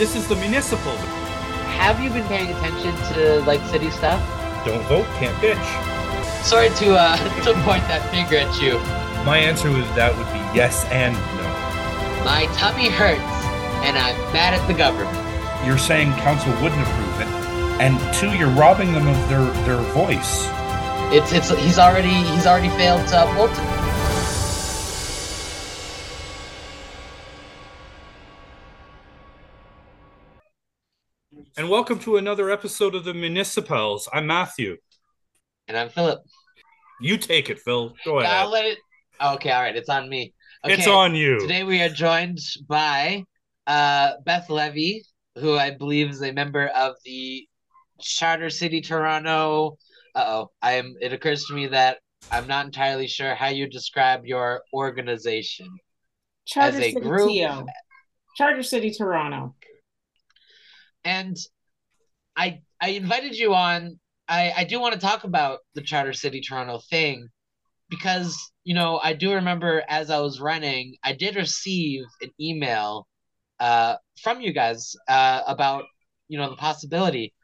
this 0.00 0.16
is 0.16 0.26
the 0.26 0.36
municipal. 0.36 0.96
Have 1.76 2.00
you 2.00 2.08
been 2.08 2.26
paying 2.26 2.48
attention 2.56 2.96
to 3.12 3.42
like 3.42 3.60
city 3.66 3.90
stuff? 3.90 4.18
Don't 4.64 4.82
vote, 4.84 5.04
can't 5.18 5.36
bitch. 5.44 5.62
Sorry 6.42 6.70
to 6.70 6.96
uh 6.96 7.18
to 7.44 7.52
point 7.68 7.84
that 7.92 8.00
finger 8.10 8.38
at 8.38 8.62
you. 8.62 8.78
My 9.26 9.36
answer 9.36 9.70
with 9.70 9.84
that 9.94 10.16
would 10.16 10.26
be 10.32 10.40
yes 10.56 10.86
and 10.86 11.12
no. 11.12 12.24
My 12.24 12.48
tummy 12.56 12.88
hurts, 12.88 13.20
and 13.84 13.98
I'm 13.98 14.16
mad 14.32 14.54
at 14.54 14.66
the 14.66 14.72
government. 14.72 15.12
You're 15.66 15.76
saying 15.76 16.12
council 16.24 16.50
wouldn't 16.62 16.80
approve 16.80 17.20
it, 17.20 17.28
and 17.84 18.00
two, 18.14 18.32
you're 18.32 18.56
robbing 18.56 18.94
them 18.94 19.06
of 19.06 19.28
their 19.28 19.44
their 19.68 19.82
voice. 19.92 20.48
It's 21.12 21.30
it's 21.32 21.50
he's 21.60 21.78
already 21.78 22.16
he's 22.32 22.46
already 22.46 22.70
failed 22.70 23.06
to 23.08 23.24
uphold 23.24 23.50
And 31.70 31.74
welcome 31.76 32.00
to 32.00 32.16
another 32.16 32.50
episode 32.50 32.96
of 32.96 33.04
the 33.04 33.14
Municipals. 33.14 34.08
I'm 34.12 34.26
Matthew. 34.26 34.76
And 35.68 35.76
I'm 35.76 35.88
Philip. 35.88 36.18
You 37.00 37.16
take 37.16 37.48
it, 37.48 37.60
Phil. 37.60 37.94
Go 38.04 38.18
ahead. 38.18 38.32
I'll 38.32 38.50
let 38.50 38.64
it. 38.64 38.78
Okay, 39.22 39.52
all 39.52 39.62
right, 39.62 39.76
it's 39.76 39.88
on 39.88 40.08
me. 40.08 40.34
Okay, 40.64 40.74
It's 40.74 40.88
on 40.88 41.14
you. 41.14 41.38
Today 41.38 41.62
we 41.62 41.80
are 41.80 41.88
joined 41.88 42.40
by 42.66 43.22
uh, 43.68 44.14
Beth 44.26 44.50
Levy, 44.50 45.04
who 45.38 45.56
I 45.56 45.70
believe 45.70 46.10
is 46.10 46.20
a 46.24 46.32
member 46.32 46.66
of 46.66 46.96
the 47.04 47.46
Charter 48.00 48.50
City 48.50 48.80
Toronto. 48.80 49.78
Uh 50.16 50.24
oh, 50.26 50.50
I 50.60 50.72
am. 50.72 50.96
It 51.00 51.12
occurs 51.12 51.44
to 51.44 51.54
me 51.54 51.68
that 51.68 51.98
I'm 52.32 52.48
not 52.48 52.66
entirely 52.66 53.06
sure 53.06 53.36
how 53.36 53.46
you 53.46 53.68
describe 53.68 54.26
your 54.26 54.62
organization. 54.74 55.68
Charter 56.46 56.78
As 56.78 56.82
a 56.82 56.90
City 56.90 57.00
group- 57.00 57.30
TO. 57.30 57.64
Charter 58.36 58.64
City 58.64 58.90
Toronto. 58.90 59.54
And 61.04 61.36
I 62.40 62.62
I 62.80 62.90
invited 62.90 63.36
you 63.38 63.54
on. 63.54 64.00
I 64.28 64.52
I 64.58 64.64
do 64.64 64.80
want 64.80 64.94
to 64.94 65.00
talk 65.00 65.24
about 65.24 65.60
the 65.74 65.82
Charter 65.82 66.14
City 66.14 66.42
Toronto 66.42 66.80
thing 66.90 67.28
because 67.90 68.36
you 68.64 68.74
know 68.74 69.00
I 69.02 69.14
do 69.14 69.34
remember 69.34 69.84
as 69.88 70.10
I 70.10 70.20
was 70.20 70.40
running, 70.40 70.96
I 71.04 71.14
did 71.14 71.36
receive 71.36 72.04
an 72.22 72.30
email 72.40 73.08
uh 73.60 73.96
from 74.22 74.40
you 74.42 74.52
guys 74.52 74.96
uh 75.08 75.42
about 75.46 75.84
you 76.28 76.38
know 76.38 76.50
the 76.50 76.56
possibility. 76.56 77.34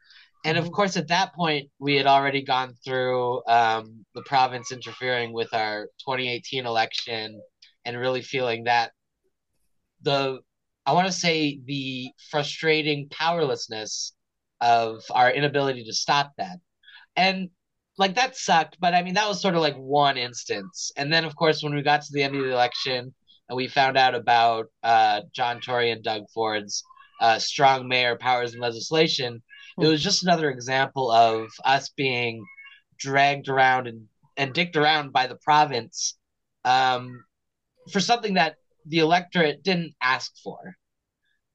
And 0.45 0.57
of 0.57 0.71
Mhm. 0.71 0.71
course, 0.71 0.97
at 0.97 1.09
that 1.09 1.33
point, 1.35 1.69
we 1.79 1.95
had 1.97 2.07
already 2.07 2.43
gone 2.43 2.73
through 2.85 3.45
um, 3.47 4.05
the 4.15 4.23
province 4.23 4.71
interfering 4.71 5.33
with 5.33 5.53
our 5.53 5.87
2018 6.05 6.65
election 6.65 7.41
and 7.85 7.97
really 7.97 8.21
feeling 8.23 8.65
that 8.65 8.93
the 10.01 10.39
I 10.85 10.93
want 10.93 11.07
to 11.07 11.13
say 11.13 11.59
the 11.65 12.11
frustrating 12.31 13.09
powerlessness 13.09 14.13
of 14.61 15.01
our 15.11 15.31
inability 15.31 15.83
to 15.85 15.93
stop 15.93 16.33
that. 16.37 16.57
And 17.15 17.49
like 17.97 18.15
that 18.15 18.37
sucked, 18.37 18.77
but 18.79 18.93
I 18.93 19.01
mean 19.01 19.15
that 19.15 19.27
was 19.27 19.41
sort 19.41 19.55
of 19.55 19.61
like 19.61 19.75
one 19.75 20.17
instance. 20.17 20.91
And 20.97 21.11
then 21.11 21.25
of 21.25 21.35
course 21.35 21.63
when 21.63 21.73
we 21.73 21.81
got 21.81 22.01
to 22.01 22.11
the 22.11 22.23
end 22.23 22.35
of 22.35 22.43
the 22.43 22.51
election 22.51 23.13
and 23.49 23.55
we 23.55 23.67
found 23.67 23.97
out 23.97 24.15
about 24.15 24.67
uh, 24.83 25.21
John 25.33 25.61
Tory 25.61 25.91
and 25.91 26.03
Doug 26.03 26.23
Ford's 26.33 26.83
uh, 27.19 27.39
strong 27.39 27.87
mayor 27.87 28.15
powers 28.15 28.53
and 28.53 28.61
legislation, 28.61 29.41
it 29.79 29.87
was 29.87 30.03
just 30.03 30.23
another 30.23 30.49
example 30.49 31.11
of 31.11 31.49
us 31.63 31.89
being 31.89 32.43
dragged 32.99 33.47
around 33.47 33.87
and, 33.87 34.05
and 34.35 34.53
dicked 34.53 34.75
around 34.75 35.11
by 35.11 35.27
the 35.27 35.37
province 35.43 36.17
um, 36.65 37.23
for 37.91 37.99
something 37.99 38.35
that 38.35 38.55
the 38.85 38.99
electorate 38.99 39.63
didn't 39.63 39.93
ask 40.01 40.31
for. 40.43 40.75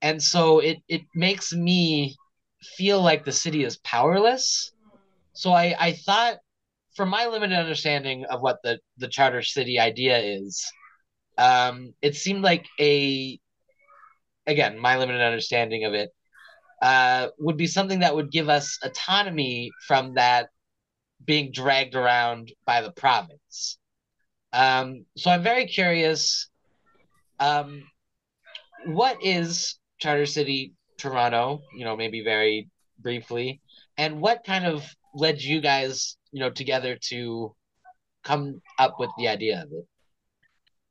And 0.01 0.23
so 0.23 0.59
it, 0.59 0.79
it 0.89 1.03
makes 1.15 1.53
me 1.53 2.17
feel 2.63 3.03
like 3.03 3.25
the 3.25 3.33
city 3.33 3.65
is 3.65 3.77
powerless. 3.79 4.73
So 5.33 5.53
I, 5.53 5.75
I 5.79 5.93
thought, 5.93 6.39
from 6.95 7.09
my 7.09 7.27
limited 7.27 7.59
understanding 7.59 8.25
of 8.27 8.43
what 8.43 8.59
the, 8.63 8.79
the 8.99 9.09
charter 9.09 9.43
city 9.43 9.79
idea 9.81 10.19
is, 10.19 10.71
um, 11.39 11.95
it 12.03 12.15
seemed 12.15 12.43
like 12.43 12.67
a, 12.79 13.41
again, 14.47 14.79
my 14.79 14.99
limited 14.99 15.23
understanding 15.23 15.85
of 15.85 15.95
it, 15.95 16.11
uh, 16.83 17.29
would 17.39 17.57
be 17.57 17.67
something 17.67 18.01
that 18.01 18.15
would 18.15 18.31
give 18.31 18.49
us 18.49 18.79
autonomy 18.83 19.71
from 19.87 20.15
that 20.15 20.49
being 21.25 21.53
dragged 21.53 21.95
around 21.95 22.53
by 22.67 22.81
the 22.81 22.93
province. 22.93 23.79
Um, 24.53 25.07
so 25.17 25.31
I'm 25.31 25.43
very 25.43 25.67
curious. 25.67 26.51
Um, 27.39 27.85
what 28.85 29.25
is 29.25 29.77
Charter 29.99 30.27
City 30.27 30.75
Toronto? 31.03 31.63
You 31.77 31.85
know, 31.85 31.97
maybe 31.97 32.23
very 32.23 32.69
briefly, 32.99 33.61
and 33.99 34.21
what 34.21 34.45
kind 34.45 34.65
of 34.65 34.85
led 35.15 35.43
you 35.43 35.61
guys, 35.61 36.17
you 36.31 36.41
know, 36.41 36.51
together 36.51 36.97
to 37.09 37.55
come 38.25 38.63
up 38.79 38.99
with 38.99 39.11
the 39.19 39.29
idea 39.29 39.63
of 39.63 39.73
it? 39.73 39.87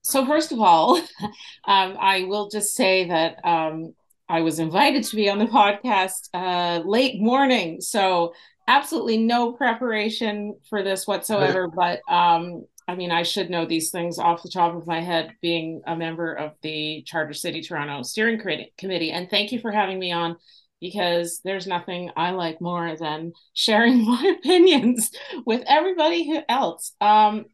So 0.03 0.25
first 0.25 0.51
of 0.51 0.59
all, 0.59 0.97
um, 1.65 1.97
I 1.99 2.25
will 2.27 2.49
just 2.49 2.75
say 2.75 3.07
that 3.07 3.39
um, 3.45 3.93
I 4.27 4.41
was 4.41 4.59
invited 4.59 5.03
to 5.05 5.15
be 5.15 5.29
on 5.29 5.39
the 5.39 5.45
podcast 5.45 6.29
uh, 6.33 6.81
late 6.85 7.21
morning, 7.21 7.79
so 7.79 8.33
absolutely 8.67 9.17
no 9.17 9.53
preparation 9.53 10.55
for 10.69 10.83
this 10.83 11.07
whatsoever. 11.07 11.67
But 11.75 12.01
um, 12.09 12.65
I 12.91 12.95
mean, 12.95 13.09
I 13.09 13.23
should 13.23 13.49
know 13.49 13.65
these 13.65 13.89
things 13.89 14.19
off 14.19 14.43
the 14.43 14.49
top 14.49 14.75
of 14.75 14.85
my 14.85 14.99
head, 14.99 15.33
being 15.41 15.81
a 15.87 15.95
member 15.95 16.33
of 16.33 16.55
the 16.61 17.03
Charter 17.03 17.33
City 17.33 17.61
Toronto 17.61 18.01
Steering 18.01 18.37
Committee. 18.77 19.11
And 19.11 19.29
thank 19.29 19.53
you 19.53 19.59
for 19.59 19.71
having 19.71 19.97
me 19.97 20.11
on, 20.11 20.35
because 20.81 21.39
there's 21.45 21.67
nothing 21.67 22.11
I 22.17 22.31
like 22.31 22.59
more 22.59 22.97
than 22.97 23.31
sharing 23.53 24.03
my 24.05 24.35
opinions 24.37 25.09
with 25.45 25.63
everybody 25.67 26.27
who 26.27 26.41
else. 26.49 26.91
Um, 26.99 27.45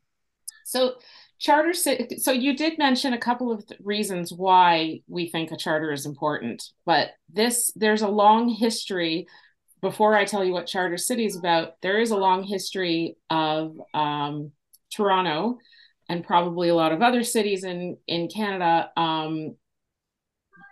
so 0.65 0.95
charter 1.39 1.71
city 1.71 2.17
so 2.17 2.31
you 2.31 2.55
did 2.55 2.79
mention 2.79 3.13
a 3.13 3.19
couple 3.19 3.51
of 3.51 3.67
th- 3.67 3.79
reasons 3.83 4.33
why 4.33 4.99
we 5.07 5.29
think 5.29 5.51
a 5.51 5.55
charter 5.55 5.91
is 5.91 6.07
important 6.07 6.71
but 6.83 7.11
this 7.31 7.71
there's 7.75 8.01
a 8.01 8.07
long 8.07 8.49
history 8.49 9.27
before 9.83 10.15
i 10.15 10.25
tell 10.25 10.43
you 10.43 10.51
what 10.51 10.65
charter 10.65 10.97
city 10.97 11.27
is 11.27 11.37
about 11.37 11.73
there 11.83 11.99
is 11.99 12.09
a 12.09 12.17
long 12.17 12.41
history 12.41 13.17
of 13.29 13.79
um, 13.93 14.51
toronto 14.91 15.57
and 16.09 16.23
probably 16.23 16.69
a 16.69 16.75
lot 16.75 16.91
of 16.91 17.01
other 17.01 17.23
cities 17.23 17.63
in 17.63 17.97
in 18.07 18.27
canada 18.27 18.89
um, 18.97 19.55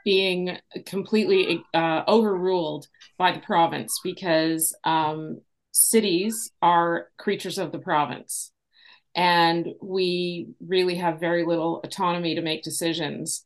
being 0.03 0.57
completely 0.85 1.63
uh, 1.73 2.03
overruled 2.07 2.87
by 3.17 3.31
the 3.31 3.39
province 3.39 3.99
because 4.03 4.75
um, 4.83 5.41
cities 5.71 6.51
are 6.61 7.07
creatures 7.17 7.57
of 7.57 7.71
the 7.71 7.79
province 7.79 8.51
and 9.15 9.67
we 9.81 10.49
really 10.65 10.95
have 10.95 11.19
very 11.19 11.45
little 11.45 11.79
autonomy 11.83 12.35
to 12.35 12.41
make 12.41 12.63
decisions. 12.63 13.43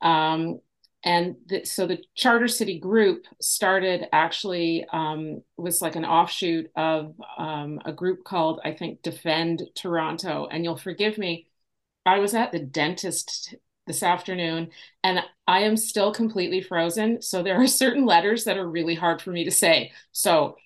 Um, 0.00 0.60
and 1.04 1.36
th- 1.48 1.66
so 1.66 1.86
the 1.86 1.98
Charter 2.14 2.48
City 2.48 2.78
Group 2.78 3.24
started 3.40 4.06
actually 4.12 4.86
um, 4.92 5.42
was 5.56 5.82
like 5.82 5.96
an 5.96 6.04
offshoot 6.04 6.70
of 6.76 7.14
um, 7.38 7.80
a 7.84 7.92
group 7.92 8.24
called 8.24 8.60
I 8.64 8.72
think 8.72 9.02
Defend 9.02 9.62
Toronto. 9.74 10.46
And 10.50 10.64
you'll 10.64 10.76
forgive 10.76 11.18
me, 11.18 11.46
I 12.06 12.18
was 12.20 12.34
at 12.34 12.52
the 12.52 12.60
dentist 12.60 13.54
this 13.86 14.02
afternoon 14.02 14.70
and 15.04 15.20
I 15.48 15.60
am 15.60 15.76
still 15.76 16.12
completely 16.12 16.62
frozen. 16.62 17.22
So 17.22 17.42
there 17.42 17.60
are 17.60 17.66
certain 17.68 18.06
letters 18.06 18.44
that 18.44 18.58
are 18.58 18.68
really 18.68 18.94
hard 18.94 19.22
for 19.22 19.30
me 19.30 19.44
to 19.44 19.50
say. 19.50 19.92
So 20.12 20.56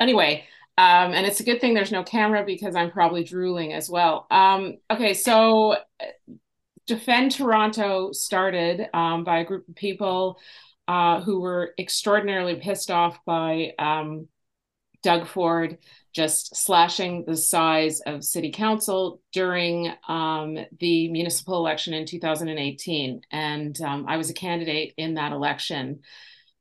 anyway, 0.00 0.44
um, 0.78 1.12
and 1.12 1.26
it's 1.26 1.40
a 1.40 1.44
good 1.44 1.60
thing 1.60 1.74
there's 1.74 1.92
no 1.92 2.04
camera 2.04 2.44
because 2.44 2.74
I'm 2.74 2.90
probably 2.90 3.24
drooling 3.24 3.72
as 3.74 3.90
well. 3.90 4.26
Um, 4.30 4.78
okay, 4.90 5.14
so 5.14 5.76
Defend 6.90 7.30
Toronto 7.30 8.10
started 8.10 8.88
um, 8.92 9.22
by 9.22 9.38
a 9.38 9.44
group 9.44 9.68
of 9.68 9.76
people 9.76 10.40
uh, 10.88 11.20
who 11.20 11.40
were 11.40 11.72
extraordinarily 11.78 12.56
pissed 12.56 12.90
off 12.90 13.24
by 13.24 13.74
um, 13.78 14.26
Doug 15.04 15.28
Ford 15.28 15.78
just 16.12 16.56
slashing 16.56 17.26
the 17.28 17.36
size 17.36 18.00
of 18.00 18.24
city 18.24 18.50
council 18.50 19.22
during 19.32 19.92
um, 20.08 20.58
the 20.80 21.08
municipal 21.12 21.58
election 21.58 21.94
in 21.94 22.06
2018. 22.06 23.20
And 23.30 23.80
um, 23.82 24.06
I 24.08 24.16
was 24.16 24.28
a 24.28 24.34
candidate 24.34 24.94
in 24.96 25.14
that 25.14 25.30
election. 25.30 26.00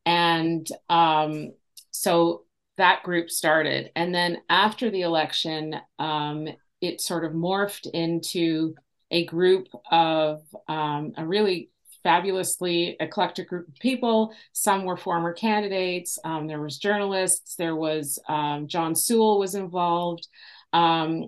And 0.06 0.69
um, 0.89 1.53
so 1.89 2.44
that 2.77 3.01
group 3.01 3.31
started. 3.31 3.89
And 3.95 4.13
then 4.13 4.38
after 4.48 4.92
the 4.92 5.01
election, 5.01 5.74
um, 5.98 6.48
it 6.81 7.01
sort 7.01 7.25
of 7.25 7.31
morphed 7.31 7.89
into 7.92 8.75
a 9.11 9.25
group 9.25 9.67
of 9.91 10.41
um, 10.67 11.13
a 11.17 11.25
really 11.25 11.69
fabulously 12.03 12.95
eclectic 13.00 13.50
group 13.50 13.67
of 13.67 13.75
people. 13.75 14.33
Some 14.53 14.85
were 14.85 14.97
former 14.97 15.33
candidates. 15.33 16.17
Um, 16.23 16.47
there 16.47 16.61
was 16.61 16.77
journalists. 16.77 17.56
There 17.56 17.75
was 17.75 18.19
um, 18.27 18.67
John 18.67 18.95
Sewell 18.95 19.39
was 19.39 19.56
involved, 19.56 20.27
um, 20.73 21.25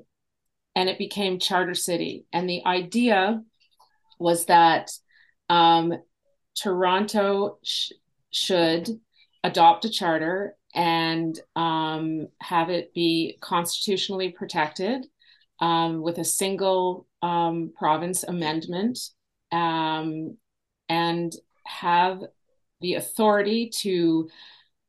and 0.76 0.90
it 0.90 0.98
became 0.98 1.40
Charter 1.40 1.76
City. 1.76 2.26
And 2.32 2.50
the 2.50 2.66
idea 2.66 3.42
was 4.20 4.46
that 4.46 4.92
um, 5.50 5.94
Toronto 6.56 7.58
sh- 7.64 7.92
should 8.30 8.88
adopt 9.44 9.86
a 9.86 9.90
charter 9.90 10.56
and 10.74 11.38
um, 11.56 12.28
have 12.40 12.70
it 12.70 12.94
be 12.94 13.38
constitutionally 13.42 14.30
protected 14.30 15.06
um, 15.60 16.02
with 16.02 16.18
a 16.18 16.24
single 16.24 17.08
um, 17.22 17.72
province 17.78 18.24
amendment 18.24 19.00
um, 19.52 20.38
and 20.90 21.34
have 21.66 22.22
the 22.82 22.96
authority 22.96 23.70
to 23.70 24.30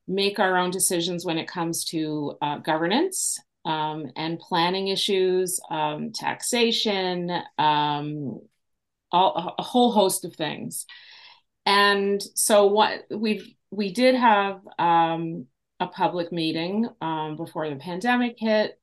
make 0.08 0.38
our 0.38 0.56
own 0.56 0.70
decisions 0.70 1.24
when 1.24 1.38
it 1.38 1.46
comes 1.46 1.84
to 1.84 2.36
uh, 2.42 2.58
governance 2.58 3.38
um, 3.64 4.06
and 4.16 4.38
planning 4.38 4.88
issues, 4.88 5.60
um, 5.70 6.12
taxation, 6.12 7.30
um, 7.58 8.40
all, 9.12 9.54
a 9.58 9.62
whole 9.62 9.92
host 9.92 10.24
of 10.24 10.34
things. 10.34 10.86
And 11.64 12.20
so 12.34 12.66
what 12.66 13.04
we've 13.10 13.54
we 13.70 13.92
did 13.92 14.14
have 14.14 14.60
um, 14.78 15.46
a 15.80 15.86
public 15.86 16.32
meeting 16.32 16.88
before 17.36 17.70
the 17.70 17.76
pandemic 17.76 18.36
hit. 18.38 18.78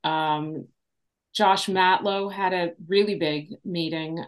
Um, 1.29 1.33
Josh 1.33 1.67
Matlow 1.67 2.31
had 2.31 2.53
a 2.53 2.73
really 2.87 3.15
big 3.15 3.55
meeting 3.63 4.23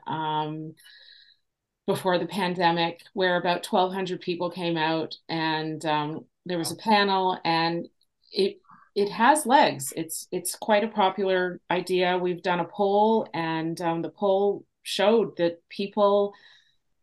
before 1.88 2.18
the 2.20 2.28
pandemic 2.28 3.02
where 3.14 3.38
about 3.38 3.66
1200 3.66 4.22
people 4.22 4.50
came 4.50 4.78
out 4.78 5.16
and 5.28 5.84
um, 5.86 6.26
there 6.46 6.58
was 6.58 6.72
a 6.72 6.76
panel 6.76 7.38
and 7.44 7.88
it 8.32 8.58
it 8.94 9.10
has 9.10 9.46
legs. 9.46 9.94
It's 9.96 10.28
it's 10.32 10.56
quite 10.56 10.84
a 10.84 10.90
popular 10.90 11.60
idea. 11.70 12.18
We've 12.18 12.44
done 12.44 12.60
a 12.60 12.66
poll 12.66 13.28
and 13.34 13.80
um, 13.82 14.02
the 14.02 14.10
poll 14.10 14.66
showed 14.84 15.38
that 15.38 15.68
people 15.70 16.34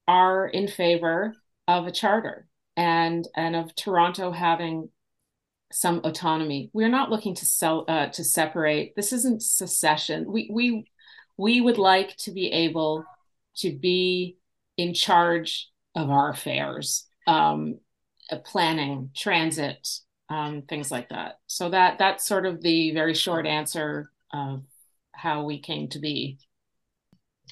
are 0.07 0.47
in 0.47 0.69
favor 0.69 1.35
of 1.67 1.87
a 1.87 1.93
charter 1.93 2.47
and 2.77 3.27
and 3.37 3.57
of 3.57 3.75
toronto 3.75 4.31
having 4.33 4.91
some 5.71 6.01
autonomy 6.05 6.71
we're 6.73 6.89
not 6.89 7.11
looking 7.11 7.35
to 7.35 7.45
sell 7.45 7.85
uh, 7.89 8.07
to 8.07 8.25
separate 8.25 8.97
this 8.97 9.13
isn't 9.13 9.43
secession 9.43 10.25
we 10.31 10.49
we 10.53 10.85
we 11.37 11.61
would 11.61 11.79
like 11.79 12.17
to 12.17 12.33
be 12.33 12.51
able 12.53 13.05
to 13.57 13.77
be 13.77 14.37
in 14.77 14.95
charge 14.95 15.69
of 15.95 16.11
our 16.11 16.31
affairs, 16.31 17.07
um, 17.27 17.79
uh, 18.31 18.37
planning, 18.39 19.11
transit, 19.15 19.89
um, 20.29 20.63
things 20.63 20.91
like 20.91 21.09
that. 21.09 21.39
So 21.47 21.71
that 21.71 21.99
that's 21.99 22.27
sort 22.27 22.47
of 22.47 22.61
the 22.61 22.93
very 22.93 23.15
short 23.15 23.47
answer 23.47 24.11
of 24.33 24.63
how 25.13 25.45
we 25.45 25.61
came 25.61 25.89
to 25.89 25.99
be. 25.99 26.39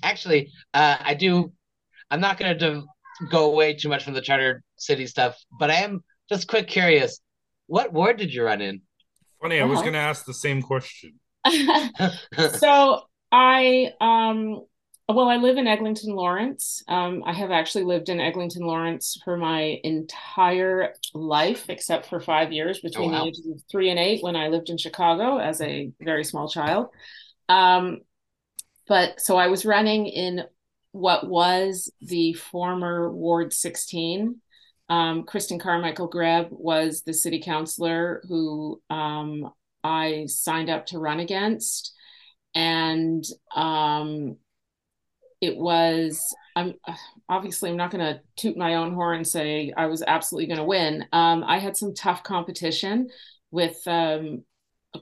Actually, 0.02 0.52
uh, 0.74 0.96
I 1.00 1.14
do. 1.14 1.52
I'm 2.10 2.20
not 2.20 2.38
going 2.38 2.58
to 2.58 2.82
go 3.30 3.50
away 3.50 3.74
too 3.74 3.88
much 3.88 4.04
from 4.04 4.14
the 4.14 4.20
charter 4.20 4.62
city 4.76 5.06
stuff, 5.06 5.36
but 5.58 5.70
I 5.70 5.76
am 5.76 6.04
just 6.28 6.46
quick 6.46 6.68
curious. 6.68 7.20
What 7.66 7.92
ward 7.92 8.16
did 8.16 8.32
you 8.32 8.44
run 8.44 8.60
in? 8.60 8.82
Funny, 9.40 9.60
I 9.60 9.64
was 9.64 9.78
uh-huh. 9.78 9.82
going 9.82 9.92
to 9.94 9.98
ask 9.98 10.24
the 10.24 10.34
same 10.34 10.62
question. 10.62 11.20
so 12.58 13.02
I 13.32 13.92
um 14.00 14.62
well, 15.08 15.28
I 15.28 15.36
live 15.36 15.56
in 15.56 15.68
Eglinton 15.68 16.16
Lawrence. 16.16 16.82
Um, 16.88 17.22
I 17.24 17.32
have 17.32 17.52
actually 17.52 17.84
lived 17.84 18.08
in 18.08 18.18
Eglinton 18.18 18.66
Lawrence 18.66 19.16
for 19.24 19.36
my 19.36 19.78
entire 19.84 20.94
life, 21.14 21.70
except 21.70 22.06
for 22.06 22.18
five 22.18 22.52
years 22.52 22.80
between 22.80 23.10
oh, 23.10 23.12
wow. 23.12 23.22
the 23.22 23.28
ages 23.28 23.46
of 23.46 23.62
three 23.70 23.90
and 23.90 24.00
eight 24.00 24.24
when 24.24 24.34
I 24.34 24.48
lived 24.48 24.68
in 24.68 24.78
Chicago 24.78 25.38
as 25.38 25.60
a 25.60 25.92
very 26.00 26.24
small 26.24 26.48
child. 26.48 26.88
Um, 27.48 28.00
but 28.88 29.20
so 29.20 29.36
I 29.36 29.46
was 29.46 29.64
running 29.64 30.06
in 30.06 30.42
what 30.90 31.28
was 31.28 31.92
the 32.00 32.32
former 32.32 33.12
Ward 33.12 33.52
16. 33.52 34.40
Um, 34.88 35.24
Christin 35.24 35.60
Carmichael 35.60 36.08
Greb 36.08 36.48
was 36.50 37.02
the 37.02 37.12
city 37.12 37.40
councilor 37.40 38.22
who 38.28 38.80
um, 38.88 39.50
I 39.82 40.26
signed 40.26 40.70
up 40.70 40.86
to 40.86 40.98
run 40.98 41.20
against. 41.20 41.92
And 42.54 43.24
um, 43.54 44.36
it 45.40 45.56
was 45.56 46.34
i'm 46.54 46.74
obviously 47.28 47.70
i'm 47.70 47.76
not 47.76 47.90
going 47.90 48.04
to 48.04 48.20
toot 48.36 48.56
my 48.56 48.76
own 48.76 48.94
horn 48.94 49.18
and 49.18 49.26
say 49.26 49.72
i 49.76 49.86
was 49.86 50.02
absolutely 50.06 50.46
going 50.46 50.58
to 50.58 50.64
win 50.64 51.04
um, 51.12 51.44
i 51.44 51.58
had 51.58 51.76
some 51.76 51.94
tough 51.94 52.22
competition 52.22 53.08
with 53.50 53.76
um, 53.86 54.44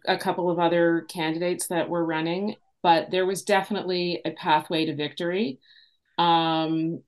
a 0.06 0.18
couple 0.18 0.50
of 0.50 0.58
other 0.58 1.06
candidates 1.08 1.68
that 1.68 1.88
were 1.88 2.04
running 2.04 2.56
but 2.82 3.10
there 3.10 3.26
was 3.26 3.42
definitely 3.42 4.20
a 4.24 4.30
pathway 4.32 4.84
to 4.84 4.94
victory 4.94 5.58
um, 6.18 7.02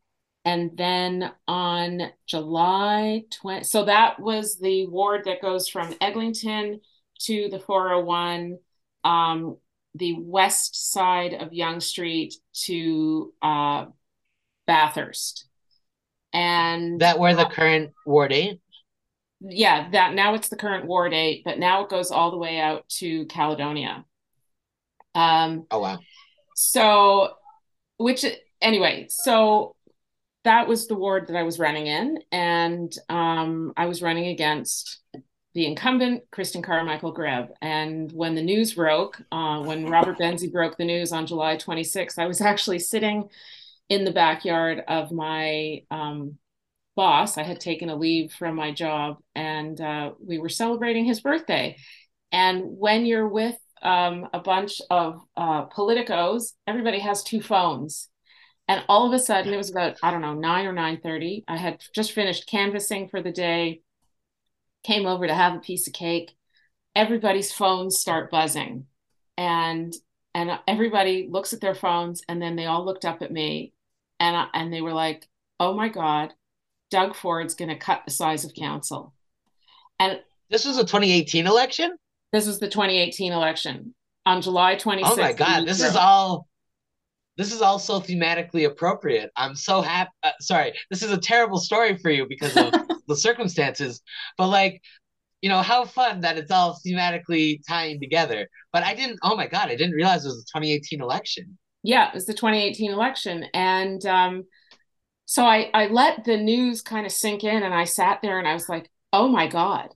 and 0.46 0.70
then 0.78 1.31
on 1.46 2.00
july 2.26 3.22
20 3.31 3.64
so 3.64 3.84
that 3.84 4.19
was 4.19 4.58
the 4.58 4.87
ward 4.87 5.22
that 5.26 5.43
goes 5.43 5.69
from 5.69 5.94
eglinton 6.00 6.81
to 7.19 7.48
the 7.50 7.58
401 7.58 8.56
um, 9.04 9.58
the 9.94 10.16
west 10.19 10.93
side 10.93 11.34
of 11.34 11.52
Yonge 11.52 11.82
Street 11.82 12.34
to 12.64 13.32
uh, 13.40 13.87
Bathurst. 14.66 15.46
And 16.32 17.00
that 17.00 17.19
where 17.19 17.34
the 17.34 17.46
uh, 17.46 17.50
current 17.50 17.93
Ward 18.04 18.32
8? 18.32 18.60
Yeah, 19.40 19.90
that 19.90 20.14
now 20.14 20.34
it's 20.34 20.48
the 20.48 20.56
current 20.56 20.87
Ward 20.87 21.14
8, 21.14 21.43
but 21.44 21.58
now 21.58 21.84
it 21.84 21.90
goes 21.90 22.10
all 22.10 22.31
the 22.31 22.37
way 22.37 22.58
out 22.58 22.88
to 22.98 23.26
Caledonia. 23.26 24.04
Um, 25.14 25.66
oh, 25.70 25.81
wow. 25.81 25.98
So, 26.56 27.34
which, 27.98 28.25
anyway, 28.60 29.06
so 29.08 29.75
that 30.46 30.69
was 30.69 30.87
the 30.87 30.94
ward 30.94 31.26
that 31.26 31.37
I 31.37 31.43
was 31.43 31.58
running 31.58 31.88
in. 31.88 32.20
And 32.31 32.96
um, 33.08 33.72
I 33.76 33.87
was 33.87 34.00
running 34.00 34.28
against 34.28 35.00
the 35.54 35.66
incumbent, 35.66 36.22
Christin 36.31 36.62
Carmichael 36.62 37.12
Greb. 37.12 37.48
And 37.60 38.12
when 38.12 38.37
the 38.37 38.43
news 38.43 38.75
broke, 38.75 39.20
uh, 39.32 39.62
when 39.62 39.87
Robert 39.87 40.19
Benzie 40.19 40.52
broke 40.52 40.76
the 40.76 40.84
news 40.84 41.12
on 41.12 41.26
July 41.26 41.56
26th, 41.56 42.19
I 42.19 42.26
was 42.26 42.40
actually 42.40 42.78
sitting 42.78 43.28
in 43.88 44.04
the 44.04 44.12
backyard 44.12 44.82
of 44.87 45.10
my 45.10 45.82
um, 45.90 46.38
boss. 46.94 47.38
I 47.38 47.43
had 47.43 47.58
taken 47.58 47.88
a 47.88 47.96
leave 47.96 48.32
from 48.32 48.54
my 48.54 48.70
job 48.70 49.16
and 49.34 49.81
uh, 49.81 50.12
we 50.25 50.38
were 50.38 50.48
celebrating 50.48 51.04
his 51.04 51.20
birthday. 51.20 51.76
And 52.31 52.62
when 52.64 53.04
you're 53.04 53.28
with 53.28 53.56
um, 53.82 54.28
a 54.32 54.38
bunch 54.40 54.81
of 54.90 55.22
uh, 55.37 55.66
politicos, 55.66 56.52
everybody 56.69 57.00
has 57.00 57.25
two 57.25 57.43
phones. 57.43 58.08
And 58.68 58.84
all 58.88 59.06
of 59.06 59.12
a 59.12 59.18
sudden, 59.18 59.52
it 59.52 59.56
was 59.56 59.70
about 59.70 59.96
I 60.02 60.10
don't 60.10 60.22
know 60.22 60.34
nine 60.34 60.66
or 60.66 60.72
nine 60.72 61.00
thirty. 61.00 61.44
I 61.46 61.56
had 61.56 61.82
just 61.94 62.12
finished 62.12 62.48
canvassing 62.48 63.08
for 63.08 63.22
the 63.22 63.32
day 63.32 63.82
came 64.86 65.06
over 65.06 65.26
to 65.26 65.34
have 65.34 65.55
a 65.55 65.60
piece 65.60 65.86
of 65.86 65.93
cake. 65.93 66.36
Everybody's 66.94 67.52
phones 67.52 67.98
start 67.98 68.31
buzzing. 68.31 68.86
And 69.36 69.94
and 70.34 70.58
everybody 70.67 71.29
looks 71.31 71.52
at 71.52 71.60
their 71.60 71.74
phones 71.74 72.22
and 72.29 72.41
then 72.41 72.56
they 72.56 72.67
all 72.67 72.84
looked 72.84 73.05
up 73.05 73.20
at 73.22 73.32
me. 73.32 73.72
And 74.20 74.48
and 74.55 74.72
they 74.72 74.81
were 74.81 74.94
like 74.94 75.29
oh 75.58 75.74
my 75.74 75.88
god 75.88 76.32
doug 76.91 77.17
ford's 77.17 77.55
going 77.55 77.69
to 77.69 77.76
cut 77.76 78.02
the 78.05 78.12
size 78.12 78.44
of 78.44 78.55
council. 78.55 79.12
And 79.98 80.20
this 80.50 80.64
was 80.64 80.79
a 80.79 80.82
2018 80.82 81.46
election? 81.46 81.96
This 82.32 82.46
was 82.46 82.60
the 82.60 82.69
2018 82.69 83.32
election. 83.32 83.94
On 84.24 84.41
july 84.41 84.76
26th 84.76 85.02
oh 85.05 85.17
my 85.17 85.32
god 85.32 85.67
this 85.67 85.82
is 85.82 85.96
all 85.96 86.48
this 87.36 87.52
is 87.52 87.60
all 87.62 87.78
so 87.78 88.00
thematically 88.00 88.66
appropriate 88.66 89.31
i'm 89.36 89.55
so 89.55 89.81
happy 89.81 90.10
uh, 90.22 90.32
sorry 90.40 90.72
this 90.90 91.02
is 91.02 91.10
a 91.10 91.19
terrible 91.19 91.58
story 91.58 91.96
for 91.96 92.10
you 92.10 92.26
because 92.28 92.56
of 92.56 92.72
the 93.08 93.16
circumstances, 93.16 94.02
but 94.36 94.48
like, 94.48 94.82
you 95.43 95.48
know, 95.48 95.62
how 95.62 95.84
fun 95.84 96.20
that 96.22 96.38
it's 96.38 96.50
all 96.50 96.78
thematically 96.86 97.60
tying 97.69 98.00
together. 98.00 98.48
But 98.72 98.82
I 98.82 98.94
didn't, 98.94 99.19
oh 99.22 99.36
my 99.36 99.46
God, 99.46 99.69
I 99.69 99.76
didn't 99.76 99.94
realize 99.94 100.24
it 100.24 100.28
was 100.28 100.44
the 100.44 100.58
2018 100.60 101.00
election. 101.00 101.58
Yeah, 101.82 102.08
it 102.08 102.14
was 102.14 102.26
the 102.26 102.34
2018 102.34 102.90
election. 102.90 103.46
And 103.55 104.05
um, 104.06 104.44
so 105.24 105.44
I, 105.44 105.70
I 105.72 105.86
let 105.86 106.24
the 106.24 106.36
news 106.36 106.82
kind 106.82 107.06
of 107.06 107.12
sink 107.12 107.44
in 107.44 107.62
and 107.62 107.74
I 107.74 107.84
sat 107.84 108.20
there 108.22 108.38
and 108.38 108.48
I 108.48 108.55
was 108.55 108.69
like, 108.69 108.90
oh 109.12 109.28
my 109.28 109.46
God. 109.46 109.94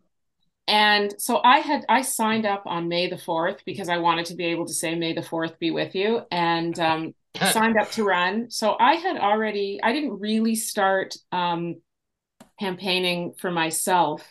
And 0.71 1.13
so 1.19 1.41
I 1.43 1.59
had 1.59 1.85
I 1.89 2.03
signed 2.03 2.47
up 2.47 2.63
on 2.65 2.87
May 2.87 3.11
the 3.11 3.17
4th 3.17 3.59
because 3.67 3.89
I 3.89 3.99
wanted 3.99 4.27
to 4.27 4.37
be 4.37 4.45
able 4.45 4.67
to 4.67 4.73
say 4.73 4.95
May 4.95 5.13
the 5.13 5.21
4th 5.21 5.59
be 5.59 5.73
with 5.73 5.97
you 5.97 6.21
and 6.31 6.79
um, 6.79 7.15
signed 7.51 7.77
up 7.77 7.91
to 7.93 8.05
run. 8.05 8.53
So 8.53 8.77
I 8.79 8.95
had 8.95 9.17
already 9.17 9.81
I 9.83 9.93
didn't 9.93 10.21
really 10.21 10.55
start 10.55 11.17
um, 11.33 11.81
campaigning 12.61 13.35
for 13.37 13.51
myself 13.51 14.23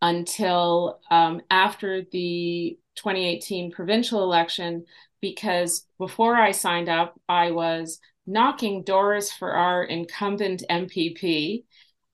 until 0.00 1.00
um, 1.10 1.40
after 1.50 2.04
the 2.12 2.78
2018 2.94 3.72
provincial 3.72 4.22
election 4.22 4.84
because 5.20 5.86
before 5.98 6.36
I 6.36 6.52
signed 6.52 6.88
up, 6.88 7.20
I 7.28 7.50
was 7.50 7.98
knocking 8.28 8.84
doors 8.84 9.32
for 9.32 9.50
our 9.50 9.82
incumbent 9.82 10.62
MPP 10.70 11.64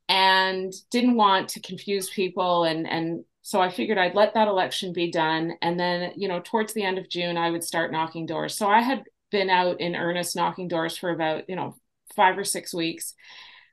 and 0.09 0.73
didn't 0.91 1.17
want 1.17 1.51
to 1.51 1.61
confuse 1.61 2.09
people 2.09 2.65
and 2.65 2.89
and 2.89 3.25
so 3.47 3.61
I 3.61 3.71
figured 3.71 3.99
I'd 3.99 4.15
let 4.15 4.33
that 4.35 4.49
election 4.49 4.95
be 4.95 5.11
done 5.11 5.53
and 5.61 5.79
then 5.79 6.13
you 6.17 6.29
know 6.29 6.41
towards 6.43 6.73
the 6.73 6.83
end 6.83 6.99
of 6.99 7.11
June 7.11 7.37
I 7.37 7.51
would 7.51 7.63
start 7.63 7.93
knocking 7.93 8.27
doors. 8.27 8.57
So 8.57 8.67
I 8.67 8.81
had 8.81 9.05
been 9.31 9.51
out 9.51 9.81
in 9.81 9.95
earnest 9.95 10.35
knocking 10.35 10.67
doors 10.67 10.97
for 10.97 11.11
about 11.11 11.49
you 11.49 11.55
know 11.55 11.77
5 12.17 12.39
or 12.39 12.45
6 12.45 12.75
weeks 12.75 13.15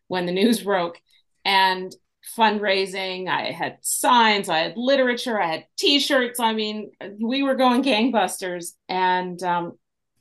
when 0.08 0.26
the 0.26 0.32
news 0.42 0.62
broke 0.62 1.00
and 1.46 1.96
fundraising, 2.38 3.28
I 3.28 3.52
had 3.52 3.78
signs, 3.82 4.50
I 4.50 4.60
had 4.60 4.78
literature, 4.78 5.42
I 5.42 5.48
had 5.48 5.66
t-shirts. 5.78 6.40
I 6.40 6.54
mean, 6.54 6.92
we 7.20 7.44
were 7.44 7.56
going 7.56 7.84
gangbusters. 7.84 8.74
And 8.88 9.42
um, 9.44 9.78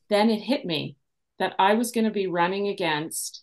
then 0.08 0.30
it 0.30 0.40
hit 0.40 0.64
me 0.64 0.96
that 1.38 1.54
I 1.58 1.74
was 1.74 1.92
going 1.92 2.04
to 2.04 2.10
be 2.10 2.26
running 2.26 2.68
against 2.68 3.42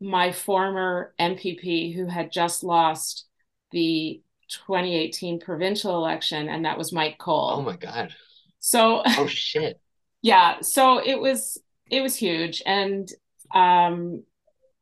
my 0.00 0.32
former 0.32 1.14
MPP 1.18 1.94
who 1.94 2.06
had 2.06 2.32
just 2.32 2.62
lost 2.62 3.26
the 3.72 4.22
2018 4.48 5.40
provincial 5.40 5.96
election, 5.96 6.48
and 6.48 6.64
that 6.64 6.78
was 6.78 6.92
Mike 6.92 7.18
Colle. 7.18 7.58
Oh 7.58 7.62
my 7.62 7.76
God. 7.76 8.14
So, 8.58 9.02
oh 9.06 9.26
shit. 9.26 9.80
yeah. 10.22 10.60
So 10.60 10.98
it 10.98 11.20
was, 11.20 11.58
it 11.90 12.00
was 12.00 12.16
huge. 12.16 12.62
And, 12.66 13.08
um, 13.54 14.22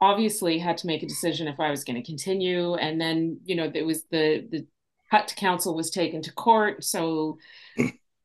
obviously 0.00 0.58
had 0.58 0.78
to 0.78 0.86
make 0.86 1.02
a 1.02 1.08
decision 1.08 1.48
if 1.48 1.58
I 1.58 1.70
was 1.70 1.84
going 1.84 1.96
to 1.96 2.06
continue. 2.06 2.74
And 2.74 3.00
then, 3.00 3.40
you 3.44 3.56
know, 3.56 3.70
there 3.70 3.86
was 3.86 4.04
the, 4.10 4.46
the 4.50 4.66
cut 5.10 5.28
to 5.28 5.34
council 5.34 5.74
was 5.74 5.90
taken 5.90 6.22
to 6.22 6.32
court. 6.32 6.84
So 6.84 7.38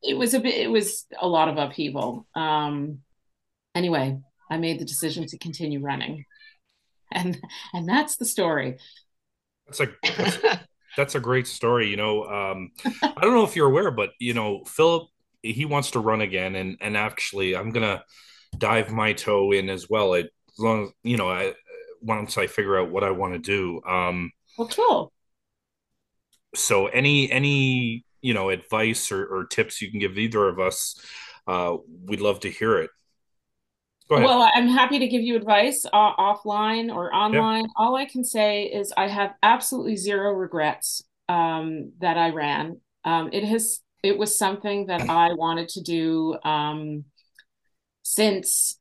it 0.03 0.17
was 0.17 0.33
a 0.33 0.39
bit, 0.39 0.55
it 0.55 0.69
was 0.69 1.05
a 1.19 1.27
lot 1.27 1.48
of 1.48 1.57
upheaval. 1.57 2.27
Um, 2.36 3.00
anyway, 3.74 4.19
I 4.50 4.57
made 4.57 4.79
the 4.79 4.86
decision 4.86 5.25
to 5.27 5.38
continue 5.38 5.79
running. 5.79 6.25
And, 7.12 7.39
and 7.74 7.88
that's 7.88 8.17
the 8.17 8.25
story. 8.25 8.77
That's 9.67 9.79
a, 9.79 9.88
that's, 10.17 10.38
that's 10.98 11.15
a 11.15 11.19
great 11.19 11.48
story. 11.48 11.89
You 11.89 11.98
know, 11.98 12.24
um, 12.24 12.71
I 12.86 13.21
don't 13.21 13.33
know 13.33 13.43
if 13.43 13.55
you're 13.55 13.69
aware, 13.69 13.91
but 13.91 14.12
you 14.19 14.33
know, 14.33 14.63
Philip, 14.65 15.10
he 15.41 15.65
wants 15.65 15.91
to 15.91 16.00
run 16.00 16.21
again. 16.21 16.55
And, 16.55 16.77
and 16.81 16.95
actually 16.95 17.55
I'm 17.55 17.71
going 17.71 17.86
to 17.86 18.03
dive 18.57 18.91
my 18.91 19.13
toe 19.13 19.51
in 19.51 19.69
as 19.69 19.89
well. 19.89 20.13
It, 20.13 20.31
as 20.50 20.60
long 20.60 20.83
as, 20.83 20.89
you 21.03 21.17
know, 21.17 21.29
I, 21.29 21.53
once 22.01 22.38
I 22.38 22.48
figure 22.48 22.79
out 22.79 22.91
what 22.91 23.03
I 23.03 23.12
want 23.12 23.33
to 23.33 23.39
do. 23.39 23.81
Um, 23.88 24.31
well, 24.57 24.67
cool. 24.67 25.13
So 26.53 26.88
any, 26.88 27.31
any, 27.31 28.05
you 28.21 28.33
know, 28.33 28.50
advice 28.50 29.12
or, 29.12 29.25
or 29.25 29.45
tips 29.45 29.81
you 29.81 29.89
can 29.89 30.00
give 30.00 30.17
either 30.17 30.48
of 30.48 30.60
us, 30.60 31.00
uh, 31.48 31.77
we'd 32.05 32.21
love 32.21 32.41
to 32.41 32.50
hear 32.51 32.77
it. 32.77 32.91
Well, 34.20 34.50
I'm 34.53 34.68
happy 34.68 35.00
to 35.00 35.08
give 35.08 35.22
you 35.22 35.36
advice 35.36 35.86
uh, 35.86 36.15
offline 36.15 36.94
or 36.94 37.13
online. 37.13 37.63
Yeah. 37.63 37.72
All 37.77 37.96
I 37.96 38.06
can 38.06 38.24
say 38.24 38.63
is 38.63 38.94
I 38.96 39.08
have 39.08 39.34
absolutely 39.41 39.96
zero 39.96 40.34
regrets 40.34 41.03
um, 41.30 41.94
that 42.00 42.18
I 42.18 42.30
ran. 42.30 42.80
Um, 43.06 43.30
it 43.32 43.44
has 43.46 43.80
it 44.03 44.18
was 44.18 44.38
something 44.38 44.88
that 44.88 45.10
I 45.10 45.34
wanted 45.34 45.70
to 45.70 45.82
do 45.82 46.38
um, 46.44 47.06
since 48.03 48.77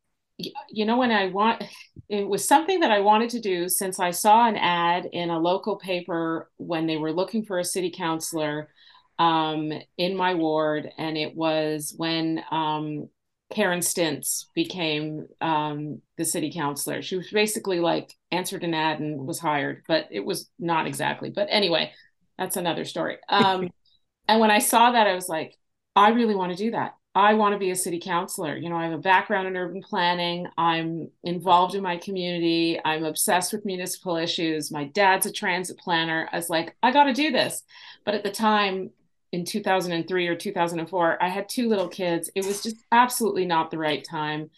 you 0.70 0.86
know 0.86 0.96
when 0.96 1.10
I 1.10 1.26
want 1.26 1.62
it 2.08 2.26
was 2.26 2.46
something 2.48 2.80
that 2.80 2.90
I 2.90 3.00
wanted 3.00 3.30
to 3.30 3.40
do 3.40 3.68
since 3.68 4.00
I 4.00 4.10
saw 4.10 4.48
an 4.48 4.56
ad 4.56 5.06
in 5.12 5.30
a 5.30 5.38
local 5.38 5.76
paper 5.76 6.50
when 6.56 6.86
they 6.86 6.96
were 6.96 7.12
looking 7.12 7.44
for 7.44 7.58
a 7.58 7.64
city 7.64 7.92
councilor 7.94 8.70
um, 9.18 9.70
in 9.98 10.16
my 10.16 10.34
ward, 10.34 10.90
and 10.96 11.16
it 11.16 11.36
was 11.36 11.94
when 11.96 12.42
um, 12.50 13.08
Karen 13.50 13.80
Stintz 13.80 14.46
became 14.54 15.26
um, 15.40 16.00
the 16.16 16.24
city 16.24 16.52
councilor. 16.52 17.02
She 17.02 17.16
was 17.16 17.30
basically 17.30 17.80
like 17.80 18.14
answered 18.30 18.62
an 18.64 18.74
ad 18.74 19.00
and 19.00 19.26
was 19.26 19.40
hired, 19.40 19.82
but 19.88 20.06
it 20.10 20.24
was 20.24 20.48
not 20.58 20.86
exactly. 20.86 21.30
But 21.30 21.48
anyway, 21.50 21.92
that's 22.38 22.56
another 22.56 22.84
story. 22.84 23.18
Um, 23.28 23.70
and 24.28 24.40
when 24.40 24.50
I 24.50 24.60
saw 24.60 24.92
that, 24.92 25.06
I 25.06 25.14
was 25.14 25.28
like, 25.28 25.56
I 25.96 26.10
really 26.10 26.36
want 26.36 26.52
to 26.52 26.64
do 26.64 26.70
that. 26.70 26.94
I 27.12 27.34
want 27.34 27.54
to 27.54 27.58
be 27.58 27.72
a 27.72 27.76
city 27.76 27.98
councilor. 27.98 28.56
You 28.56 28.70
know, 28.70 28.76
I 28.76 28.84
have 28.84 28.92
a 28.92 28.98
background 28.98 29.48
in 29.48 29.56
urban 29.56 29.82
planning. 29.82 30.46
I'm 30.56 31.10
involved 31.24 31.74
in 31.74 31.82
my 31.82 31.96
community. 31.96 32.78
I'm 32.84 33.04
obsessed 33.04 33.52
with 33.52 33.64
municipal 33.64 34.16
issues. 34.16 34.70
My 34.70 34.84
dad's 34.84 35.26
a 35.26 35.32
transit 35.32 35.76
planner. 35.78 36.28
I 36.32 36.36
was 36.36 36.48
like, 36.48 36.76
I 36.84 36.92
got 36.92 37.04
to 37.04 37.12
do 37.12 37.32
this. 37.32 37.64
But 38.04 38.14
at 38.14 38.22
the 38.22 38.30
time, 38.30 38.90
in 39.32 39.44
2003 39.44 40.26
or 40.26 40.36
2004 40.36 41.22
i 41.22 41.28
had 41.28 41.48
two 41.48 41.68
little 41.68 41.88
kids. 41.88 42.30
It 42.34 42.44
was 42.44 42.62
just 42.62 42.76
absolutely 42.90 43.46
not 43.46 43.70
the 43.70 43.78
right 43.78 44.04
time. 44.04 44.50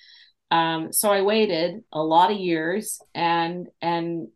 Um, 0.50 0.92
so 0.92 1.10
i 1.10 1.22
waited 1.22 1.82
a 1.92 2.02
lot 2.02 2.30
of 2.30 2.38
years 2.38 3.00
and 3.14 3.68
and 3.80 4.28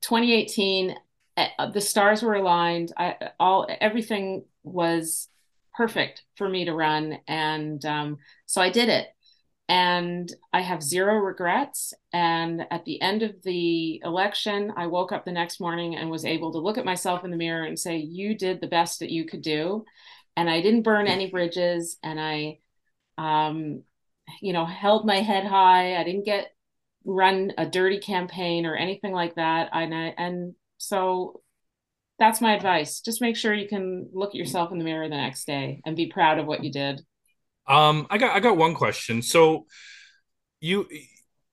2018 0.00 0.94
eh, 1.36 1.48
the 1.72 1.80
stars 1.80 2.22
were 2.22 2.34
aligned. 2.34 2.92
I 2.96 3.16
all 3.38 3.66
everything 3.80 4.44
was 4.62 5.28
perfect 5.74 6.24
for 6.36 6.48
me 6.48 6.64
to 6.66 6.74
run. 6.74 7.18
And 7.28 7.84
um, 7.84 8.18
so 8.46 8.60
i 8.60 8.70
did 8.70 8.88
it 8.88 9.06
and 9.70 10.28
I 10.52 10.62
have 10.62 10.82
zero 10.82 11.14
regrets. 11.14 11.94
And 12.12 12.66
at 12.72 12.84
the 12.84 13.00
end 13.00 13.22
of 13.22 13.40
the 13.44 14.02
election, 14.04 14.72
I 14.76 14.88
woke 14.88 15.12
up 15.12 15.24
the 15.24 15.30
next 15.30 15.60
morning 15.60 15.94
and 15.94 16.10
was 16.10 16.24
able 16.24 16.50
to 16.52 16.58
look 16.58 16.76
at 16.76 16.84
myself 16.84 17.24
in 17.24 17.30
the 17.30 17.36
mirror 17.36 17.62
and 17.62 17.78
say, 17.78 17.98
You 17.98 18.36
did 18.36 18.60
the 18.60 18.66
best 18.66 18.98
that 18.98 19.10
you 19.10 19.26
could 19.26 19.42
do. 19.42 19.84
And 20.36 20.50
I 20.50 20.60
didn't 20.60 20.82
burn 20.82 21.06
any 21.06 21.30
bridges. 21.30 21.98
And 22.02 22.20
I, 22.20 22.58
um, 23.16 23.84
you 24.42 24.52
know, 24.52 24.66
held 24.66 25.06
my 25.06 25.20
head 25.20 25.46
high. 25.46 25.96
I 25.96 26.02
didn't 26.02 26.24
get 26.24 26.48
run 27.04 27.52
a 27.56 27.64
dirty 27.64 28.00
campaign 28.00 28.66
or 28.66 28.74
anything 28.74 29.12
like 29.12 29.36
that. 29.36 29.70
And 29.72 29.94
I, 29.94 30.14
and 30.18 30.56
so 30.78 31.42
that's 32.18 32.40
my 32.40 32.56
advice. 32.56 33.02
Just 33.02 33.20
make 33.20 33.36
sure 33.36 33.54
you 33.54 33.68
can 33.68 34.10
look 34.12 34.30
at 34.30 34.34
yourself 34.34 34.72
in 34.72 34.78
the 34.78 34.84
mirror 34.84 35.08
the 35.08 35.16
next 35.16 35.44
day 35.44 35.80
and 35.86 35.94
be 35.94 36.08
proud 36.08 36.40
of 36.40 36.46
what 36.46 36.64
you 36.64 36.72
did. 36.72 37.02
Um, 37.70 38.06
I 38.10 38.18
got 38.18 38.34
I 38.34 38.40
got 38.40 38.56
one 38.56 38.74
question. 38.74 39.22
So, 39.22 39.66
you 40.60 40.88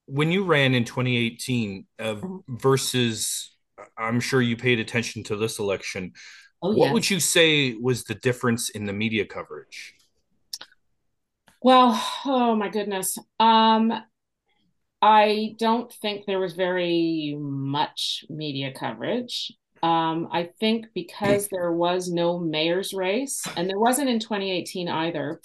when 0.07 0.31
you 0.31 0.43
ran 0.43 0.73
in 0.73 0.83
2018 0.83 1.85
uh, 1.99 2.03
mm-hmm. 2.03 2.55
versus, 2.57 3.55
I'm 3.97 4.19
sure 4.19 4.41
you 4.41 4.57
paid 4.57 4.79
attention 4.79 5.23
to 5.25 5.35
this 5.35 5.59
election. 5.59 6.13
Oh, 6.61 6.69
what 6.69 6.85
yes. 6.85 6.93
would 6.93 7.09
you 7.09 7.19
say 7.19 7.75
was 7.75 8.05
the 8.05 8.15
difference 8.15 8.69
in 8.69 8.85
the 8.85 8.93
media 8.93 9.25
coverage? 9.25 9.93
Well, 11.61 12.01
oh 12.25 12.55
my 12.55 12.69
goodness. 12.69 13.17
Um, 13.39 13.93
I 15.01 15.55
don't 15.59 15.91
think 15.93 16.25
there 16.25 16.39
was 16.39 16.53
very 16.53 17.37
much 17.39 18.25
media 18.29 18.71
coverage. 18.71 19.51
Um, 19.83 20.29
I 20.31 20.49
think 20.59 20.87
because 20.95 21.49
there 21.49 21.71
was 21.71 22.09
no 22.09 22.39
mayor's 22.39 22.93
race, 22.93 23.43
and 23.55 23.69
there 23.69 23.79
wasn't 23.79 24.09
in 24.09 24.19
2018 24.19 24.89
either, 24.89 25.39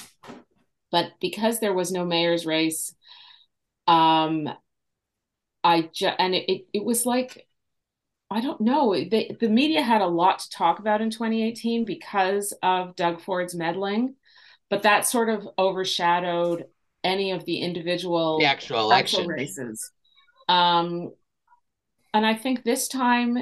but 0.92 1.12
because 1.20 1.58
there 1.58 1.72
was 1.72 1.90
no 1.90 2.04
mayor's 2.04 2.46
race, 2.46 2.94
um, 3.88 4.48
I 5.64 5.90
just 5.92 6.16
and 6.18 6.34
it, 6.34 6.52
it, 6.52 6.66
it 6.74 6.84
was 6.84 7.04
like 7.04 7.48
I 8.30 8.40
don't 8.40 8.60
know. 8.62 8.94
The, 8.94 9.36
the 9.40 9.48
media 9.48 9.82
had 9.82 10.00
a 10.00 10.06
lot 10.06 10.38
to 10.38 10.50
talk 10.50 10.78
about 10.78 11.02
in 11.02 11.10
2018 11.10 11.84
because 11.84 12.54
of 12.62 12.96
Doug 12.96 13.20
Ford's 13.20 13.54
meddling, 13.54 14.14
but 14.70 14.84
that 14.84 15.06
sort 15.06 15.28
of 15.28 15.46
overshadowed 15.58 16.64
any 17.04 17.32
of 17.32 17.44
the 17.44 17.58
individual 17.58 18.38
the 18.38 18.46
actual 18.46 18.80
election 18.80 19.26
races. 19.26 19.90
Um, 20.48 21.10
and 22.14 22.24
I 22.24 22.34
think 22.34 22.62
this 22.62 22.88
time 22.88 23.36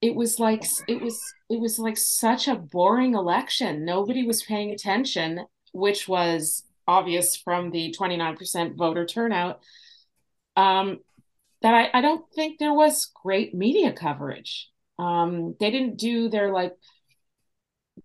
it 0.00 0.14
was 0.14 0.38
like 0.38 0.64
it 0.86 1.02
was 1.02 1.20
it 1.50 1.58
was 1.60 1.78
like 1.78 1.96
such 1.96 2.46
a 2.46 2.54
boring 2.54 3.14
election. 3.14 3.84
Nobody 3.84 4.24
was 4.24 4.42
paying 4.44 4.70
attention, 4.70 5.46
which 5.72 6.06
was 6.06 6.62
obvious 6.88 7.36
from 7.36 7.70
the 7.70 7.94
29% 7.96 8.76
voter 8.76 9.06
turnout 9.06 9.60
um, 10.56 10.98
that 11.62 11.74
I, 11.74 11.98
I 11.98 12.00
don't 12.00 12.24
think 12.34 12.58
there 12.58 12.74
was 12.74 13.12
great 13.22 13.54
media 13.54 13.92
coverage. 13.92 14.70
Um, 14.98 15.54
they 15.60 15.70
didn't 15.70 15.98
do 15.98 16.28
their 16.28 16.50
like, 16.50 16.74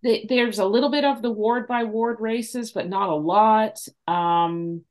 they, 0.04 0.26
there's 0.28 0.60
a 0.60 0.66
little 0.66 0.92
bit 0.92 1.06
of 1.06 1.22
the 1.22 1.32
ward 1.32 1.68
by 1.68 1.86
ward 1.86 2.18
races, 2.20 2.72
but 2.72 2.90
not 2.90 3.10
a 3.10 3.16
lot. 3.16 3.80
Um, 4.08 4.84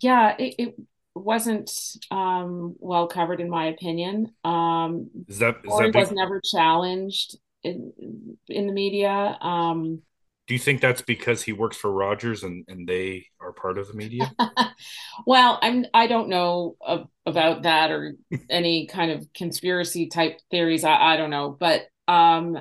yeah, 0.00 0.36
it, 0.38 0.54
it 0.58 0.74
wasn't 1.14 1.70
um, 2.10 2.76
well 2.78 3.08
covered 3.08 3.40
in 3.40 3.50
my 3.50 3.66
opinion. 3.66 4.32
Um, 4.44 5.10
is 5.26 5.40
that, 5.40 5.56
is 5.64 5.76
that 5.76 5.94
was 5.94 6.12
never 6.12 6.40
challenged 6.40 7.36
in 7.64 7.92
in 8.46 8.66
the 8.66 8.72
media. 8.72 9.36
Um, 9.40 10.02
do 10.48 10.54
you 10.54 10.58
think 10.58 10.80
that's 10.80 11.02
because 11.02 11.42
he 11.42 11.52
works 11.52 11.76
for 11.76 11.92
Rogers 11.92 12.42
and, 12.42 12.64
and 12.68 12.88
they 12.88 13.26
are 13.38 13.52
part 13.52 13.76
of 13.76 13.86
the 13.86 13.92
media? 13.92 14.32
well, 15.26 15.58
I'm 15.60 15.84
I 15.92 16.06
don't 16.06 16.30
know 16.30 16.76
uh, 16.84 17.04
about 17.26 17.62
that 17.64 17.90
or 17.90 18.14
any 18.50 18.86
kind 18.86 19.10
of 19.10 19.30
conspiracy 19.34 20.06
type 20.06 20.40
theories. 20.50 20.84
I, 20.84 21.12
I 21.12 21.16
don't 21.18 21.28
know, 21.28 21.50
but 21.50 21.82
um, 22.08 22.58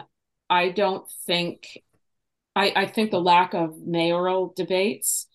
I 0.50 0.67
don't 0.70 1.10
think 1.25 1.82
I, 2.58 2.74
I 2.75 2.86
think 2.88 3.12
the 3.12 3.22
lack 3.22 3.53
of 3.53 3.79
mayoral 3.79 4.53
debates 4.53 5.27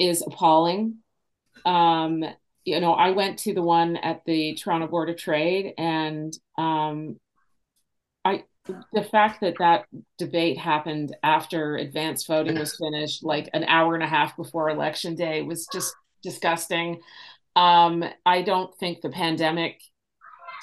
is 0.00 0.20
appalling. 0.26 0.96
Um, 1.64 2.24
you 2.64 2.80
know, 2.80 2.94
I 2.94 3.10
went 3.10 3.38
to 3.40 3.54
the 3.54 3.62
one 3.62 3.96
at 3.96 4.24
the 4.24 4.54
Toronto 4.56 4.88
Board 4.88 5.10
of 5.10 5.16
Trade, 5.16 5.74
and 5.78 6.36
um, 6.58 7.20
I 8.24 8.44
the 8.92 9.02
fact 9.02 9.40
that 9.40 9.56
that 9.58 9.86
debate 10.18 10.58
happened 10.58 11.14
after 11.22 11.76
advanced 11.76 12.26
voting 12.26 12.58
was 12.58 12.76
finished, 12.76 13.22
like 13.22 13.50
an 13.52 13.64
hour 13.64 13.94
and 13.94 14.02
a 14.02 14.08
half 14.08 14.36
before 14.36 14.70
election 14.70 15.14
day, 15.14 15.42
was 15.42 15.66
just 15.72 15.94
disgusting. 16.22 17.00
Um, 17.56 18.04
I 18.24 18.42
don't 18.42 18.74
think 18.76 19.00
the 19.00 19.10
pandemic 19.10 19.82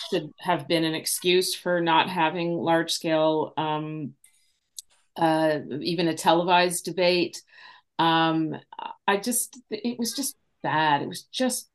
should 0.09 0.31
have 0.39 0.67
been 0.67 0.83
an 0.83 0.95
excuse 0.95 1.53
for 1.53 1.79
not 1.79 2.09
having 2.09 2.57
large 2.57 2.91
scale, 2.91 3.53
um, 3.55 4.13
uh, 5.15 5.59
even 5.81 6.07
a 6.07 6.15
televised 6.15 6.85
debate. 6.85 7.41
Um, 7.99 8.57
I 9.07 9.17
just, 9.17 9.59
it 9.69 9.99
was 9.99 10.13
just 10.13 10.35
bad. 10.63 11.03
It 11.03 11.07
was 11.07 11.23
just. 11.23 11.69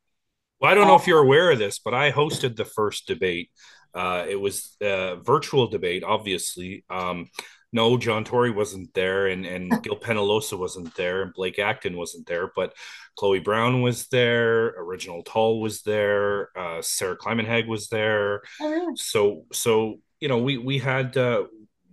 Well, 0.60 0.70
I 0.70 0.74
don't 0.74 0.88
know 0.88 0.96
if 0.96 1.06
you're 1.06 1.22
aware 1.22 1.50
of 1.52 1.58
this, 1.58 1.78
but 1.78 1.94
I 1.94 2.10
hosted 2.10 2.56
the 2.56 2.64
first 2.64 3.06
debate. 3.06 3.50
Uh, 3.96 4.26
it 4.28 4.36
was 4.36 4.76
a 4.82 5.16
virtual 5.16 5.68
debate, 5.68 6.04
obviously. 6.04 6.84
Um, 6.90 7.30
no, 7.72 7.96
John 7.96 8.24
Tory 8.24 8.50
wasn't 8.50 8.92
there, 8.94 9.26
and 9.26 9.46
and 9.46 9.70
Gil 9.82 9.98
Penalosa 9.98 10.58
wasn't 10.58 10.94
there, 10.94 11.22
and 11.22 11.32
Blake 11.32 11.58
Acton 11.58 11.96
wasn't 11.96 12.26
there, 12.26 12.50
but 12.54 12.74
Chloe 13.16 13.40
Brown 13.40 13.80
was 13.80 14.08
there, 14.08 14.74
Reginald 14.78 15.26
Tull 15.26 15.60
was 15.60 15.82
there, 15.82 16.56
uh, 16.56 16.82
Sarah 16.82 17.16
Climenhaga 17.16 17.66
was 17.66 17.88
there. 17.88 18.42
Oh, 18.60 18.70
really? 18.70 18.96
So 18.96 19.46
so 19.52 20.00
you 20.20 20.28
know 20.28 20.38
we 20.38 20.58
we 20.58 20.78
had 20.78 21.16
uh, 21.16 21.44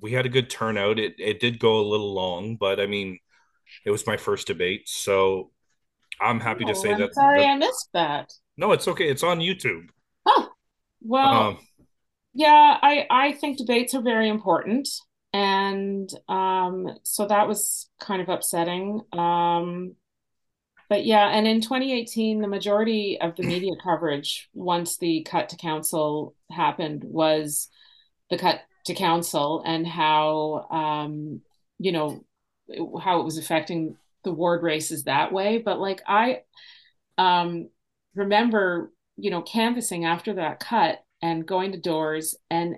we 0.02 0.12
had 0.12 0.26
a 0.26 0.30
good 0.30 0.50
turnout. 0.50 1.00
It 1.00 1.16
it 1.18 1.40
did 1.40 1.58
go 1.58 1.80
a 1.80 1.90
little 1.90 2.14
long, 2.14 2.58
but 2.58 2.80
I 2.82 2.86
mean, 2.86 3.20
it 3.86 3.92
was 3.92 4.06
my 4.06 4.18
first 4.18 4.48
debate, 4.48 4.90
so 4.90 5.52
I'm 6.20 6.42
happy 6.42 6.66
oh, 6.66 6.68
to 6.68 6.76
say 6.76 6.92
I'm 6.92 7.00
that. 7.00 7.14
Sorry, 7.14 7.40
that, 7.40 7.48
I 7.48 7.58
missed 7.58 7.90
that. 7.94 8.34
No, 8.58 8.74
it's 8.74 8.88
okay. 8.90 9.10
It's 9.10 9.24
on 9.24 9.40
YouTube. 9.40 9.88
Oh 10.26 10.50
well. 11.02 11.34
Um, 11.34 11.58
yeah, 12.34 12.78
I 12.82 13.06
I 13.10 13.32
think 13.34 13.58
debates 13.58 13.94
are 13.94 14.02
very 14.02 14.30
important 14.30 14.90
and 15.34 16.10
um, 16.30 16.88
so 17.02 17.26
that 17.28 17.48
was 17.48 17.90
kind 18.00 18.22
of 18.22 18.30
upsetting. 18.30 19.02
Um, 19.12 19.96
but 20.90 21.06
yeah, 21.06 21.28
and 21.28 21.48
in 21.48 21.60
2018, 21.60 22.40
the 22.40 22.48
majority 22.48 23.18
of 23.20 23.36
the 23.36 23.44
media 23.44 23.72
coverage, 23.84 24.50
once 24.54 24.98
the 24.98 25.24
cut 25.24 25.50
to 25.50 25.58
council 25.58 26.36
happened, 26.52 27.04
was 27.04 27.68
the 28.30 28.38
cut 28.38 28.62
to 28.86 28.94
council 28.94 29.64
and 29.66 29.88
how 29.88 30.68
um, 30.70 31.42
you 31.80 31.92
know 31.92 32.24
how 33.02 33.20
it 33.20 33.26
was 33.26 33.38
affecting 33.40 33.96
the 34.24 34.32
ward 34.32 34.62
races 34.62 35.04
that 35.04 35.34
way. 35.34 35.58
But 35.58 35.80
like 35.80 36.02
I 36.08 36.42
um, 37.18 37.70
remember, 38.14 38.92
you 39.18 39.32
know, 39.32 39.42
canvassing 39.42 40.06
after 40.06 40.36
that 40.36 40.60
cut 40.60 41.03
and 41.24 41.48
going 41.48 41.72
to 41.72 41.80
doors 41.80 42.36
and 42.52 42.76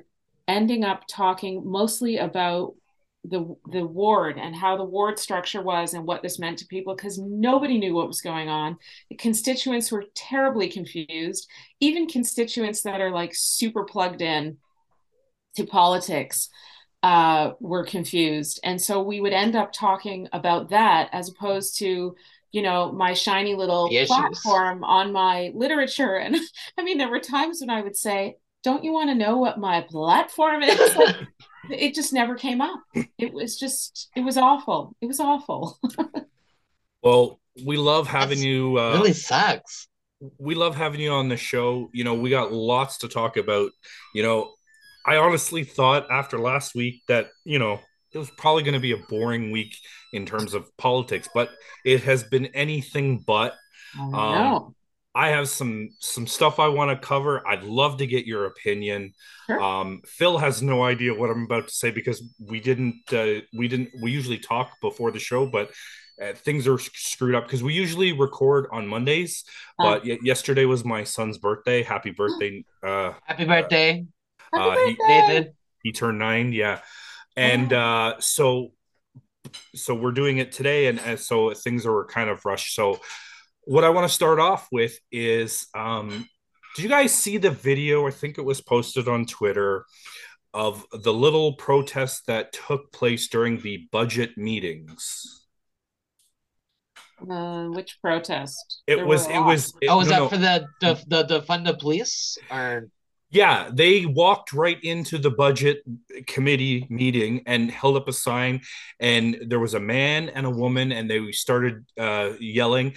ending 0.48 0.86
up 0.86 1.04
talking 1.10 1.64
mostly 1.66 2.18
about 2.18 2.76
the 3.24 3.56
the 3.72 3.84
ward 3.84 4.38
and 4.38 4.56
how 4.56 4.78
the 4.78 4.84
ward 4.84 5.18
structure 5.18 5.64
was 5.64 5.96
and 5.96 6.06
what 6.06 6.22
this 6.22 6.38
meant 6.38 6.60
to 6.60 6.68
people 6.68 6.96
because 6.96 7.18
nobody 7.18 7.80
knew 7.80 7.96
what 7.96 8.08
was 8.08 8.22
going 8.22 8.48
on. 8.48 8.78
The 9.10 9.16
constituents 9.16 9.92
were 9.92 10.06
terribly 10.14 10.70
confused. 10.70 11.50
Even 11.80 12.08
constituents 12.08 12.84
that 12.84 13.02
are 13.02 13.10
like 13.10 13.32
super 13.34 13.84
plugged 13.84 14.22
in 14.22 14.58
to 15.56 15.66
politics 15.66 16.50
uh, 17.02 17.54
were 17.60 17.84
confused. 17.84 18.60
And 18.64 18.80
so 18.80 19.02
we 19.02 19.22
would 19.22 19.34
end 19.34 19.56
up 19.56 19.74
talking 19.74 20.28
about 20.32 20.70
that 20.70 21.10
as 21.12 21.30
opposed 21.30 21.80
to 21.80 22.16
you 22.56 22.62
know 22.62 22.92
my 22.92 23.14
shiny 23.14 23.54
little 23.54 23.90
platform 24.08 24.84
on 24.84 25.12
my 25.12 25.52
literature 25.54 26.16
and 26.16 26.36
i 26.78 26.84
mean 26.84 26.98
there 26.98 27.10
were 27.10 27.20
times 27.20 27.60
when 27.60 27.70
i 27.70 27.82
would 27.82 27.98
say 27.98 28.36
don't 28.66 28.84
you 28.84 28.92
want 28.92 29.12
to 29.12 29.16
know 29.16 29.38
what 29.38 29.60
my 29.60 29.82
platform 29.82 30.64
is? 30.64 30.96
Like, 31.68 31.80
it 31.80 31.96
just 31.96 32.14
never 32.14 32.36
came 32.36 32.62
up. 32.62 32.80
It 33.18 33.34
was 33.34 33.58
just, 33.58 34.10
it 34.16 34.22
was 34.22 34.38
awful. 34.38 34.96
It 35.02 35.08
was 35.08 35.20
awful. 35.20 35.80
well, 37.02 37.40
we 37.66 37.78
love 37.78 38.08
having 38.08 38.38
That's 38.38 38.44
you. 38.44 38.80
Uh, 38.80 38.94
really 38.94 39.14
sucks. 39.14 39.88
We 40.38 40.54
love 40.54 40.76
having 40.76 41.02
you 41.02 41.12
on 41.12 41.28
the 41.28 41.38
show. 41.38 41.90
You 41.92 42.04
know, 42.04 42.14
we 42.14 42.30
got 42.30 42.52
lots 42.52 43.00
to 43.00 43.08
talk 43.08 43.38
about. 43.38 43.72
You 44.14 44.22
know, 44.22 44.54
I 45.04 45.18
honestly 45.18 45.64
thought 45.64 46.12
after 46.12 46.38
last 46.38 46.76
week 46.76 47.02
that, 47.08 47.30
you 47.46 47.58
know, 47.58 47.80
it 48.16 48.18
was 48.18 48.32
probably 48.32 48.64
going 48.64 48.74
to 48.74 48.80
be 48.80 48.94
a 48.94 48.98
boring 48.98 49.52
week 49.52 49.78
in 50.14 50.26
terms 50.26 50.54
of 50.54 50.76
politics, 50.78 51.28
but 51.34 51.50
it 51.84 52.04
has 52.04 52.24
been 52.24 52.48
anything 52.48 53.24
but. 53.28 53.56
Um, 54.00 54.74
I 55.14 55.30
have 55.30 55.48
some 55.48 55.90
some 56.00 56.28
stuff 56.28 56.60
I 56.60 56.68
want 56.68 56.92
to 56.92 57.08
cover. 57.08 57.46
I'd 57.48 57.64
love 57.64 57.98
to 57.98 58.08
get 58.08 58.26
your 58.26 58.46
opinion. 58.46 59.14
Sure. 59.48 59.62
Um, 59.62 60.02
Phil 60.06 60.38
has 60.38 60.62
no 60.62 60.84
idea 60.84 61.14
what 61.14 61.30
I'm 61.30 61.44
about 61.44 61.68
to 61.68 61.74
say 61.74 61.92
because 61.92 62.22
we 62.40 62.60
didn't 62.60 63.02
uh, 63.14 63.42
we 63.54 63.68
didn't 63.68 63.92
we 64.02 64.12
usually 64.12 64.38
talk 64.38 64.72
before 64.82 65.12
the 65.12 65.20
show, 65.20 65.46
but 65.46 65.72
uh, 66.22 66.34
things 66.34 66.68
are 66.68 66.78
screwed 66.78 67.36
up 67.36 67.46
because 67.46 67.64
we 67.64 67.74
usually 67.74 68.12
record 68.12 68.68
on 68.72 68.88
Mondays. 68.88 69.46
But 69.78 70.06
y- 70.06 70.20
yesterday 70.22 70.66
was 70.66 70.84
my 70.84 71.04
son's 71.06 71.38
birthday. 71.38 71.84
Happy 71.84 72.12
birthday! 72.12 72.66
Uh, 72.84 73.14
Happy 73.24 73.46
birthday, 73.46 74.06
uh, 74.52 74.60
Happy 74.72 74.76
birthday. 74.82 74.90
He, 74.90 74.98
David. 75.08 75.54
He 75.84 75.92
turned 75.94 76.20
nine. 76.20 76.52
Yeah, 76.52 76.82
and 77.36 77.74
uh, 77.74 78.16
so 78.20 78.72
so 79.74 79.94
we're 79.94 80.12
doing 80.12 80.38
it 80.38 80.52
today, 80.52 80.88
and, 80.88 81.00
and 81.00 81.20
so 81.20 81.54
things 81.54 81.86
are 81.86 82.06
kind 82.06 82.30
of 82.30 82.44
rushed. 82.46 82.76
So 82.76 83.00
what 83.64 83.84
I 83.84 83.90
want 83.90 84.08
to 84.08 84.14
start 84.14 84.40
off 84.40 84.68
with 84.72 84.98
is 85.12 85.68
um, 85.76 86.28
did 86.76 86.84
you 86.84 86.90
guys 86.90 87.14
see 87.14 87.38
the 87.38 87.52
video? 87.52 88.08
I 88.08 88.12
think 88.12 88.38
it 88.38 88.46
was 88.46 88.62
posted 88.62 89.08
on 89.08 89.26
Twitter 89.26 89.86
of 90.54 90.86
the 90.92 91.14
little 91.14 91.54
protest 91.54 92.28
that 92.28 92.54
took 92.54 92.92
place 92.92 93.28
during 93.28 93.60
the 93.60 93.88
budget 93.92 94.38
meetings. 94.38 95.46
Uh, 97.30 97.66
which 97.68 97.98
protest? 98.02 98.82
It 98.88 98.98
there 98.98 99.06
was. 99.06 99.28
It 99.28 99.40
was. 99.40 99.74
It, 99.82 99.88
oh, 99.88 99.98
was 99.98 100.10
no, 100.10 100.14
that 100.14 100.20
no. 100.20 100.30
for 100.30 100.38
the 100.38 100.68
the 100.82 101.04
the, 101.08 101.24
the 101.24 101.42
fund 101.44 101.66
the 101.66 101.76
police 101.76 102.38
or? 102.52 102.90
Yeah, 103.32 103.70
they 103.74 104.06
walked 104.06 104.54
right 104.54 104.82
into 104.82 105.18
the 105.18 105.32
budget 105.32 105.84
committee 106.28 106.86
meeting 106.90 107.44
and 107.48 107.70
held 107.70 107.98
up 107.98 108.08
a 108.08 108.14
sign, 108.14 108.62
and 109.00 109.38
there 109.48 109.60
was 109.60 109.74
a 109.74 109.80
man 109.80 110.30
and 110.30 110.46
a 110.46 110.50
woman, 110.50 110.92
and 110.92 111.10
they 111.10 111.32
started 111.32 111.86
uh, 112.00 112.34
yelling 112.40 112.94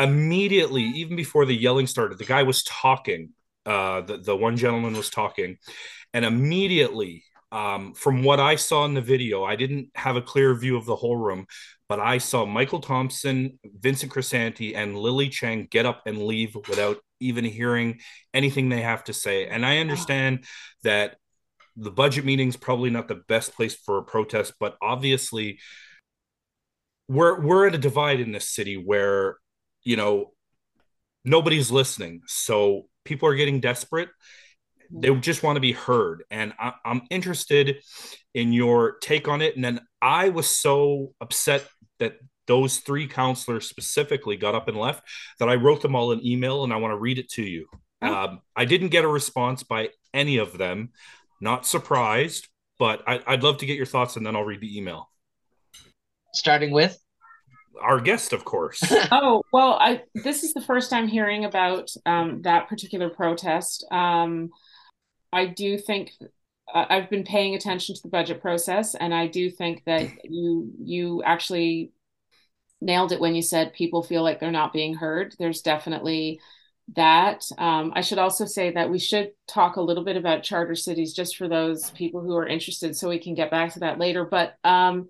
immediately, 0.00 0.82
even 0.82 1.16
before 1.16 1.44
the 1.44 1.54
yelling 1.54 1.86
started, 1.86 2.18
the 2.18 2.24
guy 2.24 2.42
was 2.42 2.62
talking. 2.64 3.30
Uh, 3.66 4.00
the 4.00 4.16
the 4.16 4.36
one 4.36 4.56
gentleman 4.56 4.94
was 4.94 5.10
talking, 5.10 5.58
and 6.14 6.24
immediately, 6.24 7.24
um, 7.52 7.92
from 7.92 8.22
what 8.22 8.40
I 8.40 8.56
saw 8.56 8.86
in 8.86 8.94
the 8.94 9.02
video, 9.02 9.44
I 9.44 9.54
didn't 9.54 9.90
have 9.94 10.16
a 10.16 10.22
clear 10.22 10.54
view 10.54 10.76
of 10.78 10.86
the 10.86 10.96
whole 10.96 11.16
room, 11.16 11.46
but 11.88 12.00
I 12.00 12.18
saw 12.18 12.46
Michael 12.46 12.80
Thompson, 12.80 13.58
Vincent 13.64 14.10
Crisanti, 14.10 14.74
and 14.74 14.96
Lily 14.98 15.28
Cheng 15.28 15.68
get 15.70 15.84
up 15.84 16.02
and 16.06 16.22
leave 16.22 16.54
without 16.54 16.98
even 17.20 17.44
hearing 17.44 18.00
anything 18.34 18.68
they 18.68 18.82
have 18.82 19.04
to 19.04 19.12
say. 19.12 19.46
And 19.46 19.64
I 19.64 19.78
understand 19.78 20.44
that 20.82 21.16
the 21.76 21.90
budget 21.90 22.24
meeting 22.24 22.48
is 22.48 22.56
probably 22.56 22.90
not 22.90 23.08
the 23.08 23.22
best 23.28 23.54
place 23.54 23.74
for 23.74 23.98
a 23.98 24.02
protest, 24.02 24.54
but 24.58 24.76
obviously 24.82 25.58
we're 27.08 27.40
we're 27.40 27.66
at 27.66 27.74
a 27.74 27.78
divide 27.78 28.20
in 28.20 28.32
this 28.32 28.48
city 28.48 28.76
where 28.76 29.36
you 29.82 29.96
know, 29.96 30.32
nobody's 31.24 31.70
listening. 31.70 32.22
So 32.26 32.86
people 33.04 33.28
are 33.28 33.34
getting 33.34 33.60
desperate. 33.60 34.08
Mm-hmm. 34.92 35.00
They 35.00 35.20
just 35.20 35.42
want 35.42 35.56
to 35.56 35.60
be 35.60 35.72
heard. 35.72 36.24
And 36.30 36.52
I, 36.58 36.72
am 36.84 37.02
interested 37.10 37.76
in 38.34 38.52
your 38.52 38.98
take 38.98 39.28
on 39.28 39.42
it. 39.42 39.54
And 39.54 39.64
then 39.64 39.80
I 40.00 40.28
was 40.28 40.46
so 40.46 41.12
upset 41.20 41.66
that 41.98 42.16
those 42.50 42.78
three 42.78 43.06
counselors 43.06 43.68
specifically 43.68 44.36
got 44.36 44.56
up 44.56 44.66
and 44.66 44.76
left 44.76 45.04
that 45.38 45.48
I 45.48 45.54
wrote 45.54 45.82
them 45.82 45.94
all 45.94 46.10
an 46.10 46.26
email 46.26 46.64
and 46.64 46.72
I 46.72 46.78
want 46.78 46.90
to 46.90 46.98
read 46.98 47.20
it 47.20 47.30
to 47.34 47.42
you. 47.44 47.68
Oh. 48.02 48.12
Um, 48.12 48.40
I 48.56 48.64
didn't 48.64 48.88
get 48.88 49.04
a 49.04 49.08
response 49.08 49.62
by 49.62 49.90
any 50.12 50.38
of 50.38 50.58
them. 50.58 50.90
Not 51.40 51.64
surprised, 51.64 52.48
but 52.76 53.04
I, 53.06 53.20
I'd 53.24 53.44
love 53.44 53.58
to 53.58 53.66
get 53.66 53.76
your 53.76 53.86
thoughts 53.86 54.16
and 54.16 54.26
then 54.26 54.34
I'll 54.34 54.42
read 54.42 54.60
the 54.60 54.76
email. 54.76 55.08
Starting 56.34 56.72
with 56.72 56.98
our 57.80 58.00
guest, 58.00 58.32
of 58.32 58.44
course. 58.44 58.82
oh 59.12 59.44
well, 59.52 59.74
I 59.74 60.02
this 60.16 60.42
is 60.42 60.52
the 60.52 60.60
first 60.60 60.90
time 60.90 61.06
hearing 61.06 61.44
about 61.44 61.88
um, 62.04 62.42
that 62.42 62.68
particular 62.68 63.10
protest. 63.10 63.86
Um, 63.92 64.50
I 65.32 65.46
do 65.46 65.78
think 65.78 66.10
uh, 66.74 66.84
I've 66.90 67.10
been 67.10 67.24
paying 67.24 67.54
attention 67.54 67.94
to 67.94 68.02
the 68.02 68.08
budget 68.08 68.42
process, 68.42 68.96
and 68.96 69.14
I 69.14 69.28
do 69.28 69.50
think 69.50 69.84
that 69.86 70.08
you 70.24 70.72
you 70.82 71.22
actually 71.22 71.92
nailed 72.80 73.12
it 73.12 73.20
when 73.20 73.34
you 73.34 73.42
said 73.42 73.72
people 73.72 74.02
feel 74.02 74.22
like 74.22 74.40
they're 74.40 74.50
not 74.50 74.72
being 74.72 74.94
heard. 74.94 75.34
There's 75.38 75.62
definitely 75.62 76.40
that. 76.96 77.44
Um, 77.58 77.92
I 77.94 78.00
should 78.00 78.18
also 78.18 78.46
say 78.46 78.72
that 78.72 78.90
we 78.90 78.98
should 78.98 79.32
talk 79.46 79.76
a 79.76 79.82
little 79.82 80.04
bit 80.04 80.16
about 80.16 80.42
charter 80.42 80.74
cities 80.74 81.12
just 81.12 81.36
for 81.36 81.48
those 81.48 81.90
people 81.90 82.20
who 82.20 82.36
are 82.36 82.46
interested, 82.46 82.96
so 82.96 83.08
we 83.08 83.18
can 83.18 83.34
get 83.34 83.50
back 83.50 83.74
to 83.74 83.80
that 83.80 83.98
later. 83.98 84.24
But 84.24 84.56
um, 84.64 85.08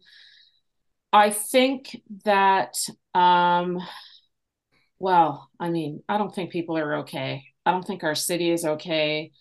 I 1.13 1.31
think 1.31 2.01
that, 2.25 2.77
um, 3.15 3.79
well, 4.99 5.49
I 5.59 5.71
mean, 5.71 6.03
I 6.09 6.19
don't 6.19 6.35
think 6.35 6.51
people 6.51 6.77
are 6.77 6.97
okay. 6.99 7.45
I 7.65 7.73
don't 7.73 7.87
think 7.87 8.05
our 8.05 8.15
city 8.15 8.51
is 8.51 8.65
okay. 8.65 9.33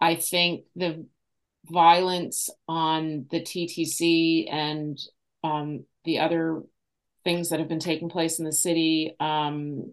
I 0.00 0.14
think 0.16 0.64
the 0.74 1.06
violence 1.70 2.48
on 2.68 3.26
the 3.30 3.40
TTC 3.40 4.52
and 4.52 4.98
um, 5.42 5.84
the 6.04 6.20
other 6.20 6.62
things 7.26 7.48
that 7.48 7.58
have 7.58 7.68
been 7.68 7.80
taking 7.80 8.08
place 8.08 8.38
in 8.38 8.44
the 8.44 8.52
city 8.52 9.16
um, 9.18 9.92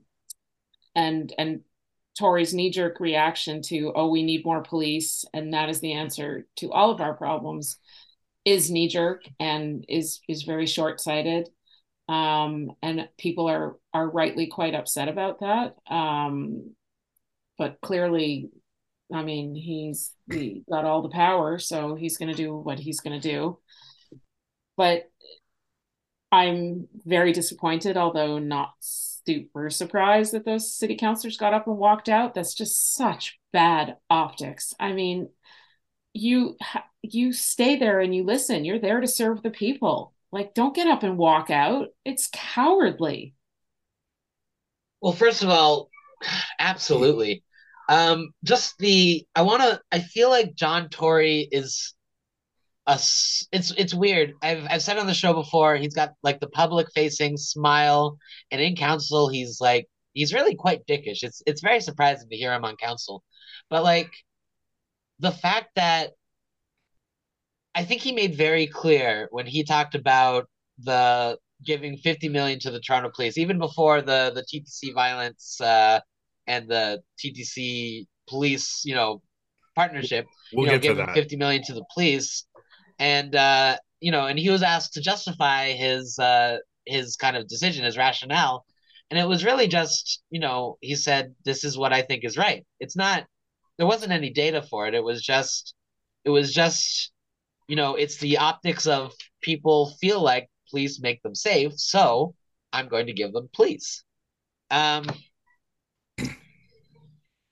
and 0.95 1.33
and 1.39 1.61
Tory's 2.17 2.53
knee 2.53 2.69
jerk 2.69 2.99
reaction 2.99 3.63
to, 3.63 3.91
oh, 3.95 4.09
we 4.09 4.21
need 4.21 4.45
more 4.45 4.61
police, 4.61 5.25
and 5.33 5.53
that 5.53 5.67
is 5.67 5.79
the 5.79 5.93
answer 5.93 6.45
to 6.57 6.71
all 6.71 6.91
of 6.91 7.01
our 7.01 7.15
problems, 7.15 7.77
is 8.45 8.69
knee 8.69 8.87
jerk 8.87 9.23
and 9.39 9.83
is 9.89 10.19
is 10.29 10.43
very 10.43 10.67
short 10.67 11.01
sighted. 11.01 11.49
Um, 12.07 12.73
and 12.83 13.09
people 13.17 13.49
are 13.49 13.77
are 13.95 14.07
rightly 14.07 14.45
quite 14.45 14.75
upset 14.75 15.07
about 15.07 15.39
that. 15.39 15.75
Um, 15.91 16.75
but 17.57 17.79
clearly, 17.81 18.51
I 19.11 19.23
mean, 19.23 19.55
he's 19.55 20.13
he 20.31 20.63
got 20.69 20.85
all 20.85 21.01
the 21.01 21.09
power, 21.09 21.57
so 21.57 21.95
he's 21.95 22.17
going 22.17 22.29
to 22.29 22.37
do 22.37 22.55
what 22.55 22.77
he's 22.77 22.99
going 22.99 23.19
to 23.19 23.27
do. 23.27 23.57
But 24.77 25.09
I'm 26.33 26.87
very 27.05 27.31
disappointed, 27.31 27.95
although 27.95 28.39
not 28.39 28.73
super 28.81 29.69
surprised 29.69 30.33
that 30.33 30.45
those 30.45 30.75
city 30.75 30.95
councilors 30.95 31.37
got 31.37 31.53
up 31.53 31.67
and 31.67 31.77
walked 31.77 32.09
out. 32.09 32.33
That's 32.33 32.55
just 32.55 32.95
such 32.95 33.39
bad 33.51 33.97
optics. 34.09 34.73
I 34.79 34.93
mean, 34.93 35.29
you 36.11 36.57
you 37.03 37.33
stay 37.33 37.75
there 37.75 37.99
and 37.99 38.15
you 38.15 38.23
listen. 38.23 38.65
You're 38.65 38.79
there 38.79 38.99
to 38.99 39.07
serve 39.07 39.43
the 39.43 39.51
people. 39.51 40.15
Like, 40.31 40.55
don't 40.55 40.73
get 40.75 40.87
up 40.87 41.03
and 41.03 41.19
walk 41.19 41.51
out. 41.51 41.89
It's 42.03 42.29
cowardly. 42.33 43.35
Well, 45.01 45.13
first 45.13 45.43
of 45.43 45.49
all, 45.49 45.91
absolutely. 46.59 47.43
Um, 47.89 48.31
just 48.43 48.75
the 48.79 49.23
I 49.35 49.43
want 49.43 49.61
to. 49.61 49.79
I 49.91 49.99
feel 49.99 50.31
like 50.31 50.55
John 50.55 50.89
Tory 50.89 51.47
is 51.51 51.93
a. 52.87 52.93
It's 52.93 53.73
it's 53.77 53.93
weird. 53.93 54.33
I've 54.41 54.65
I've 54.69 54.81
said 54.81 54.97
on 54.97 55.07
the 55.07 55.13
show 55.13 55.33
before. 55.33 55.75
He's 55.75 55.93
got 55.93 56.13
like 56.23 56.39
the 56.39 56.49
public 56.49 56.87
facing 56.93 57.37
smile, 57.37 58.17
and 58.51 58.61
in 58.61 58.75
council, 58.75 59.29
he's 59.29 59.59
like 59.61 59.87
he's 60.13 60.33
really 60.33 60.55
quite 60.55 60.85
dickish. 60.87 61.23
It's 61.23 61.41
it's 61.45 61.61
very 61.61 61.81
surprising 61.81 62.29
to 62.29 62.35
hear 62.35 62.53
him 62.53 62.65
on 62.65 62.75
council, 62.77 63.23
but 63.69 63.83
like 63.83 64.11
the 65.19 65.31
fact 65.31 65.69
that 65.75 66.11
I 67.75 67.83
think 67.85 68.01
he 68.01 68.11
made 68.11 68.35
very 68.35 68.67
clear 68.67 69.27
when 69.31 69.45
he 69.45 69.63
talked 69.63 69.95
about 69.95 70.47
the 70.79 71.37
giving 71.65 71.97
50 71.97 72.29
million 72.29 72.59
to 72.59 72.71
the 72.71 72.79
Toronto 72.79 73.09
police, 73.15 73.37
even 73.37 73.57
before 73.57 74.01
the 74.01 74.31
the 74.33 74.43
TTC 74.43 74.93
violence 74.93 75.59
uh, 75.61 75.99
and 76.47 76.67
the 76.67 77.01
TTC 77.23 78.07
police, 78.27 78.83
you 78.85 78.95
know, 78.95 79.21
partnership. 79.75 80.25
We'll 80.53 80.67
you 80.67 80.73
know, 80.73 80.79
giving 80.79 81.07
50 81.07 81.35
million 81.37 81.63
to 81.63 81.73
the 81.73 81.85
police, 81.93 82.45
and 82.99 83.35
uh, 83.35 83.77
you 83.99 84.11
know, 84.11 84.27
and 84.27 84.39
he 84.39 84.49
was 84.49 84.63
asked 84.63 84.93
to 84.93 85.01
justify 85.01 85.71
his 85.73 86.19
uh, 86.19 86.57
his 86.85 87.15
kind 87.15 87.37
of 87.37 87.47
decision, 87.47 87.85
his 87.85 87.97
rationale, 87.97 88.65
and 89.09 89.19
it 89.19 89.27
was 89.27 89.45
really 89.45 89.67
just, 89.67 90.21
you 90.29 90.39
know, 90.39 90.77
he 90.81 90.95
said, 90.95 91.35
"This 91.45 91.63
is 91.63 91.77
what 91.77 91.93
I 91.93 92.01
think 92.01 92.23
is 92.23 92.37
right." 92.37 92.65
It's 92.79 92.95
not. 92.95 93.25
There 93.77 93.87
wasn't 93.87 94.11
any 94.13 94.29
data 94.29 94.61
for 94.61 94.87
it. 94.87 94.93
It 94.93 95.03
was 95.03 95.21
just. 95.21 95.75
It 96.25 96.29
was 96.29 96.53
just 96.53 97.11
you 97.67 97.75
know, 97.75 97.95
it's 97.95 98.17
the 98.17 98.37
optics 98.37 98.87
of 98.87 99.13
people 99.41 99.95
feel 100.01 100.21
like 100.21 100.49
police 100.69 100.99
make 101.01 101.21
them 101.21 101.35
safe, 101.35 101.73
so 101.75 102.35
I'm 102.71 102.87
going 102.87 103.07
to 103.07 103.13
give 103.13 103.31
them 103.33 103.49
police. 103.53 104.03
Um, 104.71 105.05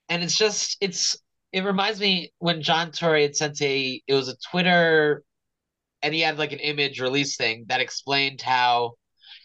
and 0.10 0.23
it's 0.23 0.38
just 0.38 0.77
it's 0.82 1.17
it 1.54 1.63
reminds 1.63 1.99
me 1.99 2.34
when 2.39 2.62
John 2.62 2.91
Tory 2.91 3.23
had 3.23 3.36
sent 3.36 3.62
a 3.62 4.01
it 4.06 4.13
was 4.13 4.27
a 4.30 4.38
Twitter 4.51 5.23
and 6.03 6.13
he 6.13 6.21
had 6.21 6.37
like 6.37 6.51
an 6.51 6.59
image 6.59 6.99
release 6.99 7.35
thing 7.37 7.65
that 7.67 7.81
explained 7.81 8.41
how 8.41 8.93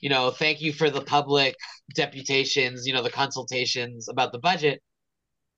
you 0.00 0.08
know 0.08 0.30
thank 0.30 0.60
you 0.60 0.72
for 0.72 0.90
the 0.90 1.02
public 1.02 1.54
deputations 1.94 2.86
you 2.86 2.92
know 2.92 3.02
the 3.02 3.10
consultations 3.10 4.08
about 4.08 4.32
the 4.32 4.38
budget 4.38 4.82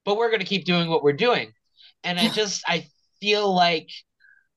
but 0.04 0.16
we're 0.16 0.30
going 0.30 0.40
to 0.40 0.46
keep 0.46 0.64
doing 0.64 0.88
what 0.88 1.02
we're 1.02 1.12
doing. 1.12 1.52
And 2.02 2.18
i 2.18 2.28
just 2.28 2.62
i 2.66 2.86
feel 3.20 3.52
like 3.54 3.90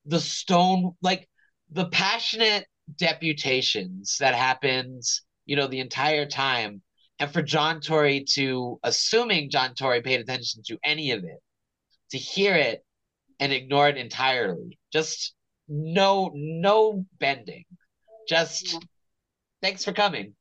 the 0.06 0.20
stone 0.20 0.92
like 1.02 1.28
the 1.70 1.86
passionate 1.86 2.66
deputations 2.96 4.16
that 4.20 4.34
happens 4.34 5.22
you 5.46 5.56
know 5.56 5.66
the 5.66 5.80
entire 5.80 6.26
time 6.26 6.82
and 7.18 7.32
for 7.32 7.42
john 7.42 7.80
tory 7.80 8.24
to 8.34 8.78
assuming 8.82 9.50
john 9.50 9.74
tory 9.74 10.00
paid 10.02 10.20
attention 10.20 10.62
to 10.66 10.78
any 10.84 11.10
of 11.12 11.24
it 11.24 11.40
to 12.10 12.18
hear 12.18 12.54
it 12.54 12.84
and 13.40 13.52
ignore 13.52 13.88
it 13.88 13.96
entirely 13.96 14.78
just 14.92 15.34
no 15.72 16.30
no 16.34 17.06
bending. 17.18 17.64
Just 18.28 18.78
thanks 19.62 19.84
for 19.84 19.92
coming. 19.92 20.34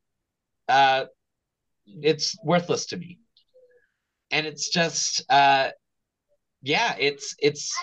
Uh 0.67 1.05
it's 1.85 2.37
worthless 2.43 2.87
to 2.87 2.97
me. 2.97 3.19
And 4.29 4.45
it's 4.45 4.69
just 4.69 5.23
uh 5.29 5.69
yeah 6.61 6.95
it's 6.99 7.33
it's 7.39 7.73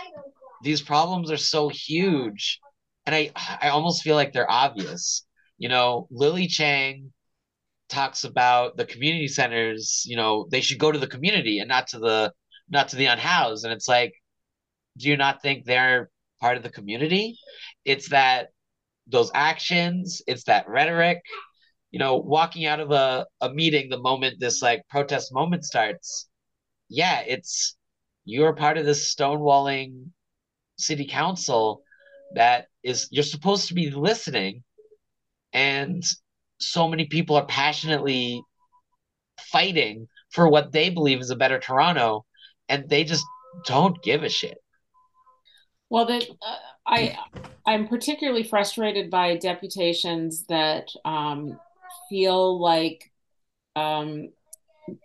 these 0.62 0.82
problems 0.82 1.30
are 1.30 1.38
so 1.38 1.70
huge. 1.70 2.60
And 3.06 3.14
i 3.14 3.30
i 3.62 3.68
almost 3.70 4.02
feel 4.02 4.14
like 4.14 4.32
they're 4.32 4.50
obvious. 4.50 5.24
You 5.56 5.70
know 5.70 6.06
lily 6.10 6.48
cheng 6.48 7.12
talks 7.88 8.24
about 8.24 8.76
the 8.76 8.84
community 8.84 9.28
centers 9.28 10.02
you 10.04 10.14
know 10.14 10.46
they 10.50 10.60
should 10.60 10.78
go 10.78 10.92
to 10.92 10.98
the 10.98 11.06
community 11.06 11.58
and 11.58 11.68
not 11.68 11.86
to 11.88 11.98
the 11.98 12.30
not 12.68 12.88
to 12.90 12.96
the 12.96 13.06
unhoused. 13.06 13.64
And 13.64 13.72
it's 13.72 13.88
like 13.88 14.12
do 14.98 15.08
you 15.08 15.16
not 15.16 15.40
think 15.40 15.64
they're 15.64 16.10
part 16.40 16.56
of 16.56 16.62
the 16.62 16.70
community 16.70 17.38
it's 17.84 18.08
that 18.10 18.48
those 19.06 19.30
actions 19.34 20.22
it's 20.26 20.44
that 20.44 20.68
rhetoric 20.68 21.20
you 21.90 21.98
know 21.98 22.16
walking 22.16 22.66
out 22.66 22.80
of 22.80 22.90
a, 22.90 23.26
a 23.40 23.52
meeting 23.52 23.88
the 23.88 23.98
moment 23.98 24.38
this 24.38 24.62
like 24.62 24.82
protest 24.88 25.32
moment 25.32 25.64
starts 25.64 26.28
yeah 26.88 27.20
it's 27.20 27.76
you're 28.24 28.54
part 28.54 28.78
of 28.78 28.84
this 28.84 29.14
stonewalling 29.14 30.10
city 30.76 31.06
council 31.06 31.82
that 32.34 32.66
is 32.82 33.08
you're 33.10 33.22
supposed 33.22 33.68
to 33.68 33.74
be 33.74 33.90
listening 33.90 34.62
and 35.52 36.04
so 36.60 36.88
many 36.88 37.06
people 37.06 37.36
are 37.36 37.46
passionately 37.46 38.42
fighting 39.40 40.06
for 40.30 40.48
what 40.48 40.72
they 40.72 40.90
believe 40.90 41.20
is 41.20 41.30
a 41.30 41.36
better 41.36 41.58
Toronto 41.58 42.24
and 42.68 42.88
they 42.88 43.04
just 43.04 43.24
don't 43.64 44.02
give 44.02 44.22
a 44.22 44.28
shit. 44.28 44.58
Well, 45.90 46.06
that 46.06 46.24
uh, 46.42 46.56
I 46.86 47.16
I'm 47.66 47.88
particularly 47.88 48.42
frustrated 48.42 49.10
by 49.10 49.36
deputations 49.36 50.44
that 50.46 50.88
um, 51.04 51.58
feel 52.08 52.60
like 52.60 53.10
um, 53.76 54.28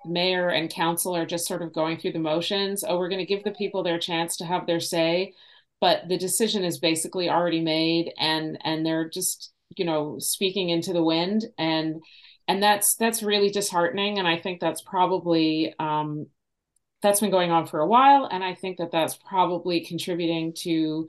mayor 0.05 0.49
and 0.49 0.69
council 0.69 1.15
are 1.15 1.25
just 1.25 1.47
sort 1.47 1.61
of 1.61 1.73
going 1.73 1.97
through 1.97 2.13
the 2.13 2.19
motions. 2.19 2.83
Oh, 2.87 2.97
we're 2.97 3.09
going 3.09 3.19
to 3.19 3.25
give 3.25 3.43
the 3.43 3.51
people 3.51 3.83
their 3.83 3.99
chance 3.99 4.37
to 4.37 4.45
have 4.45 4.67
their 4.67 4.79
say, 4.79 5.33
but 5.83 6.07
the 6.07 6.17
decision 6.17 6.63
is 6.63 6.77
basically 6.79 7.29
already 7.29 7.61
made 7.61 8.13
and 8.17 8.57
and 8.63 8.85
they're 8.85 9.09
just 9.09 9.51
you 9.77 9.85
know 9.85 10.17
speaking 10.19 10.69
into 10.69 10.93
the 10.93 11.03
wind 11.03 11.45
and 11.57 12.01
and 12.47 12.61
that's 12.63 12.95
that's 12.95 13.23
really 13.23 13.49
disheartening 13.49 14.19
and 14.19 14.27
i 14.27 14.37
think 14.37 14.59
that's 14.59 14.81
probably 14.81 15.73
um, 15.79 16.27
that's 17.03 17.19
been 17.19 17.29
going 17.29 17.51
on 17.51 17.67
for 17.67 17.79
a 17.79 17.87
while 17.87 18.27
and 18.31 18.43
i 18.43 18.55
think 18.55 18.77
that 18.77 18.91
that's 18.91 19.15
probably 19.15 19.81
contributing 19.81 20.53
to 20.53 21.07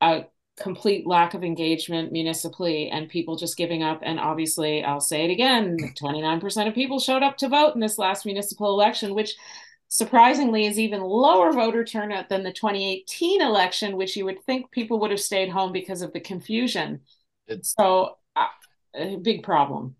a 0.00 0.24
complete 0.56 1.06
lack 1.06 1.34
of 1.34 1.42
engagement 1.42 2.12
municipally 2.12 2.90
and 2.90 3.08
people 3.08 3.34
just 3.34 3.56
giving 3.56 3.82
up 3.82 4.00
and 4.02 4.20
obviously 4.20 4.84
i'll 4.84 5.00
say 5.00 5.24
it 5.24 5.30
again 5.30 5.76
29% 6.00 6.68
of 6.68 6.74
people 6.74 7.00
showed 7.00 7.22
up 7.22 7.36
to 7.36 7.48
vote 7.48 7.74
in 7.74 7.80
this 7.80 7.98
last 7.98 8.26
municipal 8.26 8.68
election 8.68 9.14
which 9.14 9.34
surprisingly 9.90 10.66
is 10.66 10.78
even 10.78 11.00
lower 11.02 11.52
voter 11.52 11.84
turnout 11.84 12.28
than 12.28 12.44
the 12.44 12.52
2018 12.52 13.42
election, 13.42 13.96
which 13.96 14.16
you 14.16 14.24
would 14.24 14.42
think 14.44 14.70
people 14.70 15.00
would 15.00 15.10
have 15.10 15.20
stayed 15.20 15.50
home 15.50 15.72
because 15.72 16.00
of 16.00 16.12
the 16.12 16.20
confusion. 16.20 17.00
It's, 17.48 17.74
so, 17.76 18.16
uh, 18.36 18.46
a 18.94 19.16
big 19.16 19.42
problem. 19.42 19.96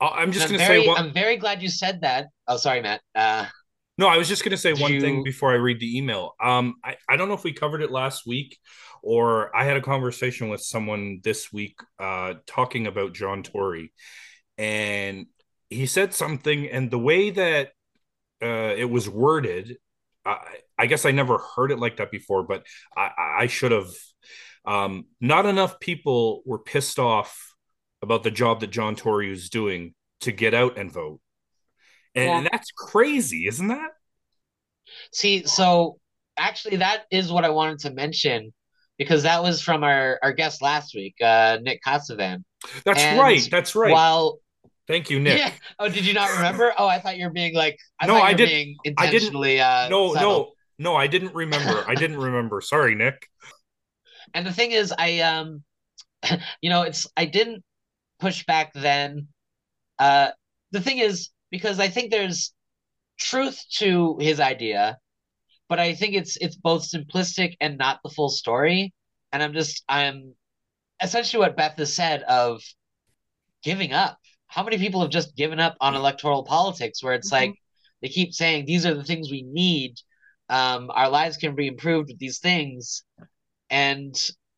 Uh, 0.00 0.08
I'm 0.08 0.32
just 0.32 0.48
going 0.48 0.58
to 0.58 0.66
say. 0.66 0.86
One... 0.86 0.96
I'm 0.96 1.12
very 1.12 1.36
glad 1.36 1.62
you 1.62 1.68
said 1.68 2.00
that. 2.00 2.28
Oh, 2.48 2.56
sorry, 2.56 2.80
Matt. 2.80 3.02
Uh, 3.14 3.46
no, 3.98 4.08
I 4.08 4.16
was 4.16 4.28
just 4.28 4.42
going 4.42 4.50
to 4.50 4.56
say 4.56 4.72
one 4.72 4.92
you... 4.92 5.00
thing 5.00 5.22
before 5.22 5.52
I 5.52 5.56
read 5.56 5.80
the 5.80 5.96
email. 5.96 6.34
Um, 6.42 6.74
I, 6.84 6.96
I 7.08 7.16
don't 7.16 7.28
know 7.28 7.34
if 7.34 7.44
we 7.44 7.52
covered 7.52 7.82
it 7.82 7.90
last 7.90 8.26
week 8.26 8.58
or 9.02 9.54
I 9.54 9.64
had 9.64 9.76
a 9.76 9.82
conversation 9.82 10.48
with 10.48 10.62
someone 10.62 11.20
this 11.22 11.52
week 11.52 11.78
uh, 11.98 12.34
talking 12.46 12.86
about 12.86 13.12
John 13.12 13.42
Tory. 13.42 13.92
And 14.56 15.26
he 15.68 15.86
said 15.86 16.14
something, 16.14 16.68
and 16.70 16.90
the 16.90 16.98
way 16.98 17.30
that 17.30 17.70
uh, 18.42 18.74
it 18.76 18.88
was 18.88 19.08
worded. 19.08 19.76
I, 20.24 20.38
I 20.78 20.86
guess 20.86 21.04
I 21.04 21.10
never 21.10 21.38
heard 21.38 21.70
it 21.70 21.78
like 21.78 21.98
that 21.98 22.10
before, 22.10 22.42
but 22.42 22.64
I, 22.96 23.10
I 23.40 23.46
should 23.46 23.72
have. 23.72 23.90
Um, 24.66 25.06
not 25.20 25.44
enough 25.44 25.78
people 25.78 26.42
were 26.46 26.58
pissed 26.58 26.98
off 26.98 27.54
about 28.00 28.22
the 28.22 28.30
job 28.30 28.60
that 28.60 28.70
John 28.70 28.96
Tory 28.96 29.28
was 29.28 29.50
doing 29.50 29.94
to 30.22 30.32
get 30.32 30.54
out 30.54 30.78
and 30.78 30.90
vote. 30.90 31.20
And, 32.14 32.24
yeah. 32.24 32.38
and 32.38 32.48
that's 32.52 32.70
crazy, 32.72 33.46
isn't 33.46 33.68
that? 33.68 33.90
See, 35.12 35.44
so 35.46 35.98
actually, 36.36 36.76
that 36.76 37.04
is 37.10 37.32
what 37.32 37.44
I 37.44 37.50
wanted 37.50 37.80
to 37.80 37.90
mention 37.90 38.52
because 38.98 39.24
that 39.24 39.42
was 39.42 39.60
from 39.60 39.82
our, 39.82 40.18
our 40.22 40.32
guest 40.32 40.62
last 40.62 40.94
week, 40.94 41.14
uh, 41.22 41.58
Nick 41.62 41.80
Casavan. 41.84 42.44
That's 42.84 43.00
and 43.00 43.18
right. 43.18 43.46
That's 43.50 43.74
right. 43.74 43.92
While 43.92 44.38
Thank 44.86 45.08
you, 45.08 45.18
Nick. 45.18 45.38
Yeah. 45.38 45.50
Oh, 45.78 45.88
did 45.88 46.04
you 46.06 46.12
not 46.12 46.30
remember? 46.36 46.74
Oh, 46.76 46.86
I 46.86 46.98
thought 46.98 47.16
you 47.16 47.24
were 47.24 47.32
being 47.32 47.54
like. 47.54 47.78
I 47.98 48.06
No, 48.06 48.14
thought 48.14 48.18
you 48.18 48.28
I 48.28 48.34
didn't- 48.34 48.50
Being 48.50 48.76
I 48.78 48.82
didn't- 48.84 49.04
intentionally. 49.14 49.60
Uh, 49.60 49.88
no, 49.88 50.12
subtle. 50.12 50.54
no, 50.78 50.92
no, 50.92 50.96
I 50.96 51.06
didn't 51.06 51.34
remember. 51.34 51.84
I 51.88 51.94
didn't 51.94 52.18
remember. 52.18 52.60
Sorry, 52.60 52.94
Nick. 52.94 53.26
And 54.32 54.44
the 54.44 54.52
thing 54.52 54.72
is, 54.72 54.92
I 54.98 55.20
um, 55.20 55.62
you 56.60 56.68
know, 56.68 56.82
it's 56.82 57.06
I 57.16 57.24
didn't 57.24 57.62
push 58.18 58.44
back 58.46 58.72
then. 58.74 59.28
Uh, 59.98 60.30
the 60.72 60.80
thing 60.80 60.98
is 60.98 61.28
because 61.54 61.78
I 61.78 61.86
think 61.86 62.10
there's 62.10 62.52
truth 63.16 63.62
to 63.78 64.18
his 64.18 64.40
idea, 64.40 64.98
but 65.68 65.78
I 65.78 65.94
think 65.94 66.16
it's 66.16 66.36
it's 66.38 66.56
both 66.56 66.82
simplistic 66.90 67.54
and 67.60 67.78
not 67.78 68.00
the 68.02 68.10
full 68.10 68.28
story. 68.28 68.92
And 69.30 69.40
I'm 69.40 69.52
just 69.52 69.84
I'm 69.88 70.34
essentially 71.00 71.38
what 71.38 71.56
Beth 71.56 71.78
has 71.78 71.94
said 71.94 72.24
of 72.24 72.60
giving 73.62 73.92
up. 73.92 74.18
How 74.48 74.64
many 74.64 74.78
people 74.78 75.00
have 75.00 75.12
just 75.12 75.36
given 75.36 75.60
up 75.60 75.76
on 75.80 75.94
electoral 75.94 76.42
politics 76.42 77.04
where 77.04 77.14
it's 77.14 77.30
Mhm. 77.30 77.38
like 77.38 77.54
they 78.02 78.08
keep 78.08 78.34
saying 78.34 78.64
these 78.64 78.84
are 78.84 78.94
the 78.94 79.04
things 79.04 79.30
we 79.30 79.42
need. 79.42 79.94
Um, 80.48 80.90
our 80.90 81.08
lives 81.08 81.36
can 81.36 81.54
be 81.54 81.68
improved 81.68 82.08
with 82.08 82.18
these 82.18 82.40
things, 82.40 83.04
and 83.70 84.12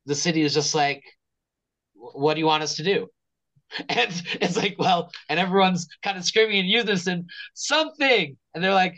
the 0.07 0.15
city 0.15 0.41
is 0.41 0.55
just 0.55 0.75
like, 0.75 1.03
what 1.95 2.35
do 2.35 2.41
you 2.41 2.47
want 2.47 2.63
us 2.63 2.77
to 2.77 2.85
do? 2.85 3.11
And 3.89 4.23
it's 4.41 4.57
like, 4.57 4.77
well, 4.79 5.11
and 5.29 5.39
everyone's 5.41 5.89
kind 6.03 6.17
of 6.17 6.25
screaming 6.25 6.59
in 6.59 6.67
unison, 6.67 7.27
something. 7.55 8.37
And 8.55 8.63
they're 8.65 8.75
like, 8.75 8.97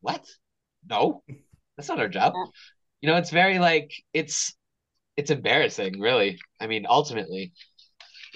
what? 0.00 0.26
No, 0.88 1.22
that's 1.76 1.88
not 1.88 2.00
our 2.00 2.08
job. 2.08 2.34
You 3.00 3.10
know, 3.10 3.16
it's 3.16 3.30
very 3.30 3.58
like, 3.58 3.92
it's, 4.12 4.54
it's 5.16 5.30
embarrassing, 5.30 6.00
really. 6.00 6.40
I 6.60 6.66
mean, 6.66 6.86
ultimately, 6.88 7.52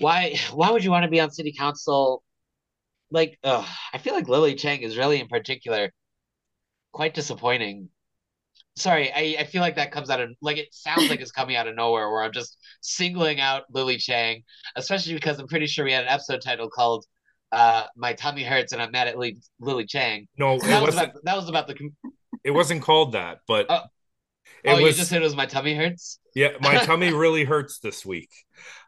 why, 0.00 0.36
why 0.52 0.70
would 0.70 0.84
you 0.84 0.90
want 0.90 1.04
to 1.04 1.10
be 1.10 1.20
on 1.20 1.30
city 1.30 1.54
council? 1.58 2.22
Like, 3.10 3.38
ugh, 3.44 3.66
I 3.94 3.98
feel 3.98 4.14
like 4.14 4.28
Lily 4.28 4.54
Cheng 4.56 4.82
is 4.82 4.98
really 4.98 5.20
in 5.20 5.28
particular 5.28 5.92
quite 6.92 7.14
disappointing. 7.14 7.90
Sorry, 8.76 9.10
I, 9.12 9.40
I 9.40 9.44
feel 9.44 9.62
like 9.62 9.76
that 9.76 9.90
comes 9.90 10.10
out 10.10 10.20
of 10.20 10.30
like 10.42 10.58
it 10.58 10.68
sounds 10.72 11.08
like 11.08 11.20
it's 11.20 11.30
coming 11.32 11.56
out 11.56 11.66
of 11.66 11.74
nowhere 11.74 12.10
where 12.10 12.22
I'm 12.22 12.32
just 12.32 12.58
singling 12.82 13.40
out 13.40 13.64
Lily 13.72 13.96
Cheng, 13.96 14.42
especially 14.76 15.14
because 15.14 15.38
I'm 15.38 15.46
pretty 15.48 15.66
sure 15.66 15.84
we 15.84 15.92
had 15.92 16.02
an 16.04 16.10
episode 16.10 16.42
title 16.42 16.68
called 16.68 17.06
uh 17.52 17.84
My 17.96 18.12
Tummy 18.12 18.42
Hurts 18.44 18.72
and 18.72 18.82
I'm 18.82 18.90
Mad 18.92 19.08
at 19.08 19.16
Lily, 19.18 19.38
Lily 19.60 19.86
Cheng. 19.86 20.26
No, 20.36 20.58
That 20.58 20.82
it 20.82 20.84
was 20.86 20.94
wasn't. 20.94 21.10
about 21.12 21.24
that 21.24 21.36
was 21.36 21.48
about 21.48 21.68
the 21.68 21.90
It 22.44 22.50
wasn't 22.50 22.82
called 22.82 23.12
that, 23.12 23.38
but 23.48 23.66
Oh. 23.70 23.82
it 24.62 24.70
Oh, 24.72 24.78
you 24.78 24.84
was. 24.86 24.96
just 24.98 25.08
said 25.10 25.22
it 25.22 25.24
was 25.24 25.36
My 25.36 25.46
Tummy 25.46 25.74
Hurts? 25.74 26.18
yeah, 26.34 26.50
my 26.60 26.76
tummy 26.84 27.12
really 27.12 27.44
hurts 27.44 27.78
this 27.78 28.04
week. 28.04 28.30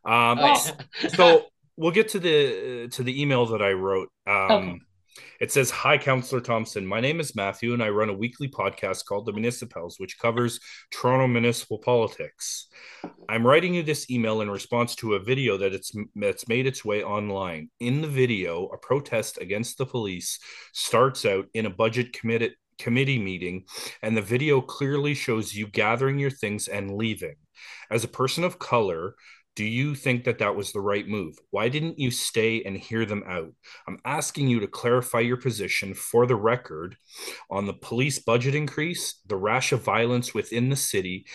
Um, 0.04 0.38
Oh, 0.40 0.62
yeah. 1.02 1.08
so 1.08 1.46
we'll 1.76 1.92
get 1.92 2.08
to 2.10 2.18
the 2.18 2.88
to 2.92 3.02
the 3.02 3.22
email 3.22 3.46
that 3.46 3.62
I 3.62 3.72
wrote. 3.72 4.10
Um, 4.26 4.36
Okay. 4.52 4.78
It 5.40 5.52
says, 5.52 5.70
"Hi, 5.70 5.98
Councillor 5.98 6.40
Thompson. 6.40 6.86
My 6.86 7.00
name 7.00 7.20
is 7.20 7.36
Matthew, 7.36 7.72
and 7.72 7.82
I 7.82 7.88
run 7.90 8.08
a 8.08 8.14
weekly 8.14 8.48
podcast 8.48 9.04
called 9.04 9.26
The 9.26 9.32
Municipals, 9.32 9.98
which 9.98 10.18
covers 10.18 10.60
Toronto 10.90 11.26
municipal 11.26 11.78
politics. 11.78 12.68
I'm 13.28 13.46
writing 13.46 13.74
you 13.74 13.82
this 13.82 14.10
email 14.10 14.40
in 14.40 14.50
response 14.50 14.94
to 14.96 15.14
a 15.14 15.20
video 15.20 15.56
that 15.56 15.72
it's 15.72 15.92
that's 16.16 16.48
made 16.48 16.66
its 16.66 16.84
way 16.84 17.02
online. 17.02 17.70
In 17.80 18.00
the 18.00 18.08
video, 18.08 18.66
a 18.66 18.78
protest 18.78 19.38
against 19.40 19.78
the 19.78 19.86
police 19.86 20.38
starts 20.72 21.24
out 21.24 21.46
in 21.54 21.66
a 21.66 21.70
budget 21.70 22.12
committee 22.12 22.54
committee 22.78 23.18
meeting, 23.18 23.64
and 24.02 24.16
the 24.16 24.22
video 24.22 24.60
clearly 24.60 25.12
shows 25.12 25.52
you 25.52 25.66
gathering 25.66 26.18
your 26.18 26.30
things 26.30 26.68
and 26.68 26.96
leaving. 26.96 27.34
As 27.90 28.04
a 28.04 28.08
person 28.08 28.44
of 28.44 28.58
color." 28.58 29.14
Do 29.58 29.64
you 29.64 29.96
think 29.96 30.22
that 30.22 30.38
that 30.38 30.54
was 30.54 30.70
the 30.70 30.80
right 30.80 31.08
move? 31.08 31.36
Why 31.50 31.68
didn't 31.68 31.98
you 31.98 32.12
stay 32.12 32.62
and 32.62 32.76
hear 32.76 33.04
them 33.04 33.24
out? 33.26 33.52
I'm 33.88 33.98
asking 34.04 34.46
you 34.46 34.60
to 34.60 34.68
clarify 34.68 35.18
your 35.18 35.36
position 35.36 35.94
for 35.94 36.26
the 36.26 36.36
record 36.36 36.96
on 37.50 37.66
the 37.66 37.72
police 37.72 38.20
budget 38.20 38.54
increase, 38.54 39.20
the 39.26 39.34
rash 39.34 39.72
of 39.72 39.82
violence 39.82 40.32
within 40.32 40.68
the 40.68 40.76
city 40.76 41.26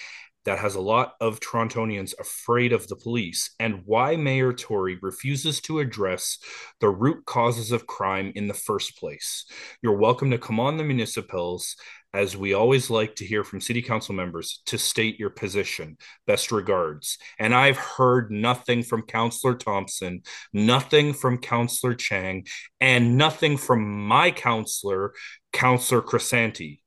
that 0.45 0.59
has 0.59 0.75
a 0.75 0.81
lot 0.81 1.15
of 1.19 1.41
Torontonians 1.41 2.13
afraid 2.17 2.71
of 2.71 2.87
the 2.87 2.95
police, 2.95 3.53
and 3.59 3.81
why 3.85 4.15
Mayor 4.15 4.53
Tory 4.53 4.97
refuses 5.01 5.59
to 5.61 5.79
address 5.79 6.37
the 6.79 6.89
root 6.89 7.25
causes 7.25 7.73
of 7.73 7.87
crime 7.87 8.31
in 8.35 8.47
the 8.47 8.53
first 8.53 8.97
place. 8.97 9.45
You're 9.81 9.97
welcome 9.97 10.31
to 10.31 10.37
come 10.37 10.61
on 10.61 10.77
the 10.77 10.85
municipals, 10.85 11.75
as 12.13 12.37
we 12.37 12.53
always 12.53 12.89
like 12.89 13.15
to 13.15 13.25
hear 13.25 13.43
from 13.43 13.59
city 13.59 13.81
council 13.81 14.13
members, 14.13 14.61
to 14.67 14.77
state 14.77 15.19
your 15.19 15.31
position. 15.31 15.97
Best 16.27 16.51
regards. 16.51 17.17
And 17.39 17.55
I've 17.55 17.77
heard 17.77 18.31
nothing 18.31 18.83
from 18.83 19.01
Councillor 19.01 19.55
Thompson, 19.55 20.21
nothing 20.53 21.13
from 21.13 21.39
Councillor 21.39 21.95
Cheng, 21.95 22.45
and 22.79 23.17
nothing 23.17 23.57
from 23.57 24.07
my 24.07 24.29
counselor, 24.29 25.13
Councillor 25.51 26.01
Crisanti. 26.01 26.81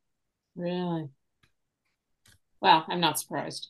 Really? 0.54 1.08
Well, 2.60 2.84
I'm 2.88 3.00
not 3.00 3.18
surprised. 3.18 3.68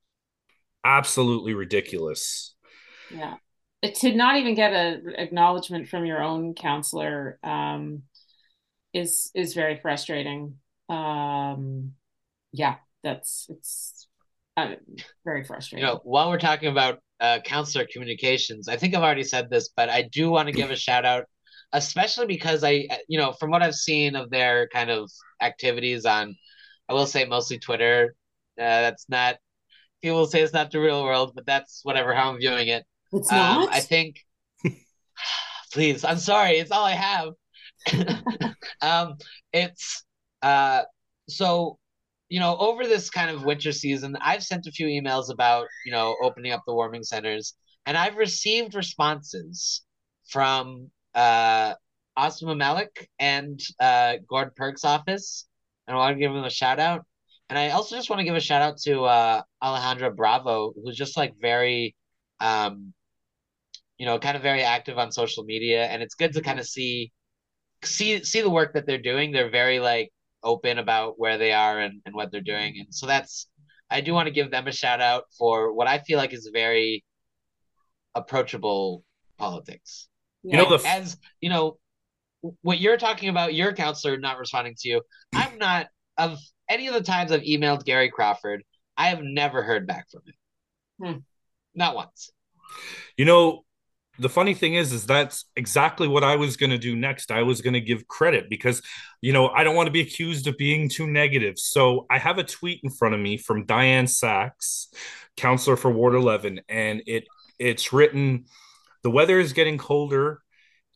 Absolutely 0.84 1.54
ridiculous. 1.54 2.54
Yeah. 3.14 3.36
To 3.82 4.14
not 4.14 4.36
even 4.36 4.54
get 4.54 4.72
a 4.72 5.00
acknowledgement 5.16 5.88
from 5.88 6.04
your 6.04 6.22
own 6.22 6.54
counselor 6.54 7.38
um, 7.42 8.02
is 8.92 9.30
is 9.34 9.54
very 9.54 9.78
frustrating. 9.80 10.56
Um, 10.90 11.92
yeah, 12.52 12.76
that's 13.02 13.46
it's 13.48 14.08
uh, 14.56 14.74
very 15.24 15.44
you 15.72 15.80
know, 15.80 16.00
while 16.04 16.28
we're 16.28 16.38
talking 16.38 16.68
about 16.68 16.98
uh, 17.20 17.38
counselor 17.44 17.86
communications, 17.90 18.68
I 18.68 18.76
think 18.76 18.94
I've 18.94 19.02
already 19.02 19.22
said 19.22 19.48
this, 19.50 19.70
but 19.76 19.88
I 19.88 20.02
do 20.02 20.30
want 20.30 20.48
to 20.48 20.52
give 20.52 20.70
a 20.70 20.76
shout 20.76 21.04
out, 21.04 21.24
especially 21.72 22.26
because 22.26 22.64
I, 22.64 22.88
you 23.08 23.18
know, 23.18 23.32
from 23.32 23.50
what 23.50 23.62
I've 23.62 23.74
seen 23.74 24.16
of 24.16 24.30
their 24.30 24.68
kind 24.68 24.90
of 24.90 25.10
activities 25.40 26.04
on, 26.04 26.34
I 26.88 26.94
will 26.94 27.06
say 27.06 27.24
mostly 27.24 27.58
Twitter. 27.58 28.14
Uh, 28.58 28.82
that's 28.82 29.06
not, 29.08 29.36
people 30.02 30.18
will 30.18 30.26
say 30.26 30.42
it's 30.42 30.52
not 30.52 30.70
the 30.70 30.80
real 30.80 31.04
world, 31.04 31.32
but 31.34 31.46
that's 31.46 31.80
whatever, 31.84 32.14
how 32.14 32.30
I'm 32.32 32.38
viewing 32.38 32.68
it. 32.68 32.84
It's 33.12 33.30
Um, 33.30 33.38
not. 33.38 33.72
I 33.72 33.80
think, 33.80 34.16
please, 35.72 36.04
I'm 36.04 36.18
sorry, 36.18 36.58
it's 36.58 36.72
all 36.72 36.84
I 36.84 36.92
have. 36.92 37.30
um, 38.82 39.16
it's, 39.52 40.04
uh, 40.42 40.82
so 41.28 41.78
you 42.30 42.38
know, 42.38 42.56
over 42.58 42.84
this 42.86 43.10
kind 43.10 43.28
of 43.30 43.44
winter 43.44 43.72
season, 43.72 44.16
I've 44.20 44.44
sent 44.44 44.66
a 44.68 44.70
few 44.70 44.86
emails 44.86 45.30
about, 45.32 45.66
you 45.84 45.90
know, 45.92 46.16
opening 46.22 46.52
up 46.52 46.62
the 46.64 46.72
warming 46.72 47.02
centers, 47.02 47.54
and 47.86 47.96
I've 47.96 48.16
received 48.16 48.74
responses 48.74 49.82
from 50.28 50.90
uh 51.14 51.74
Ausma 52.16 52.56
Malik 52.56 53.08
and 53.18 53.60
uh 53.80 54.16
Gord 54.28 54.54
Perks' 54.56 54.84
office. 54.84 55.46
And 55.86 55.96
I 55.96 55.98
want 55.98 56.14
to 56.16 56.20
give 56.20 56.32
them 56.32 56.44
a 56.44 56.50
shout 56.50 56.78
out. 56.78 57.04
And 57.48 57.58
I 57.58 57.70
also 57.70 57.96
just 57.96 58.08
want 58.10 58.20
to 58.20 58.24
give 58.24 58.36
a 58.36 58.40
shout 58.40 58.62
out 58.62 58.78
to 58.82 59.02
uh 59.04 59.42
Alejandra 59.62 60.14
Bravo, 60.14 60.72
who's 60.82 60.96
just 60.96 61.16
like 61.16 61.34
very 61.40 61.96
um 62.40 62.94
you 63.98 64.06
know, 64.06 64.18
kind 64.18 64.36
of 64.36 64.42
very 64.42 64.62
active 64.62 64.98
on 64.98 65.12
social 65.12 65.44
media. 65.44 65.84
And 65.84 66.02
it's 66.02 66.14
good 66.14 66.32
to 66.34 66.40
kind 66.42 66.58
of 66.60 66.66
see 66.66 67.12
see 67.84 68.22
see 68.24 68.40
the 68.42 68.50
work 68.50 68.74
that 68.74 68.86
they're 68.86 68.98
doing. 68.98 69.32
They're 69.32 69.50
very 69.50 69.80
like 69.80 70.10
open 70.42 70.78
about 70.78 71.18
where 71.18 71.38
they 71.38 71.52
are 71.52 71.80
and, 71.80 72.00
and 72.06 72.14
what 72.14 72.30
they're 72.32 72.40
doing. 72.40 72.76
And 72.78 72.94
so 72.94 73.06
that's 73.06 73.48
I 73.90 74.00
do 74.00 74.12
want 74.12 74.26
to 74.26 74.32
give 74.32 74.50
them 74.50 74.66
a 74.68 74.72
shout 74.72 75.00
out 75.00 75.24
for 75.36 75.72
what 75.72 75.88
I 75.88 75.98
feel 75.98 76.16
like 76.18 76.32
is 76.32 76.48
very 76.52 77.04
approachable 78.14 79.04
politics. 79.38 80.08
You 80.42 80.56
know, 80.56 80.70
Yeah. 80.70 80.76
the 80.78 80.88
As 80.88 81.16
you 81.40 81.50
know, 81.50 81.78
what 82.62 82.80
you're 82.80 82.96
talking 82.96 83.28
about, 83.28 83.54
your 83.54 83.72
counselor 83.72 84.16
not 84.16 84.38
responding 84.38 84.74
to 84.78 84.88
you. 84.88 85.02
I'm 85.34 85.58
not 85.58 85.88
of 86.16 86.38
any 86.68 86.86
of 86.86 86.94
the 86.94 87.02
times 87.02 87.32
I've 87.32 87.42
emailed 87.42 87.84
Gary 87.84 88.10
Crawford, 88.10 88.62
I 88.96 89.08
have 89.08 89.22
never 89.22 89.62
heard 89.62 89.86
back 89.86 90.06
from 90.10 90.22
him. 90.26 90.34
Hmm. 91.14 91.18
Not 91.74 91.94
once. 91.96 92.30
You 93.16 93.24
know, 93.24 93.64
the 94.20 94.28
funny 94.28 94.52
thing 94.52 94.74
is, 94.74 94.92
is 94.92 95.06
that's 95.06 95.46
exactly 95.56 96.06
what 96.06 96.22
I 96.22 96.36
was 96.36 96.58
going 96.58 96.70
to 96.70 96.78
do 96.78 96.94
next. 96.94 97.30
I 97.30 97.42
was 97.42 97.62
going 97.62 97.72
to 97.72 97.80
give 97.80 98.06
credit 98.06 98.50
because, 98.50 98.82
you 99.22 99.32
know, 99.32 99.48
I 99.48 99.64
don't 99.64 99.74
want 99.74 99.86
to 99.86 99.92
be 99.92 100.02
accused 100.02 100.46
of 100.46 100.58
being 100.58 100.90
too 100.90 101.06
negative. 101.06 101.58
So 101.58 102.06
I 102.10 102.18
have 102.18 102.36
a 102.36 102.44
tweet 102.44 102.80
in 102.84 102.90
front 102.90 103.14
of 103.14 103.20
me 103.20 103.38
from 103.38 103.64
Dianne 103.64 104.10
Saxe, 104.10 104.92
counselor 105.38 105.76
for 105.76 105.90
Ward 105.90 106.14
11, 106.14 106.60
and 106.68 107.02
it 107.06 107.24
it's 107.58 107.92
written, 107.94 108.44
"The 109.02 109.10
weather 109.10 109.38
is 109.38 109.54
getting 109.54 109.78
colder." 109.78 110.42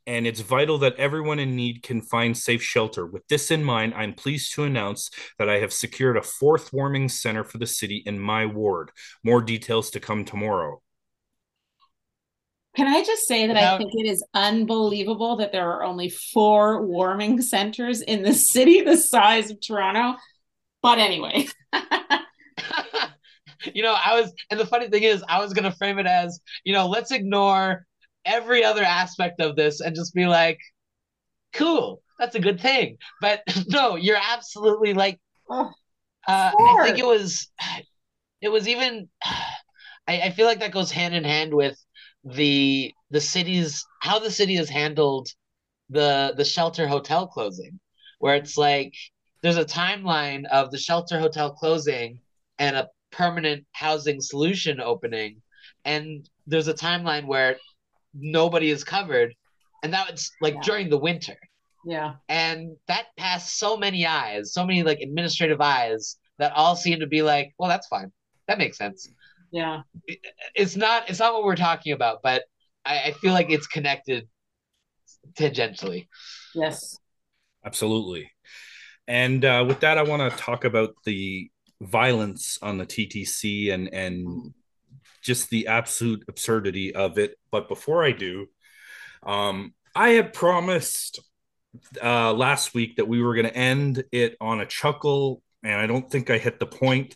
And 0.07 0.27
it's 0.27 0.41
vital 0.41 0.77
that 0.79 0.97
everyone 0.97 1.39
in 1.39 1.57
need 1.57 1.83
can 1.83 2.03
find 2.03 2.37
safe 2.37 2.63
shelter. 2.63 3.07
With 3.07 3.27
this 3.29 3.51
in 3.51 3.65
mind, 3.65 3.95
I'm 3.95 4.13
pleased 4.13 4.53
to 4.55 4.65
announce 4.65 5.11
that 5.39 5.49
I 5.49 5.61
have 5.61 5.73
secured 5.73 6.19
a 6.19 6.23
fourth 6.23 6.75
warming 6.75 7.09
center 7.09 7.43
for 7.43 7.57
the 7.57 7.67
city 7.67 8.03
in 8.05 8.19
my 8.19 8.45
ward. 8.45 8.91
More 9.23 9.41
details 9.41 9.89
to 9.93 10.01
come 10.01 10.27
tomorrow. 10.27 10.83
Can 12.77 12.89
I 12.89 13.05
just 13.05 13.29
say 13.29 13.47
that 13.47 13.57
I 13.57 13.79
think 13.79 13.93
it 13.95 14.07
is 14.07 14.25
unbelievable 14.35 15.37
that 15.37 15.53
there 15.53 15.71
are 15.71 15.85
only 15.85 16.09
four 16.09 16.85
warming 16.85 17.41
centers 17.41 18.01
in 18.01 18.23
the 18.23 18.35
city 18.35 18.81
the 18.81 18.97
size 18.97 19.51
of 19.51 19.61
Toronto? 19.61 20.19
But 20.83 20.99
anyway, 20.99 21.47
you 23.73 23.83
know, 23.83 23.95
I 23.95 24.21
was, 24.21 24.33
and 24.51 24.59
the 24.59 24.67
funny 24.67 24.89
thing 24.89 25.05
is, 25.05 25.25
I 25.29 25.41
was 25.41 25.53
gonna 25.53 25.73
frame 25.73 25.99
it 25.99 26.07
as, 26.07 26.41
you 26.65 26.73
know, 26.73 26.89
let's 26.89 27.13
ignore 27.13 27.87
every 28.25 28.65
other 28.65 28.83
aspect 28.83 29.41
of 29.41 29.55
this 29.55 29.81
and 29.81 29.95
just 29.95 30.13
be 30.13 30.27
like, 30.27 30.59
cool, 31.53 32.03
that's 32.19 32.35
a 32.35 32.41
good 32.41 32.61
thing. 32.61 32.99
But 33.21 33.43
no, 33.69 33.97
you're 33.97 34.19
absolutely 34.21 34.95
like, 34.95 35.21
oh, 35.49 35.71
uh, 36.27 36.53
I 36.59 36.85
think 36.85 36.99
it 36.99 37.07
was, 37.07 37.49
it 38.41 38.49
was 38.49 38.67
even, 38.67 39.09
I, 40.07 40.21
I 40.21 40.31
feel 40.31 40.47
like 40.47 40.61
that 40.61 40.73
goes 40.73 40.91
hand 40.91 41.15
in 41.15 41.25
hand 41.25 41.55
with 41.55 41.79
the 42.25 42.93
the 43.11 43.21
city's 43.21 43.85
how 44.01 44.19
the 44.19 44.31
city 44.31 44.55
has 44.57 44.69
handled 44.69 45.29
the 45.91 46.35
the 46.37 46.45
shelter 46.45 46.87
hotel 46.87 47.27
closing, 47.27 47.79
where 48.19 48.37
it's 48.37 48.57
like 48.57 48.95
there's 49.43 49.57
a 49.57 49.65
timeline 49.65 50.47
of 50.47 50.71
the 50.71 50.79
shelter 50.79 51.19
hotel 51.19 51.53
closing 51.53 52.21
and 52.59 52.77
a 52.77 52.89
permanent 53.11 53.65
housing 53.73 54.21
solution 54.21 54.81
opening, 54.81 55.43
and 55.85 56.29
there's 56.47 56.69
a 56.69 56.75
timeline 56.75 57.27
where 57.27 57.57
nobody 58.15 58.71
is 58.71 58.85
covered, 58.85 59.35
and 59.83 59.93
that 59.93 60.11
was 60.11 60.31
like 60.41 60.55
yeah. 60.55 60.63
during 60.63 60.89
the 60.89 60.99
winter. 60.99 61.37
Yeah. 61.85 62.15
And 62.29 62.77
that 62.89 63.07
passed 63.19 63.59
so 63.59 63.77
many 63.77 64.07
eyes, 64.07 64.53
so 64.53 64.65
many 64.65 64.83
like 64.83 65.01
administrative 65.01 65.61
eyes 65.61 66.17
that 66.39 66.53
all 66.53 66.77
seem 66.77 67.01
to 67.01 67.07
be 67.07 67.23
like, 67.23 67.53
well, 67.59 67.69
that's 67.69 67.87
fine. 67.87 68.11
That 68.49 68.59
makes 68.59 68.79
sense. 68.79 69.09
Yeah. 69.55 69.83
It's 70.57 70.75
not 70.75 71.09
it's 71.09 71.21
not 71.21 71.33
what 71.33 71.45
we're 71.45 71.55
talking 71.55 71.93
about, 71.93 72.23
but 72.25 72.43
I, 72.85 73.03
I 73.03 73.11
feel 73.13 73.33
like 73.33 73.51
it's 73.51 73.69
connected 73.69 74.27
tangentially. 75.35 76.09
Yes. 76.57 76.99
Absolutely. 77.65 78.33
And 79.07 79.45
uh, 79.45 79.65
with 79.65 79.79
that, 79.81 79.97
I 79.97 80.03
want 80.03 80.29
to 80.29 80.37
talk 80.37 80.65
about 80.65 80.97
the 81.05 81.53
violence 81.81 82.59
on 82.63 82.79
the 82.79 82.85
TTC 82.85 83.73
and 83.73 83.95
and 83.95 84.53
just 85.23 85.51
the 85.51 85.69
absolute 85.69 86.25
absurdity 86.27 86.93
of 86.93 87.17
it. 87.17 87.39
But 87.53 87.69
before 87.69 88.03
I 88.03 88.11
do, 88.11 88.49
um, 89.23 89.73
I 89.95 90.11
had 90.11 90.33
promised 90.33 91.21
uh, 92.03 92.33
last 92.33 92.75
week 92.75 92.97
that 92.97 93.07
we 93.07 93.23
were 93.23 93.35
going 93.35 93.47
to 93.47 93.57
end 93.57 94.03
it 94.11 94.37
on 94.41 94.61
a 94.61 94.67
chuckle, 94.67 95.43
and 95.63 95.81
I 95.81 95.87
don't 95.87 96.11
think 96.11 96.29
I 96.29 96.39
hit 96.39 96.59
the 96.59 96.67
point. 96.67 97.15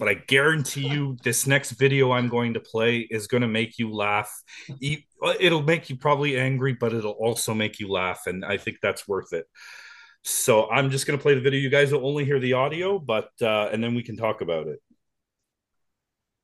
But 0.00 0.08
I 0.08 0.14
guarantee 0.14 0.88
you, 0.88 1.18
this 1.22 1.46
next 1.46 1.72
video 1.72 2.12
I'm 2.12 2.30
going 2.30 2.54
to 2.54 2.60
play 2.60 3.00
is 3.00 3.26
going 3.26 3.42
to 3.42 3.52
make 3.52 3.78
you 3.78 3.92
laugh. 3.92 4.32
It'll 5.38 5.62
make 5.62 5.90
you 5.90 5.96
probably 5.98 6.40
angry, 6.40 6.72
but 6.72 6.94
it'll 6.94 7.20
also 7.20 7.52
make 7.52 7.78
you 7.78 7.92
laugh, 7.92 8.22
and 8.24 8.42
I 8.42 8.56
think 8.56 8.78
that's 8.80 9.06
worth 9.06 9.34
it. 9.34 9.44
So 10.24 10.70
I'm 10.70 10.88
just 10.88 11.06
going 11.06 11.18
to 11.18 11.22
play 11.22 11.34
the 11.34 11.44
video. 11.44 11.60
You 11.60 11.68
guys 11.68 11.92
will 11.92 12.08
only 12.08 12.24
hear 12.24 12.40
the 12.40 12.54
audio, 12.54 12.98
but 12.98 13.28
uh, 13.42 13.68
and 13.72 13.84
then 13.84 13.94
we 13.94 14.02
can 14.02 14.16
talk 14.16 14.40
about 14.40 14.68
it. 14.68 14.80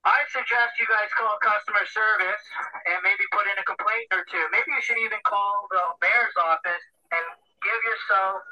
I 0.05 0.21
suggest 0.29 0.77
you 0.79 0.85
guys 0.92 1.09
call 1.16 1.40
customer 1.40 1.88
service 1.88 2.45
and 2.92 3.01
maybe 3.03 3.25
put 3.33 3.49
in 3.49 3.57
a 3.57 3.64
complaint 3.64 4.07
or 4.12 4.21
two. 4.29 4.45
Maybe 4.53 4.69
you 4.69 4.83
should 4.85 5.01
even 5.01 5.19
call 5.25 5.66
the 5.73 5.81
mayor's 6.05 6.37
office 6.37 6.85
and 7.09 7.25
give 7.64 7.81
yourself 7.88 8.45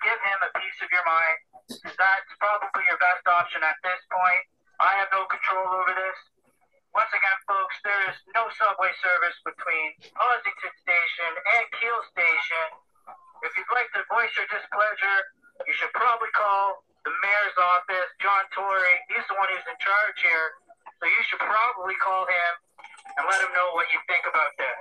give 0.00 0.20
him 0.24 0.38
a 0.48 0.50
piece 0.56 0.78
of 0.80 0.88
your 0.88 1.04
mind. 1.04 1.38
That's 1.84 2.32
probably 2.40 2.84
your 2.88 3.00
best 3.00 3.24
option 3.28 3.60
at 3.60 3.76
this 3.84 4.00
point. 4.08 4.42
I 4.80 4.96
have 5.00 5.12
no 5.12 5.28
control 5.28 5.68
over 5.68 5.92
this. 5.92 6.18
Once 6.96 7.10
again, 7.12 7.38
folks, 7.44 7.76
there 7.84 8.02
is 8.08 8.16
no 8.32 8.48
subway 8.56 8.94
service 9.02 9.36
between 9.44 9.98
Ossington 10.14 10.74
Station 10.80 11.30
and 11.58 11.64
Keele 11.76 12.04
Station 12.14 12.68
if 13.44 13.52
you'd 13.60 13.68
like 13.76 13.92
to 13.92 14.00
voice 14.08 14.32
your 14.40 14.48
displeasure, 14.48 15.20
you 15.68 15.74
should 15.76 15.92
probably 15.92 16.32
call 16.32 16.80
the 17.04 17.12
mayor's 17.20 17.56
office, 17.60 18.08
John 18.16 18.48
Tory. 18.56 18.96
He's 19.12 19.26
the 19.28 19.36
one 19.36 19.52
who's 19.52 19.68
in 19.68 19.76
charge 19.76 20.18
here. 20.24 20.48
So 20.96 21.04
you 21.04 21.22
should 21.28 21.44
probably 21.44 21.92
call 22.00 22.24
him 22.24 22.52
and 23.20 23.28
let 23.28 23.44
him 23.44 23.52
know 23.52 23.76
what 23.76 23.92
you 23.92 24.00
think 24.08 24.24
about 24.24 24.56
this. 24.56 24.80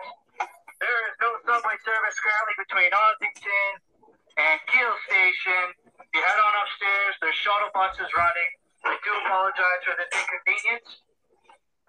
There 0.80 1.00
is 1.12 1.16
no 1.20 1.36
subway 1.44 1.76
service 1.84 2.16
currently 2.24 2.56
between 2.64 2.92
Ossington 2.96 3.72
and 4.38 4.58
Keele 4.70 4.98
Station. 5.06 5.66
If 6.00 6.10
you 6.14 6.22
head 6.22 6.40
on 6.40 6.54
upstairs, 6.66 7.14
there's 7.22 7.38
shuttle 7.42 7.70
buses 7.74 8.10
running. 8.18 8.52
I 8.84 8.98
do 9.02 9.12
apologize 9.26 9.82
for 9.86 9.96
the 9.96 10.08
inconvenience. 10.10 10.90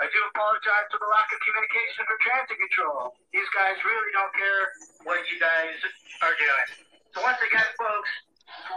I 0.03 0.11
do 0.11 0.19
apologize 0.35 0.87
for 0.91 0.99
the 0.99 1.07
lack 1.07 1.31
of 1.31 1.39
communication 1.43 2.03
for 2.03 2.17
transit 2.19 2.59
control. 2.59 3.15
These 3.31 3.47
guys 3.55 3.79
really 3.87 4.11
don't 4.11 4.35
care 4.35 4.63
what 5.07 5.23
you 5.31 5.39
guys 5.39 5.79
are 6.23 6.35
doing. 6.35 6.69
So 7.15 7.23
once 7.23 7.39
again, 7.39 7.69
folks, 7.79 8.11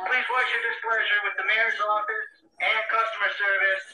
please 0.05 0.25
voice 0.29 0.49
your 0.53 0.61
displeasure 0.61 1.19
with 1.25 1.35
the 1.41 1.45
mayor's 1.49 1.77
office 1.81 2.29
and 2.61 2.81
customer 2.89 3.31
service. 3.33 3.85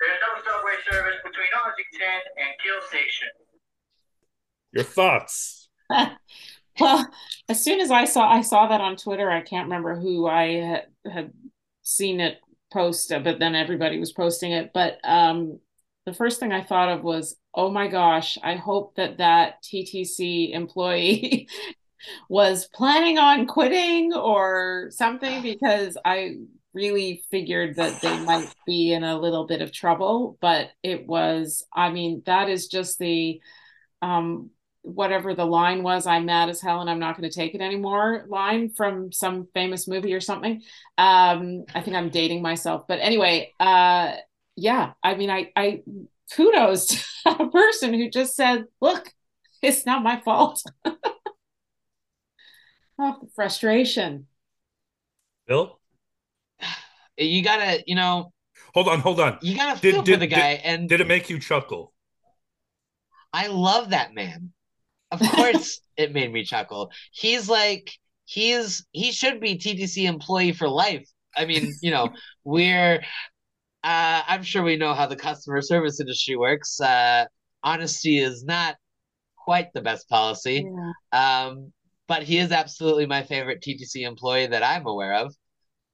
There's 0.00 0.20
no 0.24 0.32
subway 0.48 0.76
service 0.88 1.20
between 1.20 1.52
Ossington 1.60 2.20
and 2.40 2.50
Keele 2.64 2.84
Station. 2.88 3.32
Your 4.72 4.88
thoughts? 4.88 5.68
well, 6.80 7.08
as 7.48 7.62
soon 7.62 7.80
as 7.80 7.90
I 7.90 8.04
saw 8.04 8.28
I 8.28 8.42
saw 8.42 8.68
that 8.68 8.80
on 8.80 8.96
Twitter, 8.96 9.30
I 9.30 9.40
can't 9.42 9.66
remember 9.66 9.98
who 9.98 10.26
I 10.26 10.54
had, 10.54 10.86
had 11.10 11.32
seen 11.82 12.20
it 12.20 12.38
post, 12.72 13.10
but 13.10 13.38
then 13.38 13.54
everybody 13.54 13.98
was 13.98 14.12
posting 14.12 14.52
it. 14.52 14.72
But 14.72 14.98
um, 15.04 15.60
the 16.06 16.14
first 16.14 16.40
thing 16.40 16.52
I 16.52 16.62
thought 16.62 16.88
of 16.88 17.02
was, 17.04 17.36
oh 17.54 17.70
my 17.70 17.88
gosh, 17.88 18.38
I 18.42 18.56
hope 18.56 18.96
that 18.96 19.18
that 19.18 19.62
TTC 19.62 20.52
employee 20.52 21.48
was 22.28 22.68
planning 22.74 23.18
on 23.18 23.46
quitting 23.46 24.12
or 24.14 24.88
something 24.90 25.42
because 25.42 25.96
I 26.04 26.38
really 26.74 27.22
figured 27.30 27.76
that 27.76 28.00
they 28.00 28.18
might 28.24 28.52
be 28.66 28.92
in 28.92 29.04
a 29.04 29.18
little 29.18 29.46
bit 29.46 29.60
of 29.60 29.72
trouble. 29.72 30.38
But 30.40 30.70
it 30.82 31.06
was, 31.06 31.64
I 31.72 31.90
mean, 31.90 32.22
that 32.26 32.48
is 32.48 32.68
just 32.68 32.98
the, 32.98 33.40
um, 34.00 34.50
whatever 34.82 35.34
the 35.34 35.44
line 35.44 35.82
was, 35.82 36.06
I'm 36.06 36.26
mad 36.26 36.48
as 36.48 36.60
hell 36.60 36.80
and 36.80 36.90
I'm 36.90 36.98
not 36.98 37.16
going 37.16 37.28
to 37.28 37.34
take 37.34 37.54
it 37.54 37.60
anymore 37.60 38.24
line 38.28 38.70
from 38.70 39.12
some 39.12 39.48
famous 39.54 39.86
movie 39.88 40.12
or 40.12 40.20
something. 40.20 40.62
Um, 40.98 41.64
I 41.74 41.80
think 41.80 41.96
I'm 41.96 42.10
dating 42.10 42.42
myself. 42.42 42.86
But 42.88 42.98
anyway, 43.00 43.52
uh, 43.60 44.14
yeah, 44.56 44.92
I 45.02 45.14
mean, 45.14 45.30
I, 45.30 45.50
I 45.56 45.82
kudos 46.34 46.86
to 47.22 47.30
a 47.30 47.50
person 47.50 47.94
who 47.94 48.10
just 48.10 48.34
said, 48.34 48.64
look, 48.80 49.12
it's 49.62 49.86
not 49.86 50.02
my 50.02 50.20
fault. 50.20 50.62
oh, 50.84 50.96
the 52.98 53.28
frustration. 53.34 54.26
Bill? 55.46 55.78
You 57.18 57.44
gotta, 57.44 57.84
you 57.86 57.94
know. 57.94 58.32
Hold 58.72 58.88
on, 58.88 58.98
hold 58.98 59.20
on. 59.20 59.36
You 59.42 59.54
gotta 59.54 59.78
feel 59.78 60.00
did, 60.00 60.14
for 60.14 60.20
the 60.20 60.26
guy. 60.26 60.56
Did, 60.56 60.64
and 60.64 60.88
did 60.88 61.02
it 61.02 61.06
make 61.06 61.28
you 61.28 61.38
chuckle? 61.38 61.92
I 63.34 63.48
love 63.48 63.90
that 63.90 64.14
man. 64.14 64.54
Of 65.12 65.20
course, 65.20 65.80
it 65.96 66.12
made 66.12 66.32
me 66.32 66.42
chuckle. 66.42 66.90
He's 67.12 67.48
like, 67.48 67.92
he's 68.24 68.84
he 68.92 69.12
should 69.12 69.40
be 69.40 69.56
TTC 69.56 70.04
employee 70.08 70.52
for 70.52 70.68
life. 70.68 71.06
I 71.36 71.44
mean, 71.44 71.72
you 71.82 71.90
know, 71.90 72.08
we're 72.44 73.02
uh, 73.84 74.22
I'm 74.26 74.42
sure 74.42 74.62
we 74.62 74.76
know 74.76 74.94
how 74.94 75.06
the 75.06 75.16
customer 75.16 75.60
service 75.60 76.00
industry 76.00 76.36
works. 76.36 76.80
Uh, 76.80 77.26
honesty 77.62 78.18
is 78.18 78.42
not 78.44 78.76
quite 79.36 79.72
the 79.74 79.82
best 79.82 80.08
policy. 80.08 80.66
Yeah. 81.12 81.46
Um, 81.46 81.72
but 82.08 82.22
he 82.22 82.38
is 82.38 82.52
absolutely 82.52 83.06
my 83.06 83.22
favorite 83.22 83.62
TTC 83.62 84.06
employee 84.06 84.46
that 84.46 84.62
I'm 84.62 84.86
aware 84.86 85.14
of. 85.14 85.34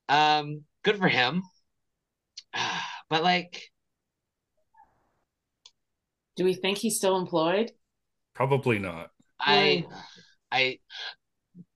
Um, 0.08 0.64
good 0.84 0.98
for 0.98 1.08
him. 1.08 1.42
But 3.10 3.22
like, 3.22 3.62
do 6.36 6.44
we 6.44 6.52
think 6.52 6.76
he's 6.76 6.98
still 6.98 7.16
employed? 7.16 7.72
Probably 8.38 8.78
not. 8.78 9.10
I, 9.40 9.84
I, 10.52 10.78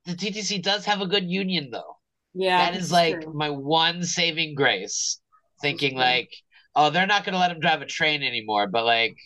the 0.06 0.12
TTC 0.12 0.62
does 0.62 0.84
have 0.84 1.00
a 1.00 1.08
good 1.08 1.28
union 1.28 1.70
though. 1.72 1.96
Yeah, 2.34 2.56
that 2.70 2.80
is 2.80 2.92
like 2.92 3.20
true. 3.20 3.32
my 3.34 3.50
one 3.50 4.04
saving 4.04 4.54
grace 4.54 5.20
thinking 5.60 5.96
like, 5.96 6.30
oh, 6.76 6.90
they're 6.90 7.08
not 7.08 7.24
going 7.24 7.32
to 7.32 7.40
let 7.40 7.50
him 7.50 7.58
drive 7.58 7.82
a 7.82 7.86
train 7.86 8.22
anymore, 8.22 8.68
but 8.68 8.84
like 8.84 9.16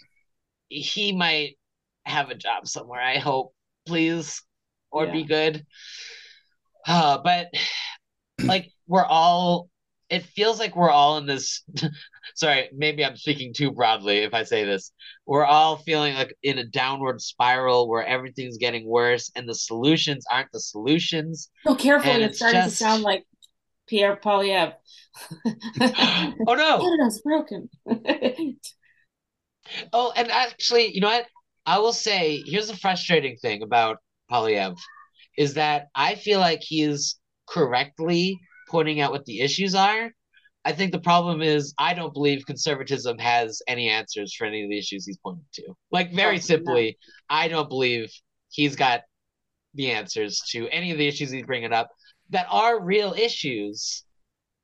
he 0.70 1.12
might 1.12 1.58
have 2.06 2.30
a 2.30 2.34
job 2.34 2.66
somewhere. 2.66 3.02
I 3.02 3.18
hope, 3.18 3.52
please, 3.86 4.42
or 4.90 5.04
yeah. 5.04 5.12
be 5.12 5.24
good. 5.24 5.66
Uh, 6.86 7.18
but 7.18 7.48
like 8.42 8.72
we're 8.86 9.04
all 9.04 9.68
it 10.08 10.24
feels 10.24 10.58
like 10.58 10.74
we're 10.74 10.88
all 10.88 11.18
in 11.18 11.26
this 11.26 11.62
sorry 12.34 12.68
maybe 12.74 13.04
i'm 13.04 13.16
speaking 13.16 13.52
too 13.54 13.70
broadly 13.70 14.18
if 14.18 14.34
i 14.34 14.42
say 14.42 14.64
this 14.64 14.92
we're 15.26 15.44
all 15.44 15.76
feeling 15.76 16.14
like 16.14 16.34
in 16.42 16.58
a 16.58 16.64
downward 16.64 17.20
spiral 17.20 17.88
where 17.88 18.04
everything's 18.04 18.56
getting 18.56 18.86
worse 18.86 19.30
and 19.36 19.48
the 19.48 19.54
solutions 19.54 20.24
aren't 20.30 20.50
the 20.52 20.60
solutions 20.60 21.50
so 21.64 21.74
careful 21.74 22.10
it's, 22.10 22.24
it's 22.24 22.38
starting 22.38 22.60
just... 22.60 22.78
to 22.78 22.84
sound 22.84 23.02
like 23.02 23.24
Pierre 23.86 24.16
Poilievre. 24.16 24.74
oh 25.46 26.54
no, 26.54 26.78
Canada's 26.80 27.22
broken. 27.22 27.68
oh, 29.92 30.12
and 30.16 30.30
actually, 30.30 30.94
you 30.94 31.00
know 31.00 31.08
what? 31.08 31.26
I 31.64 31.78
will 31.78 31.92
say 31.92 32.42
here's 32.46 32.68
the 32.68 32.76
frustrating 32.76 33.36
thing 33.36 33.62
about 33.62 33.98
Poilievre 34.30 34.76
is 35.38 35.54
that 35.54 35.88
I 35.94 36.14
feel 36.14 36.40
like 36.40 36.60
he 36.62 36.82
is 36.82 37.18
correctly 37.48 38.40
pointing 38.68 39.00
out 39.00 39.12
what 39.12 39.24
the 39.24 39.40
issues 39.40 39.74
are. 39.74 40.10
I 40.66 40.72
think 40.72 40.90
the 40.90 40.98
problem 40.98 41.42
is 41.42 41.72
I 41.78 41.94
don't 41.94 42.12
believe 42.12 42.44
conservatism 42.44 43.18
has 43.18 43.62
any 43.68 43.88
answers 43.88 44.34
for 44.34 44.46
any 44.46 44.64
of 44.64 44.68
the 44.68 44.76
issues 44.76 45.06
he's 45.06 45.16
pointing 45.16 45.44
to. 45.52 45.76
Like 45.92 46.12
very 46.12 46.40
simply, 46.40 46.98
I 47.30 47.46
don't 47.46 47.68
believe 47.68 48.10
he's 48.50 48.74
got 48.74 49.02
the 49.74 49.92
answers 49.92 50.42
to 50.50 50.68
any 50.70 50.90
of 50.90 50.98
the 50.98 51.06
issues 51.06 51.30
he's 51.30 51.46
bringing 51.46 51.72
up 51.72 51.90
that 52.30 52.48
are 52.50 52.82
real 52.82 53.14
issues. 53.16 54.02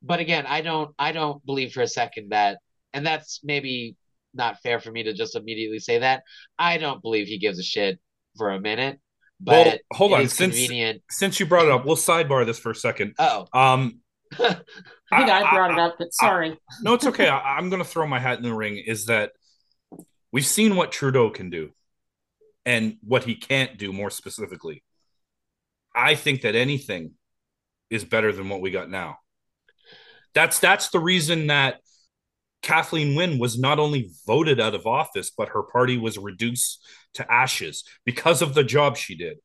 But 0.02 0.18
again, 0.18 0.44
I 0.48 0.60
don't 0.60 0.92
I 0.98 1.12
don't 1.12 1.44
believe 1.46 1.70
for 1.70 1.82
a 1.82 1.86
second 1.86 2.30
that, 2.30 2.58
and 2.92 3.06
that's 3.06 3.38
maybe 3.44 3.94
not 4.34 4.60
fair 4.60 4.80
for 4.80 4.90
me 4.90 5.04
to 5.04 5.12
just 5.12 5.36
immediately 5.36 5.78
say 5.78 6.00
that. 6.00 6.24
I 6.58 6.78
don't 6.78 7.00
believe 7.00 7.28
he 7.28 7.38
gives 7.38 7.60
a 7.60 7.62
shit 7.62 8.00
for 8.36 8.50
a 8.50 8.60
minute. 8.60 8.98
But 9.40 9.66
well, 9.66 9.76
hold 9.92 10.12
on. 10.14 10.28
Since 10.28 10.56
convenient. 10.56 11.02
since 11.10 11.38
you 11.38 11.46
brought 11.46 11.66
it 11.66 11.70
up, 11.70 11.86
we'll 11.86 11.94
sidebar 11.94 12.44
this 12.44 12.58
for 12.58 12.72
a 12.72 12.74
second. 12.74 13.14
Oh, 13.20 13.46
Um, 13.52 14.00
I 14.40 15.18
think 15.18 15.30
I, 15.30 15.50
brought 15.50 15.72
it 15.72 15.78
up, 15.78 15.96
but 15.98 16.12
sorry. 16.12 16.58
no, 16.82 16.94
it's 16.94 17.06
okay. 17.06 17.28
I, 17.28 17.56
I'm 17.56 17.68
going 17.70 17.82
to 17.82 17.88
throw 17.88 18.06
my 18.06 18.18
hat 18.18 18.38
in 18.38 18.44
the 18.44 18.54
ring. 18.54 18.82
Is 18.84 19.06
that 19.06 19.32
we've 20.32 20.46
seen 20.46 20.76
what 20.76 20.92
Trudeau 20.92 21.30
can 21.30 21.50
do, 21.50 21.72
and 22.64 22.96
what 23.02 23.24
he 23.24 23.34
can't 23.34 23.78
do 23.78 23.92
more 23.92 24.10
specifically. 24.10 24.82
I 25.94 26.14
think 26.14 26.42
that 26.42 26.54
anything 26.54 27.12
is 27.90 28.04
better 28.04 28.32
than 28.32 28.48
what 28.48 28.60
we 28.60 28.70
got 28.70 28.90
now. 28.90 29.18
That's 30.34 30.58
that's 30.58 30.88
the 30.88 31.00
reason 31.00 31.48
that 31.48 31.80
Kathleen 32.62 33.14
Wynne 33.14 33.38
was 33.38 33.58
not 33.58 33.78
only 33.78 34.10
voted 34.26 34.60
out 34.60 34.74
of 34.74 34.86
office, 34.86 35.30
but 35.36 35.50
her 35.50 35.62
party 35.62 35.98
was 35.98 36.16
reduced 36.16 36.86
to 37.14 37.30
ashes 37.30 37.84
because 38.04 38.40
of 38.40 38.54
the 38.54 38.64
job 38.64 38.96
she 38.96 39.16
did. 39.16 39.38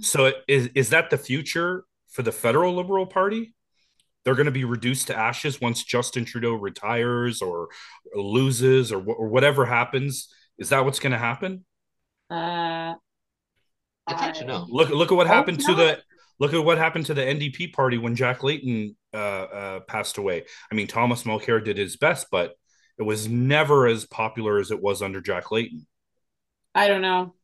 So 0.00 0.32
is 0.48 0.70
is 0.74 0.90
that 0.90 1.10
the 1.10 1.18
future 1.18 1.84
for 2.08 2.22
the 2.22 2.32
federal 2.32 2.74
Liberal 2.74 3.06
Party? 3.06 3.54
They're 4.24 4.34
going 4.34 4.46
to 4.46 4.52
be 4.52 4.64
reduced 4.64 5.08
to 5.08 5.16
ashes 5.16 5.60
once 5.60 5.82
Justin 5.82 6.24
Trudeau 6.24 6.52
retires 6.54 7.42
or 7.42 7.68
loses 8.14 8.92
or, 8.92 9.00
wh- 9.00 9.18
or 9.18 9.28
whatever 9.28 9.64
happens. 9.66 10.28
Is 10.58 10.68
that 10.68 10.84
what's 10.84 11.00
going 11.00 11.12
to 11.12 11.18
happen? 11.18 11.64
Uh, 12.30 12.94
it's 14.08 14.20
hard 14.20 14.34
to 14.36 14.44
I- 14.44 14.46
know. 14.46 14.66
Look 14.68 14.90
look 14.90 15.10
at 15.10 15.14
what 15.16 15.26
happened 15.26 15.60
to 15.60 15.74
the 15.74 15.98
look 16.38 16.54
at 16.54 16.64
what 16.64 16.78
happened 16.78 17.06
to 17.06 17.14
the 17.14 17.22
NDP 17.22 17.72
party 17.72 17.98
when 17.98 18.14
Jack 18.16 18.42
Layton 18.42 18.96
uh, 19.12 19.16
uh, 19.16 19.80
passed 19.80 20.18
away. 20.18 20.44
I 20.70 20.74
mean, 20.74 20.86
Thomas 20.86 21.24
Mulcair 21.24 21.62
did 21.64 21.76
his 21.78 21.96
best, 21.96 22.26
but 22.30 22.52
it 22.98 23.02
was 23.02 23.28
never 23.28 23.86
as 23.86 24.04
popular 24.04 24.58
as 24.58 24.70
it 24.70 24.80
was 24.80 25.02
under 25.02 25.20
Jack 25.20 25.50
Layton. 25.50 25.86
I 26.74 26.88
don't 26.88 27.02
know. 27.02 27.34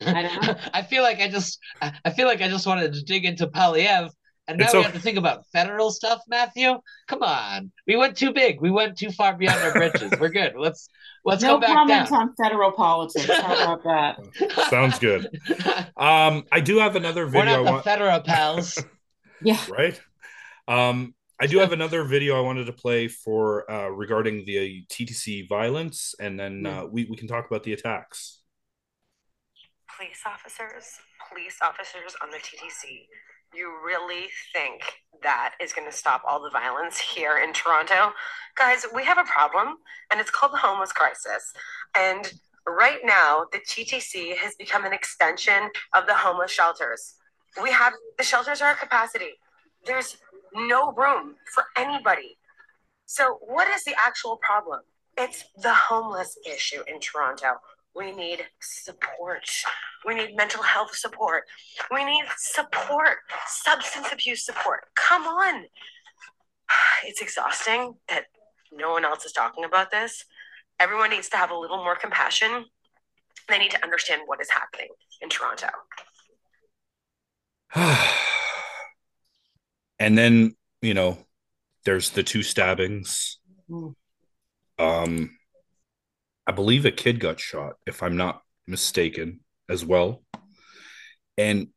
I 0.06 0.22
don't 0.22 0.42
know. 0.42 0.54
I 0.72 0.82
feel 0.82 1.02
like 1.02 1.20
I 1.20 1.28
just 1.28 1.58
I 1.82 1.92
I 2.04 2.10
feel 2.10 2.26
like 2.26 2.40
I 2.40 2.48
just 2.48 2.66
wanted 2.66 2.92
to 2.94 3.02
dig 3.02 3.24
into 3.24 3.46
Poilievre, 3.46 4.10
and 4.50 4.58
now 4.58 4.64
It's 4.66 4.74
we 4.74 4.80
okay. 4.80 4.86
have 4.86 4.94
to 4.94 5.00
think 5.00 5.16
about 5.18 5.46
federal 5.52 5.90
stuff, 5.90 6.20
Matthew. 6.28 6.80
Come 7.08 7.22
on, 7.22 7.72
we 7.86 7.96
went 7.96 8.16
too 8.16 8.32
big. 8.32 8.60
We 8.60 8.70
went 8.70 8.98
too 8.98 9.10
far 9.12 9.34
beyond 9.36 9.58
our 9.62 9.72
bridges. 9.72 10.12
We're 10.20 10.28
good. 10.30 10.54
Let's 10.56 10.88
let's 11.24 11.42
no 11.42 11.54
go 11.54 11.60
back 11.60 11.74
comment 11.74 12.08
down. 12.10 12.20
on 12.20 12.34
federal 12.36 12.72
politics. 12.72 13.26
How 13.30 13.54
about 13.54 13.82
that? 13.84 14.66
Sounds 14.70 14.98
good. 14.98 15.28
Um, 15.96 16.44
I 16.52 16.60
do 16.60 16.78
have 16.78 16.96
another 16.96 17.24
We're 17.26 17.44
video. 17.44 17.44
not 17.44 17.60
I 17.60 17.64
the 17.64 17.70
want, 17.72 17.84
federal 17.84 18.20
pals. 18.20 18.82
Yeah. 19.42 19.58
right? 19.70 19.98
Um, 20.68 21.14
I 21.40 21.46
do 21.46 21.60
have 21.60 21.72
another 21.72 22.04
video 22.04 22.36
I 22.36 22.42
wanted 22.42 22.66
to 22.66 22.74
play 22.74 23.08
for 23.08 23.70
uh, 23.70 23.88
regarding 23.88 24.44
the 24.44 24.84
TTC 24.90 25.48
violence, 25.48 26.14
and 26.20 26.38
then 26.38 26.66
uh, 26.66 26.84
we 26.84 27.06
we 27.06 27.16
can 27.16 27.26
talk 27.26 27.46
about 27.46 27.62
the 27.62 27.72
attacks. 27.72 28.42
police 29.96 30.20
officers, 30.26 31.00
police 31.28 31.56
officers 31.62 32.14
on 32.22 32.30
the 32.30 32.36
TTC. 32.38 33.06
You 33.54 33.72
really 33.84 34.28
think 34.52 34.80
that 35.24 35.54
is 35.60 35.72
going 35.72 35.90
to 35.90 35.96
stop 35.96 36.22
all 36.26 36.40
the 36.40 36.50
violence 36.50 36.98
here 36.98 37.38
in 37.38 37.52
Toronto? 37.52 38.12
Guys, 38.56 38.86
we 38.94 39.04
have 39.04 39.18
a 39.18 39.24
problem, 39.24 39.78
and 40.10 40.20
it's 40.20 40.30
called 40.30 40.52
the 40.52 40.58
homeless 40.58 40.92
crisis. 40.92 41.52
And 41.98 42.32
right 42.66 43.00
now, 43.04 43.46
the 43.52 43.58
TTC 43.58 44.36
has 44.36 44.54
become 44.54 44.84
an 44.84 44.92
extension 44.92 45.68
of 45.94 46.06
the 46.06 46.14
homeless 46.14 46.52
shelters. 46.52 47.14
We 47.60 47.72
have 47.72 47.92
the 48.18 48.24
shelters 48.24 48.62
are 48.62 48.70
at 48.70 48.78
capacity. 48.78 49.32
There's 49.84 50.16
no 50.54 50.92
room 50.92 51.34
for 51.52 51.64
anybody. 51.76 52.38
So, 53.06 53.38
what 53.40 53.68
is 53.68 53.82
the 53.82 53.94
actual 53.98 54.36
problem? 54.36 54.80
It's 55.18 55.44
the 55.60 55.74
homeless 55.74 56.38
issue 56.46 56.82
in 56.86 57.00
Toronto. 57.00 57.54
We 57.94 58.12
need 58.12 58.46
support. 58.60 59.48
We 60.06 60.14
need 60.14 60.36
mental 60.36 60.62
health 60.62 60.94
support. 60.94 61.44
We 61.90 62.04
need 62.04 62.24
support, 62.36 63.18
substance 63.46 64.08
abuse 64.12 64.44
support. 64.44 64.84
Come 64.94 65.24
on. 65.24 65.64
It's 67.02 67.22
exhausting 67.22 67.94
that 68.08 68.26
no 68.70 68.92
one 68.92 69.04
else 69.04 69.24
is 69.24 69.32
talking 69.32 69.64
about 69.64 69.90
this. 69.90 70.24
Everyone 70.78 71.10
needs 71.10 71.30
to 71.30 71.36
have 71.38 71.50
a 71.50 71.56
little 71.56 71.78
more 71.78 71.96
compassion. 71.96 72.66
They 73.48 73.58
need 73.58 73.70
to 73.72 73.82
understand 73.82 74.22
what 74.26 74.40
is 74.40 74.50
happening 74.50 74.88
in 75.20 75.30
Toronto. 75.30 75.70
and 79.98 80.16
then 80.16 80.54
you 80.82 80.94
know, 80.94 81.18
there's 81.84 82.10
the 82.10 82.22
two 82.22 82.42
stabbings. 82.42 83.38
Mm. 83.68 83.94
Um, 84.78 85.38
I 86.50 86.52
believe 86.52 86.84
a 86.84 86.90
kid 86.90 87.20
got 87.20 87.38
shot, 87.38 87.74
if 87.86 88.02
I'm 88.02 88.16
not 88.16 88.42
mistaken, 88.66 89.38
as 89.68 89.84
well. 89.84 90.24
And 91.38 91.68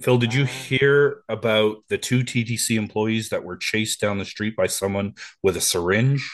Phil, 0.00 0.16
did 0.16 0.32
you 0.32 0.46
hear 0.46 1.22
about 1.28 1.84
the 1.90 1.98
two 1.98 2.20
TTC 2.20 2.78
employees 2.78 3.28
that 3.28 3.44
were 3.44 3.58
chased 3.58 4.00
down 4.00 4.16
the 4.16 4.24
street 4.24 4.56
by 4.56 4.66
someone 4.66 5.12
with 5.42 5.58
a 5.58 5.60
syringe? 5.60 6.26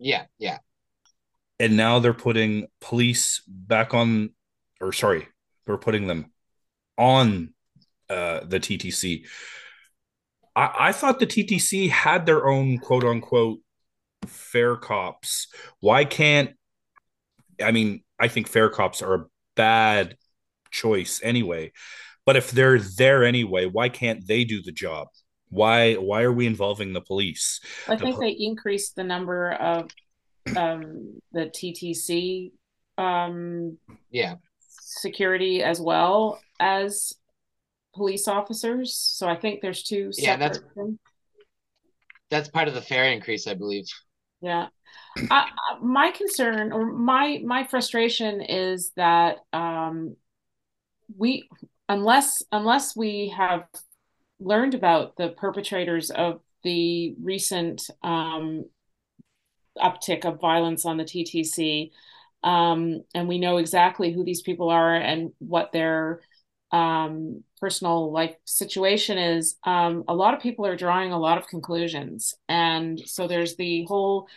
yeah, 0.00 0.24
yeah. 0.40 0.58
And 1.60 1.76
now 1.76 2.00
they're 2.00 2.12
putting 2.12 2.66
police 2.80 3.42
back 3.46 3.94
on, 3.94 4.30
or 4.80 4.92
sorry, 4.92 5.28
they're 5.66 5.78
putting 5.78 6.08
them 6.08 6.32
on 6.98 7.54
uh, 8.10 8.40
the 8.40 8.58
TTC. 8.58 9.24
I, 10.56 10.88
I 10.88 10.92
thought 10.92 11.20
the 11.20 11.28
TTC 11.28 11.90
had 11.90 12.26
their 12.26 12.48
own 12.48 12.78
quote 12.78 13.04
unquote 13.04 13.60
fare 14.26 14.76
cops. 14.76 15.48
Why 15.80 16.04
can't 16.04 16.50
I 17.62 17.72
mean, 17.72 18.02
I 18.20 18.28
think 18.28 18.48
fare 18.48 18.68
cops 18.68 19.00
are 19.02 19.14
a 19.14 19.24
bad 19.54 20.16
choice 20.70 21.20
anyway. 21.22 21.72
But 22.26 22.36
if 22.36 22.50
they're 22.50 22.78
there 22.78 23.24
anyway, 23.24 23.66
why 23.66 23.88
can't 23.88 24.26
they 24.26 24.44
do 24.44 24.60
the 24.62 24.72
job? 24.72 25.08
Why 25.48 25.94
why 25.94 26.22
are 26.22 26.32
we 26.32 26.46
involving 26.46 26.92
the 26.92 27.00
police? 27.00 27.60
I 27.88 27.94
The 27.96 28.04
think 28.04 28.16
po- 28.16 28.20
they 28.22 28.30
increased 28.32 28.96
the 28.96 29.04
number 29.04 29.52
of 29.52 29.90
um, 30.56 31.20
the 31.32 31.46
TTC 31.46 32.52
um, 32.98 33.78
Yeah. 34.10 34.34
security 34.68 35.62
as 35.62 35.80
well 35.80 36.40
as 36.60 37.12
police 37.94 38.28
officers. 38.28 38.94
So 38.94 39.28
I 39.28 39.36
think 39.36 39.60
there's 39.62 39.82
two 39.82 40.10
Yeah, 40.18 40.36
that's- 40.36 40.60
things. 40.74 40.98
That's 42.28 42.48
part 42.48 42.66
of 42.66 42.74
the 42.74 42.82
fare 42.82 43.10
increase, 43.12 43.46
I 43.46 43.54
believe. 43.54 43.84
Yeah. 44.40 44.68
I- 45.30 45.50
my 45.80 46.10
concern 46.10 46.72
or 46.72 46.86
my 46.86 47.40
my 47.44 47.64
frustration 47.64 48.40
is 48.42 48.92
that 48.96 49.38
um, 49.52 50.16
we 51.16 51.48
unless 51.88 52.42
unless 52.52 52.96
we 52.96 53.32
have 53.36 53.64
learned 54.38 54.74
about 54.74 55.16
the 55.16 55.30
perpetrators 55.30 56.10
of 56.10 56.40
the 56.62 57.14
recent 57.22 57.88
um, 58.02 58.64
uptick 59.78 60.24
of 60.24 60.40
violence 60.40 60.84
on 60.84 60.96
the 60.96 61.04
TTC, 61.04 61.90
um, 62.42 63.02
and 63.14 63.28
we 63.28 63.38
know 63.38 63.56
exactly 63.56 64.12
who 64.12 64.24
these 64.24 64.42
people 64.42 64.70
are 64.70 64.94
and 64.94 65.32
what 65.38 65.72
their 65.72 66.20
um, 66.72 67.42
personal 67.60 68.12
life 68.12 68.34
situation 68.44 69.18
is, 69.18 69.56
um, 69.64 70.04
a 70.08 70.14
lot 70.14 70.34
of 70.34 70.40
people 70.40 70.66
are 70.66 70.76
drawing 70.76 71.12
a 71.12 71.18
lot 71.18 71.38
of 71.38 71.46
conclusions. 71.46 72.34
And 72.48 73.00
so 73.06 73.28
there's 73.28 73.56
the 73.56 73.84
whole 73.84 74.28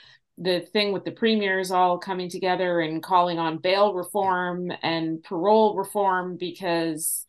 the 0.41 0.61
thing 0.61 0.93
with 0.93 1.03
the 1.03 1.11
premiers 1.11 1.69
all 1.69 1.97
coming 1.97 2.30
together 2.30 2.80
and 2.80 3.03
calling 3.03 3.39
on 3.39 3.57
bail 3.57 3.93
reform 3.93 4.71
and 4.82 5.21
parole 5.21 5.75
reform 5.75 6.38
because 6.38 7.25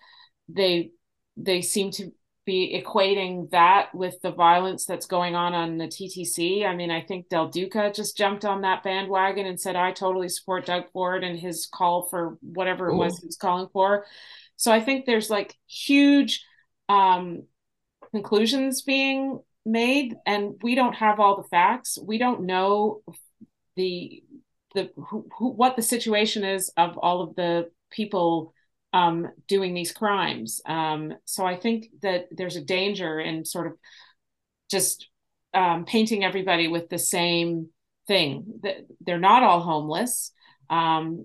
they 0.48 0.92
they 1.36 1.60
seem 1.60 1.90
to 1.90 2.12
be 2.46 2.82
equating 2.82 3.50
that 3.50 3.94
with 3.94 4.20
the 4.22 4.30
violence 4.30 4.86
that's 4.86 5.06
going 5.06 5.34
on 5.34 5.54
on 5.54 5.76
the 5.76 5.86
TTC. 5.86 6.66
I 6.66 6.74
mean, 6.74 6.90
I 6.90 7.00
think 7.00 7.28
Del 7.28 7.48
Duca 7.48 7.92
just 7.94 8.16
jumped 8.16 8.44
on 8.44 8.62
that 8.62 8.82
bandwagon 8.82 9.46
and 9.46 9.60
said, 9.60 9.76
I 9.76 9.92
totally 9.92 10.28
support 10.28 10.66
Doug 10.66 10.90
Ford 10.92 11.22
and 11.22 11.38
his 11.38 11.68
call 11.72 12.08
for 12.08 12.38
whatever 12.40 12.88
it 12.88 12.96
was 12.96 13.12
Ooh. 13.12 13.20
he 13.20 13.26
was 13.26 13.36
calling 13.36 13.68
for. 13.72 14.06
So 14.60 14.70
I 14.70 14.80
think 14.80 15.06
there's 15.06 15.30
like 15.30 15.56
huge 15.66 16.44
um, 16.90 17.44
conclusions 18.12 18.82
being 18.82 19.40
made, 19.64 20.16
and 20.26 20.60
we 20.62 20.74
don't 20.74 20.92
have 20.96 21.18
all 21.18 21.38
the 21.38 21.48
facts. 21.48 21.98
We 21.98 22.18
don't 22.18 22.42
know 22.42 23.00
the 23.76 24.22
the 24.74 24.90
who, 24.96 25.26
who, 25.38 25.52
what 25.52 25.76
the 25.76 25.82
situation 25.82 26.44
is 26.44 26.70
of 26.76 26.98
all 26.98 27.22
of 27.22 27.36
the 27.36 27.70
people 27.90 28.52
um, 28.92 29.28
doing 29.48 29.72
these 29.72 29.92
crimes. 29.92 30.60
Um, 30.66 31.14
so 31.24 31.46
I 31.46 31.56
think 31.56 31.86
that 32.02 32.26
there's 32.30 32.56
a 32.56 32.64
danger 32.64 33.18
in 33.18 33.46
sort 33.46 33.66
of 33.66 33.72
just 34.70 35.08
um, 35.54 35.86
painting 35.86 36.22
everybody 36.22 36.68
with 36.68 36.90
the 36.90 36.98
same 36.98 37.70
thing. 38.06 38.60
They're 39.00 39.18
not 39.18 39.42
all 39.42 39.60
homeless. 39.60 40.32
Um, 40.68 41.24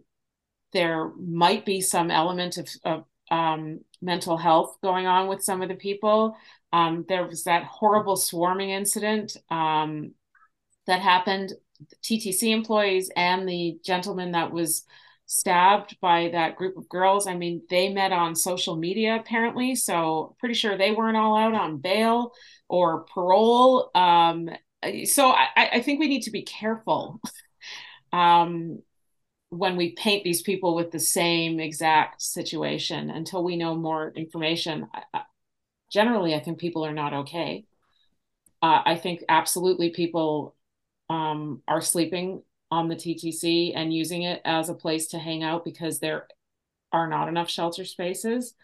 there 0.71 1.11
might 1.19 1.65
be 1.65 1.81
some 1.81 2.09
element 2.09 2.57
of, 2.57 2.69
of 2.85 3.03
um, 3.31 3.79
mental 4.01 4.37
health 4.37 4.77
going 4.83 5.07
on 5.07 5.27
with 5.27 5.43
some 5.43 5.61
of 5.61 5.69
the 5.69 5.75
people. 5.75 6.37
Um, 6.71 7.05
there 7.07 7.25
was 7.25 7.43
that 7.45 7.63
horrible 7.63 8.15
swarming 8.15 8.69
incident 8.69 9.37
um, 9.49 10.11
that 10.87 11.01
happened. 11.01 11.53
The 11.89 11.95
TTC 12.03 12.51
employees 12.53 13.11
and 13.15 13.47
the 13.47 13.77
gentleman 13.83 14.31
that 14.31 14.51
was 14.51 14.85
stabbed 15.25 15.97
by 15.99 16.29
that 16.29 16.55
group 16.55 16.77
of 16.77 16.87
girls. 16.87 17.27
I 17.27 17.35
mean, 17.35 17.63
they 17.69 17.89
met 17.89 18.11
on 18.11 18.35
social 18.35 18.75
media 18.75 19.15
apparently, 19.15 19.75
so 19.75 20.35
pretty 20.39 20.55
sure 20.55 20.77
they 20.77 20.91
weren't 20.91 21.17
all 21.17 21.35
out 21.35 21.53
on 21.53 21.77
bail 21.77 22.31
or 22.69 23.05
parole. 23.05 23.89
Um, 23.95 24.49
so 25.05 25.31
I, 25.31 25.47
I 25.73 25.81
think 25.81 25.99
we 25.99 26.07
need 26.07 26.23
to 26.23 26.31
be 26.31 26.43
careful 26.43 27.19
um, 28.13 28.79
when 29.49 29.75
we 29.75 29.91
paint 29.91 30.23
these 30.23 30.41
people 30.41 30.75
with 30.75 30.91
the 30.91 30.99
same 30.99 31.59
exact 31.59 32.21
situation 32.21 33.09
until 33.09 33.43
we 33.43 33.55
know 33.55 33.75
more 33.75 34.11
information. 34.15 34.87
Generally, 35.91 36.35
I 36.35 36.39
think 36.39 36.57
people 36.57 36.85
are 36.85 36.93
not 36.93 37.13
okay. 37.13 37.65
Uh, 38.61 38.81
I 38.85 38.95
think 38.95 39.23
absolutely 39.29 39.91
people 39.91 40.55
um, 41.09 41.61
are 41.67 41.81
sleeping 41.81 42.41
on 42.71 42.87
the 42.89 42.95
TTC 42.95 43.73
and 43.75 43.93
using 43.93 44.23
it 44.23 44.41
as 44.43 44.69
a 44.69 44.73
place 44.73 45.07
to 45.07 45.19
hang 45.19 45.43
out 45.43 45.63
because 45.63 45.99
there 45.99 46.27
are 46.91 47.07
not 47.07 47.27
enough 47.27 47.49
shelter 47.49 47.85
spaces. 47.85 48.55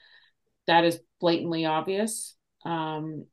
That 0.68 0.84
is 0.84 1.00
blatantly 1.20 1.66
obvious. 1.66 2.36
Um, 2.66 3.26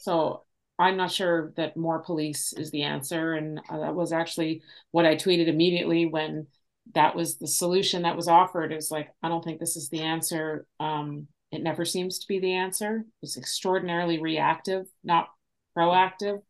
so 0.00 0.42
I'm 0.78 0.96
not 0.96 1.10
sure 1.10 1.52
that 1.56 1.76
more 1.76 1.98
police 1.98 2.52
is 2.52 2.70
the 2.70 2.84
answer. 2.84 3.34
And 3.34 3.60
uh, 3.68 3.80
that 3.80 3.94
was 3.94 4.12
actually 4.12 4.62
what 4.90 5.06
I 5.06 5.16
tweeted 5.16 5.48
immediately 5.48 6.06
when 6.06 6.46
that 6.94 7.14
was 7.14 7.36
the 7.36 7.48
solution 7.48 8.02
that 8.02 8.16
was 8.16 8.28
offered. 8.28 8.72
Is 8.72 8.90
like, 8.90 9.08
I 9.22 9.28
don't 9.28 9.44
think 9.44 9.58
this 9.58 9.76
is 9.76 9.88
the 9.88 10.02
answer. 10.02 10.66
Um, 10.78 11.26
it 11.50 11.62
never 11.62 11.84
seems 11.84 12.18
to 12.20 12.28
be 12.28 12.38
the 12.38 12.54
answer. 12.54 13.04
It's 13.22 13.36
extraordinarily 13.36 14.20
reactive, 14.20 14.86
not 15.02 15.28
proactive. 15.76 16.42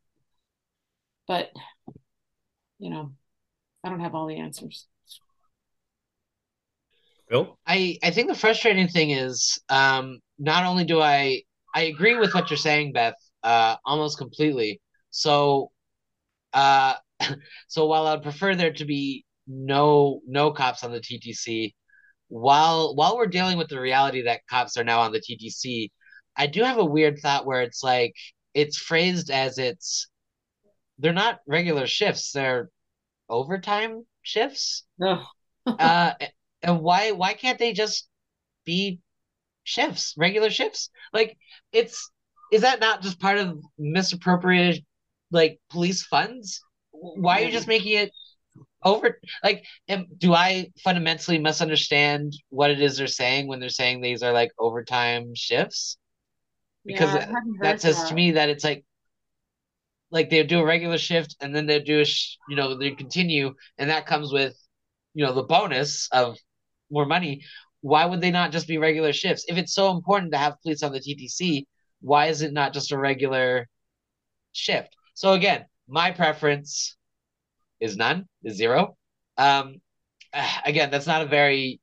But, 1.27 1.51
you 2.79 2.91
know, 2.91 3.13
I 3.85 3.91
don't 3.91 4.01
have 4.01 4.15
all 4.15 4.27
the 4.27 4.39
answers. 4.39 4.87
Bill? 7.29 7.59
I, 7.67 7.99
I 8.03 8.11
think 8.11 8.29
the 8.29 8.35
frustrating 8.35 8.89
thing 8.89 9.11
is 9.11 9.61
um, 9.69 10.21
not 10.39 10.65
only 10.65 10.85
do 10.85 11.01
I 11.01 11.43
I 11.75 11.83
agree 11.83 12.17
with 12.17 12.35
what 12.35 12.51
you're 12.51 12.57
saying, 12.57 12.93
Beth, 12.93 13.15
uh, 13.49 13.77
almost 13.87 14.19
completely. 14.19 14.81
So, 15.09 15.71
uh, 16.53 16.95
so 17.69 17.87
while 17.87 18.07
I'd 18.07 18.23
prefer 18.23 18.55
there 18.55 18.75
to 18.75 18.85
be 18.85 19.25
no 19.47 20.21
no 20.27 20.53
cops 20.53 20.85
on 20.85 20.93
the 20.93 21.01
TTC, 21.01 21.75
while 22.29 22.95
while 22.95 23.17
we're 23.17 23.27
dealing 23.27 23.57
with 23.57 23.69
the 23.69 23.81
reality 23.81 24.23
that 24.25 24.47
cops 24.51 24.77
are 24.77 24.85
now 24.85 25.01
on 25.01 25.13
the 25.13 25.21
TTC, 25.21 25.91
I 26.37 26.47
do 26.47 26.63
have 26.63 26.77
a 26.77 26.85
weird 26.85 27.21
thought 27.21 27.47
where 27.47 27.63
it's 27.63 27.83
like 27.83 28.15
it's 28.53 28.77
phrased 28.77 29.31
as 29.31 29.57
it's 29.57 30.09
they're 30.99 31.15
not 31.15 31.41
regular 31.47 31.87
shifts, 31.87 32.33
they're 32.33 32.69
overtime 33.31 34.05
shifts. 34.21 34.85
No. 34.99 35.25
uh, 35.67 36.13
and 36.63 36.81
why 36.81 37.13
why 37.13 37.33
can't 37.33 37.59
they 37.59 37.73
just 37.73 38.09
be 38.67 39.01
shifts, 39.65 40.13
regular 40.19 40.51
shifts? 40.51 40.91
Like 41.15 41.39
it's 41.73 42.11
is 42.53 42.63
that 42.63 42.81
not 42.81 43.03
just 43.03 43.21
part 43.21 43.39
of 43.39 43.63
misappropriated 43.79 44.85
like 45.31 45.61
police 45.71 46.03
funds? 46.05 46.63
Why 46.91 47.41
are 47.41 47.45
you 47.45 47.53
just 47.53 47.69
making 47.69 47.93
it 47.93 48.11
over 48.85 49.21
like 49.43 49.65
am, 49.89 50.07
do 50.19 50.33
I 50.35 50.71
fundamentally 50.83 51.39
misunderstand 51.39 52.33
what 52.49 52.71
it 52.71 52.81
is 52.81 52.97
they're 52.97 53.07
saying 53.07 53.49
when 53.49 53.61
they're 53.61 53.69
saying 53.69 54.01
these 54.01 54.23
are 54.23 54.33
like 54.33 54.51
overtime 54.59 55.33
shifts? 55.35 55.99
Because 56.85 57.15
yeah, 57.15 57.33
that 57.61 57.81
says 57.81 57.97
that. 57.97 58.09
to 58.09 58.15
me 58.15 58.33
that 58.33 58.49
it's 58.49 58.65
like 58.65 58.85
like 60.11 60.31
they 60.31 60.43
do 60.43 60.61
a 60.61 60.65
regular 60.65 60.99
shift 60.99 61.37
and 61.41 61.55
then 61.55 61.67
they 61.67 61.81
do 61.81 62.01
a 62.01 62.05
sh- 62.05 62.37
you 62.49 62.57
know 62.57 62.77
they 62.77 62.93
continue 62.93 63.55
and 63.77 63.91
that 63.91 64.07
comes 64.07 64.33
with 64.33 64.57
you 65.15 65.25
know 65.25 65.35
the 65.35 65.43
bonus 65.43 66.09
of 66.13 66.37
more 66.91 67.07
money 67.07 67.43
why 67.81 68.05
would 68.05 68.21
they 68.21 68.31
not 68.31 68.53
just 68.53 68.67
be 68.67 68.79
regular 68.79 69.13
shifts 69.13 69.45
if 69.49 69.57
it's 69.57 69.75
so 69.75 69.91
important 69.91 70.33
to 70.33 70.39
have 70.39 70.61
police 70.63 70.83
on 70.83 70.93
the 70.93 71.01
ttc 71.01 71.65
why 72.01 72.27
is 72.27 72.43
it 72.43 72.53
not 72.53 72.73
just 72.73 72.93
a 72.93 72.99
regular 72.99 73.69
shift? 74.53 74.95
So 75.15 75.33
again 75.33 75.67
my 75.89 76.11
preference 76.11 76.97
is 77.81 77.97
none 77.97 78.29
is 78.43 78.57
zero. 78.57 78.97
Um 79.37 79.81
again 80.65 80.91
that's 80.91 81.07
not 81.07 81.23
a 81.23 81.27
very 81.27 81.81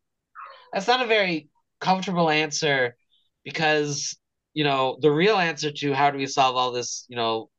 that's 0.74 0.88
not 0.88 1.03
a 1.03 1.07
very 1.07 1.49
comfortable 1.80 2.30
answer 2.30 2.95
because 3.43 4.18
you 4.53 4.63
know 4.63 4.97
the 5.01 5.11
real 5.11 5.38
answer 5.38 5.72
to 5.72 5.93
how 5.93 6.11
do 6.11 6.18
we 6.18 6.28
solve 6.28 6.55
all 6.55 6.72
this 6.72 7.05
you 7.09 7.16
know 7.16 7.49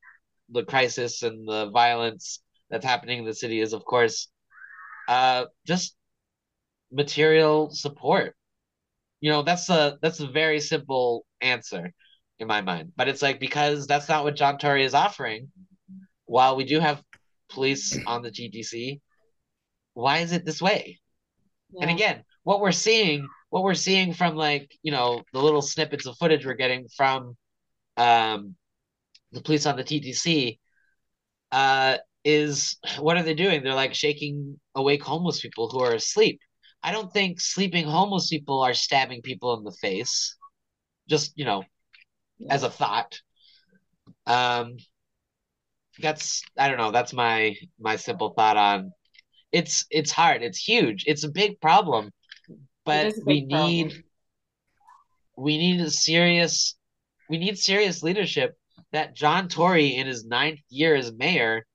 the 0.50 0.64
crisis 0.64 1.22
and 1.22 1.48
the 1.48 1.70
violence 1.70 2.40
that's 2.70 2.84
happening 2.84 3.20
in 3.20 3.24
the 3.24 3.34
city 3.34 3.60
is 3.60 3.72
of 3.72 3.84
course 3.84 4.28
uh 5.08 5.44
just 5.66 5.96
material 6.92 7.70
support. 7.70 8.34
You 9.20 9.30
know 9.30 9.42
that's 9.42 9.68
a 9.70 9.98
that's 10.02 10.20
a 10.20 10.26
very 10.26 10.60
simple 10.60 11.24
answer 11.40 11.92
in 12.38 12.46
my 12.46 12.60
mind 12.60 12.92
but 12.96 13.08
it's 13.08 13.22
like 13.22 13.40
because 13.40 13.86
that's 13.86 14.08
not 14.08 14.24
what 14.24 14.36
john 14.36 14.58
tory 14.58 14.84
is 14.84 14.94
offering 14.94 15.48
while 16.26 16.56
we 16.56 16.64
do 16.64 16.80
have 16.80 17.02
police 17.48 17.96
on 18.08 18.22
the 18.22 18.30
TTC, 18.30 19.00
why 19.94 20.18
is 20.18 20.32
it 20.32 20.44
this 20.44 20.60
way 20.60 20.98
yeah. 21.70 21.82
and 21.82 21.90
again 21.90 22.24
what 22.42 22.60
we're 22.60 22.72
seeing 22.72 23.28
what 23.50 23.62
we're 23.62 23.74
seeing 23.74 24.12
from 24.12 24.34
like 24.34 24.76
you 24.82 24.90
know 24.90 25.22
the 25.32 25.40
little 25.40 25.62
snippets 25.62 26.06
of 26.06 26.16
footage 26.18 26.44
we're 26.44 26.54
getting 26.54 26.88
from 26.96 27.36
um 27.96 28.56
the 29.32 29.40
police 29.40 29.66
on 29.66 29.76
the 29.76 29.84
TTC 29.84 30.58
uh, 31.52 31.96
is 32.24 32.76
what 32.98 33.16
are 33.16 33.22
they 33.22 33.34
doing? 33.34 33.62
They're 33.62 33.74
like 33.74 33.94
shaking 33.94 34.58
awake 34.74 35.02
homeless 35.02 35.40
people 35.40 35.68
who 35.68 35.80
are 35.80 35.94
asleep. 35.94 36.40
I 36.82 36.92
don't 36.92 37.12
think 37.12 37.40
sleeping 37.40 37.86
homeless 37.86 38.28
people 38.28 38.62
are 38.62 38.74
stabbing 38.74 39.22
people 39.22 39.56
in 39.56 39.64
the 39.64 39.72
face. 39.72 40.36
Just, 41.08 41.32
you 41.36 41.44
know, 41.44 41.64
yeah. 42.38 42.52
as 42.52 42.62
a 42.62 42.70
thought. 42.70 43.20
Um 44.26 44.76
that's 45.98 46.42
I 46.58 46.68
don't 46.68 46.78
know, 46.78 46.90
that's 46.90 47.12
my 47.12 47.56
my 47.78 47.96
simple 47.96 48.30
thought 48.30 48.56
on 48.56 48.92
it's 49.52 49.86
it's 49.90 50.12
hard, 50.12 50.42
it's 50.42 50.58
huge, 50.58 51.04
it's 51.06 51.24
a 51.24 51.30
big 51.30 51.60
problem. 51.60 52.10
But 52.84 53.14
we 53.24 53.42
need 53.42 53.90
problem. 53.90 54.04
we 55.36 55.58
need 55.58 55.80
a 55.80 55.90
serious 55.90 56.76
we 57.28 57.38
need 57.38 57.58
serious 57.58 58.02
leadership 58.02 58.56
that 58.92 59.14
John 59.14 59.48
Tory 59.48 59.96
in 59.96 60.06
his 60.06 60.24
ninth 60.24 60.60
year 60.68 60.94
as 60.94 61.12
mayor 61.12 61.66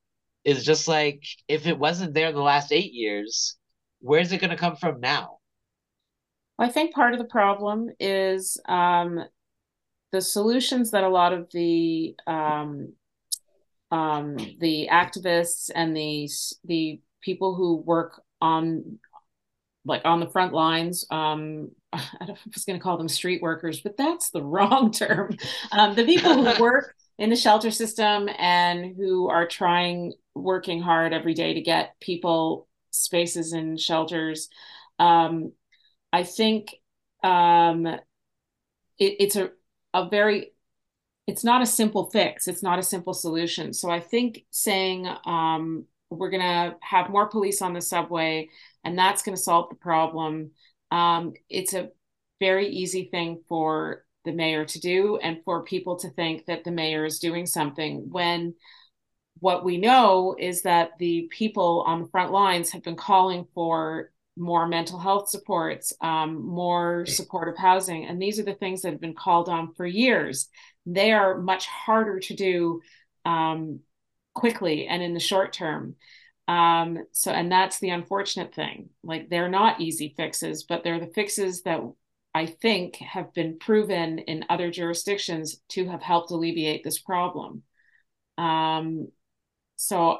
is 0.44 0.64
just 0.64 0.88
like 0.88 1.22
if 1.48 1.66
it 1.66 1.78
wasn't 1.78 2.14
there 2.14 2.32
the 2.32 2.40
last 2.40 2.72
eight 2.72 2.92
years, 2.92 3.56
where's 4.00 4.32
it 4.32 4.38
going 4.38 4.50
to 4.50 4.56
come 4.56 4.76
from 4.76 5.00
now? 5.00 5.38
I 6.58 6.68
think 6.68 6.94
part 6.94 7.12
of 7.12 7.18
the 7.18 7.24
problem 7.24 7.90
is 7.98 8.60
um, 8.68 9.20
the 10.12 10.20
solutions 10.20 10.90
that 10.90 11.04
a 11.04 11.08
lot 11.08 11.32
of 11.32 11.50
the 11.52 12.14
um, 12.26 12.92
um, 13.90 14.36
the 14.60 14.88
activists 14.90 15.70
and 15.74 15.96
the 15.96 16.28
the 16.64 17.00
people 17.20 17.54
who 17.54 17.76
work 17.76 18.22
on 18.40 18.98
like 19.84 20.02
on 20.04 20.20
the 20.20 20.28
front 20.28 20.52
lines 20.52 21.04
um, 21.10 21.70
I 21.92 22.00
don't 22.20 22.28
know 22.28 22.34
if 22.34 22.40
I 22.46 22.50
was 22.54 22.64
going 22.64 22.78
to 22.78 22.82
call 22.82 22.96
them 22.96 23.08
street 23.08 23.42
workers, 23.42 23.80
but 23.80 23.96
that's 23.98 24.30
the 24.30 24.42
wrong 24.42 24.92
term. 24.92 25.36
Um, 25.72 25.94
the 25.94 26.04
people 26.04 26.32
who 26.32 26.58
work 26.62 26.94
in 27.18 27.30
the 27.30 27.36
shelter 27.36 27.70
system 27.70 28.28
and 28.38 28.96
who 28.96 29.28
are 29.28 29.46
trying 29.46 30.14
working 30.34 30.80
hard 30.80 31.12
every 31.12 31.34
day 31.34 31.54
to 31.54 31.60
get 31.60 31.94
people 32.00 32.66
spaces 32.90 33.52
in 33.52 33.76
shelters 33.76 34.48
um, 34.98 35.52
i 36.12 36.22
think 36.22 36.74
um, 37.22 37.86
it, 37.86 38.00
it's 38.98 39.36
a, 39.36 39.50
a 39.94 40.08
very 40.08 40.52
it's 41.28 41.44
not 41.44 41.62
a 41.62 41.66
simple 41.66 42.10
fix. 42.10 42.48
It's 42.48 42.64
not 42.64 42.80
a 42.80 42.82
simple 42.82 43.14
solution. 43.14 43.72
So 43.72 43.90
i 43.90 44.00
think 44.00 44.44
saying 44.50 45.08
um, 45.24 45.86
we're 46.10 46.30
going 46.30 46.42
to 46.42 46.76
have 46.80 47.10
more 47.10 47.28
police 47.28 47.62
on 47.62 47.72
the 47.72 47.80
subway 47.80 48.48
and 48.84 48.98
that's 48.98 49.22
going 49.22 49.36
to 49.36 49.42
solve 49.42 49.68
the 49.70 49.76
problem 49.76 50.50
um, 50.90 51.32
it's 51.48 51.74
a 51.74 51.88
very 52.38 52.68
easy 52.68 53.08
thing 53.10 53.42
for 53.48 54.04
the 54.24 54.32
mayor 54.32 54.64
to 54.64 54.78
do 54.78 55.16
and 55.22 55.38
for 55.44 55.64
people 55.64 55.96
to 55.96 56.10
think 56.10 56.46
that 56.46 56.64
the 56.64 56.70
mayor 56.70 57.04
is 57.04 57.18
doing 57.18 57.46
something 57.46 58.08
when 58.10 58.54
what 59.38 59.64
we 59.64 59.78
know 59.78 60.36
is 60.38 60.62
that 60.62 60.90
the 60.98 61.28
people 61.30 61.82
on 61.86 62.02
the 62.02 62.08
front 62.08 62.30
lines 62.30 62.70
have 62.70 62.82
been 62.82 62.96
calling 62.96 63.46
for 63.54 64.11
more 64.36 64.66
mental 64.66 64.98
health 64.98 65.28
supports, 65.28 65.92
um, 66.00 66.46
more 66.46 67.04
supportive 67.06 67.56
housing. 67.56 68.06
And 68.06 68.20
these 68.20 68.38
are 68.38 68.44
the 68.44 68.54
things 68.54 68.82
that 68.82 68.92
have 68.92 69.00
been 69.00 69.14
called 69.14 69.48
on 69.48 69.74
for 69.74 69.86
years. 69.86 70.48
They 70.86 71.12
are 71.12 71.38
much 71.38 71.66
harder 71.66 72.18
to 72.20 72.34
do 72.34 72.80
um, 73.24 73.80
quickly 74.34 74.86
and 74.86 75.02
in 75.02 75.14
the 75.14 75.20
short 75.20 75.52
term. 75.52 75.96
Um, 76.48 77.04
so, 77.12 77.30
and 77.30 77.52
that's 77.52 77.78
the 77.78 77.90
unfortunate 77.90 78.54
thing. 78.54 78.88
Like, 79.04 79.28
they're 79.28 79.48
not 79.48 79.80
easy 79.80 80.14
fixes, 80.16 80.64
but 80.64 80.82
they're 80.82 81.00
the 81.00 81.06
fixes 81.06 81.62
that 81.62 81.80
I 82.34 82.46
think 82.46 82.96
have 82.96 83.32
been 83.34 83.58
proven 83.58 84.18
in 84.18 84.46
other 84.48 84.70
jurisdictions 84.70 85.60
to 85.70 85.86
have 85.88 86.02
helped 86.02 86.30
alleviate 86.30 86.82
this 86.82 86.98
problem. 86.98 87.62
Um, 88.38 89.08
so 89.76 90.18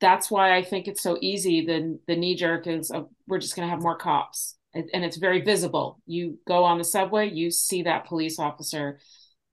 that's 0.00 0.30
why 0.30 0.56
I 0.56 0.62
think 0.62 0.88
it's 0.88 1.02
so 1.02 1.18
easy. 1.20 1.64
The 1.64 1.98
the 2.06 2.16
knee 2.16 2.34
jerk 2.34 2.66
is 2.66 2.90
uh, 2.90 3.02
we're 3.26 3.38
just 3.38 3.54
going 3.54 3.66
to 3.66 3.70
have 3.70 3.82
more 3.82 3.96
cops, 3.96 4.56
and 4.74 5.04
it's 5.04 5.16
very 5.16 5.42
visible. 5.42 6.00
You 6.06 6.38
go 6.46 6.64
on 6.64 6.78
the 6.78 6.84
subway, 6.84 7.30
you 7.30 7.50
see 7.50 7.82
that 7.82 8.06
police 8.06 8.38
officer, 8.38 8.98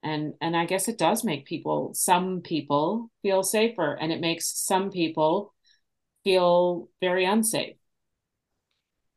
and 0.03 0.33
and 0.41 0.55
I 0.55 0.65
guess 0.65 0.87
it 0.87 0.97
does 0.97 1.23
make 1.23 1.45
people, 1.45 1.91
some 1.93 2.41
people, 2.41 3.11
feel 3.21 3.43
safer, 3.43 3.93
and 3.93 4.11
it 4.11 4.21
makes 4.21 4.47
some 4.57 4.89
people 4.89 5.53
feel 6.23 6.89
very 7.01 7.25
unsafe. 7.25 7.75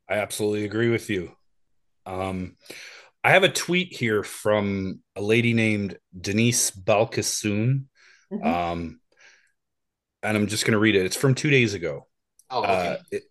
I 0.09 0.15
absolutely 0.15 0.65
agree 0.65 0.89
with 0.89 1.09
you. 1.09 1.31
Um, 2.05 2.57
I 3.23 3.31
have 3.31 3.43
a 3.43 3.49
tweet 3.49 3.93
here 3.93 4.23
from 4.23 5.01
a 5.15 5.21
lady 5.21 5.53
named 5.53 5.97
Denise 6.19 6.71
Balkissoon. 6.71 7.85
Mm-hmm. 8.31 8.47
Um, 8.47 9.00
and 10.23 10.37
I'm 10.37 10.47
just 10.47 10.65
going 10.65 10.73
to 10.73 10.79
read 10.79 10.95
it. 10.95 11.05
It's 11.05 11.15
from 11.15 11.35
two 11.35 11.49
days 11.49 11.73
ago. 11.73 12.07
Oh, 12.49 12.63
okay. 12.63 12.71
Uh, 12.71 12.97
it, 13.11 13.23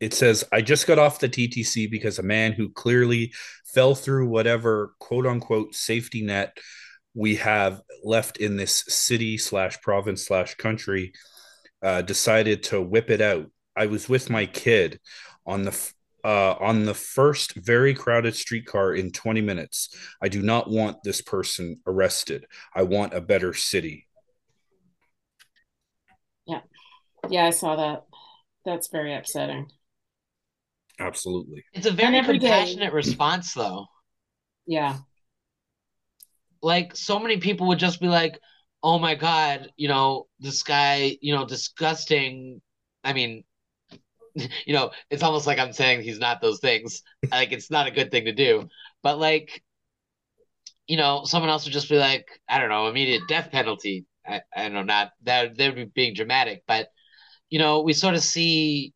it 0.00 0.14
says, 0.14 0.44
I 0.52 0.62
just 0.62 0.86
got 0.86 0.98
off 0.98 1.20
the 1.20 1.28
TTC 1.28 1.90
because 1.90 2.18
a 2.18 2.22
man 2.22 2.52
who 2.52 2.70
clearly 2.70 3.32
fell 3.64 3.94
through 3.94 4.28
whatever 4.28 4.94
quote 4.98 5.26
unquote 5.26 5.74
safety 5.74 6.22
net 6.22 6.56
we 7.14 7.36
have 7.36 7.80
left 8.04 8.36
in 8.36 8.56
this 8.56 8.84
city 8.88 9.38
slash 9.38 9.80
province 9.80 10.26
slash 10.26 10.54
country 10.54 11.12
uh, 11.82 12.02
decided 12.02 12.62
to 12.64 12.80
whip 12.80 13.10
it 13.10 13.20
out. 13.20 13.46
I 13.76 13.86
was 13.86 14.08
with 14.08 14.30
my 14.30 14.46
kid 14.46 15.00
on 15.46 15.64
the 15.64 15.92
uh, 16.24 16.54
on 16.60 16.84
the 16.84 16.94
first 16.94 17.54
very 17.54 17.94
crowded 17.94 18.34
streetcar 18.34 18.92
in 18.94 19.12
20 19.12 19.40
minutes. 19.40 19.96
I 20.20 20.28
do 20.28 20.42
not 20.42 20.68
want 20.68 21.02
this 21.02 21.22
person 21.22 21.80
arrested. 21.86 22.46
I 22.74 22.82
want 22.82 23.14
a 23.14 23.20
better 23.20 23.54
city. 23.54 24.07
Yeah. 26.48 26.60
Yeah, 27.28 27.46
I 27.46 27.50
saw 27.50 27.76
that. 27.76 28.04
That's 28.64 28.88
very 28.88 29.14
upsetting. 29.14 29.70
Absolutely. 30.98 31.64
It's 31.72 31.86
a 31.86 31.92
very 31.92 32.20
compassionate 32.22 32.90
day. 32.90 32.94
response, 32.94 33.54
though. 33.54 33.86
Yeah. 34.66 34.96
Like, 36.60 36.96
so 36.96 37.20
many 37.20 37.36
people 37.36 37.68
would 37.68 37.78
just 37.78 38.00
be 38.00 38.08
like, 38.08 38.40
oh 38.82 38.98
my 38.98 39.14
God, 39.14 39.70
you 39.76 39.88
know, 39.88 40.26
this 40.40 40.62
guy, 40.62 41.16
you 41.20 41.34
know, 41.34 41.46
disgusting. 41.46 42.60
I 43.04 43.12
mean, 43.12 43.44
you 44.34 44.74
know, 44.74 44.90
it's 45.10 45.22
almost 45.22 45.46
like 45.46 45.58
I'm 45.58 45.72
saying 45.72 46.02
he's 46.02 46.18
not 46.18 46.40
those 46.40 46.60
things. 46.60 47.02
like 47.30 47.52
it's 47.52 47.70
not 47.70 47.86
a 47.86 47.92
good 47.92 48.10
thing 48.10 48.24
to 48.24 48.32
do. 48.32 48.68
But 49.02 49.18
like, 49.18 49.62
you 50.86 50.96
know, 50.96 51.22
someone 51.24 51.50
else 51.50 51.64
would 51.64 51.72
just 51.72 51.88
be 51.88 51.98
like, 51.98 52.26
I 52.48 52.58
don't 52.58 52.70
know, 52.70 52.88
immediate 52.88 53.22
death 53.28 53.50
penalty. 53.50 54.06
I, 54.28 54.42
I 54.54 54.62
don't 54.64 54.74
know, 54.74 54.82
not 54.82 55.12
that 55.24 55.56
they 55.56 55.68
would 55.68 55.76
be 55.76 55.84
being 55.86 56.14
dramatic, 56.14 56.62
but 56.66 56.88
you 57.50 57.58
know, 57.58 57.82
we 57.82 57.92
sort 57.92 58.14
of 58.14 58.22
see 58.22 58.92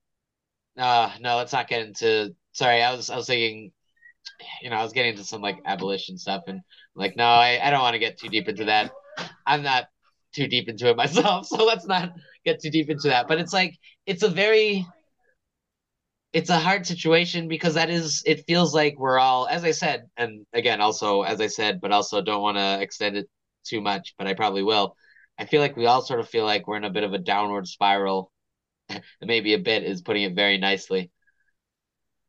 uh 0.78 1.12
no, 1.20 1.36
let's 1.36 1.52
not 1.52 1.68
get 1.68 1.86
into 1.86 2.34
sorry, 2.52 2.82
I 2.82 2.94
was 2.94 3.10
I 3.10 3.16
was 3.16 3.26
thinking 3.26 3.72
you 4.62 4.70
know, 4.70 4.76
I 4.76 4.82
was 4.82 4.92
getting 4.92 5.12
into 5.12 5.24
some 5.24 5.42
like 5.42 5.58
abolition 5.66 6.18
stuff 6.18 6.44
and 6.46 6.60
like 6.94 7.16
no, 7.16 7.24
I, 7.24 7.60
I 7.62 7.70
don't 7.70 7.82
want 7.82 7.94
to 7.94 7.98
get 8.00 8.18
too 8.18 8.28
deep 8.28 8.48
into 8.48 8.66
that. 8.66 8.92
I'm 9.46 9.62
not 9.62 9.86
too 10.34 10.46
deep 10.48 10.68
into 10.68 10.88
it 10.88 10.96
myself, 10.98 11.46
so 11.46 11.64
let's 11.64 11.86
not 11.86 12.12
get 12.44 12.60
too 12.60 12.70
deep 12.70 12.90
into 12.90 13.08
that. 13.08 13.28
But 13.28 13.38
it's 13.40 13.52
like 13.52 13.76
it's 14.06 14.22
a 14.22 14.28
very 14.28 14.86
it's 16.32 16.50
a 16.50 16.58
hard 16.58 16.86
situation 16.86 17.48
because 17.48 17.74
that 17.74 17.90
is 17.90 18.22
it 18.26 18.44
feels 18.46 18.74
like 18.74 18.98
we're 18.98 19.18
all 19.18 19.46
as 19.48 19.64
i 19.64 19.70
said 19.70 20.04
and 20.16 20.46
again 20.52 20.80
also 20.80 21.22
as 21.22 21.40
i 21.40 21.46
said 21.46 21.80
but 21.80 21.92
also 21.92 22.22
don't 22.22 22.42
want 22.42 22.56
to 22.56 22.80
extend 22.80 23.16
it 23.16 23.28
too 23.64 23.80
much 23.80 24.14
but 24.18 24.26
i 24.26 24.34
probably 24.34 24.62
will 24.62 24.96
i 25.42 25.44
feel 25.44 25.60
like 25.60 25.76
we 25.76 25.86
all 25.86 26.02
sort 26.02 26.20
of 26.20 26.28
feel 26.28 26.44
like 26.44 26.68
we're 26.68 26.76
in 26.76 26.84
a 26.84 26.90
bit 26.90 27.02
of 27.02 27.12
a 27.12 27.18
downward 27.18 27.66
spiral. 27.66 28.30
Maybe 29.20 29.54
a 29.54 29.58
bit 29.58 29.82
is 29.82 30.00
putting 30.00 30.22
it 30.22 30.36
very 30.36 30.56
nicely. 30.58 31.10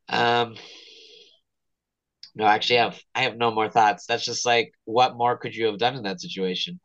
Um 0.08 0.56
no 2.34 2.44
actually 2.44 2.80
i 2.80 2.84
have 2.84 3.00
i 3.14 3.22
have 3.22 3.36
no 3.36 3.52
more 3.52 3.68
thoughts. 3.68 4.06
That's 4.06 4.24
just 4.24 4.44
like 4.44 4.72
what 4.84 5.16
more 5.16 5.38
could 5.38 5.54
you 5.54 5.66
have 5.66 5.78
done 5.78 5.94
in 5.94 6.02
that 6.02 6.20
situation? 6.20 6.80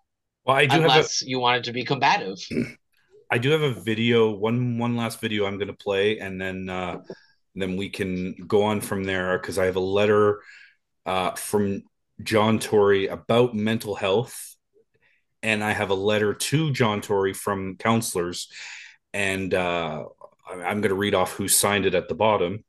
Well 0.46 0.56
i 0.56 0.68
do 0.68 0.78
unless 0.78 1.22
have 1.22 1.28
a... 1.28 1.30
you 1.30 1.40
wanted 1.40 1.64
to 1.66 1.74
be 1.74 1.84
combative. 1.84 2.38
I 3.32 3.38
do 3.38 3.52
have 3.52 3.62
a 3.62 3.74
video, 3.74 4.32
one 4.32 4.78
one 4.78 4.96
last 4.96 5.22
video 5.22 5.46
I'm 5.46 5.58
going 5.58 5.68
to 5.68 5.74
play, 5.74 6.20
and 6.20 6.42
then 6.42 6.68
uh, 6.68 7.02
then 7.56 7.76
we 7.76 7.90
can 7.90 8.36
go 8.48 8.64
on 8.64 8.82
from 8.82 9.04
there 9.04 9.38
because 9.38 9.60
I 9.60 9.66
have 9.66 9.76
a 9.76 9.82
letter 9.82 10.42
uh, 11.06 11.32
from 11.32 11.84
John 12.24 12.58
Tory 12.58 13.08
about 13.08 13.54
mental 13.54 13.94
health, 13.94 14.49
and 15.42 15.64
I 15.64 15.72
have 15.72 15.90
a 15.90 15.96
letter 15.96 16.34
to 16.34 16.72
John 16.72 17.02
Tory 17.02 17.34
from 17.34 17.78
counselors, 17.78 18.50
and 19.14 19.54
uh, 19.54 20.06
I'm 20.50 20.82
going 20.82 20.90
to 20.90 20.96
read 20.96 21.16
off 21.16 21.34
who 21.34 21.48
signed 21.48 21.86
it 21.86 21.96
at 21.96 22.08
the 22.08 22.16
bottom, 22.16 22.64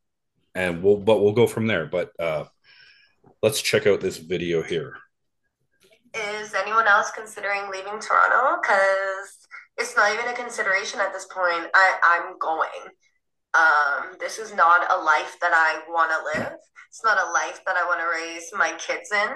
and 0.55 0.83
we'll 0.83 0.97
but 0.97 1.23
we'll 1.23 1.33
go 1.33 1.47
from 1.47 1.66
there. 1.66 1.87
But 1.87 2.12
uh, 2.18 2.45
let's 3.43 3.61
check 3.61 3.87
out 3.87 4.01
this 4.01 4.18
video 4.18 4.62
here. 4.62 4.97
Is 6.14 6.55
anyone 6.55 6.87
else 6.87 7.11
considering 7.11 7.71
leaving 7.71 8.01
Toronto? 8.01 8.61
Because 8.61 9.47
it's 9.79 9.97
not 9.97 10.12
even 10.12 10.29
a 10.29 10.35
consideration 10.35 11.01
at 11.01 11.12
this 11.12 11.27
point. 11.27 11.66
I, 11.75 11.97
I'm 12.03 12.39
going. 12.39 12.68
Um, 13.53 14.16
this 14.21 14.39
is 14.39 14.55
not 14.55 14.91
a 14.93 15.03
life 15.03 15.37
that 15.41 15.53
I 15.53 15.83
want 15.89 16.11
to 16.11 16.41
live. 16.41 16.53
It's 16.89 17.05
not 17.05 17.18
a 17.18 17.33
life 17.33 17.61
that 17.66 17.77
I 17.77 17.85
want 17.87 18.01
to 18.01 18.07
raise 18.07 18.51
my 18.53 18.73
kids 18.79 19.11
in. 19.12 19.31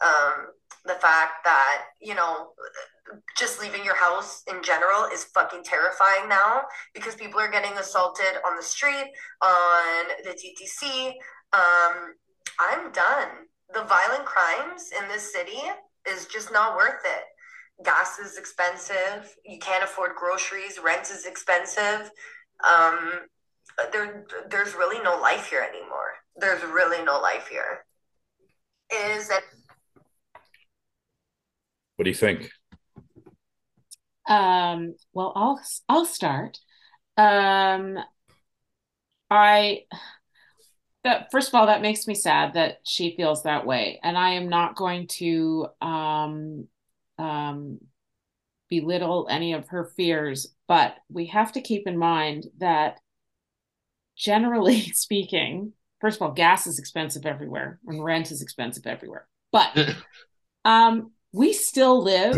Um, 0.00 0.46
the 0.84 0.94
fact 0.94 1.44
that, 1.44 1.84
you 2.00 2.14
know, 2.14 2.50
just 3.36 3.60
leaving 3.60 3.84
your 3.84 3.96
house 3.96 4.42
in 4.48 4.62
general 4.62 5.04
is 5.12 5.24
fucking 5.24 5.62
terrifying 5.64 6.28
now 6.28 6.62
because 6.94 7.14
people 7.14 7.40
are 7.40 7.50
getting 7.50 7.76
assaulted 7.78 8.38
on 8.46 8.56
the 8.56 8.62
street, 8.62 9.10
on 9.42 10.06
the 10.24 10.30
TTC. 10.30 11.08
Um, 11.52 12.14
I'm 12.60 12.92
done. 12.92 13.28
The 13.74 13.84
violent 13.84 14.24
crimes 14.24 14.90
in 14.98 15.08
this 15.08 15.32
city 15.32 15.60
is 16.08 16.26
just 16.26 16.52
not 16.52 16.76
worth 16.76 17.00
it 17.04 17.24
gas 17.84 18.18
is 18.18 18.36
expensive. 18.36 19.34
You 19.44 19.58
can't 19.58 19.84
afford 19.84 20.12
groceries. 20.16 20.78
Rent 20.82 21.10
is 21.10 21.26
expensive. 21.26 22.10
Um, 22.68 23.20
there, 23.92 24.24
there's 24.50 24.74
really 24.74 25.02
no 25.02 25.18
life 25.20 25.48
here 25.48 25.66
anymore. 25.68 26.12
There's 26.36 26.62
really 26.64 27.04
no 27.04 27.20
life 27.20 27.48
here. 27.48 27.84
Is 28.92 29.28
that? 29.28 29.42
What 31.96 32.04
do 32.04 32.10
you 32.10 32.16
think? 32.16 32.50
Um, 34.28 34.94
well, 35.12 35.32
I'll 35.34 35.60
I'll 35.88 36.06
start. 36.06 36.58
Um, 37.16 37.98
I 39.30 39.84
that 41.04 41.30
first 41.30 41.48
of 41.48 41.54
all, 41.54 41.66
that 41.66 41.82
makes 41.82 42.06
me 42.06 42.14
sad 42.14 42.54
that 42.54 42.78
she 42.84 43.16
feels 43.16 43.42
that 43.42 43.66
way, 43.66 43.98
and 44.02 44.16
I 44.16 44.30
am 44.30 44.48
not 44.48 44.76
going 44.76 45.08
to 45.18 45.66
um 45.80 46.68
um, 47.18 47.78
belittle 48.70 49.26
any 49.30 49.52
of 49.52 49.68
her 49.68 49.84
fears, 49.96 50.54
but 50.66 50.96
we 51.10 51.26
have 51.26 51.52
to 51.52 51.60
keep 51.60 51.86
in 51.86 51.98
mind 51.98 52.46
that 52.58 52.98
generally 54.16 54.80
speaking, 54.94 55.72
first 56.00 56.16
of 56.16 56.22
all, 56.22 56.32
gas 56.32 56.66
is 56.66 56.78
expensive 56.78 57.26
everywhere 57.26 57.78
and 57.86 58.02
rent 58.02 58.30
is 58.30 58.42
expensive 58.42 58.86
everywhere. 58.86 59.26
But 59.50 59.96
um, 60.64 61.12
we 61.32 61.52
still 61.52 62.02
live 62.02 62.36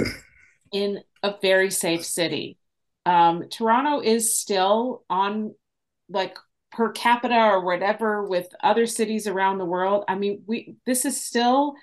in 0.72 1.02
a 1.22 1.34
very 1.40 1.70
safe 1.70 2.04
city. 2.04 2.58
Um, 3.06 3.48
Toronto 3.48 4.00
is 4.00 4.36
still 4.36 5.04
on 5.10 5.54
like 6.08 6.36
per 6.72 6.90
capita 6.92 7.34
or 7.34 7.64
whatever 7.64 8.26
with 8.26 8.48
other 8.62 8.86
cities 8.86 9.26
around 9.26 9.58
the 9.58 9.64
world. 9.64 10.04
I 10.08 10.14
mean, 10.14 10.42
we 10.46 10.76
this 10.86 11.04
is 11.04 11.22
still 11.24 11.74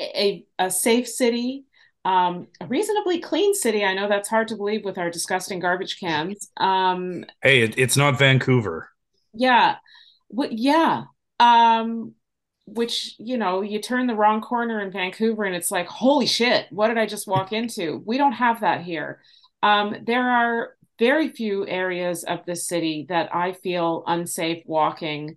a, 0.00 0.44
a 0.58 0.70
safe 0.70 1.08
city 1.08 1.66
um, 2.04 2.48
a 2.60 2.66
reasonably 2.66 3.20
clean 3.20 3.54
city. 3.54 3.84
I 3.84 3.94
know 3.94 4.08
that's 4.08 4.28
hard 4.28 4.48
to 4.48 4.56
believe 4.56 4.84
with 4.84 4.98
our 4.98 5.10
disgusting 5.10 5.60
garbage 5.60 6.00
cans. 6.00 6.50
Um, 6.56 7.24
hey, 7.42 7.62
it, 7.62 7.78
it's 7.78 7.96
not 7.96 8.18
Vancouver. 8.18 8.88
Yeah, 9.34 9.76
w- 10.30 10.52
yeah. 10.52 11.04
Um, 11.38 12.14
which 12.74 13.14
you 13.18 13.36
know, 13.36 13.62
you 13.62 13.80
turn 13.80 14.06
the 14.06 14.14
wrong 14.14 14.40
corner 14.40 14.80
in 14.80 14.90
Vancouver, 14.90 15.44
and 15.44 15.54
it's 15.54 15.70
like, 15.70 15.86
holy 15.86 16.26
shit, 16.26 16.66
what 16.70 16.88
did 16.88 16.98
I 16.98 17.06
just 17.06 17.26
walk 17.26 17.52
into? 17.52 18.02
We 18.04 18.18
don't 18.18 18.32
have 18.32 18.60
that 18.60 18.82
here. 18.82 19.20
Um, 19.62 19.96
there 20.06 20.28
are 20.28 20.76
very 20.98 21.30
few 21.30 21.66
areas 21.66 22.24
of 22.24 22.44
the 22.46 22.56
city 22.56 23.06
that 23.08 23.34
I 23.34 23.52
feel 23.52 24.04
unsafe 24.06 24.62
walking. 24.66 25.36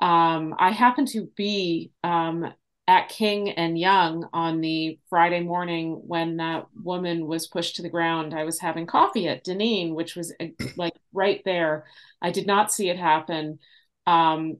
Um, 0.00 0.54
I 0.58 0.70
happen 0.70 1.06
to 1.06 1.28
be 1.36 1.92
um, 2.02 2.52
at 2.86 3.08
King 3.08 3.50
and 3.50 3.78
Yonge 3.78 4.24
on 4.32 4.60
the 4.60 4.98
Friday 5.08 5.40
morning 5.40 6.02
when 6.06 6.36
that 6.38 6.66
woman 6.82 7.26
was 7.26 7.46
pushed 7.46 7.76
to 7.76 7.82
the 7.82 7.88
ground. 7.88 8.34
I 8.34 8.44
was 8.44 8.60
having 8.60 8.86
coffee 8.86 9.28
at 9.28 9.44
Dineen, 9.44 9.94
which 9.94 10.16
was 10.16 10.34
like 10.76 10.94
right 11.12 11.40
there. 11.44 11.84
I 12.20 12.30
did 12.30 12.46
not 12.46 12.72
see 12.72 12.90
it 12.90 12.98
happen. 12.98 13.58
Um, 14.06 14.58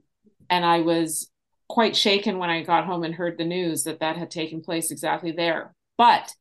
and 0.48 0.64
I 0.64 0.80
was 0.80 1.30
quite 1.68 1.96
shaken 1.96 2.38
when 2.38 2.50
I 2.50 2.62
got 2.62 2.84
home 2.84 3.04
and 3.04 3.14
heard 3.14 3.38
the 3.38 3.44
news 3.44 3.84
that 3.84 4.00
that 4.00 4.16
had 4.16 4.30
taken 4.30 4.60
place 4.60 4.90
exactly 4.90 5.32
there. 5.32 5.74
But 5.96 6.32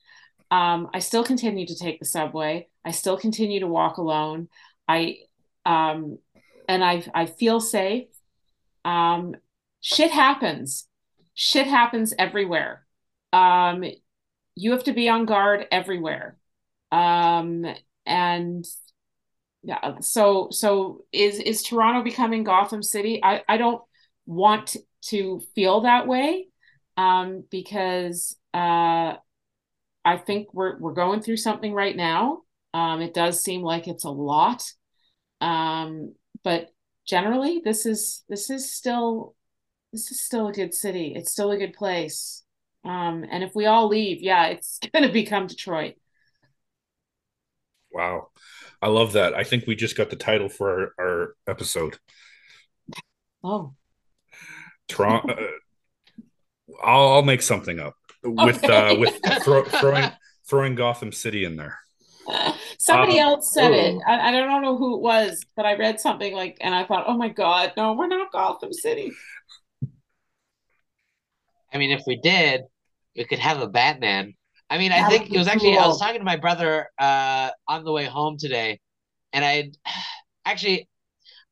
um, 0.51 0.89
I 0.93 0.99
still 0.99 1.23
continue 1.23 1.65
to 1.65 1.75
take 1.75 1.99
the 1.99 2.05
subway. 2.05 2.67
I 2.85 2.91
still 2.91 3.17
continue 3.17 3.59
to 3.61 3.67
walk 3.67 3.97
alone. 3.97 4.49
I 4.87 5.19
um, 5.65 6.19
and 6.67 6.83
I 6.83 7.03
I 7.13 7.25
feel 7.25 7.59
safe. 7.59 8.07
Um, 8.85 9.35
shit 9.81 10.11
happens. 10.11 10.87
Shit 11.33 11.67
happens 11.67 12.13
everywhere. 12.19 12.85
Um, 13.31 13.83
you 14.55 14.71
have 14.71 14.83
to 14.83 14.93
be 14.93 15.09
on 15.09 15.25
guard 15.25 15.65
everywhere. 15.71 16.37
Um, 16.91 17.65
and 18.05 18.65
yeah, 19.63 19.99
so 20.01 20.49
so 20.51 21.05
is 21.11 21.39
is 21.39 21.63
Toronto 21.63 22.03
becoming 22.03 22.43
Gotham 22.43 22.83
City? 22.83 23.19
I 23.23 23.41
I 23.47 23.57
don't 23.57 23.81
want 24.25 24.75
to 25.07 25.41
feel 25.55 25.81
that 25.81 26.07
way 26.07 26.47
um, 26.97 27.43
because 27.49 28.35
uh, 28.53 29.15
I 30.05 30.17
think 30.17 30.53
we're 30.53 30.77
we're 30.79 30.93
going 30.93 31.21
through 31.21 31.37
something 31.37 31.73
right 31.73 31.95
now. 31.95 32.41
Um, 32.73 33.01
it 33.01 33.13
does 33.13 33.43
seem 33.43 33.61
like 33.61 33.87
it's 33.87 34.03
a 34.03 34.09
lot, 34.09 34.63
um, 35.41 36.15
but 36.43 36.69
generally, 37.05 37.61
this 37.63 37.85
is 37.85 38.23
this 38.29 38.49
is 38.49 38.71
still 38.71 39.35
this 39.91 40.11
is 40.11 40.21
still 40.21 40.47
a 40.47 40.53
good 40.53 40.73
city. 40.73 41.13
It's 41.15 41.31
still 41.31 41.51
a 41.51 41.57
good 41.57 41.73
place. 41.73 42.43
Um, 42.83 43.25
and 43.29 43.43
if 43.43 43.55
we 43.55 43.65
all 43.65 43.87
leave, 43.87 44.21
yeah, 44.21 44.47
it's 44.47 44.79
going 44.93 45.05
to 45.05 45.13
become 45.13 45.47
Detroit. 45.47 45.95
Wow, 47.91 48.29
I 48.81 48.87
love 48.87 49.13
that. 49.13 49.35
I 49.35 49.43
think 49.43 49.67
we 49.67 49.75
just 49.75 49.95
got 49.95 50.09
the 50.09 50.15
title 50.15 50.49
for 50.49 50.93
our, 50.97 51.05
our 51.05 51.35
episode. 51.47 51.99
Oh, 53.43 53.75
Toronto. 54.87 55.33
Uh, 55.33 56.21
I'll, 56.83 57.13
I'll 57.13 57.23
make 57.23 57.41
something 57.41 57.79
up 57.79 57.95
with 58.23 58.63
okay. 58.63 58.95
uh, 58.95 58.95
with 58.95 59.19
throw, 59.43 59.63
throwing 59.63 60.09
throwing 60.47 60.75
Gotham 60.75 61.11
City 61.11 61.45
in 61.45 61.55
there. 61.55 61.79
Somebody 62.79 63.19
um, 63.19 63.29
else 63.29 63.53
said 63.53 63.71
it. 63.71 64.01
I, 64.07 64.29
I, 64.29 64.31
don't 64.31 64.61
know 64.61 64.77
who 64.77 64.95
it 64.95 65.01
was, 65.01 65.43
but 65.55 65.65
I 65.65 65.75
read 65.75 65.99
something 65.99 66.33
like, 66.33 66.57
and 66.61 66.73
I 66.73 66.85
thought, 66.85 67.05
oh 67.07 67.17
my 67.17 67.29
god, 67.29 67.73
no, 67.75 67.93
we're 67.93 68.07
not 68.07 68.31
Gotham 68.31 68.71
City. 68.73 69.11
I 71.73 71.77
mean, 71.77 71.91
if 71.91 72.03
we 72.07 72.17
did, 72.17 72.61
we 73.15 73.25
could 73.25 73.39
have 73.39 73.61
a 73.61 73.67
Batman. 73.67 74.35
I 74.69 74.77
mean, 74.77 74.91
I 74.91 75.07
think 75.09 75.31
it 75.31 75.37
was 75.37 75.47
actually 75.47 75.73
cool. 75.73 75.83
I 75.83 75.87
was 75.87 75.99
talking 75.99 76.19
to 76.19 76.25
my 76.25 76.37
brother 76.37 76.89
uh, 76.97 77.51
on 77.67 77.83
the 77.83 77.91
way 77.91 78.05
home 78.05 78.37
today, 78.37 78.79
and 79.31 79.43
I 79.43 79.71
actually 80.45 80.87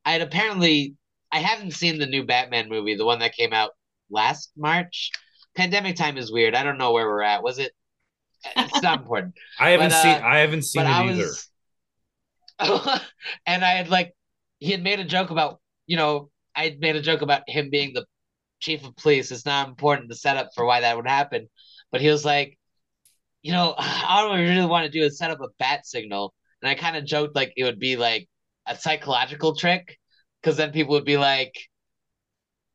I 0.04 0.12
had 0.12 0.22
apparently 0.22 0.94
I 1.32 1.38
haven't 1.38 1.72
seen 1.72 1.98
the 1.98 2.06
new 2.06 2.24
Batman 2.24 2.68
movie, 2.68 2.94
the 2.94 3.06
one 3.06 3.20
that 3.20 3.34
came 3.34 3.52
out 3.52 3.70
last 4.10 4.52
March. 4.56 5.10
Pandemic 5.56 5.96
time 5.96 6.18
is 6.18 6.30
weird. 6.30 6.54
I 6.54 6.62
don't 6.62 6.78
know 6.78 6.92
where 6.92 7.06
we're 7.06 7.22
at. 7.22 7.42
Was 7.42 7.58
it? 7.58 7.72
It's 8.56 8.82
not 8.82 9.00
important. 9.00 9.34
I 9.58 9.70
haven't 9.70 9.90
but, 9.90 10.02
seen. 10.02 10.22
Uh, 10.22 10.26
I 10.26 10.38
haven't 10.38 10.62
seen 10.62 10.82
it 10.82 10.88
I 10.88 11.08
either. 11.08 13.00
And 13.46 13.64
I 13.64 13.70
had 13.72 13.88
like, 13.88 14.14
he 14.58 14.70
had 14.70 14.82
made 14.82 15.00
a 15.00 15.04
joke 15.04 15.30
about 15.30 15.60
you 15.86 15.96
know 15.96 16.30
I 16.54 16.64
had 16.64 16.80
made 16.80 16.96
a 16.96 17.02
joke 17.02 17.22
about 17.22 17.42
him 17.48 17.70
being 17.70 17.92
the 17.94 18.04
chief 18.60 18.84
of 18.84 18.94
police. 18.96 19.32
It's 19.32 19.46
not 19.46 19.68
important 19.68 20.08
the 20.08 20.14
setup 20.14 20.50
for 20.54 20.64
why 20.64 20.80
that 20.80 20.96
would 20.96 21.08
happen, 21.08 21.48
but 21.90 22.00
he 22.00 22.08
was 22.08 22.24
like, 22.24 22.58
you 23.42 23.52
know, 23.52 23.74
all 24.08 24.32
we 24.32 24.42
really 24.42 24.66
want 24.66 24.84
to 24.84 24.98
do 24.98 25.04
is 25.04 25.18
set 25.18 25.30
up 25.30 25.40
a 25.40 25.48
bat 25.58 25.86
signal, 25.86 26.34
and 26.60 26.68
I 26.68 26.74
kind 26.74 26.96
of 26.96 27.04
joked 27.04 27.34
like 27.34 27.52
it 27.56 27.64
would 27.64 27.78
be 27.78 27.96
like 27.96 28.28
a 28.66 28.76
psychological 28.76 29.56
trick 29.56 29.98
because 30.42 30.56
then 30.56 30.72
people 30.72 30.94
would 30.94 31.04
be 31.04 31.16
like, 31.16 31.56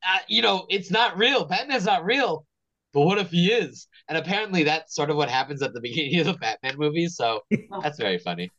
uh, 0.03 0.19
you 0.27 0.41
know, 0.41 0.65
it's 0.69 0.89
not 0.89 1.17
real. 1.17 1.45
Batman's 1.45 1.85
not 1.85 2.05
real. 2.05 2.45
But 2.93 3.01
what 3.01 3.17
if 3.17 3.29
he 3.29 3.51
is? 3.51 3.87
And 4.07 4.17
apparently 4.17 4.63
that's 4.63 4.95
sort 4.95 5.09
of 5.09 5.17
what 5.17 5.29
happens 5.29 5.61
at 5.61 5.73
the 5.73 5.81
beginning 5.83 6.19
of 6.21 6.27
the 6.27 6.33
Batman 6.33 6.75
movie. 6.77 7.07
So 7.07 7.41
that's 7.81 7.99
very 7.99 8.17
funny. 8.17 8.51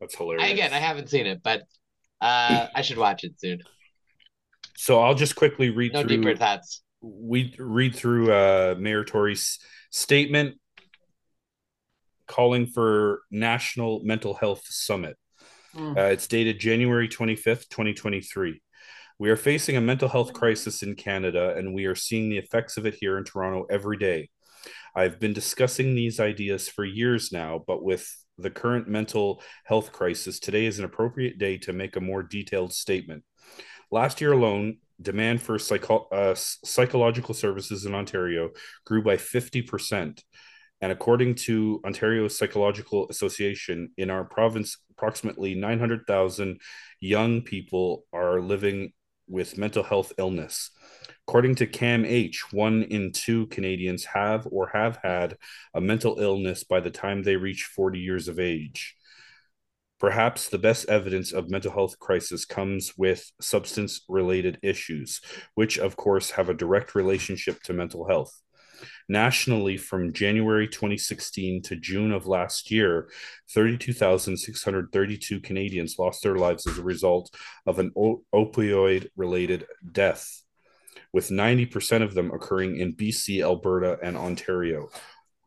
That's 0.00 0.14
hilarious. 0.14 0.50
again, 0.50 0.72
I 0.72 0.78
haven't 0.78 1.10
seen 1.10 1.26
it, 1.26 1.42
but 1.42 1.62
uh, 2.20 2.66
I 2.74 2.82
should 2.82 2.98
watch 2.98 3.24
it 3.24 3.38
soon. 3.38 3.60
So 4.76 5.00
I'll 5.00 5.14
just 5.14 5.34
quickly 5.34 5.70
read 5.70 5.92
no 5.92 6.02
through. 6.02 6.16
deeper 6.16 6.36
thoughts. 6.36 6.82
We 7.00 7.54
read 7.58 7.94
through 7.94 8.32
uh, 8.32 8.76
Mayor 8.78 9.04
Tory's 9.04 9.58
statement 9.90 10.56
calling 12.26 12.66
for 12.66 13.22
National 13.30 14.00
Mental 14.04 14.34
Health 14.34 14.62
Summit. 14.66 15.16
Mm. 15.74 15.96
Uh, 15.96 16.10
it's 16.10 16.26
dated 16.26 16.58
January 16.58 17.08
25th, 17.08 17.68
2023. 17.68 18.60
We 19.18 19.30
are 19.30 19.36
facing 19.36 19.76
a 19.76 19.80
mental 19.80 20.08
health 20.08 20.32
crisis 20.32 20.82
in 20.82 20.94
Canada, 20.94 21.54
and 21.56 21.74
we 21.74 21.86
are 21.86 21.94
seeing 21.94 22.28
the 22.28 22.38
effects 22.38 22.76
of 22.76 22.86
it 22.86 22.96
here 23.00 23.18
in 23.18 23.24
Toronto 23.24 23.66
every 23.68 23.96
day. 23.96 24.30
I've 24.94 25.18
been 25.20 25.32
discussing 25.32 25.94
these 25.94 26.20
ideas 26.20 26.68
for 26.68 26.84
years 26.84 27.32
now, 27.32 27.62
but 27.66 27.82
with 27.82 28.08
the 28.38 28.50
current 28.50 28.88
mental 28.88 29.42
health 29.64 29.92
crisis, 29.92 30.38
today 30.38 30.66
is 30.66 30.78
an 30.78 30.84
appropriate 30.84 31.38
day 31.38 31.58
to 31.58 31.72
make 31.72 31.96
a 31.96 32.00
more 32.00 32.22
detailed 32.22 32.72
statement. 32.72 33.24
Last 33.90 34.20
year 34.20 34.32
alone, 34.32 34.78
demand 35.00 35.42
for 35.42 35.58
psycho- 35.58 36.08
uh, 36.12 36.34
psychological 36.36 37.34
services 37.34 37.86
in 37.86 37.94
Ontario 37.94 38.50
grew 38.84 39.02
by 39.02 39.16
50%. 39.16 40.22
And 40.80 40.92
according 40.92 41.34
to 41.46 41.80
Ontario 41.84 42.28
Psychological 42.28 43.08
Association, 43.08 43.90
in 43.96 44.10
our 44.10 44.24
province, 44.24 44.76
approximately 44.98 45.54
900,000 45.54 46.60
young 47.00 47.42
people 47.42 48.04
are 48.12 48.40
living 48.40 48.92
with 49.28 49.56
mental 49.56 49.82
health 49.82 50.12
illness. 50.18 50.70
According 51.28 51.56
to 51.56 51.66
CAMH, 51.66 52.52
one 52.52 52.82
in 52.82 53.12
two 53.12 53.46
Canadians 53.46 54.04
have 54.06 54.48
or 54.50 54.70
have 54.72 54.98
had 55.02 55.36
a 55.74 55.80
mental 55.80 56.18
illness 56.18 56.64
by 56.64 56.80
the 56.80 56.90
time 56.90 57.22
they 57.22 57.36
reach 57.36 57.64
40 57.64 57.98
years 58.00 58.28
of 58.28 58.40
age. 58.40 58.96
Perhaps 60.00 60.48
the 60.48 60.58
best 60.58 60.88
evidence 60.88 61.32
of 61.32 61.50
mental 61.50 61.72
health 61.72 61.98
crisis 61.98 62.44
comes 62.44 62.92
with 62.96 63.30
substance 63.40 64.00
related 64.08 64.58
issues, 64.62 65.20
which 65.54 65.78
of 65.78 65.96
course 65.96 66.32
have 66.32 66.48
a 66.48 66.54
direct 66.54 66.94
relationship 66.94 67.62
to 67.64 67.72
mental 67.72 68.08
health. 68.08 68.32
Nationally, 69.08 69.76
from 69.76 70.12
January 70.12 70.68
2016 70.68 71.62
to 71.62 71.76
June 71.76 72.12
of 72.12 72.26
last 72.26 72.70
year, 72.70 73.08
32,632 73.50 75.40
Canadians 75.40 75.98
lost 75.98 76.22
their 76.22 76.36
lives 76.36 76.66
as 76.66 76.78
a 76.78 76.82
result 76.82 77.34
of 77.66 77.78
an 77.78 77.92
opioid 78.34 79.08
related 79.16 79.66
death, 79.92 80.42
with 81.12 81.30
90% 81.30 82.02
of 82.02 82.14
them 82.14 82.30
occurring 82.30 82.76
in 82.76 82.94
BC, 82.94 83.42
Alberta, 83.42 83.98
and 84.02 84.16
Ontario. 84.16 84.88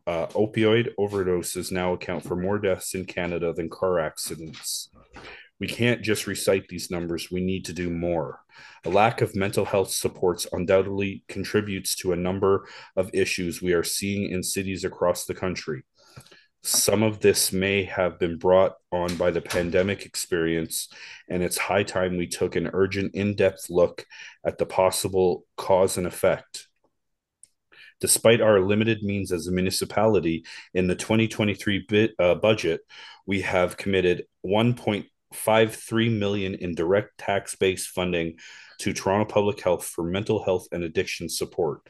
Uh, 0.04 0.26
opioid 0.28 0.88
overdoses 0.98 1.70
now 1.70 1.92
account 1.92 2.24
for 2.24 2.34
more 2.34 2.58
deaths 2.58 2.94
in 2.94 3.04
Canada 3.04 3.52
than 3.52 3.68
car 3.68 4.00
accidents. 4.00 4.90
We 5.62 5.68
can't 5.68 6.02
just 6.02 6.26
recite 6.26 6.66
these 6.66 6.90
numbers, 6.90 7.30
we 7.30 7.40
need 7.40 7.64
to 7.66 7.72
do 7.72 7.88
more. 7.88 8.40
A 8.84 8.88
lack 8.88 9.20
of 9.20 9.36
mental 9.36 9.64
health 9.64 9.92
supports 9.92 10.44
undoubtedly 10.50 11.22
contributes 11.28 11.94
to 11.98 12.10
a 12.10 12.16
number 12.16 12.66
of 12.96 13.14
issues 13.14 13.62
we 13.62 13.72
are 13.72 13.84
seeing 13.84 14.28
in 14.32 14.42
cities 14.42 14.82
across 14.82 15.24
the 15.24 15.36
country. 15.36 15.84
Some 16.64 17.04
of 17.04 17.20
this 17.20 17.52
may 17.52 17.84
have 17.84 18.18
been 18.18 18.38
brought 18.38 18.72
on 18.90 19.14
by 19.14 19.30
the 19.30 19.40
pandemic 19.40 20.04
experience, 20.04 20.88
and 21.30 21.44
it's 21.44 21.58
high 21.58 21.84
time 21.84 22.16
we 22.16 22.26
took 22.26 22.56
an 22.56 22.68
urgent, 22.72 23.14
in 23.14 23.36
depth 23.36 23.70
look 23.70 24.04
at 24.44 24.58
the 24.58 24.66
possible 24.66 25.44
cause 25.56 25.96
and 25.96 26.08
effect. 26.08 26.66
Despite 28.00 28.40
our 28.40 28.58
limited 28.58 29.04
means 29.04 29.30
as 29.30 29.46
a 29.46 29.52
municipality, 29.52 30.44
in 30.74 30.88
the 30.88 30.96
2023 30.96 31.84
bit, 31.88 32.14
uh, 32.18 32.34
budget, 32.34 32.80
we 33.26 33.42
have 33.42 33.76
committed 33.76 34.24
1. 34.40 34.74
1.53 35.32 36.18
million 36.18 36.54
in 36.54 36.74
direct 36.74 37.18
tax-based 37.18 37.88
funding 37.88 38.36
to 38.78 38.92
Toronto 38.92 39.24
Public 39.24 39.60
Health 39.60 39.84
for 39.84 40.04
mental 40.04 40.42
health 40.42 40.66
and 40.72 40.82
addiction 40.82 41.28
support. 41.28 41.80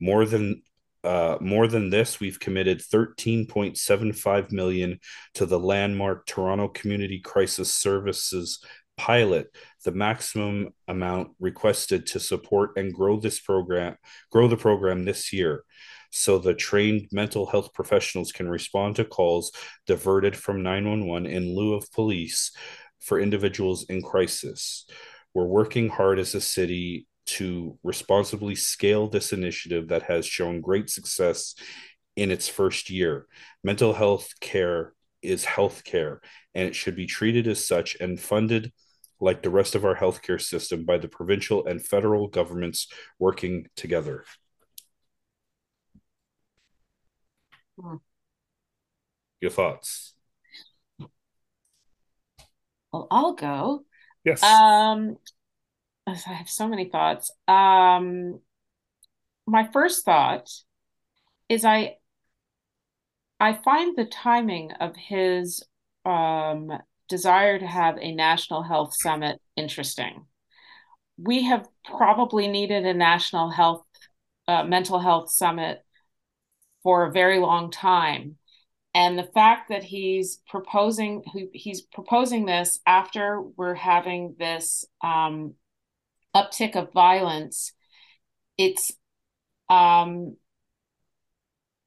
More 0.00 0.24
than 0.24 0.62
uh, 1.04 1.36
more 1.40 1.66
than 1.66 1.90
this, 1.90 2.20
we've 2.20 2.38
committed 2.38 2.78
13.75 2.78 4.52
million 4.52 5.00
to 5.34 5.46
the 5.46 5.58
landmark 5.58 6.26
Toronto 6.26 6.68
Community 6.68 7.18
Crisis 7.18 7.74
Services 7.74 8.64
pilot, 8.96 9.48
the 9.84 9.90
maximum 9.90 10.68
amount 10.86 11.30
requested 11.40 12.06
to 12.06 12.20
support 12.20 12.76
and 12.76 12.94
grow 12.94 13.18
this 13.18 13.40
program, 13.40 13.96
grow 14.30 14.46
the 14.46 14.56
program 14.56 15.04
this 15.04 15.32
year 15.32 15.64
so 16.12 16.38
the 16.38 16.54
trained 16.54 17.08
mental 17.10 17.46
health 17.46 17.72
professionals 17.72 18.32
can 18.32 18.48
respond 18.48 18.96
to 18.96 19.04
calls 19.04 19.50
diverted 19.86 20.36
from 20.36 20.62
911 20.62 21.26
in 21.26 21.56
lieu 21.56 21.74
of 21.74 21.90
police 21.90 22.52
for 23.04 23.20
individuals 23.20 23.84
in 23.84 24.02
crisis. 24.02 24.86
We're 25.34 25.46
working 25.46 25.88
hard 25.88 26.18
as 26.18 26.34
a 26.34 26.40
city 26.40 27.06
to 27.24 27.78
responsibly 27.82 28.54
scale 28.54 29.08
this 29.08 29.32
initiative 29.32 29.88
that 29.88 30.02
has 30.02 30.26
shown 30.26 30.60
great 30.60 30.90
success 30.90 31.54
in 32.16 32.30
its 32.30 32.48
first 32.48 32.90
year. 32.90 33.26
Mental 33.64 33.92
health 33.92 34.28
care 34.40 34.92
is 35.22 35.44
health 35.44 35.84
care, 35.84 36.20
and 36.54 36.66
it 36.68 36.74
should 36.74 36.96
be 36.96 37.06
treated 37.06 37.46
as 37.46 37.64
such 37.64 37.96
and 38.00 38.20
funded 38.20 38.72
like 39.20 39.42
the 39.42 39.50
rest 39.50 39.74
of 39.74 39.84
our 39.84 39.94
healthcare 39.96 40.40
system 40.40 40.84
by 40.84 40.98
the 40.98 41.08
provincial 41.08 41.64
and 41.66 41.84
federal 41.84 42.26
governments 42.26 42.88
working 43.20 43.66
together. 43.76 44.24
Hmm. 47.80 47.96
Your 49.40 49.50
thoughts? 49.50 50.11
Well, 52.92 53.08
I'll 53.10 53.34
go. 53.34 53.84
Yes. 54.24 54.42
Um, 54.42 55.16
I 56.06 56.14
have 56.14 56.48
so 56.48 56.68
many 56.68 56.88
thoughts. 56.88 57.30
Um, 57.48 58.40
my 59.46 59.68
first 59.72 60.04
thought 60.04 60.48
is 61.48 61.64
I 61.64 61.96
I 63.40 63.54
find 63.54 63.96
the 63.96 64.04
timing 64.04 64.72
of 64.72 64.94
his 64.94 65.64
um, 66.04 66.72
desire 67.08 67.58
to 67.58 67.66
have 67.66 67.98
a 67.98 68.14
national 68.14 68.62
health 68.62 68.94
summit 68.94 69.40
interesting. 69.56 70.26
We 71.18 71.42
have 71.44 71.68
probably 71.84 72.48
needed 72.48 72.86
a 72.86 72.94
national 72.94 73.50
health 73.50 73.84
uh, 74.48 74.64
mental 74.64 74.98
health 74.98 75.30
summit 75.30 75.84
for 76.82 77.04
a 77.06 77.12
very 77.12 77.38
long 77.38 77.70
time 77.70 78.36
and 78.94 79.18
the 79.18 79.24
fact 79.34 79.70
that 79.70 79.82
he's 79.82 80.40
proposing 80.48 81.24
he's 81.52 81.80
proposing 81.80 82.44
this 82.44 82.80
after 82.86 83.40
we're 83.40 83.74
having 83.74 84.36
this 84.38 84.84
um, 85.02 85.54
uptick 86.34 86.76
of 86.76 86.92
violence 86.92 87.72
it's 88.58 88.92
um 89.68 90.36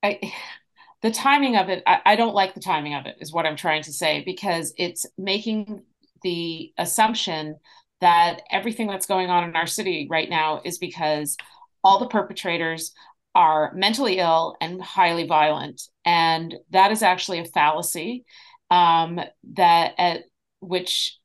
I, 0.03 0.19
the 1.01 1.11
timing 1.11 1.55
of 1.55 1.69
it 1.69 1.83
I, 1.85 2.01
I 2.05 2.15
don't 2.15 2.35
like 2.35 2.53
the 2.53 2.59
timing 2.59 2.95
of 2.95 3.05
it 3.05 3.17
is 3.19 3.31
what 3.31 3.45
i'm 3.45 3.55
trying 3.55 3.83
to 3.83 3.93
say 3.93 4.23
because 4.25 4.73
it's 4.77 5.05
making 5.17 5.83
the 6.23 6.73
assumption 6.77 7.57
that 8.01 8.41
everything 8.51 8.87
that's 8.87 9.05
going 9.05 9.29
on 9.29 9.43
in 9.43 9.55
our 9.55 9.67
city 9.67 10.07
right 10.09 10.29
now 10.29 10.61
is 10.63 10.77
because 10.77 11.37
all 11.83 11.99
the 11.99 12.07
perpetrators 12.07 12.93
are 13.35 13.73
mentally 13.75 14.19
ill 14.19 14.55
and 14.61 14.81
highly 14.81 15.27
violent. 15.27 15.81
And 16.05 16.55
that 16.71 16.91
is 16.91 17.03
actually 17.03 17.39
a 17.39 17.45
fallacy 17.45 18.25
um, 18.71 19.19
that 19.53 19.93
at 19.97 20.23
which 20.61 21.19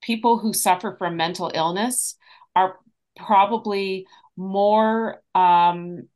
people 0.00 0.38
who 0.38 0.52
suffer 0.52 0.94
from 0.96 1.16
mental 1.16 1.50
illness 1.52 2.16
are 2.54 2.76
probably 3.16 4.06
more 4.36 5.20
um, 5.34 6.08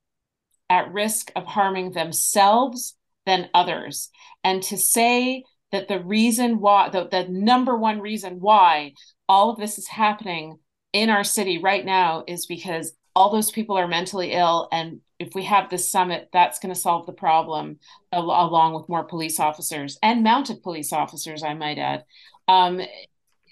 at 0.68 0.92
risk 0.92 1.32
of 1.34 1.44
harming 1.44 1.92
themselves 1.92 2.94
than 3.26 3.51
others. 3.53 4.11
And 4.44 4.62
to 4.64 4.78
say 4.78 5.44
that 5.72 5.88
the 5.88 6.01
reason 6.01 6.61
why, 6.61 6.90
the, 6.90 7.09
the 7.11 7.26
number 7.28 7.76
one 7.76 8.01
reason 8.01 8.40
why 8.40 8.92
all 9.28 9.51
of 9.51 9.59
this 9.59 9.78
is 9.78 9.88
happening 9.88 10.59
in 10.92 11.11
our 11.11 11.24
city 11.24 11.59
right 11.59 11.84
now 11.84 12.24
is 12.26 12.46
because 12.46 12.92
all 13.14 13.30
those 13.30 13.51
people 13.51 13.76
are 13.76 13.88
mentally 13.88 14.32
ill 14.32 14.68
and 14.72 15.01
if 15.21 15.35
we 15.35 15.45
have 15.45 15.71
this 15.71 15.91
summit 15.91 16.29
that's 16.33 16.59
going 16.59 16.75
to 16.75 16.81
solve 16.81 17.07
the 17.07 17.12
problem 17.12 17.79
al- 18.12 18.25
along 18.25 18.75
with 18.75 18.89
more 18.89 19.05
police 19.05 19.39
officers 19.39 19.99
and 20.03 20.25
mounted 20.25 20.62
police 20.62 20.93
officers 20.93 21.43
i 21.43 21.55
might 21.55 21.79
add 21.79 22.05
um, 22.49 22.81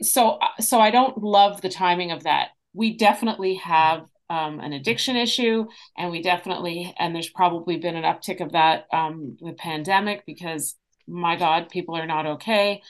so 0.02 0.38
so 0.58 0.80
i 0.80 0.90
don't 0.90 1.22
love 1.22 1.60
the 1.60 1.68
timing 1.68 2.10
of 2.10 2.24
that 2.24 2.48
we 2.72 2.96
definitely 2.96 3.54
have 3.54 4.06
um, 4.30 4.60
an 4.60 4.72
addiction 4.72 5.16
issue 5.16 5.66
and 5.96 6.10
we 6.10 6.20
definitely 6.20 6.94
and 6.98 7.14
there's 7.14 7.30
probably 7.30 7.76
been 7.76 7.96
an 7.96 8.04
uptick 8.04 8.40
of 8.40 8.52
that 8.52 8.86
um, 8.92 9.36
pandemic 9.56 10.24
because 10.26 10.74
my 11.06 11.36
god 11.36 11.68
people 11.70 11.96
are 11.96 12.06
not 12.06 12.26
okay 12.26 12.82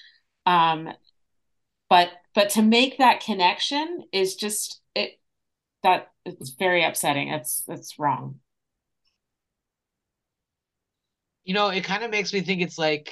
um, 0.47 0.89
but 1.91 2.11
but 2.35 2.51
to 2.51 2.63
make 2.63 2.99
that 2.99 3.21
connection 3.21 4.05
is 4.13 4.35
just 4.35 4.81
it 4.95 5.19
that 5.83 6.09
it's 6.25 6.51
very 6.51 6.85
upsetting. 6.85 7.29
It's 7.29 7.65
it's 7.69 7.99
wrong. 7.99 8.41
You 11.49 11.55
know, 11.55 11.71
it 11.71 11.85
kind 11.85 12.05
of 12.05 12.13
makes 12.13 12.33
me 12.35 12.43
think 12.43 12.63
it's 12.63 12.79
like 12.79 13.11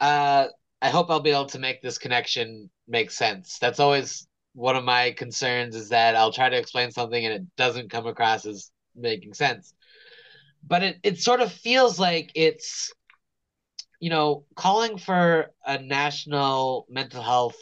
uh 0.00 0.48
I 0.82 0.90
hope 0.90 1.10
I'll 1.10 1.20
be 1.20 1.30
able 1.30 1.46
to 1.46 1.60
make 1.60 1.82
this 1.82 1.98
connection 1.98 2.70
make 2.88 3.10
sense. 3.12 3.58
That's 3.60 3.80
always 3.80 4.26
one 4.54 4.76
of 4.76 4.84
my 4.84 5.12
concerns 5.12 5.76
is 5.76 5.90
that 5.90 6.16
I'll 6.16 6.32
try 6.32 6.48
to 6.50 6.58
explain 6.58 6.90
something 6.90 7.24
and 7.24 7.34
it 7.34 7.42
doesn't 7.56 7.90
come 7.90 8.06
across 8.08 8.46
as 8.46 8.72
making 8.96 9.34
sense. 9.34 9.74
But 10.66 10.82
it, 10.82 11.00
it 11.04 11.20
sort 11.20 11.40
of 11.40 11.52
feels 11.52 12.00
like 12.00 12.32
it's, 12.34 12.92
you 14.00 14.10
know, 14.10 14.44
calling 14.56 14.98
for 14.98 15.52
a 15.66 15.78
national 15.78 16.86
mental 16.90 17.22
health, 17.22 17.56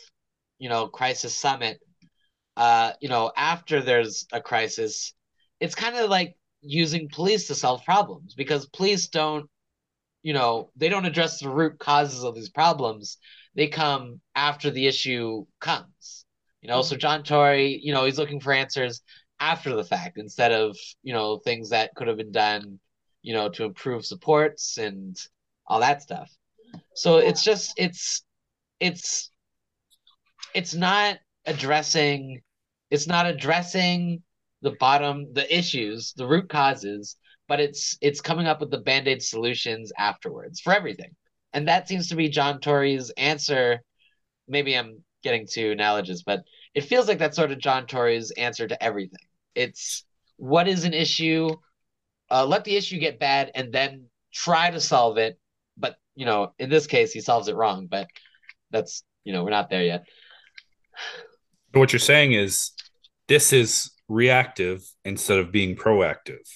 you 0.58 0.70
know, 0.70 0.88
crisis 0.88 1.36
summit 1.38 1.78
uh, 2.56 2.92
you 3.00 3.08
know, 3.08 3.32
after 3.36 3.82
there's 3.82 4.26
a 4.32 4.40
crisis, 4.40 5.14
it's 5.60 5.74
kind 5.74 5.96
of 5.96 6.10
like 6.10 6.36
using 6.62 7.08
police 7.10 7.48
to 7.48 7.54
solve 7.54 7.84
problems 7.84 8.34
because 8.34 8.66
police 8.68 9.08
don't, 9.08 9.48
you 10.22 10.32
know, 10.32 10.70
they 10.76 10.88
don't 10.88 11.06
address 11.06 11.40
the 11.40 11.48
root 11.48 11.78
causes 11.78 12.24
of 12.24 12.34
these 12.34 12.50
problems. 12.50 13.18
They 13.54 13.68
come 13.68 14.20
after 14.34 14.70
the 14.70 14.86
issue 14.86 15.46
comes. 15.60 16.24
You 16.60 16.68
know, 16.68 16.80
mm-hmm. 16.80 16.88
so 16.88 16.96
John 16.96 17.22
Tory, 17.22 17.80
you 17.82 17.92
know, 17.92 18.04
he's 18.04 18.18
looking 18.18 18.40
for 18.40 18.52
answers 18.52 19.02
after 19.38 19.74
the 19.74 19.84
fact 19.84 20.18
instead 20.18 20.52
of, 20.52 20.76
you 21.02 21.14
know, 21.14 21.38
things 21.38 21.70
that 21.70 21.94
could 21.94 22.08
have 22.08 22.18
been 22.18 22.32
done, 22.32 22.78
you 23.22 23.32
know, 23.32 23.48
to 23.50 23.64
improve 23.64 24.04
supports 24.04 24.76
and 24.76 25.16
all 25.66 25.80
that 25.80 26.02
stuff. 26.02 26.30
So 26.94 27.18
it's 27.18 27.42
just 27.42 27.72
it's 27.76 28.22
it's 28.78 29.30
it's 30.54 30.74
not 30.74 31.18
addressing 31.46 32.42
it's 32.90 33.06
not 33.06 33.26
addressing 33.26 34.22
the 34.62 34.72
bottom 34.72 35.32
the 35.32 35.56
issues 35.56 36.12
the 36.16 36.26
root 36.26 36.48
causes 36.48 37.16
but 37.50 37.58
it's 37.58 37.98
it's 38.00 38.20
coming 38.20 38.46
up 38.46 38.60
with 38.60 38.70
the 38.70 38.78
band-aid 38.78 39.20
solutions 39.20 39.90
afterwards 39.98 40.60
for 40.60 40.72
everything. 40.72 41.10
And 41.52 41.66
that 41.66 41.88
seems 41.88 42.08
to 42.08 42.14
be 42.14 42.28
john 42.28 42.60
tory's 42.60 43.10
answer. 43.16 43.80
Maybe 44.46 44.74
i'm 44.74 45.02
getting 45.24 45.46
too 45.46 45.72
analogous 45.72 46.22
but 46.22 46.42
it 46.74 46.84
feels 46.84 47.06
like 47.06 47.18
that's 47.18 47.36
sort 47.36 47.50
of 47.50 47.58
john 47.58 47.86
tory's 47.86 48.30
answer 48.30 48.68
to 48.68 48.80
everything. 48.82 49.26
It's 49.56 50.04
what 50.36 50.68
is 50.68 50.84
an 50.84 50.94
issue? 50.94 51.50
Uh, 52.30 52.46
let 52.46 52.62
the 52.62 52.76
issue 52.76 53.00
get 53.00 53.18
bad 53.18 53.50
and 53.56 53.72
then 53.72 54.06
try 54.32 54.70
to 54.70 54.78
solve 54.78 55.18
it. 55.18 55.36
But 55.76 55.96
you 56.14 56.26
know 56.26 56.54
in 56.60 56.70
this 56.70 56.86
case 56.86 57.10
he 57.12 57.20
solves 57.20 57.48
it 57.48 57.56
wrong 57.56 57.88
but 57.90 58.06
that's 58.70 59.02
you 59.24 59.32
know 59.32 59.42
we're 59.42 59.50
not 59.50 59.70
there 59.70 59.82
yet. 59.82 60.04
What 61.72 61.92
you're 61.92 61.98
saying 61.98 62.32
is 62.32 62.70
this 63.26 63.52
is 63.52 63.90
reactive 64.08 64.88
instead 65.04 65.40
of 65.40 65.50
being 65.50 65.74
proactive. 65.74 66.46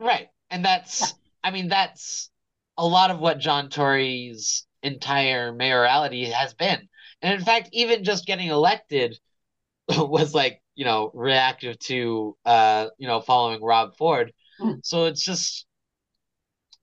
Right. 0.00 0.28
And 0.50 0.64
that's 0.64 1.14
I 1.42 1.50
mean 1.50 1.68
that's 1.68 2.30
a 2.76 2.86
lot 2.86 3.10
of 3.10 3.18
what 3.18 3.38
John 3.38 3.68
Tory's 3.68 4.66
entire 4.82 5.52
mayorality 5.52 6.26
has 6.30 6.54
been. 6.54 6.88
And 7.22 7.34
in 7.34 7.44
fact, 7.44 7.70
even 7.72 8.04
just 8.04 8.26
getting 8.26 8.48
elected 8.48 9.18
was 9.88 10.34
like, 10.34 10.62
you 10.74 10.84
know, 10.84 11.10
reactive 11.14 11.78
to 11.80 12.36
uh, 12.44 12.88
you 12.98 13.06
know, 13.06 13.20
following 13.20 13.62
Rob 13.62 13.96
Ford. 13.96 14.32
Mm. 14.60 14.80
So 14.84 15.06
it's 15.06 15.22
just 15.24 15.66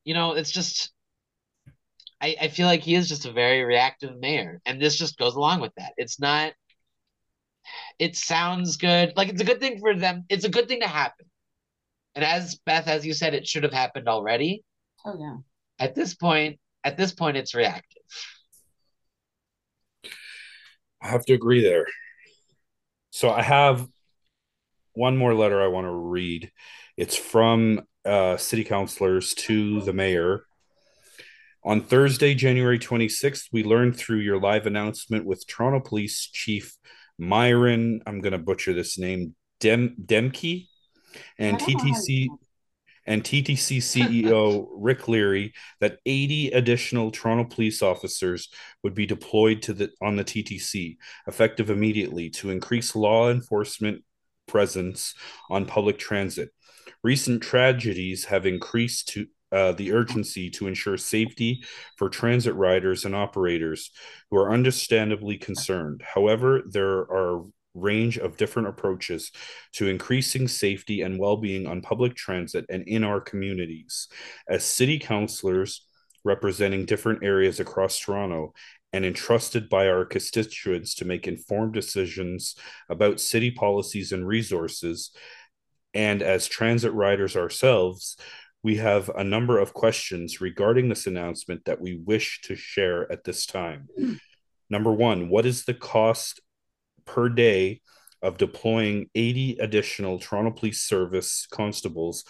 you 0.03 0.14
know, 0.14 0.34
it's 0.34 0.51
just 0.51 0.91
I, 2.22 2.36
I 2.41 2.47
feel 2.47 2.68
like 2.68 2.82
he 2.82 2.95
is 2.95 3.09
just 3.09 3.26
a 3.26 3.32
very 3.32 3.64
reactive 3.64 4.18
mayor. 4.18 4.61
And 4.66 4.82
this 4.82 4.97
just 4.97 5.18
goes 5.18 5.36
along 5.36 5.61
with 5.61 5.74
that. 5.76 5.93
It's 5.97 6.20
not 6.20 6.53
it 7.99 8.16
sounds 8.16 8.78
good. 8.78 9.14
Like 9.16 9.30
it's 9.30 9.41
a 9.41 9.45
good 9.45 9.59
thing 9.59 9.80
for 9.80 9.95
them. 9.95 10.26
It's 10.30 10.45
a 10.45 10.49
good 10.49 10.68
thing 10.68 10.82
to 10.82 10.88
happen. 10.88 11.26
And 12.16 12.24
as 12.24 12.55
Beth, 12.66 12.88
as 12.88 13.05
you 13.05 13.14
said, 13.14 13.34
it 13.34 13.47
should 13.47 13.64
have 13.64 13.74
happened 13.74 14.07
already. 14.07 14.64
Oh 15.05 15.16
yeah. 15.20 15.38
At 15.80 15.95
this 15.95 16.14
point, 16.14 16.59
at 16.84 16.97
this 16.97 17.14
point, 17.14 17.38
it's 17.38 17.55
reactive. 17.55 18.03
I 21.01 21.07
have 21.07 21.26
to 21.26 21.34
agree 21.34 21.61
there. 21.61 21.86
So 23.11 23.30
I 23.30 23.41
have 23.41 23.88
one 24.93 25.18
more 25.18 25.34
letter 25.34 25.61
I 25.61 25.68
want 25.68 25.86
to 25.86 25.91
read. 25.91 26.51
It's 26.97 27.18
from 27.18 27.82
uh, 28.05 28.38
city 28.38 28.64
councilors 28.64 29.34
to 29.34 29.82
the 29.82 29.93
mayor. 29.93 30.45
On 31.66 31.82
Thursday, 31.82 32.34
January 32.34 32.78
26th, 32.78 33.47
we 33.51 33.64
learned 33.64 33.95
through 33.95 34.20
your 34.20 34.39
live 34.39 34.66
announcement 34.66 35.26
with 35.26 35.47
Toronto 35.47 35.80
Police 35.80 36.30
Chief 36.32 36.78
Myron, 37.18 38.01
I'm 38.05 38.22
going 38.22 38.34
to 38.34 38.39
butcher 38.39 38.74
this 38.74 38.97
name, 38.97 39.36
Dem 39.59 39.95
Demke, 40.03 40.68
and 41.38 41.59
TTC 41.59 42.28
and 43.05 43.24
TTC 43.24 43.78
CEO 43.78 44.68
Rick 44.76 45.07
Leary 45.07 45.53
that 45.82 45.99
80 46.05 46.51
additional 46.51 47.11
Toronto 47.11 47.43
police 47.43 47.82
officers 47.82 48.49
would 48.84 48.93
be 48.93 49.05
deployed 49.05 49.61
to 49.64 49.74
the 49.74 49.89
on 50.01 50.16
the 50.16 50.24
TTC 50.24 50.97
effective 51.28 51.70
immediately 51.70 52.30
to 52.32 52.49
increase 52.49 52.95
law 52.95 53.30
enforcement 53.30 54.03
presence 54.47 55.14
on 55.49 55.66
public 55.66 55.97
transit. 55.97 56.49
Recent 57.03 57.41
tragedies 57.41 58.26
have 58.26 58.45
increased 58.45 59.09
to 59.09 59.28
uh, 59.51 59.72
the 59.74 59.93
urgency 59.93 60.49
to 60.49 60.68
ensure 60.68 60.97
safety 60.97 61.64
for 61.97 62.09
transit 62.09 62.55
riders 62.55 63.05
and 63.05 63.16
operators 63.16 63.91
who 64.32 64.38
are 64.38 64.51
understandably 64.51 65.38
concerned. 65.38 66.01
However, 66.01 66.64
there 66.68 66.99
are 66.99 67.43
range 67.74 68.17
of 68.17 68.38
different 68.38 68.67
approaches 68.67 69.32
to 69.74 69.88
increasing 69.88 70.47
safety 70.47 71.01
and 71.01 71.19
well-being 71.19 71.67
on 71.67 71.82
public 71.82 72.15
transit 72.15 72.65
and 72.69 72.84
in 72.88 73.03
our 73.03 73.19
communities. 73.19 74.07
As 74.47 74.63
city 74.63 74.99
councilors 74.99 75.86
representing 76.24 76.86
different 76.86 77.24
areas 77.24 77.59
across 77.59 77.99
Toronto 77.99 78.53
and 78.93 79.05
entrusted 79.05 79.69
by 79.69 79.88
our 79.88 80.05
constituents 80.05 80.93
to 80.95 81.05
make 81.05 81.28
informed 81.28 81.74
decisions 81.74 82.55
about 82.89 83.19
city 83.19 83.51
policies 83.51 84.11
and 84.11 84.28
resources, 84.28 85.11
and 85.93 86.21
as 86.21 86.47
transit 86.47 86.93
riders 86.93 87.36
ourselves, 87.36 88.17
we 88.63 88.78
have 88.78 89.09
a 89.09 89.24
number 89.24 89.59
of 89.59 89.74
questions 89.74 90.39
regarding 90.39 90.89
this 90.89 91.05
announcement 91.05 91.65
that 91.65 91.82
we 91.82 92.01
wish 92.05 92.39
to 92.41 92.55
share 92.55 93.11
at 93.11 93.24
this 93.24 93.45
time. 93.45 93.89
Mm. 93.99 94.19
Number 94.69 94.91
one, 94.91 95.30
what 95.30 95.45
is 95.45 95.65
the 95.65 95.74
cost 95.74 96.39
per 97.06 97.30
day 97.30 97.82
of 98.22 98.38
deploying 98.38 99.10
80 99.16 99.58
additional 99.60 100.20
Toronto 100.20 100.51
Police 100.51 100.82
Service 100.82 101.47
constables 101.51 102.24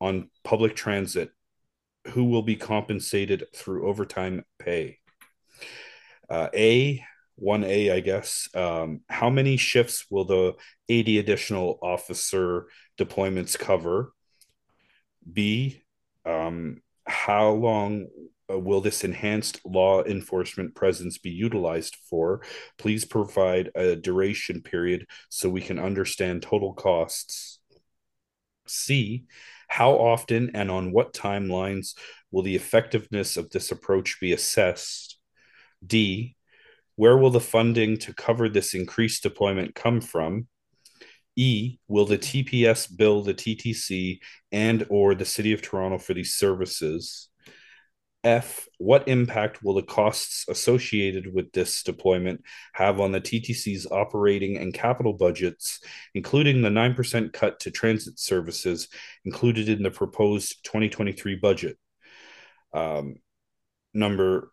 on 0.00 0.30
public 0.44 0.74
transit 0.74 1.30
who 2.08 2.24
will 2.24 2.42
be 2.42 2.56
compensated 2.56 3.44
through 3.54 3.88
overtime 3.88 4.44
pay? 4.58 4.98
Uh, 6.28 6.48
a, 6.54 7.02
1A, 7.40 7.92
I 7.92 8.00
guess. 8.00 8.48
Um, 8.54 9.00
how 9.08 9.30
many 9.30 9.56
shifts 9.56 10.06
will 10.10 10.24
the 10.24 10.54
80 10.88 11.18
additional 11.18 11.78
officer 11.82 12.66
deployments 12.98 13.58
cover? 13.58 14.12
B, 15.30 15.82
um, 16.24 16.82
how 17.06 17.50
long 17.50 18.08
uh, 18.50 18.58
will 18.58 18.80
this 18.80 19.04
enhanced 19.04 19.60
law 19.64 20.02
enforcement 20.04 20.74
presence 20.74 21.18
be 21.18 21.30
utilized 21.30 21.96
for? 22.08 22.42
Please 22.78 23.04
provide 23.04 23.70
a 23.74 23.96
duration 23.96 24.62
period 24.62 25.06
so 25.28 25.48
we 25.48 25.60
can 25.60 25.78
understand 25.78 26.42
total 26.42 26.72
costs. 26.72 27.58
C, 28.66 29.24
how 29.68 29.92
often 29.92 30.50
and 30.54 30.70
on 30.70 30.92
what 30.92 31.12
timelines 31.12 31.94
will 32.30 32.42
the 32.42 32.56
effectiveness 32.56 33.36
of 33.36 33.50
this 33.50 33.70
approach 33.70 34.18
be 34.20 34.32
assessed? 34.32 35.18
D, 35.84 36.36
where 36.96 37.16
will 37.16 37.30
the 37.30 37.40
funding 37.40 37.98
to 37.98 38.14
cover 38.14 38.48
this 38.48 38.74
increased 38.74 39.22
deployment 39.22 39.74
come 39.74 40.00
from? 40.00 40.48
E, 41.36 41.78
will 41.86 42.06
the 42.06 42.18
TPS 42.18 42.94
bill 42.96 43.22
the 43.22 43.34
TTC 43.34 44.18
and 44.52 44.86
or 44.88 45.14
the 45.14 45.24
City 45.24 45.52
of 45.52 45.60
Toronto 45.60 45.98
for 45.98 46.14
these 46.14 46.34
services? 46.34 47.28
F, 48.26 48.66
what 48.78 49.06
impact 49.06 49.62
will 49.62 49.74
the 49.74 49.82
costs 49.82 50.44
associated 50.48 51.32
with 51.32 51.52
this 51.52 51.84
deployment 51.84 52.42
have 52.72 53.00
on 53.00 53.12
the 53.12 53.20
TTC's 53.20 53.86
operating 53.86 54.56
and 54.56 54.74
capital 54.74 55.12
budgets, 55.12 55.80
including 56.12 56.60
the 56.60 56.68
9% 56.68 57.32
cut 57.32 57.60
to 57.60 57.70
transit 57.70 58.18
services 58.18 58.88
included 59.24 59.68
in 59.68 59.84
the 59.84 59.92
proposed 59.92 60.64
2023 60.64 61.36
budget? 61.36 61.78
Um, 62.72 63.16
number, 63.94 64.50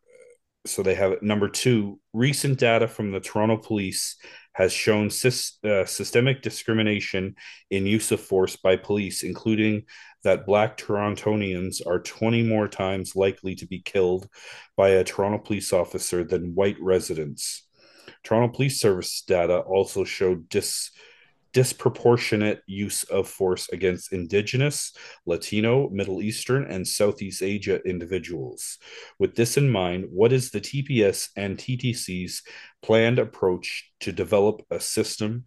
so 0.68 0.84
they 0.84 0.94
have 0.94 1.24
number 1.24 1.50
two, 1.50 2.00
recent 2.14 2.60
data 2.60 2.88
from 2.88 3.12
the 3.12 3.20
Toronto 3.20 3.58
Police 3.58 4.18
has 4.54 4.72
shown 4.72 5.08
uh, 5.08 5.86
systemic 5.86 6.44
discrimination 6.44 7.36
in 7.72 7.88
use 7.88 8.12
of 8.12 8.22
force 8.22 8.56
by 8.56 8.76
police, 8.76 9.24
including 9.24 9.84
that 10.24 10.46
Black 10.46 10.78
Torontonians 10.78 11.86
are 11.86 12.00
20 12.00 12.44
more 12.44 12.68
times 12.68 13.16
likely 13.16 13.56
to 13.56 13.66
be 13.66 13.80
killed 13.80 14.28
by 14.76 14.90
a 14.90 15.04
Toronto 15.04 15.38
police 15.38 15.74
officer 15.74 16.24
than 16.24 16.56
white 16.56 16.78
residents. 16.80 17.68
Toronto 18.24 18.54
Police 18.54 18.80
Service 18.80 19.22
data 19.22 19.60
also 19.60 20.04
showed 20.04 20.50
dis 20.50 20.92
disproportionate 21.54 22.62
use 22.66 23.04
of 23.04 23.30
force 23.30 23.70
against 23.70 24.12
Indigenous, 24.12 24.92
Latino, 25.26 25.88
Middle 25.90 26.22
Eastern, 26.22 26.66
and 26.66 26.86
Southeast 26.86 27.44
Asia 27.44 27.80
individuals. 27.86 28.80
With 29.20 29.36
this 29.36 29.56
in 29.56 29.70
mind, 29.70 30.08
what 30.10 30.34
is 30.34 30.50
the 30.50 30.60
TPS 30.60 31.30
and 31.38 31.58
TTC's 31.58 32.42
planned 32.82 33.20
approach 33.20 33.92
to 34.00 34.12
develop 34.12 34.64
a 34.72 34.80
system, 34.80 35.46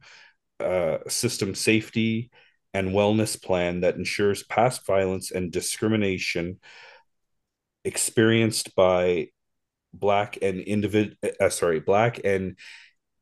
uh, 0.61 0.99
system 1.09 1.57
safety 1.57 2.31
and 2.77 2.91
wellness 2.91 3.43
plan 3.43 3.81
that 3.81 3.97
ensures 3.97 4.43
past 4.43 4.85
violence 4.87 5.31
and 5.31 5.51
discrimination 5.51 6.61
experienced 7.85 8.75
by 8.75 9.29
black 9.95 10.37
and 10.43 10.61
individ 10.61 11.15
uh, 11.41 11.49
sorry 11.49 11.81
black 11.81 12.21
and 12.23 12.59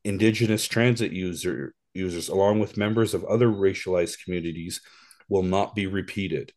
indigenous 0.03 0.67
transit 0.67 1.13
user 1.13 1.73
users, 1.93 2.27
along 2.27 2.59
with 2.59 2.75
members 2.75 3.13
of 3.13 3.23
other 3.23 3.47
racialized 3.47 4.21
communities, 4.21 4.81
will 5.29 5.43
not 5.43 5.73
be 5.73 5.87
repeated. 5.87 6.51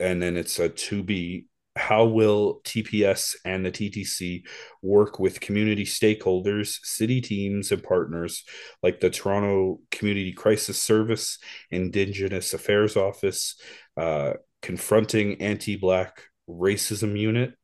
And 0.00 0.22
then 0.22 0.38
it's 0.38 0.58
a 0.58 0.70
to 0.70 1.02
be 1.02 1.47
how 1.78 2.04
will 2.04 2.60
TPS 2.64 3.36
and 3.44 3.64
the 3.64 3.70
TTC 3.70 4.42
work 4.82 5.18
with 5.18 5.40
community 5.40 5.84
stakeholders, 5.84 6.78
city 6.82 7.20
teams, 7.20 7.72
and 7.72 7.82
partners 7.82 8.44
like 8.82 9.00
the 9.00 9.10
Toronto 9.10 9.80
Community 9.90 10.32
Crisis 10.32 10.80
Service, 10.80 11.38
Indigenous 11.70 12.52
Affairs 12.52 12.96
Office, 12.96 13.60
uh, 13.96 14.34
Confronting 14.60 15.40
Anti 15.40 15.76
Black 15.76 16.24
Racism 16.48 17.18
Unit, 17.18 17.54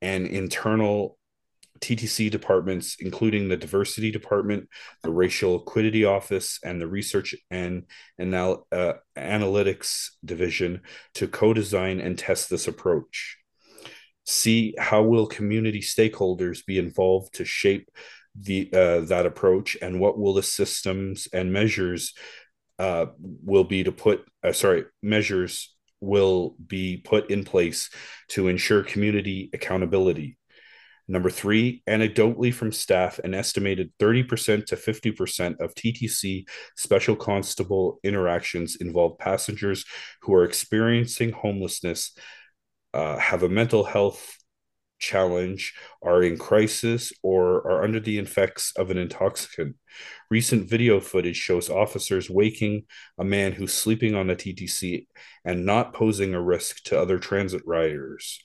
and 0.00 0.26
internal 0.26 1.18
TTC 1.80 2.30
departments, 2.30 2.96
including 2.98 3.48
the 3.48 3.56
diversity 3.56 4.10
department, 4.10 4.68
the 5.02 5.12
racial 5.12 5.60
equity 5.60 6.04
office, 6.04 6.58
and 6.64 6.80
the 6.80 6.86
research 6.86 7.34
and 7.50 7.84
anal- 8.18 8.66
uh, 8.72 8.94
analytics 9.16 10.10
division 10.24 10.82
to 11.14 11.28
co 11.28 11.52
design 11.52 12.00
and 12.00 12.18
test 12.18 12.50
this 12.50 12.68
approach. 12.68 13.38
See 14.24 14.74
how 14.78 15.02
will 15.02 15.26
community 15.26 15.80
stakeholders 15.80 16.64
be 16.66 16.78
involved 16.78 17.34
to 17.34 17.44
shape 17.44 17.88
the 18.38 18.68
uh, 18.72 19.00
that 19.06 19.26
approach, 19.26 19.76
and 19.80 20.00
what 20.00 20.18
will 20.18 20.34
the 20.34 20.42
systems 20.42 21.28
and 21.32 21.52
measures 21.52 22.12
uh, 22.78 23.06
will 23.18 23.64
be 23.64 23.84
to 23.84 23.92
put 23.92 24.26
uh, 24.42 24.52
sorry 24.52 24.84
measures 25.02 25.74
will 26.00 26.54
be 26.66 26.98
put 26.98 27.30
in 27.30 27.44
place 27.44 27.90
to 28.28 28.48
ensure 28.48 28.82
community 28.82 29.50
accountability 29.54 30.36
Number 31.08 31.30
three, 31.30 31.82
anecdotally 31.88 32.52
from 32.52 32.72
staff, 32.72 33.20
an 33.20 33.32
estimated 33.32 33.92
30% 34.00 34.66
to 34.66 34.76
50% 34.76 35.60
of 35.60 35.74
TTC 35.74 36.48
special 36.76 37.14
constable 37.14 38.00
interactions 38.02 38.76
involve 38.76 39.18
passengers 39.18 39.84
who 40.22 40.34
are 40.34 40.44
experiencing 40.44 41.30
homelessness, 41.30 42.12
uh, 42.92 43.18
have 43.18 43.44
a 43.44 43.48
mental 43.48 43.84
health 43.84 44.36
challenge, 44.98 45.74
are 46.02 46.22
in 46.22 46.38
crisis, 46.38 47.12
or 47.22 47.58
are 47.58 47.84
under 47.84 48.00
the 48.00 48.18
effects 48.18 48.72
of 48.76 48.90
an 48.90 48.98
intoxicant. 48.98 49.76
Recent 50.30 50.68
video 50.68 51.00
footage 51.00 51.36
shows 51.36 51.70
officers 51.70 52.30
waking 52.30 52.84
a 53.18 53.24
man 53.24 53.52
who's 53.52 53.72
sleeping 53.72 54.14
on 54.14 54.26
the 54.26 54.34
TTC 54.34 55.06
and 55.44 55.66
not 55.66 55.92
posing 55.92 56.34
a 56.34 56.40
risk 56.40 56.82
to 56.84 57.00
other 57.00 57.18
transit 57.18 57.62
riders. 57.66 58.40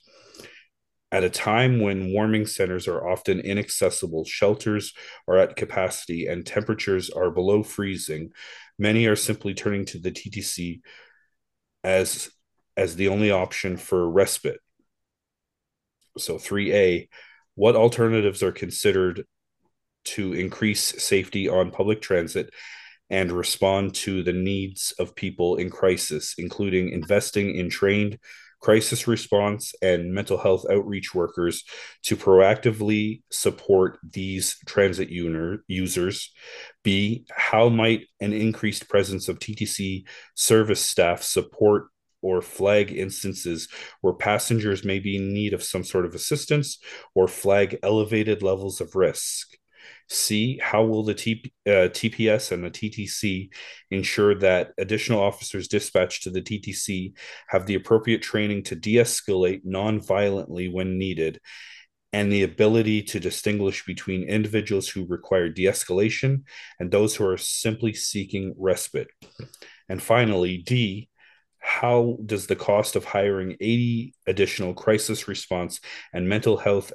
At 1.12 1.24
a 1.24 1.30
time 1.30 1.78
when 1.80 2.10
warming 2.10 2.46
centers 2.46 2.88
are 2.88 3.06
often 3.06 3.38
inaccessible, 3.38 4.24
shelters 4.24 4.94
are 5.28 5.36
at 5.36 5.56
capacity, 5.56 6.26
and 6.26 6.46
temperatures 6.46 7.10
are 7.10 7.30
below 7.30 7.62
freezing, 7.62 8.32
many 8.78 9.04
are 9.06 9.14
simply 9.14 9.52
turning 9.52 9.84
to 9.86 9.98
the 9.98 10.10
TTC 10.10 10.80
as, 11.84 12.30
as 12.78 12.96
the 12.96 13.08
only 13.08 13.30
option 13.30 13.76
for 13.76 14.10
respite. 14.10 14.60
So, 16.16 16.36
3A, 16.36 17.08
what 17.56 17.76
alternatives 17.76 18.42
are 18.42 18.52
considered 18.52 19.26
to 20.04 20.32
increase 20.32 21.02
safety 21.02 21.46
on 21.46 21.72
public 21.72 22.00
transit 22.00 22.54
and 23.10 23.30
respond 23.30 23.94
to 23.94 24.22
the 24.22 24.32
needs 24.32 24.94
of 24.98 25.14
people 25.14 25.56
in 25.56 25.68
crisis, 25.68 26.34
including 26.38 26.88
investing 26.88 27.54
in 27.54 27.68
trained 27.68 28.18
crisis 28.62 29.06
response, 29.06 29.74
and 29.82 30.14
mental 30.14 30.38
health 30.38 30.64
outreach 30.70 31.14
workers 31.14 31.64
to 32.04 32.16
proactively 32.16 33.22
support 33.30 33.98
these 34.08 34.56
transit 34.66 35.10
users? 35.10 36.32
B, 36.82 37.26
how 37.30 37.68
might 37.68 38.06
an 38.20 38.32
increased 38.32 38.88
presence 38.88 39.28
of 39.28 39.38
TTC 39.38 40.04
service 40.34 40.80
staff 40.80 41.22
support 41.22 41.88
or 42.22 42.40
flag 42.40 42.92
instances 42.92 43.68
where 44.00 44.14
passengers 44.14 44.84
may 44.84 45.00
be 45.00 45.16
in 45.16 45.34
need 45.34 45.52
of 45.52 45.62
some 45.62 45.82
sort 45.84 46.06
of 46.06 46.14
assistance 46.14 46.78
or 47.14 47.26
flag 47.26 47.78
elevated 47.82 48.42
levels 48.42 48.80
of 48.80 48.94
risk? 48.94 49.48
C. 50.12 50.58
How 50.62 50.84
will 50.84 51.02
the 51.02 51.14
T, 51.14 51.52
uh, 51.66 51.88
TPS 51.90 52.52
and 52.52 52.64
the 52.64 52.70
TTC 52.70 53.50
ensure 53.90 54.34
that 54.36 54.72
additional 54.78 55.20
officers 55.20 55.68
dispatched 55.68 56.24
to 56.24 56.30
the 56.30 56.42
TTC 56.42 57.14
have 57.48 57.66
the 57.66 57.74
appropriate 57.74 58.22
training 58.22 58.64
to 58.64 58.74
de 58.74 58.96
escalate 58.96 59.62
non 59.64 60.00
violently 60.00 60.68
when 60.68 60.98
needed 60.98 61.40
and 62.12 62.30
the 62.30 62.42
ability 62.42 63.02
to 63.02 63.18
distinguish 63.18 63.86
between 63.86 64.28
individuals 64.28 64.88
who 64.88 65.06
require 65.06 65.48
de 65.48 65.64
escalation 65.64 66.42
and 66.78 66.90
those 66.90 67.16
who 67.16 67.26
are 67.26 67.38
simply 67.38 67.94
seeking 67.94 68.54
respite? 68.58 69.08
And 69.88 70.02
finally, 70.02 70.58
D, 70.58 71.08
how 71.58 72.18
does 72.24 72.48
the 72.48 72.56
cost 72.56 72.96
of 72.96 73.04
hiring 73.04 73.52
80 73.60 74.14
additional 74.26 74.74
crisis 74.74 75.26
response 75.28 75.80
and 76.12 76.28
mental 76.28 76.56
health 76.56 76.92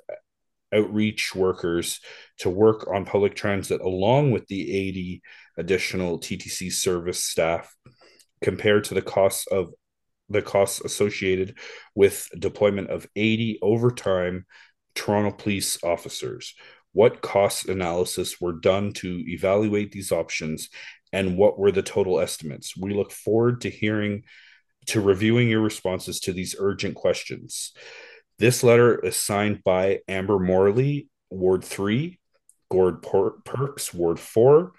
outreach 0.74 1.34
workers 1.34 2.00
to 2.40 2.50
work 2.50 2.88
on 2.94 3.06
public 3.06 3.36
transit 3.36 3.82
along 3.82 4.32
with 4.32 4.48
the 4.48 4.76
80 4.76 5.22
additional 5.58 6.20
TTC 6.20 6.72
service 6.72 7.24
staff 7.24 7.76
compared 8.42 8.84
to 8.86 8.94
the 8.94 9.02
costs 9.02 9.48
of 9.48 9.74
the 10.30 10.42
costs 10.42 10.82
associated 10.82 11.58
with 11.96 12.30
deployment 12.38 12.90
of 12.90 13.08
80 13.16 13.60
overtime 13.62 14.46
Toronto 14.94 15.32
police 15.32 15.82
officers. 15.84 16.54
What 16.92 17.22
cost 17.22 17.70
analysis 17.70 18.42
were 18.42 18.54
done 18.54 18.94
to 18.94 19.24
evaluate 19.28 19.92
these 19.92 20.12
options 20.12 20.70
and 21.14 21.38
what 21.38 21.58
were 21.58 21.72
the 21.72 21.84
total 21.84 22.20
estimates? 22.20 22.76
We 22.76 22.94
look 22.94 23.12
forward 23.12 23.62
to 23.62 23.70
hearing 23.70 24.24
to 24.88 25.02
reviewing 25.02 25.50
your 25.50 25.62
responses 25.62 26.20
to 26.22 26.34
these 26.34 26.56
urgent 26.58 26.96
questions. 26.96 27.74
This 28.40 28.64
letter 28.64 29.04
is 29.04 29.16
signed 29.16 29.64
by 29.64 30.00
Amber 30.08 30.40
Morley, 30.40 31.10
Ward 31.30 31.64
3, 31.64 32.20
Gord 32.70 33.02
Perks, 33.02 33.94
Ward 33.94 34.20
4, 34.20 34.72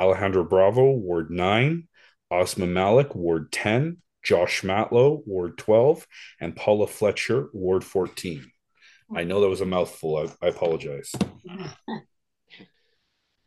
Alejandro 0.00 0.44
Bravo, 0.44 0.92
Ward 0.92 1.30
9, 1.30 1.88
Ausma 2.32 2.68
Malik, 2.68 3.14
Ward 3.14 3.52
10, 3.52 3.98
Josh 4.22 4.62
Matlow, 4.62 5.22
Ward 5.26 5.58
12, 5.58 6.06
and 6.40 6.56
Paula 6.56 6.86
Fletcher, 6.86 7.48
Ward 7.52 7.84
14. 7.84 8.50
I 9.14 9.24
know 9.24 9.40
that 9.40 9.48
was 9.48 9.60
a 9.60 9.66
mouthful. 9.66 10.16
I, 10.16 10.46
I 10.46 10.48
apologize. 10.48 11.12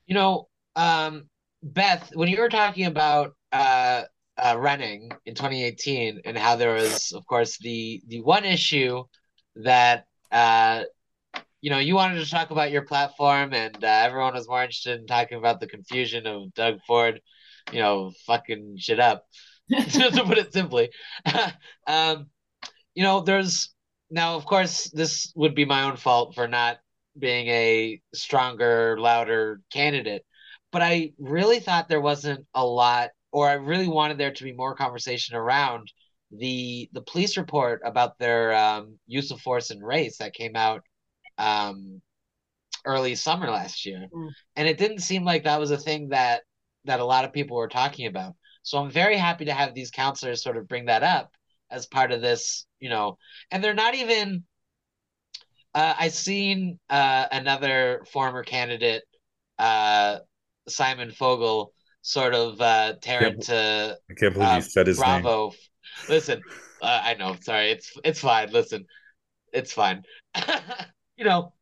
You 0.05 0.13
know, 0.13 0.47
um, 0.75 1.29
Beth, 1.63 2.11
when 2.13 2.29
you 2.29 2.37
were 2.37 2.49
talking 2.49 2.85
about 2.85 3.33
uh, 3.51 4.03
uh, 4.37 4.55
running 4.59 5.11
in 5.25 5.33
2018 5.33 6.21
and 6.25 6.37
how 6.37 6.55
there 6.55 6.75
was, 6.75 7.11
of 7.13 7.25
course, 7.25 7.57
the 7.57 8.03
the 8.07 8.21
one 8.21 8.45
issue 8.45 9.03
that 9.55 10.05
uh, 10.31 10.83
you 11.66 11.72
know 11.72 11.80
you 11.80 11.95
wanted 11.95 12.24
to 12.24 12.30
talk 12.30 12.51
about 12.51 12.70
your 12.70 12.84
platform 12.84 13.51
and 13.51 13.84
uh, 13.84 13.88
everyone 13.88 14.36
was 14.36 14.47
more 14.47 14.61
interested 14.61 14.99
in 14.99 15.07
talking 15.07 15.39
about 15.39 15.59
the 15.59 15.66
confusion 15.66 16.28
of 16.28 16.53
Doug 16.53 16.78
Ford, 16.86 17.20
you 17.72 17.80
know, 17.80 18.11
fucking 18.28 18.76
shit 18.78 18.99
up, 18.99 19.26
to 19.72 20.24
put 20.28 20.38
it 20.38 20.53
simply. 20.53 20.91
um, 21.88 22.28
you 22.93 23.01
know, 23.01 23.22
there's 23.22 23.74
now, 24.11 24.36
of 24.36 24.45
course, 24.45 24.91
this 24.91 25.34
would 25.36 25.55
be 25.55 25.66
my 25.66 25.89
own 25.89 25.97
fault 25.97 26.36
for 26.36 26.47
not 26.47 26.78
being 27.18 27.47
a 27.47 27.99
stronger, 28.13 28.95
louder 28.99 29.59
candidate. 29.74 30.22
But 30.72 30.84
I 30.84 31.13
really 31.18 31.59
thought 31.59 31.89
there 31.89 31.99
wasn't 31.99 32.45
a 32.53 32.63
lot, 32.63 33.09
or 33.32 33.49
I 33.49 33.53
really 33.53 33.88
wanted 33.88 34.20
there 34.20 34.34
to 34.34 34.43
be 34.43 34.53
more 34.53 34.76
conversation 34.76 35.36
around 35.36 35.91
the 36.30 36.91
the 36.93 37.01
police 37.01 37.38
report 37.38 37.82
about 37.84 38.20
their 38.20 38.53
um, 38.53 38.99
use 39.07 39.32
of 39.32 39.41
force 39.41 39.72
and 39.72 39.84
race 39.84 40.18
that 40.20 40.36
came 40.36 40.55
out 40.55 40.84
um, 41.38 42.01
early 42.86 43.15
summer 43.15 43.49
last 43.49 43.86
year, 43.86 44.07
mm. 44.13 44.29
and 44.55 44.67
it 44.67 44.77
didn't 44.77 44.99
seem 44.99 45.23
like 45.23 45.43
that 45.43 45.59
was 45.59 45.71
a 45.71 45.77
thing 45.77 46.09
that 46.09 46.43
that 46.86 46.99
a 46.99 47.05
lot 47.05 47.25
of 47.25 47.33
people 47.33 47.57
were 47.57 47.67
talking 47.67 48.07
about. 48.07 48.36
So 48.63 48.79
I'm 48.79 48.91
very 48.91 49.17
happy 49.17 49.45
to 49.45 49.53
have 49.53 49.73
these 49.73 49.91
councilors 49.91 50.43
sort 50.43 50.57
of 50.57 50.67
bring 50.67 50.86
that 50.86 51.03
up 51.03 51.31
as 51.69 51.86
part 51.86 52.11
of 52.11 52.21
this, 52.21 52.65
you 52.79 52.89
know, 52.89 53.17
and 53.51 53.63
they're 53.63 53.73
not 53.73 53.95
even. 53.95 54.43
Uh, 55.73 55.93
I 55.99 56.07
seen 56.07 56.79
uh, 56.89 57.25
another 57.33 58.05
former 58.13 58.43
candidate, 58.43 59.03
uh, 59.59 60.19
Simon 60.69 61.11
Fogel, 61.11 61.73
sort 62.01 62.33
of 62.33 62.61
uh, 62.61 62.93
tear 63.01 63.25
into. 63.25 63.97
I 64.09 64.13
can't 64.13 64.33
believe 64.33 64.49
you 64.49 64.55
uh, 64.55 64.61
said 64.61 64.88
his 64.88 64.97
Bravo. 64.97 65.49
name. 65.49 65.57
Listen, 66.07 66.41
uh, 66.81 67.01
I 67.03 67.15
know. 67.15 67.36
Sorry, 67.41 67.71
it's 67.71 67.91
it's 68.05 68.21
fine. 68.21 68.51
Listen, 68.51 68.86
it's 69.51 69.73
fine. 69.73 70.03
you 71.18 71.26
know, 71.26 71.53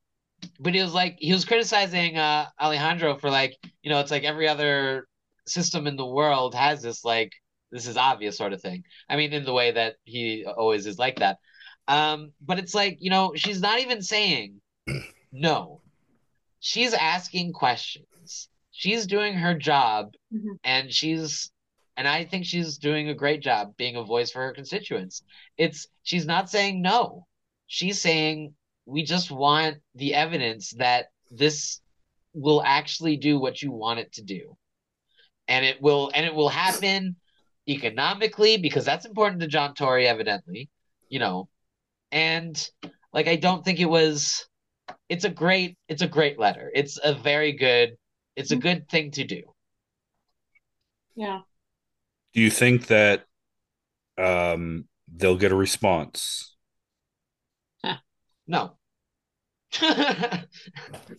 but 0.60 0.74
he 0.74 0.82
was 0.82 0.94
like 0.94 1.18
he 1.20 1.34
was 1.34 1.46
criticizing 1.46 2.18
uh, 2.18 2.48
Alejandro 2.60 3.18
for 3.18 3.30
like 3.30 3.58
you 3.82 3.90
know 3.90 4.00
it's 4.00 4.12
like 4.12 4.24
every 4.24 4.48
other 4.48 5.08
system 5.46 5.88
in 5.88 5.96
the 5.96 6.06
world 6.06 6.56
has 6.56 6.82
this 6.82 7.04
like 7.04 7.32
this 7.72 7.88
is 7.88 7.98
obvious 7.98 8.38
sort 8.38 8.54
of 8.54 8.62
thing. 8.62 8.84
I 9.10 9.16
mean, 9.16 9.34
in 9.34 9.44
the 9.44 9.54
way 9.54 9.72
that 9.72 9.96
he 10.04 10.46
always 10.46 10.86
is 10.86 11.00
like 11.00 11.20
that. 11.20 11.40
Um, 11.88 12.32
but 12.40 12.60
it's 12.60 12.76
like, 12.76 12.98
you 13.02 13.10
know, 13.10 13.34
she's 13.36 13.60
not 13.60 13.80
even 13.80 14.02
saying 14.02 14.62
no. 15.32 15.82
She's 16.60 16.94
asking 16.94 17.52
questions. 17.54 18.48
She's 18.72 19.08
doing 19.08 19.34
her 19.34 19.56
job 19.56 20.14
mm-hmm. 20.34 20.54
and 20.64 20.92
she's 20.94 21.52
and 21.96 22.08
I 22.08 22.26
think 22.26 22.46
she's 22.46 22.78
doing 22.78 23.10
a 23.10 23.16
great 23.16 23.42
job 23.42 23.76
being 23.78 23.96
a 23.96 24.04
voice 24.04 24.32
for 24.32 24.40
her 24.40 24.54
constituents. 24.54 25.24
It's 25.58 25.88
she's 26.04 26.26
not 26.26 26.50
saying 26.50 26.82
no. 26.82 27.28
She's 27.68 28.02
saying 28.02 28.54
we 28.86 29.04
just 29.04 29.32
want 29.32 29.78
the 29.96 30.14
evidence 30.14 30.72
that 30.78 31.08
this 31.32 31.80
will 32.34 32.62
actually 32.64 33.18
do 33.18 33.40
what 33.40 33.62
you 33.62 33.72
want 33.72 34.00
it 34.00 34.14
to 34.14 34.24
do. 34.24 34.58
And 35.48 35.66
it 35.66 35.82
will 35.82 36.12
and 36.14 36.26
it 36.26 36.34
will 36.34 36.50
happen 36.50 37.16
economically 37.68 38.58
because 38.58 38.86
that's 38.86 39.06
important 39.06 39.42
to 39.42 39.48
John 39.48 39.74
Tory, 39.74 40.08
evidently, 40.08 40.70
you 41.10 41.20
know. 41.20 41.50
And 42.12 42.70
like 43.12 43.28
I 43.28 43.36
don't 43.36 43.64
think 43.64 43.80
it 43.80 43.90
was 43.90 44.48
it's 45.10 45.26
a 45.26 45.30
great 45.30 45.78
it's 45.88 46.02
a 46.02 46.08
great 46.08 46.40
letter. 46.40 46.72
It's 46.74 47.00
a 47.04 47.14
very 47.14 47.54
good 47.54 47.98
it's 48.36 48.52
a 48.52 48.56
good 48.56 48.90
thing 48.90 49.12
to 49.12 49.24
do. 49.24 49.44
Yeah. 51.16 51.42
Do 52.34 52.42
you 52.42 52.50
think 52.50 52.88
that 52.88 53.26
um 54.18 54.86
they'll 55.14 55.38
get 55.38 55.52
a 55.52 55.56
response? 55.56 56.53
No. 58.48 58.78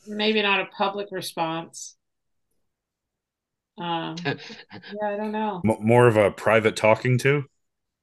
Maybe 0.07 0.43
not 0.43 0.61
a 0.61 0.67
public 0.67 1.09
response. 1.11 1.97
Um, 3.79 4.17
yeah, 4.25 4.35
I 5.05 5.17
don't 5.17 5.33
know. 5.33 5.61
M- 5.65 5.79
more 5.81 6.07
of 6.07 6.17
a 6.17 6.31
private 6.31 6.77
talking 6.77 7.19
to? 7.19 7.45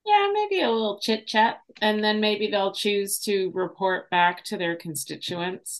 Yeah, 0.06 0.32
maybe 0.34 0.62
a 0.62 0.70
little 0.70 1.00
chit 1.00 1.28
chat, 1.28 1.60
and 1.80 2.04
then 2.04 2.20
maybe 2.20 2.50
they'll 2.50 2.74
choose 2.74 3.20
to 3.20 3.52
report 3.54 4.10
back 4.10 4.44
to 4.46 4.58
their 4.58 4.76
constituents. 4.76 5.80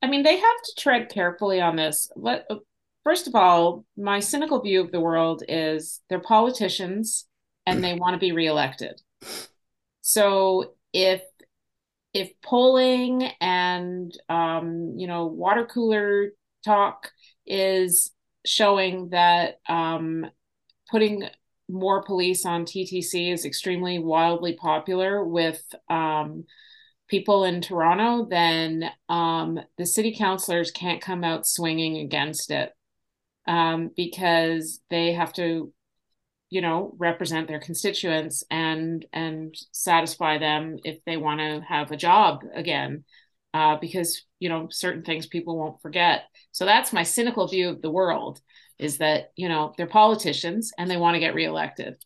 I 0.00 0.06
mean, 0.06 0.22
they 0.22 0.36
have 0.36 0.62
to 0.64 0.72
tread 0.78 1.10
carefully 1.10 1.60
on 1.60 1.76
this. 1.76 2.10
What, 2.14 2.48
first 3.04 3.28
of 3.28 3.34
all, 3.34 3.84
my 3.96 4.20
cynical 4.20 4.60
view 4.62 4.80
of 4.80 4.90
the 4.90 5.00
world 5.00 5.42
is 5.48 6.00
they're 6.08 6.18
politicians 6.18 7.26
and 7.66 7.84
they 7.84 7.94
want 7.94 8.14
to 8.14 8.18
be 8.18 8.32
reelected. 8.32 9.02
So 10.00 10.72
if 10.94 11.20
if 12.14 12.30
polling 12.42 13.22
and 13.40 14.12
um, 14.28 14.94
you 14.96 15.06
know 15.06 15.26
water 15.26 15.66
cooler 15.66 16.30
talk 16.64 17.10
is 17.46 18.10
showing 18.44 19.10
that 19.10 19.60
um, 19.68 20.26
putting 20.90 21.28
more 21.68 22.02
police 22.02 22.46
on 22.46 22.64
TTC 22.64 23.32
is 23.32 23.44
extremely 23.44 23.98
wildly 23.98 24.54
popular 24.54 25.22
with 25.24 25.62
um, 25.90 26.44
people 27.08 27.44
in 27.44 27.60
Toronto, 27.60 28.26
then 28.28 28.90
um, 29.08 29.58
the 29.76 29.86
city 29.86 30.14
councilors 30.16 30.70
can't 30.70 31.00
come 31.02 31.24
out 31.24 31.46
swinging 31.46 31.98
against 31.98 32.50
it. 32.50 32.72
Um, 33.46 33.90
because 33.96 34.80
they 34.90 35.14
have 35.14 35.32
to, 35.34 35.72
you 36.50 36.60
know, 36.60 36.94
represent 36.98 37.48
their 37.48 37.60
constituents 37.60 38.44
and 38.50 39.04
and 39.12 39.54
satisfy 39.72 40.38
them 40.38 40.78
if 40.84 41.04
they 41.04 41.16
want 41.16 41.40
to 41.40 41.60
have 41.68 41.90
a 41.90 41.96
job 41.96 42.42
again 42.54 43.04
uh, 43.54 43.76
because 43.80 44.24
you 44.38 44.48
know 44.48 44.68
certain 44.70 45.02
things 45.02 45.26
people 45.26 45.58
won't 45.58 45.80
forget. 45.82 46.24
So 46.52 46.64
that's 46.64 46.92
my 46.92 47.02
cynical 47.02 47.46
view 47.48 47.68
of 47.70 47.82
the 47.82 47.90
world 47.90 48.40
is 48.78 48.98
that 48.98 49.32
you 49.36 49.48
know 49.48 49.74
they're 49.76 49.86
politicians 49.86 50.72
and 50.78 50.90
they 50.90 50.96
want 50.96 51.14
to 51.14 51.20
get 51.20 51.34
reelected. 51.34 51.96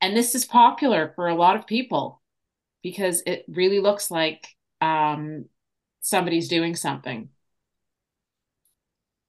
And 0.00 0.16
this 0.16 0.34
is 0.34 0.46
popular 0.46 1.12
for 1.14 1.28
a 1.28 1.34
lot 1.34 1.56
of 1.56 1.66
people 1.66 2.22
because 2.82 3.22
it 3.26 3.44
really 3.48 3.80
looks 3.80 4.10
like 4.10 4.46
um, 4.80 5.44
somebody's 6.00 6.48
doing 6.48 6.74
something. 6.74 7.28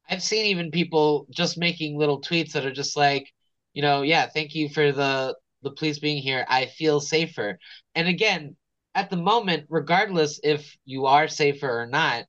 I've 0.09 0.23
seen 0.23 0.45
even 0.45 0.71
people 0.71 1.27
just 1.29 1.57
making 1.57 1.97
little 1.97 2.21
tweets 2.21 2.53
that 2.53 2.65
are 2.65 2.71
just 2.71 2.97
like 2.97 3.33
you 3.73 3.81
know 3.81 4.01
yeah 4.01 4.27
thank 4.27 4.55
you 4.55 4.69
for 4.69 4.91
the 4.91 5.35
the 5.63 5.71
police 5.71 5.99
being 5.99 6.21
here 6.21 6.45
i 6.49 6.65
feel 6.65 6.99
safer 6.99 7.57
and 7.95 8.07
again 8.07 8.55
at 8.93 9.09
the 9.09 9.17
moment, 9.17 9.65
regardless 9.69 10.39
if 10.43 10.75
you 10.85 11.05
are 11.05 11.27
safer 11.27 11.81
or 11.81 11.85
not, 11.87 12.25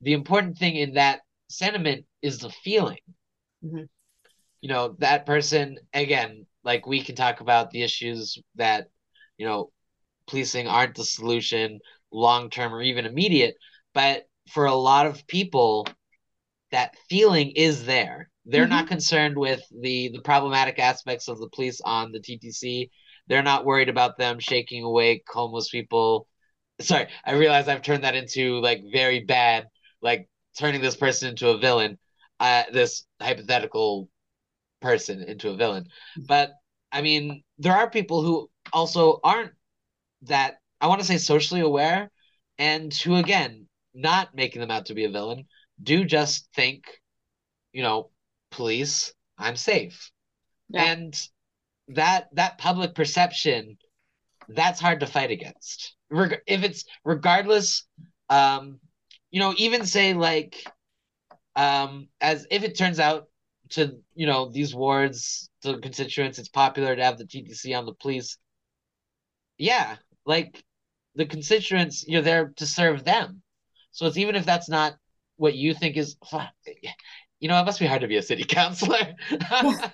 the 0.00 0.12
important 0.12 0.58
thing 0.58 0.76
in 0.76 0.94
that 0.94 1.20
sentiment 1.48 2.06
is 2.22 2.38
the 2.38 2.50
feeling. 2.50 2.98
Mhm. 3.64 3.88
You 4.60 4.68
know, 4.68 4.96
that 4.98 5.26
person 5.26 5.78
again, 5.92 6.46
like 6.64 6.86
we 6.86 7.02
can 7.02 7.14
talk 7.16 7.40
about 7.40 7.70
the 7.70 7.82
issues 7.82 8.38
that, 8.56 8.88
you 9.38 9.46
know, 9.46 9.72
policing 10.28 10.68
aren't 10.68 10.96
the 10.96 11.04
solution 11.04 11.80
long 12.12 12.50
term 12.50 12.74
or 12.74 12.82
even 12.82 13.06
immediate, 13.06 13.56
but 13.94 14.28
for 14.50 14.66
a 14.66 14.74
lot 14.74 15.06
of 15.06 15.26
people, 15.26 15.86
that 16.70 16.96
feeling 17.08 17.52
is 17.52 17.84
there. 17.86 18.30
They're 18.46 18.68
not 18.68 18.88
concerned 18.88 19.36
with 19.38 19.62
the 19.70 20.10
the 20.12 20.20
problematic 20.20 20.78
aspects 20.78 21.28
of 21.28 21.38
the 21.38 21.48
police 21.48 21.80
on 21.82 22.12
the 22.12 22.20
TTC. 22.20 22.90
They're 23.26 23.42
not 23.42 23.64
worried 23.64 23.88
about 23.88 24.18
them 24.18 24.38
shaking 24.38 24.84
awake 24.84 25.24
homeless 25.28 25.70
people. 25.70 26.28
Sorry, 26.80 27.08
I 27.24 27.32
realize 27.32 27.68
I've 27.68 27.82
turned 27.82 28.04
that 28.04 28.14
into 28.16 28.60
like 28.60 28.82
very 28.92 29.20
bad, 29.20 29.68
like 30.02 30.28
turning 30.58 30.80
this 30.82 30.96
person 30.96 31.30
into 31.30 31.48
a 31.48 31.58
villain, 31.58 31.98
uh, 32.40 32.64
this 32.72 33.06
hypothetical 33.20 34.08
person 34.82 35.22
into 35.22 35.50
a 35.50 35.56
villain. 35.56 35.86
But 36.28 36.52
I 36.92 37.02
mean, 37.02 37.42
there 37.58 37.74
are 37.76 37.90
people 37.90 38.22
who 38.22 38.50
also 38.72 39.20
aren't 39.24 39.52
that 40.22 40.56
I 40.80 40.86
want 40.88 41.00
to 41.00 41.06
say 41.06 41.18
socially 41.18 41.60
aware, 41.60 42.10
and 42.58 42.92
who 42.92 43.16
again, 43.16 43.68
not 43.94 44.34
making 44.34 44.60
them 44.60 44.70
out 44.70 44.86
to 44.86 44.94
be 44.94 45.04
a 45.04 45.10
villain, 45.10 45.46
do 45.82 46.04
just 46.04 46.48
think, 46.54 46.84
you 47.72 47.82
know, 47.82 48.10
police, 48.54 49.12
I'm 49.38 49.56
safe. 49.56 50.10
Yeah. 50.68 50.84
And 50.84 51.28
that 51.88 52.28
that 52.32 52.58
public 52.58 52.94
perception, 52.94 53.76
that's 54.48 54.80
hard 54.80 55.00
to 55.00 55.06
fight 55.06 55.30
against. 55.30 55.94
Reg- 56.10 56.40
if 56.46 56.62
it's 56.62 56.84
regardless, 57.04 57.86
um, 58.30 58.80
you 59.30 59.40
know, 59.40 59.54
even 59.58 59.84
say 59.84 60.14
like, 60.14 60.64
um, 61.56 62.08
as 62.20 62.46
if 62.50 62.62
it 62.64 62.78
turns 62.78 63.00
out 63.00 63.26
to 63.70 63.98
you 64.14 64.26
know 64.26 64.50
these 64.50 64.74
wards, 64.74 65.50
the 65.62 65.78
constituents, 65.78 66.38
it's 66.38 66.48
popular 66.48 66.96
to 66.96 67.04
have 67.04 67.18
the 67.18 67.26
TTC 67.26 67.76
on 67.76 67.86
the 67.86 67.94
police. 67.94 68.38
Yeah, 69.58 69.96
like 70.26 70.62
the 71.14 71.26
constituents, 71.26 72.04
you're 72.06 72.22
there 72.22 72.52
to 72.56 72.66
serve 72.66 73.04
them. 73.04 73.42
So 73.92 74.06
it's 74.06 74.16
even 74.16 74.34
if 74.34 74.44
that's 74.44 74.68
not 74.68 74.96
what 75.36 75.54
you 75.54 75.74
think 75.74 75.96
is, 75.96 76.16
you 77.44 77.48
know, 77.48 77.60
it 77.60 77.66
must 77.66 77.78
be 77.78 77.84
hard 77.84 78.00
to 78.00 78.08
be 78.08 78.16
a 78.16 78.22
city 78.22 78.44
councilor. 78.48 79.14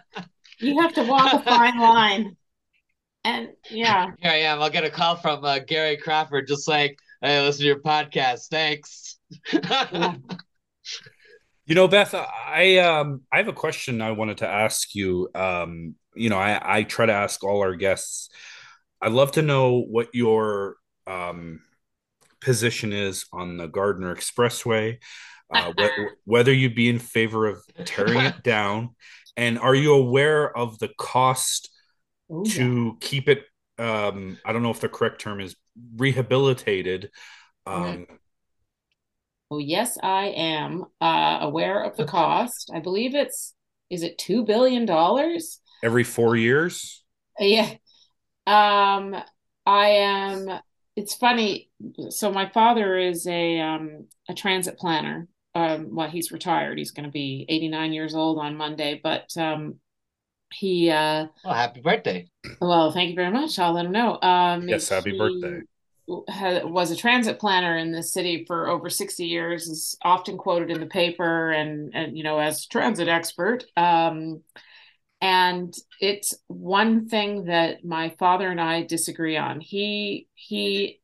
You 0.63 0.79
have 0.83 0.93
to 0.93 1.05
walk 1.05 1.33
a 1.33 1.43
fine 1.43 1.81
line. 1.81 2.37
And 3.25 3.49
yeah, 3.71 4.11
Here 4.21 4.31
I 4.31 4.37
am. 4.41 4.61
I'll 4.61 4.69
get 4.69 4.85
a 4.85 4.91
call 4.91 5.17
from 5.17 5.43
uh, 5.43 5.59
Gary 5.61 5.97
Crawford, 5.97 6.47
just 6.47 6.69
like, 6.69 6.99
hey, 7.23 7.41
listen 7.41 7.61
to 7.61 7.67
your 7.67 7.81
podcast. 7.81 8.49
Thanks. 8.49 9.19
yeah. 9.53 10.17
You 11.67 11.77
know, 11.77 11.87
Beth, 11.89 12.15
I 12.15 12.79
um 12.79 13.23
I 13.33 13.37
have 13.37 13.47
a 13.47 13.53
question 13.53 14.03
I 14.03 14.11
wanted 14.11 14.39
to 14.39 14.49
ask 14.49 14.93
you. 14.95 15.29
Um, 15.37 15.95
you 16.17 16.29
know, 16.29 16.37
I 16.37 16.79
I 16.79 16.83
try 16.83 17.07
to 17.07 17.13
ask 17.13 17.45
all 17.45 17.61
our 17.61 17.77
guests. 17.77 18.29
I'd 19.01 19.13
love 19.13 19.33
to 19.33 19.43
know 19.43 19.81
what 19.81 20.09
your 20.13 20.77
um 21.07 21.61
position 22.41 22.93
is 22.93 23.25
on 23.33 23.57
the 23.57 23.69
Gardiner 23.69 24.15
Expressway. 24.15 24.99
Uh, 25.53 25.73
wh- 25.79 26.29
whether 26.29 26.53
you'd 26.53 26.75
be 26.75 26.89
in 26.89 26.99
favor 26.99 27.47
of 27.47 27.63
tearing 27.85 28.21
it 28.21 28.43
down, 28.43 28.91
and 29.37 29.59
are 29.59 29.75
you 29.75 29.95
aware 29.95 30.57
of 30.57 30.79
the 30.79 30.89
cost 30.99 31.71
Oh, 32.31 32.45
yeah. 32.45 32.53
to 32.55 32.97
keep 33.01 33.29
it? 33.29 33.45
Um, 33.79 34.39
I 34.45 34.53
don't 34.53 34.63
know 34.63 34.71
if 34.71 34.81
the 34.81 34.89
correct 34.89 35.21
term 35.21 35.41
is 35.41 35.57
rehabilitated. 35.97 37.11
Um, 37.67 38.07
Oh, 39.53 39.59
yes, 39.59 39.99
I 40.01 40.27
am 40.27 40.85
uh, 41.01 41.39
aware 41.41 41.83
of 41.83 41.97
the 41.97 42.05
cost. 42.05 42.71
I 42.73 42.79
believe 42.79 43.17
it's, 43.17 43.53
is 43.91 44.05
it 44.05 44.17
$2 44.17 44.47
billion? 44.47 44.89
every 45.83 46.05
four 46.05 46.37
years. 46.37 47.03
Yeah. 47.39 47.69
Um, 48.47 49.17
I 49.67 49.89
am, 49.89 50.49
it's 50.97 51.15
funny. 51.15 51.71
So 52.11 52.33
my 52.33 52.49
father 52.51 52.97
is 52.99 53.27
a, 53.27 53.61
um, 53.61 54.07
a 54.29 54.35
transit 54.35 54.79
planner. 54.79 55.29
Um, 55.55 55.95
well, 55.95 56.09
he's 56.09 56.31
retired. 56.33 56.79
He's 56.79 56.93
going 56.93 57.07
to 57.07 57.11
be 57.13 57.45
89 57.49 57.93
years 57.93 58.15
old 58.15 58.39
on 58.39 58.57
Monday, 58.57 59.01
but, 59.03 59.37
um, 59.37 59.77
he, 60.53 60.91
uh, 60.91 61.27
oh, 61.45 61.53
happy 61.53 61.81
birthday. 61.81 62.29
well, 62.61 62.91
thank 62.91 63.11
you 63.11 63.17
very 63.17 63.31
much. 63.31 63.59
I'll 63.59 63.73
let 63.73 63.87
him 63.87 63.93
know. 63.93 64.19
Um, 64.21 64.69
Yes, 64.69 64.89
happy 64.89 65.13
he 65.13 65.19
birthday. 65.19 65.63
ha- 66.29 66.65
was 66.65 66.91
a 66.91 66.97
transit 66.97 67.39
planner 67.39 67.77
in 67.77 67.93
the 67.93 68.03
city 68.03 68.45
for 68.47 68.69
over 68.69 68.91
60 68.91 69.27
years, 69.27 69.69
is 69.69 69.97
often 70.03 70.37
quoted 70.37 70.71
in 70.71 70.81
the 70.81 70.87
paper 70.87 71.53
and, 71.53 71.93
and 71.95 72.17
you 72.17 72.25
know, 72.25 72.39
as 72.39 72.67
transit 72.67 73.09
expert. 73.09 73.65
Um, 73.77 74.43
and 75.21 75.73
it's 76.01 76.35
one 76.49 77.09
thing 77.09 77.45
that 77.45 77.85
my 77.85 78.11
father 78.19 78.49
and 78.51 78.61
I 78.61 78.83
disagree 78.83 79.37
on. 79.37 79.61
He, 79.61 80.27
he, 80.35 81.01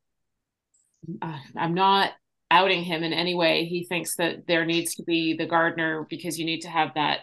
uh, 1.23 1.39
I'm 1.57 1.75
not 1.75 2.13
outing 2.51 2.83
him 2.83 3.03
in 3.03 3.13
any 3.13 3.35
way. 3.35 3.65
He 3.65 3.85
thinks 3.85 4.17
that 4.17 4.47
there 4.47 4.65
needs 4.65 4.95
to 4.97 5.03
be 5.03 5.37
the 5.37 5.47
Gardiner 5.47 6.07
because 6.09 6.39
you 6.39 6.45
need 6.45 6.61
to 6.61 6.69
have 6.69 6.95
that 6.95 7.21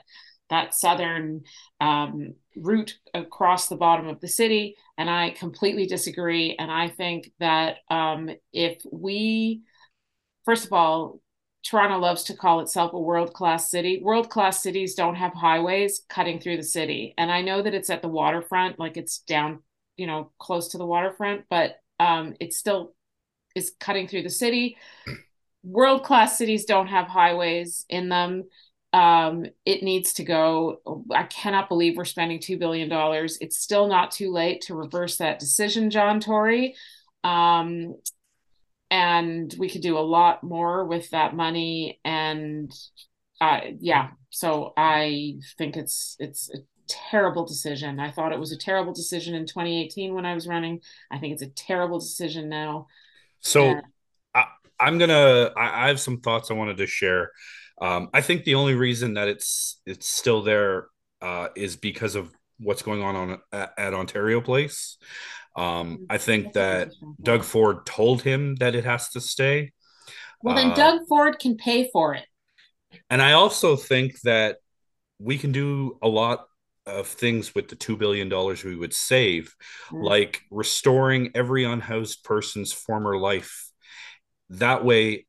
that 0.49 0.75
southern 0.75 1.41
um, 1.79 2.33
route 2.55 2.93
across 3.13 3.69
the 3.69 3.75
bottom 3.75 4.07
of 4.07 4.19
the 4.19 4.27
city, 4.27 4.75
and 4.97 5.09
I 5.09 5.31
completely 5.31 5.87
disagree. 5.87 6.55
And 6.59 6.69
I 6.69 6.89
think 6.89 7.31
that 7.39 7.77
um, 7.89 8.29
if 8.51 8.81
we, 8.91 9.61
first 10.45 10.65
of 10.65 10.73
all, 10.73 11.21
Toronto 11.65 11.97
loves 11.97 12.23
to 12.25 12.35
call 12.35 12.59
itself 12.59 12.93
a 12.93 12.99
world 12.99 13.33
class 13.33 13.71
city. 13.71 14.01
World 14.03 14.29
class 14.29 14.61
cities 14.61 14.95
don't 14.95 15.15
have 15.15 15.33
highways 15.33 16.03
cutting 16.09 16.39
through 16.39 16.57
the 16.57 16.63
city, 16.63 17.13
and 17.17 17.31
I 17.31 17.41
know 17.41 17.61
that 17.61 17.73
it's 17.73 17.89
at 17.89 18.01
the 18.01 18.09
waterfront, 18.09 18.77
like 18.77 18.97
it's 18.97 19.19
down, 19.19 19.63
you 19.95 20.05
know, 20.05 20.31
close 20.39 20.67
to 20.69 20.77
the 20.77 20.85
waterfront, 20.85 21.45
but 21.49 21.77
um, 21.99 22.35
it's 22.39 22.57
still 22.57 22.93
is 23.55 23.73
cutting 23.79 24.07
through 24.07 24.23
the 24.23 24.29
city. 24.29 24.77
World 25.63 26.03
class 26.03 26.37
cities 26.37 26.65
don't 26.65 26.87
have 26.87 27.07
highways 27.07 27.85
in 27.89 28.09
them. 28.09 28.45
Um, 28.91 29.45
it 29.65 29.81
needs 29.81 30.13
to 30.13 30.23
go. 30.23 30.81
I 31.13 31.23
cannot 31.23 31.69
believe 31.69 31.97
we're 31.97 32.05
spending 32.05 32.39
$2 32.39 32.59
billion. 32.59 32.89
It's 33.41 33.57
still 33.57 33.87
not 33.87 34.11
too 34.11 34.31
late 34.31 34.61
to 34.63 34.75
reverse 34.75 35.17
that 35.17 35.39
decision, 35.39 35.89
John 35.89 36.19
Tory. 36.19 36.75
Um, 37.23 37.95
and 38.91 39.53
we 39.57 39.69
could 39.69 39.81
do 39.81 39.97
a 39.97 39.99
lot 40.01 40.43
more 40.43 40.85
with 40.85 41.09
that 41.09 41.35
money. 41.35 41.99
And 42.05 42.71
uh, 43.41 43.61
yeah, 43.79 44.11
so 44.29 44.73
I 44.77 45.39
think 45.57 45.75
it's 45.75 46.15
it's 46.19 46.49
a 46.53 46.59
terrible 46.87 47.45
decision. 47.45 47.99
I 47.99 48.11
thought 48.11 48.33
it 48.33 48.39
was 48.39 48.51
a 48.51 48.57
terrible 48.57 48.93
decision 48.93 49.33
in 49.33 49.47
2018 49.47 50.13
when 50.13 50.25
I 50.25 50.35
was 50.35 50.47
running. 50.47 50.81
I 51.11 51.17
think 51.17 51.33
it's 51.33 51.41
a 51.41 51.47
terrible 51.47 51.99
decision 51.99 52.49
now. 52.49 52.87
So 53.43 53.65
Yeah. 53.69 53.81
I, 54.33 54.45
I'm 54.79 54.97
gonna. 54.97 55.51
I, 55.55 55.85
I 55.85 55.87
have 55.87 55.99
some 55.99 56.19
thoughts 56.21 56.49
I 56.51 56.55
wanted 56.55 56.77
to 56.77 56.87
share. 56.87 57.31
Um, 57.81 58.09
I 58.13 58.21
think 58.21 58.43
the 58.43 58.55
only 58.55 58.75
reason 58.75 59.15
that 59.15 59.27
it's 59.27 59.81
it's 59.85 60.07
still 60.07 60.41
there 60.41 60.87
uh, 61.21 61.49
is 61.55 61.75
because 61.75 62.15
of 62.15 62.31
what's 62.59 62.81
going 62.81 63.01
on 63.03 63.15
on 63.15 63.41
at, 63.51 63.73
at 63.77 63.93
Ontario 63.93 64.41
Place. 64.41 64.97
Um, 65.55 66.05
I 66.09 66.17
think 66.17 66.53
that 66.53 66.91
Doug 67.21 67.43
Ford 67.43 67.85
told 67.85 68.21
him 68.23 68.55
that 68.55 68.73
it 68.75 68.85
has 68.85 69.09
to 69.09 69.21
stay. 69.21 69.71
Well, 70.41 70.55
then 70.55 70.71
Uh, 70.71 70.75
Doug 70.75 71.01
Ford 71.07 71.39
can 71.39 71.57
pay 71.57 71.89
for 71.91 72.15
it. 72.15 72.25
And 73.09 73.21
I 73.21 73.33
also 73.33 73.75
think 73.75 74.19
that 74.21 74.57
we 75.19 75.37
can 75.37 75.51
do 75.51 75.97
a 76.01 76.07
lot 76.07 76.47
of 76.85 77.07
things 77.07 77.55
with 77.55 77.69
the 77.69 77.75
$2 77.75 77.97
billion 77.97 78.29
we 78.65 78.75
would 78.75 78.93
save, 78.93 79.55
Mm. 79.91 80.03
like 80.03 80.41
restoring 80.51 81.31
every 81.35 81.63
unhoused 81.63 82.23
person's 82.23 82.73
former 82.73 83.17
life. 83.17 83.69
That 84.49 84.83
way, 84.83 85.25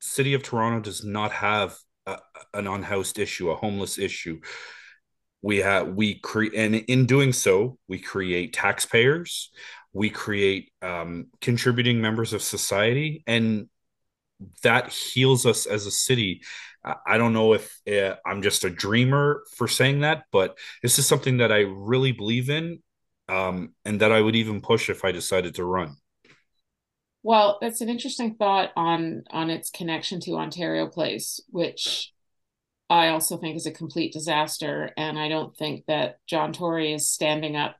City 0.00 0.34
of 0.34 0.42
Toronto 0.42 0.80
does 0.80 1.04
not 1.04 1.32
have 1.32 1.76
a, 2.06 2.18
an 2.54 2.66
unhoused 2.66 3.18
issue, 3.18 3.50
a 3.50 3.56
homeless 3.56 3.98
issue. 3.98 4.40
We 5.42 5.58
have 5.58 5.88
we 5.88 6.18
create, 6.18 6.54
and 6.54 6.74
in 6.74 7.06
doing 7.06 7.32
so, 7.32 7.78
we 7.86 7.98
create 7.98 8.52
taxpayers, 8.52 9.50
we 9.92 10.10
create 10.10 10.72
um, 10.82 11.26
contributing 11.40 12.00
members 12.00 12.32
of 12.32 12.42
society, 12.42 13.22
and 13.26 13.68
that 14.62 14.92
heals 14.92 15.46
us 15.46 15.66
as 15.66 15.86
a 15.86 15.90
city. 15.90 16.42
I 17.06 17.18
don't 17.18 17.32
know 17.32 17.54
if 17.54 17.80
uh, 17.90 18.16
I'm 18.24 18.42
just 18.42 18.64
a 18.64 18.70
dreamer 18.70 19.42
for 19.56 19.68
saying 19.68 20.00
that, 20.00 20.24
but 20.32 20.58
this 20.82 20.98
is 20.98 21.06
something 21.06 21.38
that 21.38 21.52
I 21.52 21.60
really 21.60 22.12
believe 22.12 22.50
in, 22.50 22.82
um, 23.28 23.74
and 23.84 24.00
that 24.00 24.12
I 24.12 24.20
would 24.20 24.36
even 24.36 24.60
push 24.60 24.90
if 24.90 25.04
I 25.04 25.12
decided 25.12 25.54
to 25.56 25.64
run. 25.64 25.96
Well, 27.22 27.58
that's 27.60 27.80
an 27.80 27.88
interesting 27.88 28.36
thought 28.36 28.70
on 28.76 29.24
on 29.30 29.50
its 29.50 29.70
connection 29.70 30.20
to 30.20 30.36
Ontario 30.36 30.86
Place, 30.86 31.40
which 31.48 32.12
I 32.88 33.08
also 33.08 33.36
think 33.36 33.56
is 33.56 33.66
a 33.66 33.72
complete 33.72 34.12
disaster, 34.12 34.90
and 34.96 35.18
I 35.18 35.28
don't 35.28 35.56
think 35.56 35.86
that 35.86 36.18
John 36.26 36.52
Tory 36.52 36.94
is 36.94 37.10
standing 37.10 37.56
up 37.56 37.76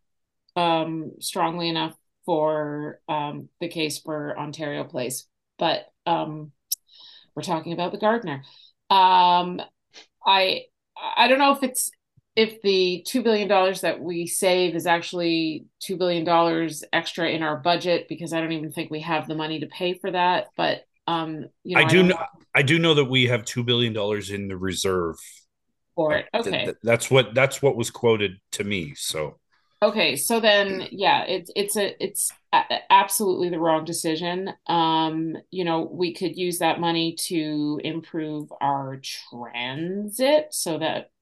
um, 0.55 1.13
strongly 1.21 1.69
enough 1.69 1.95
for 2.27 3.01
um, 3.09 3.49
the 3.61 3.69
case 3.69 3.99
for 4.01 4.39
Ontario 4.39 4.85
Place. 4.85 5.27
But 5.59 5.87
um, 6.05 6.53
we're 7.35 7.43
talking 7.43 7.73
about 7.73 7.93
the 7.93 7.99
Gardiner. 7.99 8.43
Um, 8.91 9.61
I 10.25 10.65
I 11.17 11.29
don't 11.29 11.39
know 11.39 11.53
if 11.53 11.63
it's 11.63 11.91
if 12.37 12.63
the 12.63 13.03
two 13.07 13.23
billion 13.23 13.49
dollars 13.49 13.81
that 13.81 14.01
we 14.01 14.27
save 14.27 14.77
is 14.77 14.87
actually 14.87 15.67
two 15.81 15.97
billion 15.97 16.25
dollars 16.25 16.85
extra 16.93 17.29
in 17.29 17.43
our 17.43 17.57
budget 17.57 18.07
because 18.09 18.33
I 18.33 18.41
don't 18.41 18.53
even 18.53 18.71
think 18.71 18.91
we 18.91 19.01
have 19.01 19.27
the 19.27 19.35
money 19.35 19.61
to 19.61 19.67
pay 19.67 19.95
for 19.95 20.11
that. 20.11 20.49
But 20.57 20.85
um, 21.07 21.47
you 21.65 21.77
know, 21.77 21.83
I 21.83 21.85
do 21.85 21.99
I 21.99 22.03
know, 22.03 22.09
know 22.09 22.25
I 22.55 22.63
do 22.63 22.79
know 22.79 22.95
that 22.95 23.07
we 23.07 23.27
have 23.27 23.45
two 23.45 23.65
billion 23.65 23.93
dollars 23.93 24.31
in 24.31 24.49
the 24.49 24.57
reserve. 24.57 25.17
for 25.95 26.15
it. 26.15 26.27
Okay. 26.33 26.73
that's 26.83 27.11
what 27.11 27.35
that's 27.35 27.61
what 27.61 27.77
was 27.77 27.91
quoted 27.91 28.39
to 28.53 28.65
me. 28.65 28.95
So 28.95 29.39
Okay, 29.81 30.17
so 30.17 30.41
then 30.41 30.89
yeah, 30.91 31.23
it's 31.25 31.53
it's 31.55 31.77
a 31.77 31.95
it's 32.05 32.33
a- 32.53 32.93
absolutely 32.93 33.49
the 33.49 33.61
wrong 33.61 33.85
decision. 33.85 34.53
Um, 34.67 35.37
you 35.53 35.65
know, 35.65 35.83
we 35.83 36.13
could 36.15 36.37
use 36.37 36.59
that 36.59 36.81
money 36.81 37.15
to 37.29 37.81
improve 37.85 38.53
our 38.61 39.01
transit 39.03 40.49
so 40.51 40.79
that 40.79 41.13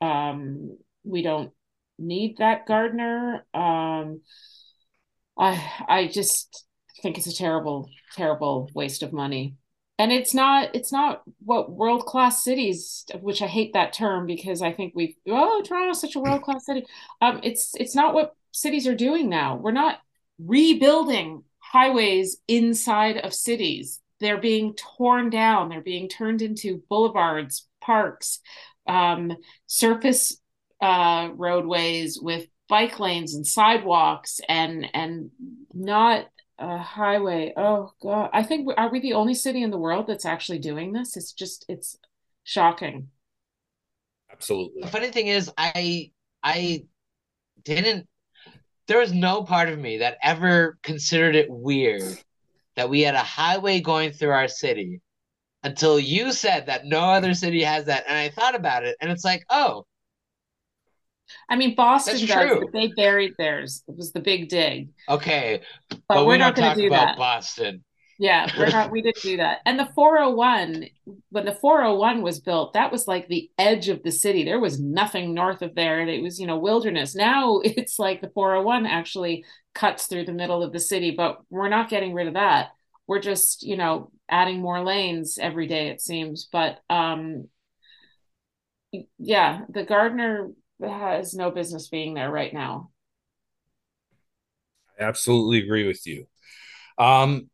um 0.00 0.78
we 1.04 1.22
don't 1.22 1.52
need 1.98 2.38
that 2.38 2.66
Gardiner. 2.66 3.46
Um, 3.54 4.22
I 5.38 5.84
I 5.88 6.06
just 6.08 6.66
think 7.02 7.18
it's 7.18 7.26
a 7.26 7.34
terrible, 7.34 7.88
terrible 8.16 8.70
waste 8.74 9.02
of 9.02 9.12
money. 9.12 9.56
And 10.00 10.12
it's 10.12 10.32
not 10.32 10.74
it's 10.74 10.92
not 10.92 11.20
what 11.44 11.70
world-class 11.70 12.42
cities, 12.42 13.04
which 13.20 13.42
I 13.42 13.46
hate 13.46 13.74
that 13.74 13.92
term 13.92 14.24
because 14.24 14.62
I 14.62 14.72
think 14.72 14.94
we've 14.96 15.14
oh, 15.28 15.60
Toronto's 15.62 16.00
such 16.00 16.16
a 16.16 16.20
world-class 16.20 16.64
city. 16.64 16.86
Um, 17.20 17.40
it's 17.42 17.74
it's 17.74 17.94
not 17.94 18.14
what 18.14 18.34
cities 18.50 18.86
are 18.86 18.94
doing 18.94 19.28
now. 19.28 19.56
We're 19.56 19.72
not 19.72 19.98
rebuilding 20.38 21.44
highways 21.58 22.38
inside 22.48 23.18
of 23.18 23.34
cities. 23.34 24.00
They're 24.20 24.40
being 24.40 24.72
torn 24.72 25.28
down. 25.28 25.68
They're 25.68 25.82
being 25.82 26.08
turned 26.08 26.40
into 26.40 26.82
boulevards, 26.88 27.68
parks, 27.82 28.40
um, 28.86 29.36
surface 29.66 30.40
uh, 30.80 31.28
roadways 31.34 32.18
with 32.18 32.46
bike 32.70 32.98
lanes 33.00 33.34
and 33.34 33.46
sidewalks, 33.46 34.40
and 34.48 34.86
and 34.94 35.30
not 35.74 36.24
a 36.60 36.78
highway. 36.78 37.52
Oh 37.56 37.92
God, 38.02 38.30
I 38.32 38.42
think 38.42 38.68
are 38.76 38.90
we 38.90 39.00
the 39.00 39.14
only 39.14 39.34
city 39.34 39.62
in 39.62 39.70
the 39.70 39.78
world 39.78 40.06
that's 40.06 40.24
actually 40.26 40.58
doing 40.60 40.92
this? 40.92 41.16
It's 41.16 41.32
just 41.32 41.64
it's 41.68 41.96
shocking. 42.44 43.10
absolutely. 44.32 44.82
The 44.82 44.88
funny 44.88 45.10
thing 45.10 45.26
is, 45.28 45.50
I 45.56 46.12
I 46.42 46.84
didn't. 47.64 48.08
There 48.86 48.98
was 48.98 49.12
no 49.12 49.44
part 49.44 49.68
of 49.68 49.78
me 49.78 49.98
that 49.98 50.18
ever 50.22 50.78
considered 50.82 51.36
it 51.36 51.50
weird 51.50 52.18
that 52.76 52.90
we 52.90 53.02
had 53.02 53.14
a 53.14 53.20
highway 53.20 53.80
going 53.80 54.12
through 54.12 54.30
our 54.30 54.48
city 54.48 55.00
until 55.62 55.98
you 56.00 56.32
said 56.32 56.66
that 56.66 56.86
no 56.86 57.00
other 57.00 57.34
city 57.34 57.62
has 57.62 57.86
that, 57.86 58.04
and 58.08 58.16
I 58.18 58.30
thought 58.30 58.54
about 58.54 58.84
it, 58.84 58.96
and 59.00 59.10
it's 59.10 59.24
like, 59.24 59.44
oh, 59.50 59.86
I 61.48 61.56
mean, 61.56 61.74
Boston 61.74 62.20
That's 62.20 62.26
does, 62.26 62.50
true. 62.50 62.60
but 62.60 62.72
they 62.72 62.88
buried 62.88 63.34
theirs. 63.38 63.82
It 63.88 63.96
was 63.96 64.12
the 64.12 64.20
big 64.20 64.48
dig. 64.48 64.90
okay, 65.08 65.62
But, 66.08 66.24
but, 66.24 66.26
we're 66.26 66.36
we 66.36 66.38
not 66.38 66.54
going 66.54 66.68
to 66.68 66.74
do 66.74 66.86
about 66.88 67.16
that. 67.16 67.16
Boston. 67.16 67.84
Yeah, 68.18 68.50
we're 68.54 68.68
not, 68.68 68.90
we 68.90 69.00
didn't 69.00 69.22
do 69.22 69.38
that. 69.38 69.60
And 69.64 69.78
the 69.78 69.88
401, 69.94 70.84
when 71.30 71.44
the 71.46 71.54
401 71.54 72.20
was 72.22 72.38
built, 72.40 72.74
that 72.74 72.92
was 72.92 73.08
like 73.08 73.28
the 73.28 73.50
edge 73.56 73.88
of 73.88 74.02
the 74.02 74.12
city. 74.12 74.44
There 74.44 74.60
was 74.60 74.78
nothing 74.78 75.32
north 75.32 75.62
of 75.62 75.74
there. 75.74 76.00
And 76.00 76.10
it 76.10 76.22
was, 76.22 76.38
you 76.38 76.46
know, 76.46 76.58
wilderness. 76.58 77.14
Now 77.14 77.60
it's 77.64 77.98
like 77.98 78.20
the 78.20 78.28
401 78.30 78.84
actually 78.86 79.44
cuts 79.74 80.06
through 80.06 80.26
the 80.26 80.32
middle 80.34 80.62
of 80.62 80.72
the 80.72 80.80
city, 80.80 81.12
but 81.12 81.38
we're 81.48 81.68
not 81.70 81.88
getting 81.88 82.12
rid 82.12 82.26
of 82.28 82.34
that. 82.34 82.68
We're 83.06 83.20
just, 83.20 83.62
you 83.62 83.76
know, 83.76 84.12
adding 84.28 84.60
more 84.60 84.84
lanes 84.84 85.38
every 85.40 85.66
day, 85.66 85.88
it 85.88 86.00
seems. 86.02 86.48
But 86.52 86.80
um 86.90 87.48
yeah, 89.18 89.62
the 89.68 89.84
Gardiner 89.84 90.50
has 90.82 91.34
no 91.34 91.50
business 91.50 91.88
being 91.88 92.14
there 92.14 92.30
right 92.30 92.52
now. 92.52 92.90
I 94.98 95.04
absolutely 95.04 95.58
agree 95.58 95.86
with 95.86 96.06
you. 96.06 96.26
Um, 96.98 97.48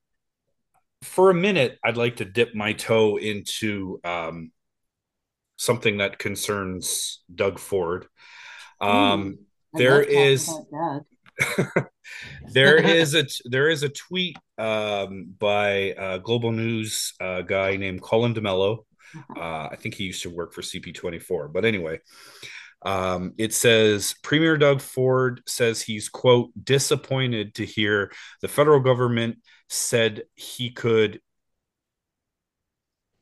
for 1.02 1.30
a 1.30 1.34
minute, 1.34 1.78
I'd 1.84 1.96
like 1.96 2.16
to 2.16 2.24
dip 2.24 2.54
my 2.54 2.72
toe 2.72 3.16
into 3.16 4.00
um, 4.04 4.50
something 5.56 5.98
that 5.98 6.18
concerns 6.18 7.22
Doug 7.32 7.58
Ford. 7.58 8.06
Um, 8.80 9.38
there 9.72 10.02
is 10.02 10.50
there 12.52 12.76
is 12.84 13.14
a 13.14 13.26
there 13.44 13.68
is 13.68 13.82
a 13.82 13.88
tweet 13.88 14.36
um, 14.58 15.34
by 15.38 15.94
a 15.96 16.18
global 16.18 16.52
news 16.52 17.14
uh, 17.20 17.42
guy 17.42 17.76
named 17.76 18.02
Colin 18.02 18.32
D'Mello. 18.32 18.84
Uh, 19.36 19.68
I 19.70 19.76
think 19.76 19.94
he 19.94 20.04
used 20.04 20.22
to 20.22 20.30
work 20.30 20.52
for 20.52 20.62
CP24, 20.62 21.52
but 21.52 21.64
anyway, 21.64 22.00
um, 22.86 23.34
it 23.36 23.52
says 23.52 24.14
Premier 24.22 24.56
Doug 24.56 24.80
Ford 24.80 25.42
says 25.44 25.82
he's 25.82 26.08
quote 26.08 26.50
disappointed 26.62 27.56
to 27.56 27.66
hear 27.66 28.12
the 28.42 28.48
federal 28.48 28.78
government 28.78 29.38
said 29.68 30.22
he 30.36 30.70
could 30.70 31.20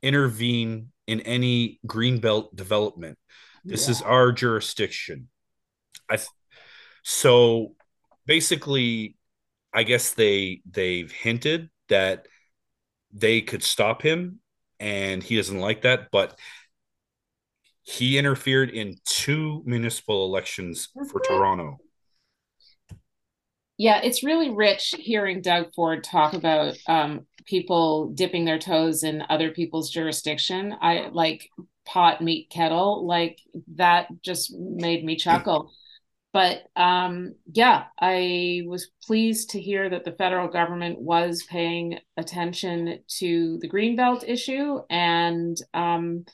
intervene 0.03 0.93
in 1.07 1.23
any 1.23 1.81
greenbelt 1.87 2.55
development. 2.55 3.17
This 3.65 3.89
is 3.89 4.03
our 4.03 4.33
jurisdiction. 4.33 5.29
I 6.11 6.17
th- 6.17 6.29
so 7.03 7.75
basically, 8.27 9.17
I 9.73 9.85
guess 9.85 10.13
they 10.13 10.61
they've 10.71 11.11
hinted 11.11 11.71
that 11.89 12.29
they 13.15 13.41
could 13.41 13.63
stop 13.63 14.03
him, 14.03 14.41
and 14.79 15.23
he 15.23 15.37
doesn't 15.37 15.59
like 15.59 15.83
that. 15.83 16.11
But 16.13 16.39
he 17.85 18.19
interfered 18.19 18.71
in 18.71 18.97
two 19.05 19.63
municipal 19.65 20.25
elections 20.25 20.89
for 21.11 21.21
Toronto. 21.21 21.79
Yeah, 23.77 24.01
it's 24.03 24.25
really 24.25 24.51
rich 24.51 24.95
hearing 24.99 25.43
Doug 25.43 25.67
Ford 25.75 26.03
talk 26.03 26.33
about 26.33 26.77
um, 26.89 27.27
people 27.45 28.11
dipping 28.11 28.45
their 28.45 28.59
toes 28.59 29.03
in 29.03 29.23
other 29.29 29.51
people's 29.51 29.91
jurisdiction. 29.91 30.75
I 30.81 31.09
like 31.13 31.49
pot, 31.85 32.23
meat, 32.23 32.49
kettle. 32.51 33.07
Like 33.07 33.39
that 33.75 34.09
just 34.23 34.55
made 34.57 35.05
me 35.05 35.17
chuckle. 35.17 35.71
But 36.33 36.63
um, 36.75 37.35
yeah, 37.53 37.85
I 38.01 38.63
was 38.67 38.91
pleased 39.07 39.51
to 39.51 39.61
hear 39.61 39.91
that 39.91 40.05
the 40.05 40.13
federal 40.13 40.49
government 40.49 41.01
was 41.01 41.45
paying 41.49 41.99
attention 42.17 43.01
to 43.19 43.59
the 43.61 43.69
Greenbelt 43.69 44.25
issue. 44.27 44.81
And 44.89 45.57
um, 45.75 46.25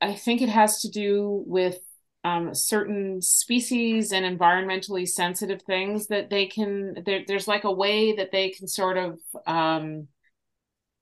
I 0.00 0.14
think 0.14 0.42
it 0.42 0.48
has 0.48 0.82
to 0.82 0.90
do 0.90 1.44
with 1.46 1.78
um, 2.24 2.54
certain 2.54 3.22
species 3.22 4.12
and 4.12 4.38
environmentally 4.38 5.08
sensitive 5.08 5.62
things 5.62 6.08
that 6.08 6.28
they 6.28 6.46
can 6.46 7.02
there, 7.06 7.22
there's 7.26 7.48
like 7.48 7.64
a 7.64 7.72
way 7.72 8.14
that 8.16 8.30
they 8.30 8.50
can 8.50 8.68
sort 8.68 8.98
of 8.98 9.18
um, 9.46 10.08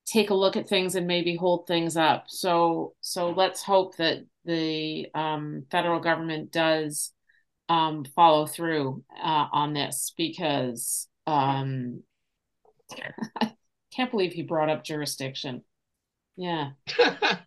take 0.06 0.30
a 0.30 0.34
look 0.34 0.56
at 0.56 0.68
things 0.68 0.94
and 0.94 1.06
maybe 1.06 1.36
hold 1.36 1.66
things 1.66 1.96
up. 1.96 2.24
So 2.28 2.94
so 3.00 3.30
let's 3.30 3.62
hope 3.62 3.96
that 3.96 4.18
the 4.44 5.08
um, 5.14 5.64
federal 5.70 6.00
government 6.00 6.52
does 6.52 7.12
um, 7.68 8.04
follow 8.04 8.46
through 8.46 9.04
uh, 9.22 9.46
on 9.52 9.74
this 9.74 10.14
because 10.16 11.08
um, 11.26 12.02
I 13.40 13.52
can't 13.94 14.10
believe 14.10 14.32
he 14.32 14.42
brought 14.42 14.70
up 14.70 14.84
jurisdiction 14.84 15.64
yeah 16.38 16.70
well, 16.98 17.40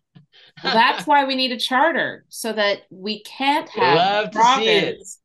that's 0.62 1.06
why 1.06 1.24
we 1.24 1.34
need 1.34 1.50
a 1.50 1.58
charter 1.58 2.24
so 2.28 2.52
that 2.52 2.82
we 2.90 3.22
can't 3.24 3.68
have 3.70 3.96
Love 3.96 4.30
to 4.30 4.44
see 4.44 4.68
it. 4.68 4.84
province 4.84 5.18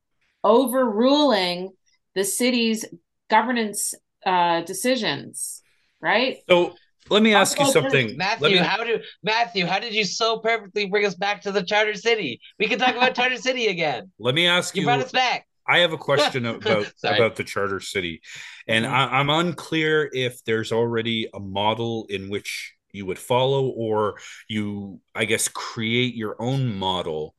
overruling 0.44 1.73
the 2.15 2.23
city's 2.23 2.85
governance 3.30 3.94
uh, 4.26 4.61
decisions, 4.61 5.61
right? 6.02 6.38
So 6.49 6.76
let 7.10 7.22
me 7.22 7.34
ask 7.34 7.60
you 7.60 7.65
something. 7.65 8.15
Matthew, 8.18 8.49
me, 8.49 8.57
how 8.57 8.84
do 8.84 8.99
Matthew? 9.23 9.65
How 9.65 9.80
did 9.80 9.94
you 9.94 10.03
so 10.03 10.39
perfectly 10.39 10.85
bring 10.88 11.06
us 11.06 11.15
back 11.15 11.41
to 11.44 11.52
the 11.52 11.64
Charter 11.64 11.94
City? 11.94 12.39
We 12.60 12.68
can 12.68 12.80
talk 12.80 12.95
about 12.95 13.14
Charter 13.15 13.38
City 13.38 13.68
again. 13.68 14.11
let 14.19 14.34
me 14.34 14.48
ask 14.48 14.76
You 14.76 14.81
you. 14.81 14.88
brought 14.88 15.02
us 15.02 15.11
back. 15.11 15.45
I 15.69 15.80
have 15.80 15.91
a 15.91 15.98
question 15.98 16.45
about 16.45 16.88
about 17.03 17.35
the 17.35 17.44
charter 17.44 17.81
city, 17.81 18.22
and 18.69 18.85
Mhm. 18.85 18.89
I, 18.89 19.19
I'm 19.19 19.30
unclear 19.30 20.10
if 20.14 20.41
there's 20.45 20.72
already 20.72 21.27
a 21.34 21.39
model 21.41 22.06
in 22.10 22.30
which 22.30 22.73
you 22.91 23.05
would 23.05 23.19
follow, 23.19 23.68
or 23.68 24.15
you, 24.47 24.99
I 25.15 25.26
guess, 25.26 25.47
create 25.47 26.15
your 26.15 26.35
own 26.39 26.76
model. 26.76 27.35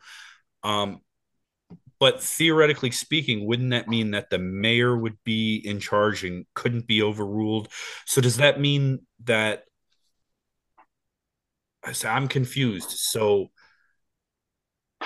Um, 0.62 1.00
but 2.00 2.22
theoretically 2.22 2.92
speaking, 2.92 3.44
wouldn't 3.46 3.70
that 3.70 3.88
mean 3.88 4.12
that 4.12 4.30
the 4.30 4.38
mayor 4.38 4.96
would 4.96 5.18
be 5.24 5.56
in 5.56 5.80
charge 5.80 6.24
and 6.24 6.46
couldn't 6.54 6.86
be 6.86 7.02
overruled? 7.02 7.68
So 8.06 8.20
does 8.20 8.36
that 8.36 8.60
mean 8.60 9.00
that? 9.24 9.64
I 11.84 11.92
say- 11.92 12.08
I'm 12.08 12.28
confused. 12.28 12.90
So 12.90 13.50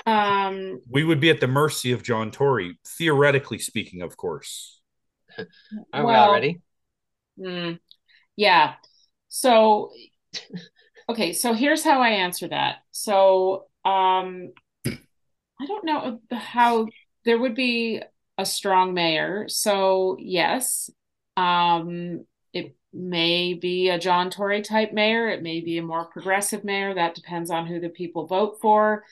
Um, 0.06 0.80
we 0.90 1.04
would 1.04 1.20
be 1.20 1.30
at 1.30 1.40
the 1.40 1.46
mercy 1.46 1.92
of 1.92 2.02
John 2.02 2.30
Tory, 2.30 2.78
theoretically 2.86 3.58
speaking, 3.58 4.02
of 4.02 4.16
course. 4.16 4.80
Are 5.92 6.04
we 6.04 6.12
well, 6.12 6.24
all 6.24 6.32
ready? 6.32 6.60
mm, 7.38 7.78
yeah. 8.36 8.74
So 9.28 9.92
okay, 11.08 11.32
so 11.32 11.52
here's 11.52 11.84
how 11.84 12.00
I 12.00 12.10
answer 12.10 12.48
that. 12.48 12.76
So 12.90 13.66
um 13.84 14.52
I 14.86 15.66
don't 15.66 15.84
know 15.84 16.20
how 16.30 16.88
there 17.24 17.38
would 17.38 17.54
be 17.54 18.02
a 18.38 18.44
strong 18.46 18.94
mayor. 18.94 19.48
So 19.48 20.16
yes, 20.18 20.90
um 21.36 22.24
it 22.52 22.76
may 22.92 23.54
be 23.54 23.88
a 23.88 23.98
John 23.98 24.30
Tory 24.30 24.62
type 24.62 24.92
mayor, 24.92 25.28
it 25.28 25.42
may 25.42 25.60
be 25.60 25.78
a 25.78 25.82
more 25.82 26.06
progressive 26.06 26.64
mayor. 26.64 26.94
That 26.94 27.14
depends 27.14 27.50
on 27.50 27.66
who 27.66 27.80
the 27.80 27.88
people 27.88 28.26
vote 28.26 28.58
for. 28.60 29.04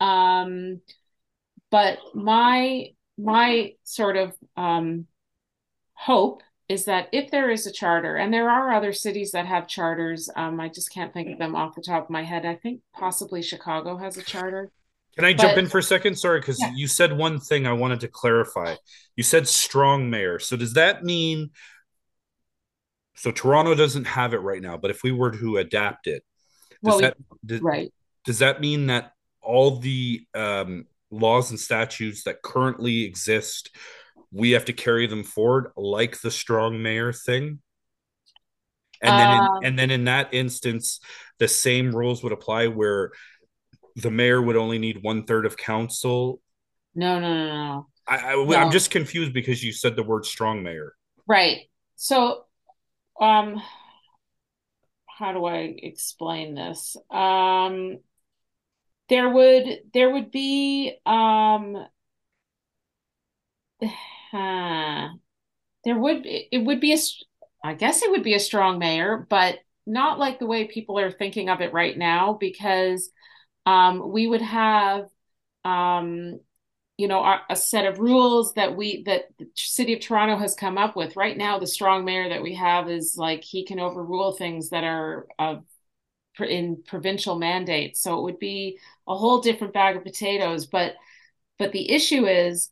Um 0.00 0.80
but 1.70 1.98
my 2.14 2.90
my 3.16 3.74
sort 3.84 4.16
of 4.16 4.34
um 4.56 5.06
hope 5.94 6.42
is 6.68 6.86
that 6.86 7.08
if 7.12 7.30
there 7.30 7.50
is 7.50 7.66
a 7.66 7.72
charter, 7.72 8.16
and 8.16 8.32
there 8.32 8.48
are 8.48 8.72
other 8.72 8.92
cities 8.92 9.32
that 9.32 9.46
have 9.46 9.68
charters, 9.68 10.30
um, 10.34 10.60
I 10.60 10.68
just 10.68 10.92
can't 10.92 11.12
think 11.12 11.30
of 11.30 11.38
them 11.38 11.54
off 11.54 11.74
the 11.74 11.82
top 11.82 12.04
of 12.04 12.10
my 12.10 12.22
head. 12.22 12.46
I 12.46 12.54
think 12.54 12.80
possibly 12.94 13.42
Chicago 13.42 13.96
has 13.96 14.16
a 14.16 14.22
charter. 14.22 14.70
Can 15.16 15.24
I 15.24 15.34
but, 15.34 15.42
jump 15.42 15.58
in 15.58 15.68
for 15.68 15.78
a 15.78 15.82
second? 15.82 16.16
Sorry, 16.16 16.40
because 16.40 16.60
yeah. 16.60 16.72
you 16.74 16.88
said 16.88 17.16
one 17.16 17.38
thing 17.38 17.66
I 17.66 17.72
wanted 17.72 18.00
to 18.00 18.08
clarify. 18.08 18.76
You 19.14 19.22
said 19.22 19.46
strong 19.46 20.10
mayor. 20.10 20.38
So 20.38 20.56
does 20.56 20.72
that 20.74 21.04
mean 21.04 21.50
so 23.14 23.30
Toronto 23.30 23.74
doesn't 23.74 24.06
have 24.06 24.34
it 24.34 24.38
right 24.38 24.60
now, 24.60 24.76
but 24.76 24.90
if 24.90 25.02
we 25.02 25.12
were 25.12 25.30
to 25.30 25.58
adapt 25.58 26.06
it, 26.06 26.24
does 26.70 26.78
well, 26.82 27.00
that 27.00 27.16
does, 27.46 27.60
right. 27.62 27.92
does 28.24 28.40
that 28.40 28.60
mean 28.60 28.86
that 28.86 29.12
all 29.40 29.78
the 29.78 30.26
um, 30.34 30.86
laws 31.10 31.50
and 31.50 31.58
statutes 31.58 32.24
that 32.24 32.42
currently 32.42 33.04
exist 33.04 33.70
we 34.34 34.50
have 34.50 34.64
to 34.64 34.72
carry 34.72 35.06
them 35.06 35.22
forward 35.22 35.70
like 35.76 36.20
the 36.20 36.30
strong 36.30 36.82
mayor 36.82 37.12
thing. 37.12 37.60
And 39.00 39.18
then 39.18 39.30
in, 39.30 39.40
um, 39.40 39.58
and 39.62 39.78
then 39.78 39.90
in 39.90 40.04
that 40.04 40.32
instance 40.32 41.00
the 41.38 41.48
same 41.48 41.94
rules 41.94 42.22
would 42.22 42.32
apply 42.32 42.68
where 42.68 43.12
the 43.96 44.10
mayor 44.10 44.42
would 44.42 44.56
only 44.56 44.78
need 44.78 45.02
one 45.02 45.24
third 45.24 45.46
of 45.46 45.56
council. 45.56 46.40
No 46.94 47.20
no 47.20 47.34
no 47.34 47.46
no 47.46 47.86
I, 48.06 48.16
I 48.16 48.34
no. 48.34 48.54
i'm 48.54 48.70
just 48.70 48.90
confused 48.90 49.32
because 49.32 49.62
you 49.62 49.72
said 49.72 49.94
the 49.94 50.02
word 50.02 50.26
strong 50.26 50.62
mayor. 50.62 50.94
Right. 51.26 51.68
So 51.96 52.44
um 53.20 53.62
how 55.06 55.32
do 55.32 55.44
i 55.44 55.74
explain 55.78 56.54
this? 56.54 56.96
Um 57.10 57.98
there 59.08 59.28
would 59.28 59.80
there 59.92 60.10
would 60.10 60.30
be 60.30 60.96
um 61.06 61.76
uh, 64.34 65.08
there 65.84 65.98
would 65.98 66.22
it 66.24 66.64
would 66.64 66.80
be 66.80 66.92
a 66.94 66.98
I 67.64 67.74
guess 67.74 68.02
it 68.02 68.10
would 68.10 68.22
be 68.22 68.34
a 68.34 68.40
strong 68.40 68.78
mayor, 68.78 69.26
but 69.30 69.58
not 69.86 70.18
like 70.18 70.38
the 70.38 70.46
way 70.46 70.66
people 70.66 70.98
are 70.98 71.10
thinking 71.10 71.48
of 71.48 71.60
it 71.60 71.72
right 71.72 71.96
now 71.96 72.34
because 72.34 73.10
um, 73.66 74.12
we 74.12 74.26
would 74.26 74.42
have 74.42 75.08
um, 75.64 76.40
you 76.98 77.08
know 77.08 77.24
a, 77.48 77.56
set 77.56 77.86
of 77.86 77.98
rules 77.98 78.54
that 78.54 78.76
we 78.76 79.02
that 79.04 79.24
the 79.38 79.48
city 79.54 79.94
of 79.94 80.00
toronto 80.00 80.36
has 80.36 80.54
come 80.54 80.78
up 80.78 80.96
with. 80.96 81.16
Right 81.16 81.36
now 81.36 81.58
the 81.58 81.66
strong 81.66 82.04
mayor 82.04 82.28
that 82.28 82.42
we 82.42 82.54
have 82.54 82.88
is 82.90 83.16
like 83.16 83.42
he 83.42 83.64
can 83.64 83.80
overrule 83.80 84.32
things 84.32 84.70
that 84.70 84.84
are 84.84 85.26
in 86.40 86.82
provincial 86.86 87.36
mandates. 87.36 88.00
So 88.02 88.18
it 88.18 88.22
would 88.22 88.38
be 88.38 88.78
a 89.08 89.16
whole 89.16 89.40
different 89.40 89.72
bag 89.72 89.96
of 89.96 90.04
potatoes 90.04 90.66
but 90.66 90.94
but 91.58 91.72
the 91.72 91.90
issue 91.92 92.26
is 92.26 92.70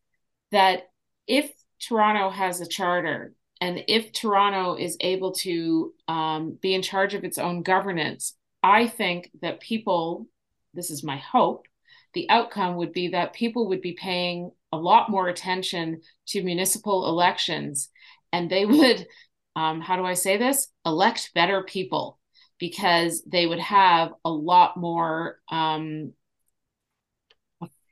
that 0.50 0.91
if 1.26 1.52
Toronto 1.80 2.30
has 2.30 2.60
a 2.60 2.66
charter 2.66 3.34
and 3.60 3.84
if 3.88 4.12
Toronto 4.12 4.74
is 4.74 4.96
able 5.00 5.32
to 5.32 5.92
um, 6.08 6.58
be 6.60 6.74
in 6.74 6.82
charge 6.82 7.14
of 7.14 7.24
its 7.24 7.38
own 7.38 7.62
governance, 7.62 8.36
I 8.62 8.86
think 8.86 9.30
that 9.40 9.60
people, 9.60 10.26
this 10.74 10.90
is 10.90 11.04
my 11.04 11.16
hope, 11.16 11.66
the 12.14 12.28
outcome 12.28 12.76
would 12.76 12.92
be 12.92 13.08
that 13.08 13.32
people 13.32 13.68
would 13.68 13.80
be 13.80 13.92
paying 13.92 14.50
a 14.72 14.76
lot 14.76 15.10
more 15.10 15.28
attention 15.28 16.00
to 16.28 16.42
municipal 16.42 17.06
elections 17.06 17.88
and 18.32 18.50
they 18.50 18.64
would, 18.66 19.06
um, 19.54 19.80
how 19.80 19.96
do 19.96 20.04
I 20.04 20.14
say 20.14 20.36
this? 20.36 20.68
Elect 20.84 21.30
better 21.34 21.62
people 21.62 22.18
because 22.58 23.22
they 23.26 23.46
would 23.46 23.60
have 23.60 24.12
a 24.24 24.30
lot 24.30 24.76
more 24.76 25.40
um, 25.50 26.12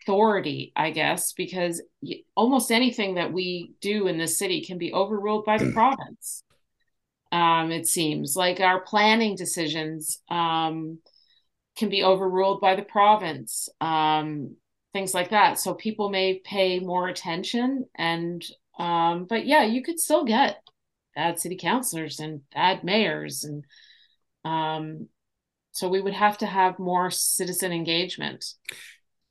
authority, 0.02 0.72
I 0.76 0.90
guess, 0.90 1.32
because 1.32 1.82
almost 2.34 2.70
anything 2.70 3.14
that 3.14 3.32
we 3.32 3.72
do 3.80 4.06
in 4.06 4.18
the 4.18 4.26
city 4.26 4.64
can 4.64 4.78
be 4.78 4.92
overruled 4.92 5.44
by 5.44 5.58
the 5.58 5.72
province. 5.72 6.42
Um, 7.32 7.70
it 7.70 7.86
seems 7.86 8.34
like 8.34 8.60
our 8.60 8.80
planning 8.80 9.36
decisions 9.36 10.20
um, 10.28 10.98
can 11.76 11.88
be 11.88 12.02
overruled 12.02 12.60
by 12.60 12.74
the 12.74 12.82
province, 12.82 13.68
um, 13.80 14.56
things 14.92 15.14
like 15.14 15.30
that. 15.30 15.58
So 15.58 15.74
people 15.74 16.10
may 16.10 16.40
pay 16.44 16.80
more 16.80 17.08
attention, 17.08 17.86
and 17.94 18.44
um, 18.78 19.26
but 19.26 19.46
yeah, 19.46 19.62
you 19.62 19.82
could 19.82 20.00
still 20.00 20.24
get 20.24 20.60
bad 21.14 21.38
city 21.38 21.56
councilors 21.56 22.18
and 22.18 22.40
bad 22.52 22.82
mayors, 22.82 23.44
and 23.44 23.64
um, 24.44 25.08
so 25.70 25.88
we 25.88 26.00
would 26.00 26.14
have 26.14 26.38
to 26.38 26.46
have 26.46 26.78
more 26.78 27.10
citizen 27.10 27.72
engagement. 27.72 28.44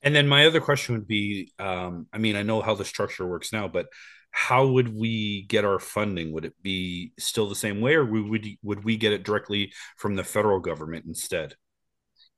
And 0.02 0.16
then 0.16 0.28
my 0.28 0.46
other 0.46 0.62
question 0.62 0.96
would 0.96 1.08
be 1.08 1.52
um, 1.60 2.08
I 2.14 2.18
mean, 2.18 2.36
I 2.36 2.44
know 2.44 2.62
how 2.62 2.76
the 2.76 2.86
structure 2.86 3.28
works 3.28 3.52
now, 3.52 3.68
but 3.68 3.88
how 4.32 4.68
would 4.68 4.96
we 4.96 5.44
get 5.44 5.66
our 5.66 5.80
funding? 5.80 6.32
Would 6.34 6.46
it 6.46 6.54
be 6.62 7.14
still 7.18 7.50
the 7.50 7.56
same 7.56 7.82
way, 7.82 7.96
or 7.96 8.06
would 8.06 8.30
we, 8.30 8.60
would 8.62 8.84
we 8.84 8.96
get 8.96 9.14
it 9.14 9.24
directly 9.24 9.74
from 9.98 10.16
the 10.16 10.24
federal 10.24 10.60
government 10.60 11.06
instead? 11.08 11.56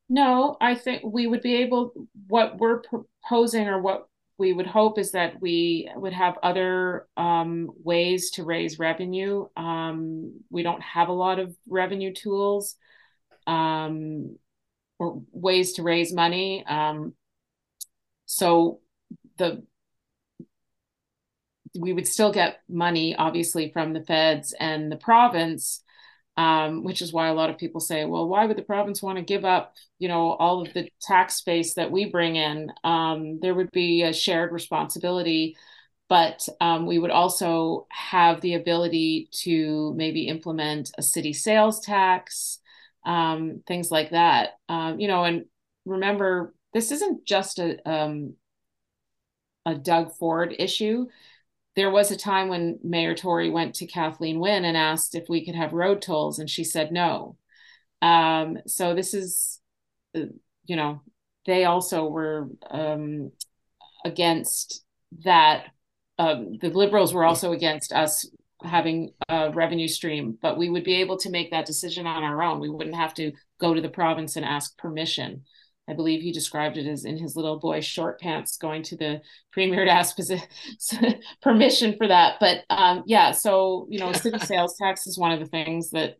No, 0.09 0.57
I 0.59 0.75
think 0.75 1.03
we 1.05 1.27
would 1.27 1.41
be 1.41 1.55
able. 1.57 1.93
What 2.27 2.57
we're 2.57 2.81
proposing, 2.81 3.67
or 3.67 3.81
what 3.81 4.07
we 4.37 4.53
would 4.53 4.67
hope, 4.67 4.99
is 4.99 5.11
that 5.11 5.41
we 5.41 5.89
would 5.95 6.13
have 6.13 6.37
other 6.41 7.07
um, 7.17 7.69
ways 7.83 8.31
to 8.31 8.43
raise 8.43 8.79
revenue. 8.79 9.47
Um, 9.55 10.41
we 10.49 10.63
don't 10.63 10.81
have 10.81 11.09
a 11.09 11.13
lot 11.13 11.39
of 11.39 11.55
revenue 11.67 12.13
tools 12.13 12.75
um, 13.47 14.37
or 14.97 15.21
ways 15.31 15.73
to 15.73 15.83
raise 15.83 16.13
money. 16.13 16.65
So 18.31 18.79
the 19.37 19.63
we 21.77 21.93
would 21.93 22.07
still 22.07 22.31
get 22.31 22.61
money, 22.69 23.15
obviously, 23.15 23.71
from 23.71 23.93
the 23.93 24.03
feds 24.03 24.53
and 24.59 24.91
the 24.91 24.97
province, 24.97 25.83
um, 26.37 26.83
which 26.83 27.01
is 27.01 27.13
why 27.13 27.27
a 27.27 27.33
lot 27.33 27.49
of 27.49 27.57
people 27.57 27.79
say, 27.81 28.05
well, 28.05 28.27
why 28.27 28.45
would 28.45 28.57
the 28.57 28.61
province 28.61 29.01
want 29.01 29.17
to 29.17 29.23
give 29.23 29.45
up, 29.45 29.75
you 29.99 30.07
know, 30.07 30.31
all 30.31 30.61
of 30.61 30.73
the 30.73 30.89
tax 31.01 31.41
base 31.41 31.73
that 31.75 31.91
we 31.91 32.05
bring 32.05 32.35
in? 32.35 32.71
Um, 32.83 33.39
there 33.41 33.53
would 33.53 33.71
be 33.71 34.03
a 34.03 34.13
shared 34.13 34.51
responsibility, 34.51 35.57
but 36.09 36.47
um, 36.59 36.85
we 36.85 36.99
would 36.99 37.11
also 37.11 37.87
have 37.89 38.41
the 38.41 38.55
ability 38.55 39.29
to 39.43 39.93
maybe 39.95 40.27
implement 40.27 40.91
a 40.97 41.01
city 41.01 41.33
sales 41.33 41.79
tax, 41.79 42.59
um, 43.05 43.61
things 43.67 43.91
like 43.91 44.11
that. 44.11 44.59
Um, 44.67 44.99
you 44.99 45.07
know, 45.07 45.23
and 45.23 45.45
remember, 45.85 46.53
this 46.73 46.91
isn't 46.91 47.25
just 47.25 47.59
a 47.59 47.77
um, 47.89 48.35
a 49.65 49.75
Doug 49.75 50.13
Ford 50.15 50.55
issue. 50.57 51.07
There 51.75 51.91
was 51.91 52.11
a 52.11 52.17
time 52.17 52.49
when 52.49 52.79
Mayor 52.83 53.15
Tory 53.15 53.49
went 53.49 53.75
to 53.75 53.87
Kathleen 53.87 54.39
Wynne 54.39 54.65
and 54.65 54.75
asked 54.75 55.15
if 55.15 55.29
we 55.29 55.45
could 55.45 55.55
have 55.55 55.73
road 55.73 56.01
tolls, 56.01 56.39
and 56.39 56.49
she 56.49 56.63
said 56.63 56.91
no. 56.91 57.37
Um, 58.01 58.57
so 58.67 58.93
this 58.93 59.13
is, 59.13 59.59
uh, 60.15 60.21
you 60.65 60.75
know, 60.75 61.01
they 61.45 61.65
also 61.65 62.07
were 62.07 62.49
um, 62.69 63.31
against 64.03 64.83
that. 65.23 65.65
Um, 66.17 66.57
the 66.59 66.69
Liberals 66.69 67.13
were 67.13 67.23
also 67.23 67.51
against 67.51 67.93
us 67.93 68.29
having 68.63 69.13
a 69.29 69.51
revenue 69.51 69.87
stream, 69.87 70.37
but 70.41 70.57
we 70.57 70.69
would 70.69 70.83
be 70.83 70.95
able 70.95 71.17
to 71.17 71.29
make 71.29 71.51
that 71.51 71.65
decision 71.65 72.05
on 72.05 72.23
our 72.23 72.43
own. 72.43 72.59
We 72.59 72.69
wouldn't 72.69 72.95
have 72.95 73.13
to 73.15 73.31
go 73.59 73.73
to 73.73 73.81
the 73.81 73.89
province 73.89 74.35
and 74.35 74.45
ask 74.45 74.77
permission. 74.77 75.43
I 75.87 75.93
believe 75.93 76.21
he 76.21 76.31
described 76.31 76.77
it 76.77 76.87
as 76.87 77.05
in 77.05 77.17
his 77.17 77.35
little 77.35 77.59
boy 77.59 77.81
short 77.81 78.19
pants 78.19 78.57
going 78.57 78.83
to 78.83 78.95
the 78.95 79.21
premier 79.51 79.83
to 79.83 79.91
ask 79.91 80.15
permission 81.41 81.97
for 81.97 82.07
that. 82.07 82.35
But 82.39 82.63
um, 82.69 83.03
yeah, 83.05 83.31
so 83.31 83.87
you 83.89 83.99
know, 83.99 84.13
city 84.13 84.39
sales 84.45 84.77
tax 84.77 85.07
is 85.07 85.17
one 85.17 85.31
of 85.31 85.39
the 85.39 85.47
things 85.47 85.91
that, 85.91 86.17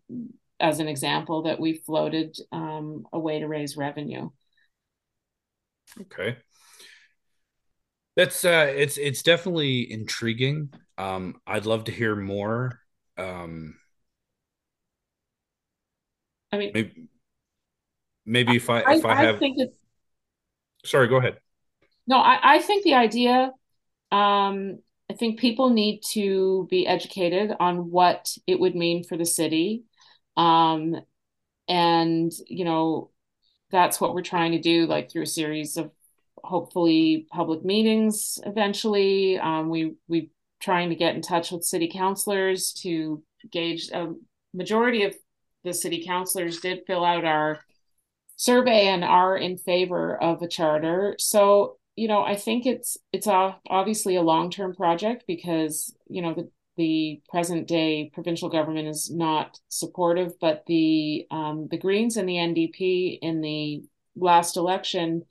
as 0.59 0.79
an 0.79 0.87
example, 0.87 1.43
that 1.43 1.59
we 1.59 1.73
floated 1.73 2.37
um, 2.51 3.05
a 3.13 3.19
way 3.19 3.39
to 3.39 3.47
raise 3.47 3.77
revenue. 3.77 4.29
Okay, 5.99 6.37
that's 8.15 8.43
uh, 8.43 8.71
it's 8.75 8.97
it's 8.97 9.23
definitely 9.23 9.91
intriguing. 9.91 10.73
Um, 10.97 11.35
I'd 11.47 11.65
love 11.65 11.85
to 11.85 11.91
hear 11.91 12.15
more. 12.15 12.79
Um, 13.17 13.75
I 16.51 16.57
mean, 16.57 16.71
maybe 16.73 17.07
maybe 18.25 18.55
if 18.55 18.69
I 18.69 18.79
if 18.93 19.05
I, 19.05 19.11
I 19.11 19.15
have 19.15 19.39
think 19.39 19.57
it's 19.59 19.75
sorry, 20.85 21.07
go 21.07 21.17
ahead. 21.17 21.37
No, 22.07 22.17
I, 22.17 22.55
I 22.55 22.59
think 22.59 22.83
the 22.83 22.95
idea 22.95 23.51
um 24.11 24.79
I 25.09 25.13
think 25.13 25.39
people 25.39 25.69
need 25.69 26.01
to 26.11 26.67
be 26.69 26.87
educated 26.87 27.53
on 27.59 27.91
what 27.91 28.35
it 28.47 28.59
would 28.59 28.75
mean 28.75 29.03
for 29.03 29.17
the 29.17 29.25
city. 29.25 29.83
Um 30.37 30.95
and 31.67 32.31
you 32.47 32.65
know 32.65 33.09
that's 33.71 34.01
what 34.01 34.13
we're 34.13 34.21
trying 34.21 34.51
to 34.51 34.59
do 34.59 34.85
like 34.85 35.09
through 35.09 35.23
a 35.23 35.27
series 35.27 35.77
of 35.77 35.91
hopefully 36.43 37.27
public 37.31 37.63
meetings 37.63 38.39
eventually 38.45 39.39
um, 39.39 39.69
we 39.69 39.95
we 40.07 40.29
trying 40.59 40.89
to 40.89 40.95
get 40.95 41.15
in 41.15 41.21
touch 41.21 41.51
with 41.51 41.63
city 41.63 41.89
councilors 41.91 42.73
to 42.73 43.23
gauge 43.51 43.89
a 43.91 44.13
majority 44.53 45.03
of 45.03 45.15
the 45.63 45.73
city 45.73 46.03
councilors 46.05 46.59
did 46.59 46.81
fill 46.85 47.05
out 47.05 47.25
our 47.25 47.59
survey 48.41 48.87
and 48.87 49.03
are 49.03 49.37
in 49.37 49.57
favor 49.57 50.15
of 50.21 50.41
a 50.41 50.47
charter 50.47 51.15
so 51.19 51.77
you 51.95 52.07
know 52.07 52.23
i 52.23 52.35
think 52.35 52.65
it's 52.65 52.97
it's 53.13 53.27
obviously 53.27 54.15
a 54.15 54.21
long-term 54.21 54.73
project 54.73 55.25
because 55.27 55.93
you 56.07 56.21
know 56.21 56.33
the 56.33 56.49
the 56.77 57.21
present 57.29 57.67
day 57.67 58.09
provincial 58.13 58.49
government 58.49 58.87
is 58.87 59.11
not 59.11 59.59
supportive, 59.67 60.39
but 60.39 60.63
the 60.67 61.27
um, 61.29 61.67
the 61.69 61.77
Greens 61.77 62.17
and 62.17 62.27
the 62.27 62.37
NDP 62.37 63.19
in 63.21 63.41
the 63.41 63.83
last 64.15 64.57
election 64.57 65.23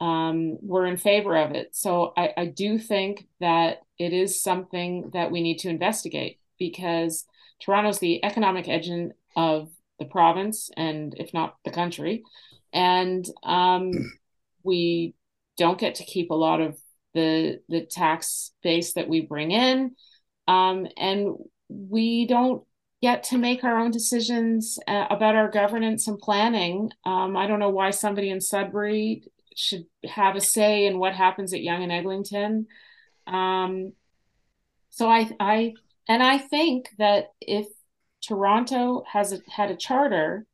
um, 0.00 0.58
were 0.60 0.86
in 0.86 0.96
favor 0.96 1.36
of 1.36 1.52
it. 1.52 1.74
So 1.74 2.12
I, 2.16 2.32
I 2.36 2.46
do 2.46 2.78
think 2.78 3.26
that 3.40 3.78
it 3.98 4.12
is 4.12 4.42
something 4.42 5.10
that 5.14 5.30
we 5.30 5.42
need 5.42 5.58
to 5.60 5.68
investigate 5.68 6.38
because 6.58 7.24
Toronto's 7.60 7.98
the 7.98 8.24
economic 8.24 8.68
engine 8.68 9.14
of 9.36 9.70
the 9.98 10.04
province 10.04 10.70
and 10.76 11.14
if 11.18 11.32
not 11.32 11.56
the 11.64 11.70
country, 11.70 12.24
and 12.72 13.24
um, 13.42 13.92
we 14.62 15.14
don't 15.56 15.78
get 15.78 15.96
to 15.96 16.04
keep 16.04 16.30
a 16.30 16.34
lot 16.34 16.60
of 16.60 16.78
the 17.14 17.60
the 17.68 17.82
tax 17.82 18.52
base 18.62 18.94
that 18.94 19.08
we 19.08 19.20
bring 19.20 19.52
in 19.52 19.94
um, 20.48 20.86
and 20.96 21.34
we 21.68 22.26
don't 22.26 22.64
get 23.02 23.24
to 23.24 23.38
make 23.38 23.64
our 23.64 23.78
own 23.78 23.90
decisions 23.90 24.78
uh, 24.88 25.06
about 25.10 25.36
our 25.36 25.50
governance 25.50 26.08
and 26.08 26.18
planning. 26.18 26.90
Um, 27.04 27.36
I 27.36 27.46
don't 27.46 27.58
know 27.58 27.70
why 27.70 27.90
somebody 27.90 28.30
in 28.30 28.40
Sudbury 28.40 29.24
should 29.56 29.84
have 30.04 30.36
a 30.36 30.40
say 30.40 30.86
in 30.86 30.98
what 30.98 31.14
happens 31.14 31.52
at 31.52 31.62
Yonge 31.62 31.84
and 31.84 31.92
Eglinton. 31.92 32.66
Um, 33.26 33.92
so 34.90 35.08
I, 35.08 35.30
I, 35.38 35.74
and 36.08 36.22
I 36.22 36.38
think 36.38 36.90
that 36.98 37.32
if 37.40 37.66
Toronto 38.26 39.04
has 39.10 39.32
a, 39.32 39.38
had 39.50 39.70
a 39.70 39.76
charter, 39.76 40.46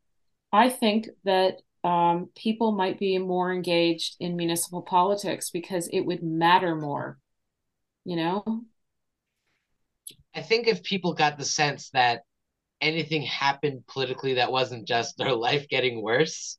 I 0.53 0.69
think 0.69 1.09
that 1.25 1.61
um, 1.85 2.31
people 2.37 2.73
might 2.73 2.99
be 2.99 3.19
more 3.19 3.53
engaged 3.53 4.17
in 4.21 4.37
municipal 4.37 4.83
politics 4.83 5.51
because 5.51 5.89
it 5.93 6.01
would 6.01 6.23
matter 6.23 6.75
more. 6.75 7.19
You 8.05 8.17
know, 8.17 8.65
I 10.35 10.43
think 10.43 10.67
if 10.67 10.83
people 10.83 11.15
got 11.15 11.39
the 11.39 11.45
sense 11.45 11.91
that 11.91 12.23
anything 12.81 13.23
happened 13.23 13.87
politically 13.87 14.35
that 14.35 14.53
wasn't 14.53 14.89
just 14.89 15.17
their 15.17 15.35
life 15.35 15.69
getting 15.69 16.03
worse, 16.03 16.59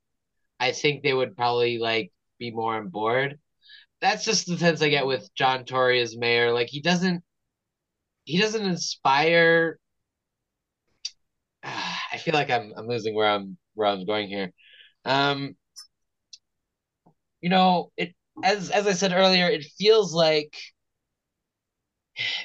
I 0.59 0.71
think 0.71 1.03
they 1.03 1.13
would 1.13 1.35
probably 1.35 1.77
like 1.77 2.11
be 2.39 2.51
more 2.51 2.75
on 2.75 2.89
board. 2.89 3.39
That's 4.01 4.25
just 4.25 4.47
the 4.47 4.57
sense 4.57 4.81
I 4.81 4.89
get 4.89 5.05
with 5.05 5.33
John 5.35 5.65
Tory 5.65 6.01
as 6.01 6.17
mayor. 6.17 6.53
Like 6.53 6.69
he 6.69 6.81
doesn't 6.81 7.23
he 8.23 8.39
doesn't 8.39 8.65
inspire 8.65 9.79
I 12.11 12.17
feel 12.17 12.33
like 12.33 12.49
I'm 12.49 12.73
I'm 12.75 12.87
losing 12.87 13.15
where 13.15 13.29
I'm 13.29 13.57
where 13.73 13.87
I'm 13.87 14.05
going 14.05 14.27
here. 14.27 14.51
Um 15.05 15.55
you 17.41 17.49
know, 17.49 17.91
it 17.97 18.13
as 18.43 18.69
as 18.71 18.87
I 18.87 18.93
said 18.93 19.13
earlier, 19.13 19.47
it 19.47 19.63
feels 19.77 20.13
like 20.13 20.55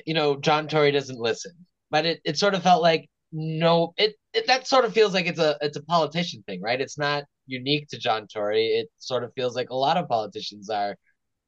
you 0.05 0.15
know, 0.15 0.37
John 0.37 0.69
Tory 0.69 0.93
doesn't 0.93 1.19
listen. 1.19 1.53
But 1.91 2.07
it, 2.07 2.21
it 2.25 2.39
sort 2.39 2.55
of 2.55 2.63
felt 2.63 2.83
like 2.83 3.09
no 3.33 3.93
it, 3.97 4.15
it 4.33 4.47
that 4.47 4.67
sort 4.67 4.85
of 4.85 4.93
feels 4.93 5.13
like 5.15 5.27
it's 5.27 5.39
a 5.39 5.57
it's 5.61 5.77
a 5.77 5.83
politician 5.83 6.43
thing, 6.47 6.61
right? 6.61 6.81
It's 6.81 6.99
not 6.99 7.25
unique 7.47 7.89
to 7.89 7.99
John 7.99 8.27
Tory. 8.27 8.67
It 8.67 8.89
sort 8.99 9.25
of 9.25 9.33
feels 9.35 9.55
like 9.55 9.71
a 9.71 9.75
lot 9.77 9.97
of 9.97 10.09
politicians 10.09 10.69
are 10.71 10.97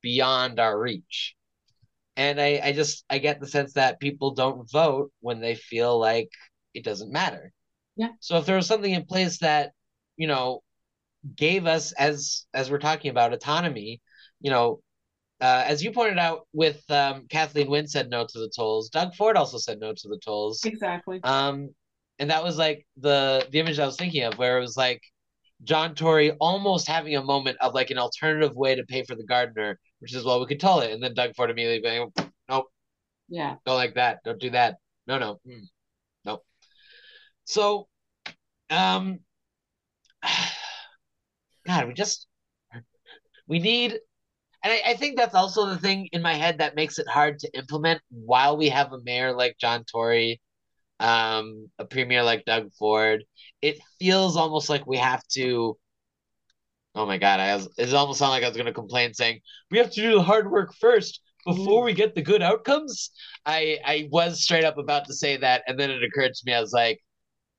beyond 0.03 0.61
our 0.61 0.79
reach. 0.81 1.35
And 2.17 2.41
I, 2.41 2.61
I 2.65 2.73
just 2.73 3.05
I 3.11 3.19
get 3.19 3.41
the 3.41 3.47
sense 3.49 3.75
that 3.75 4.01
people 4.01 4.33
don't 4.35 4.71
vote 4.71 5.13
when 5.21 5.41
they 5.41 5.55
feel 5.57 5.99
like 5.99 6.31
it 6.75 6.85
doesn't 6.85 7.13
matter. 7.13 7.53
Yeah. 7.99 8.09
So 8.21 8.39
if 8.39 8.47
there 8.47 8.57
was 8.57 8.67
something 8.67 8.93
in 8.93 9.05
place 9.05 9.39
that, 9.41 9.73
you 10.17 10.27
know, 10.27 10.63
gave 11.37 11.67
us 11.67 11.93
as 11.93 12.47
as 12.55 12.71
we're 12.71 12.79
talking 12.79 13.11
about 13.11 13.35
autonomy, 13.35 14.01
you 14.41 14.51
know, 14.51 14.81
uh, 15.41 15.65
as 15.67 15.83
you 15.83 15.93
pointed 15.93 16.19
out 16.19 16.47
with 16.53 16.83
um, 16.91 17.27
Kathleen 17.29 17.69
Wynne 17.69 17.89
said 17.89 18.09
no 18.09 18.25
to 18.25 18.39
the 18.39 18.51
tolls. 18.55 18.89
Doug 18.89 19.15
Ford 19.15 19.37
also 19.37 19.59
said 19.59 19.81
no 19.81 19.93
to 19.93 20.09
the 20.09 20.19
tolls. 20.25 20.65
Exactly. 20.65 21.21
Um, 21.25 21.71
and 22.19 22.31
that 22.31 22.43
was 22.43 22.57
like 22.57 22.87
the 22.97 23.47
the 23.51 23.59
image 23.59 23.79
I 23.79 23.87
was 23.87 23.97
thinking 23.97 24.23
of, 24.23 24.39
where 24.39 24.59
it 24.59 24.61
was 24.61 24.77
like 24.77 25.03
John 25.65 25.95
Tory 25.95 26.31
almost 26.33 26.87
having 26.87 27.17
a 27.17 27.23
moment 27.23 27.59
of 27.61 27.75
like 27.75 27.91
an 27.91 27.99
alternative 27.99 28.55
way 28.55 28.77
to 28.77 28.85
pay 28.85 29.03
for 29.03 29.17
the 29.17 29.25
Gardiner, 29.25 29.79
which 29.99 30.15
is 30.15 30.25
well 30.25 30.39
we 30.41 30.47
could 30.47 30.61
toll 30.61 30.81
it, 30.81 30.93
and 30.93 31.03
then 31.03 31.15
Doug 31.15 31.35
Ford 31.35 31.51
immediately 31.51 31.83
going, 31.83 32.13
nope, 32.49 32.67
yeah, 33.29 33.57
don't 33.67 33.77
like 33.77 33.95
that, 33.95 34.21
don't 34.25 34.41
do 34.41 34.51
that, 34.51 34.77
no, 35.07 35.19
no, 35.19 35.41
mm, 35.47 35.63
nope. 36.25 36.45
So, 37.45 37.88
um, 38.71 39.21
God, 41.67 41.89
we 41.89 41.95
just 41.95 42.27
we 43.47 43.59
need 43.59 43.99
and 44.63 44.73
I, 44.73 44.91
I, 44.91 44.95
think 44.95 45.17
that's 45.17 45.35
also 45.35 45.67
the 45.67 45.79
thing 45.79 46.09
in 46.13 46.21
my 46.21 46.35
head 46.35 46.59
that 46.59 46.75
makes 46.75 46.99
it 46.99 47.07
hard 47.09 47.39
to 47.41 47.57
implement 47.57 48.01
while 48.11 48.57
we 48.57 48.69
have 48.71 48.93
a 48.93 49.03
mayor 49.05 49.33
like 49.33 49.57
John 49.59 49.85
Tory, 49.85 50.41
um, 50.99 51.71
a 51.79 51.85
premier 51.85 52.23
like 52.25 52.45
Doug 52.45 52.73
Ford. 52.73 53.25
It 53.63 53.79
feels 54.01 54.37
almost 54.37 54.69
like 54.69 54.87
we 54.87 54.97
have 54.97 55.23
to. 55.35 55.79
Oh 56.95 57.07
my 57.07 57.19
god! 57.19 57.39
I 57.39 57.55
was. 57.55 57.69
It 57.79 57.95
almost 57.95 58.19
sounded 58.19 58.33
like 58.33 58.43
I 58.43 58.49
was 58.49 58.57
going 58.57 58.67
to 58.67 58.73
complain, 58.73 59.15
saying 59.15 59.41
we 59.71 59.79
have 59.79 59.93
to 59.93 60.01
do 60.01 60.15
the 60.15 60.23
hard 60.23 60.51
work 60.51 60.75
first 60.81 61.21
before 61.47 61.85
we 61.85 61.93
get 61.93 62.15
the 62.17 62.23
good 62.23 62.43
outcomes. 62.43 63.11
I 63.47 63.79
I 63.85 64.09
was 64.11 64.43
straight 64.43 64.65
up 64.65 64.79
about 64.79 65.07
to 65.07 65.15
say 65.15 65.37
that, 65.37 65.63
and 65.69 65.79
then 65.79 65.91
it 65.91 66.03
occurred 66.03 66.35
to 66.35 66.43
me. 66.45 66.55
I 66.55 66.61
was 66.61 66.73
like, 66.73 66.99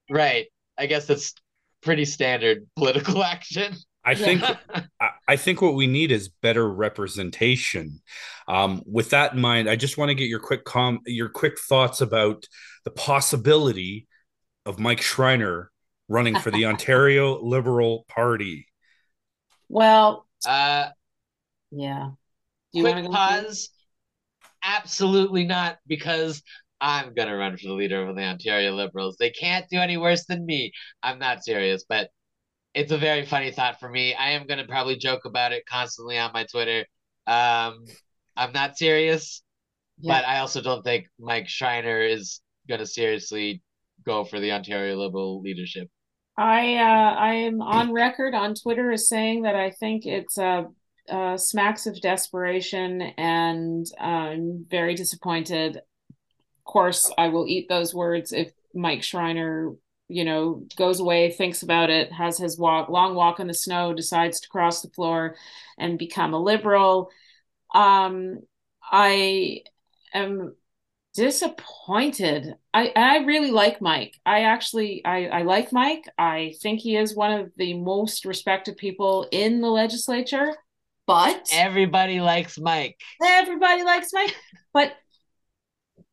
right. 0.09 0.47
I 0.79 0.85
guess 0.85 1.05
that's 1.05 1.33
pretty 1.81 2.05
standard 2.05 2.67
political 2.75 3.23
action. 3.35 3.75
I 4.03 4.15
think 4.15 4.41
I 5.27 5.35
think 5.35 5.61
what 5.61 5.75
we 5.75 5.85
need 5.85 6.11
is 6.11 6.29
better 6.29 6.67
representation. 6.67 8.01
Um, 8.47 8.81
with 8.85 9.11
that 9.11 9.33
in 9.33 9.41
mind, 9.41 9.69
I 9.69 9.75
just 9.75 9.97
want 9.97 10.09
to 10.09 10.15
get 10.15 10.29
your 10.29 10.39
quick 10.39 10.63
com 10.63 11.01
your 11.05 11.29
quick 11.29 11.59
thoughts 11.59 12.01
about 12.01 12.45
the 12.85 12.91
possibility 12.91 14.07
of 14.65 14.79
Mike 14.79 15.01
Schreiner 15.01 15.71
running 16.07 16.39
for 16.39 16.49
the 16.49 16.65
Ontario 16.67 17.41
Liberal 17.43 18.05
Party. 18.07 18.67
Well, 19.67 20.25
uh, 20.47 20.89
yeah. 21.71 22.11
Do 22.73 22.81
quick 22.81 23.05
pause. 23.05 23.69
Absolutely 24.63 25.45
not, 25.45 25.77
because 25.87 26.41
I'm 26.81 27.13
gonna 27.13 27.35
run 27.35 27.57
for 27.57 27.67
the 27.67 27.73
leader 27.73 28.07
of 28.07 28.15
the 28.15 28.23
Ontario 28.23 28.73
Liberals. 28.73 29.17
They 29.17 29.31
can't 29.31 29.65
do 29.69 29.79
any 29.79 29.97
worse 29.97 30.25
than 30.25 30.45
me. 30.45 30.71
I'm 31.03 31.19
not 31.19 31.43
serious, 31.43 31.85
but 31.87 32.09
it's 32.73 32.91
a 32.91 32.97
very 32.97 33.25
funny 33.25 33.51
thought 33.51 33.79
for 33.79 33.89
me. 33.89 34.13
I 34.13 34.31
am 34.31 34.47
gonna 34.47 34.67
probably 34.67 34.97
joke 34.97 35.25
about 35.25 35.51
it 35.51 35.65
constantly 35.65 36.17
on 36.17 36.31
my 36.33 36.45
Twitter. 36.45 36.85
Um, 37.27 37.85
I'm 38.35 38.53
not 38.53 38.77
serious, 38.77 39.43
yeah. 39.99 40.13
but 40.19 40.27
I 40.27 40.39
also 40.39 40.61
don't 40.61 40.83
think 40.83 41.07
Mike 41.19 41.49
Schreiner 41.49 42.01
is 42.01 42.41
gonna 42.67 42.85
seriously 42.85 43.61
go 44.05 44.23
for 44.23 44.39
the 44.39 44.51
Ontario 44.51 44.95
Liberal 44.95 45.41
leadership. 45.41 45.89
I 46.37 46.75
uh, 46.75 47.15
I 47.15 47.33
am 47.33 47.61
on 47.61 47.91
record 47.91 48.33
on 48.33 48.55
Twitter 48.55 48.91
as 48.91 49.09
saying 49.09 49.41
that 49.41 49.55
I 49.55 49.71
think 49.71 50.05
it's 50.05 50.37
a 50.37 50.43
uh, 50.45 50.63
uh, 51.09 51.37
smacks 51.37 51.85
of 51.85 51.99
desperation, 52.01 53.01
and 53.17 53.85
I'm 53.99 54.65
very 54.69 54.95
disappointed. 54.95 55.79
Of 56.69 56.73
course, 56.73 57.11
I 57.17 57.29
will 57.29 57.47
eat 57.47 57.67
those 57.67 57.93
words 57.93 58.31
if 58.31 58.51
Mike 58.73 59.03
Schreiner 59.03 59.73
you 60.09 60.25
know, 60.25 60.63
goes 60.75 60.99
away, 60.99 61.31
thinks 61.31 61.61
about 61.61 61.91
it, 61.91 62.11
has 62.11 62.37
his 62.37 62.57
walk, 62.57 62.89
long 62.89 63.13
walk 63.13 63.39
in 63.39 63.47
the 63.47 63.53
snow, 63.53 63.93
decides 63.93 64.39
to 64.41 64.49
cross 64.49 64.81
the 64.81 64.89
floor 64.89 65.35
and 65.77 65.99
become 65.99 66.33
a 66.33 66.41
liberal. 66.41 67.11
Um, 67.75 68.39
I 68.91 69.61
am 70.13 70.55
disappointed. 71.13 72.55
I 72.73 72.91
I 72.95 73.17
really 73.17 73.51
like 73.51 73.81
Mike. 73.81 74.15
I 74.25 74.41
actually 74.41 75.05
I, 75.05 75.27
I 75.27 75.41
like 75.43 75.71
Mike. 75.71 76.05
I 76.17 76.55
think 76.59 76.79
he 76.79 76.97
is 76.97 77.15
one 77.15 77.39
of 77.39 77.51
the 77.55 77.75
most 77.75 78.25
respected 78.25 78.77
people 78.77 79.27
in 79.31 79.61
the 79.61 79.69
legislature. 79.69 80.55
But 81.05 81.49
everybody 81.53 82.19
likes 82.19 82.59
Mike. 82.59 82.99
Everybody 83.23 83.83
likes 83.83 84.09
Mike. 84.11 84.35
But 84.73 84.93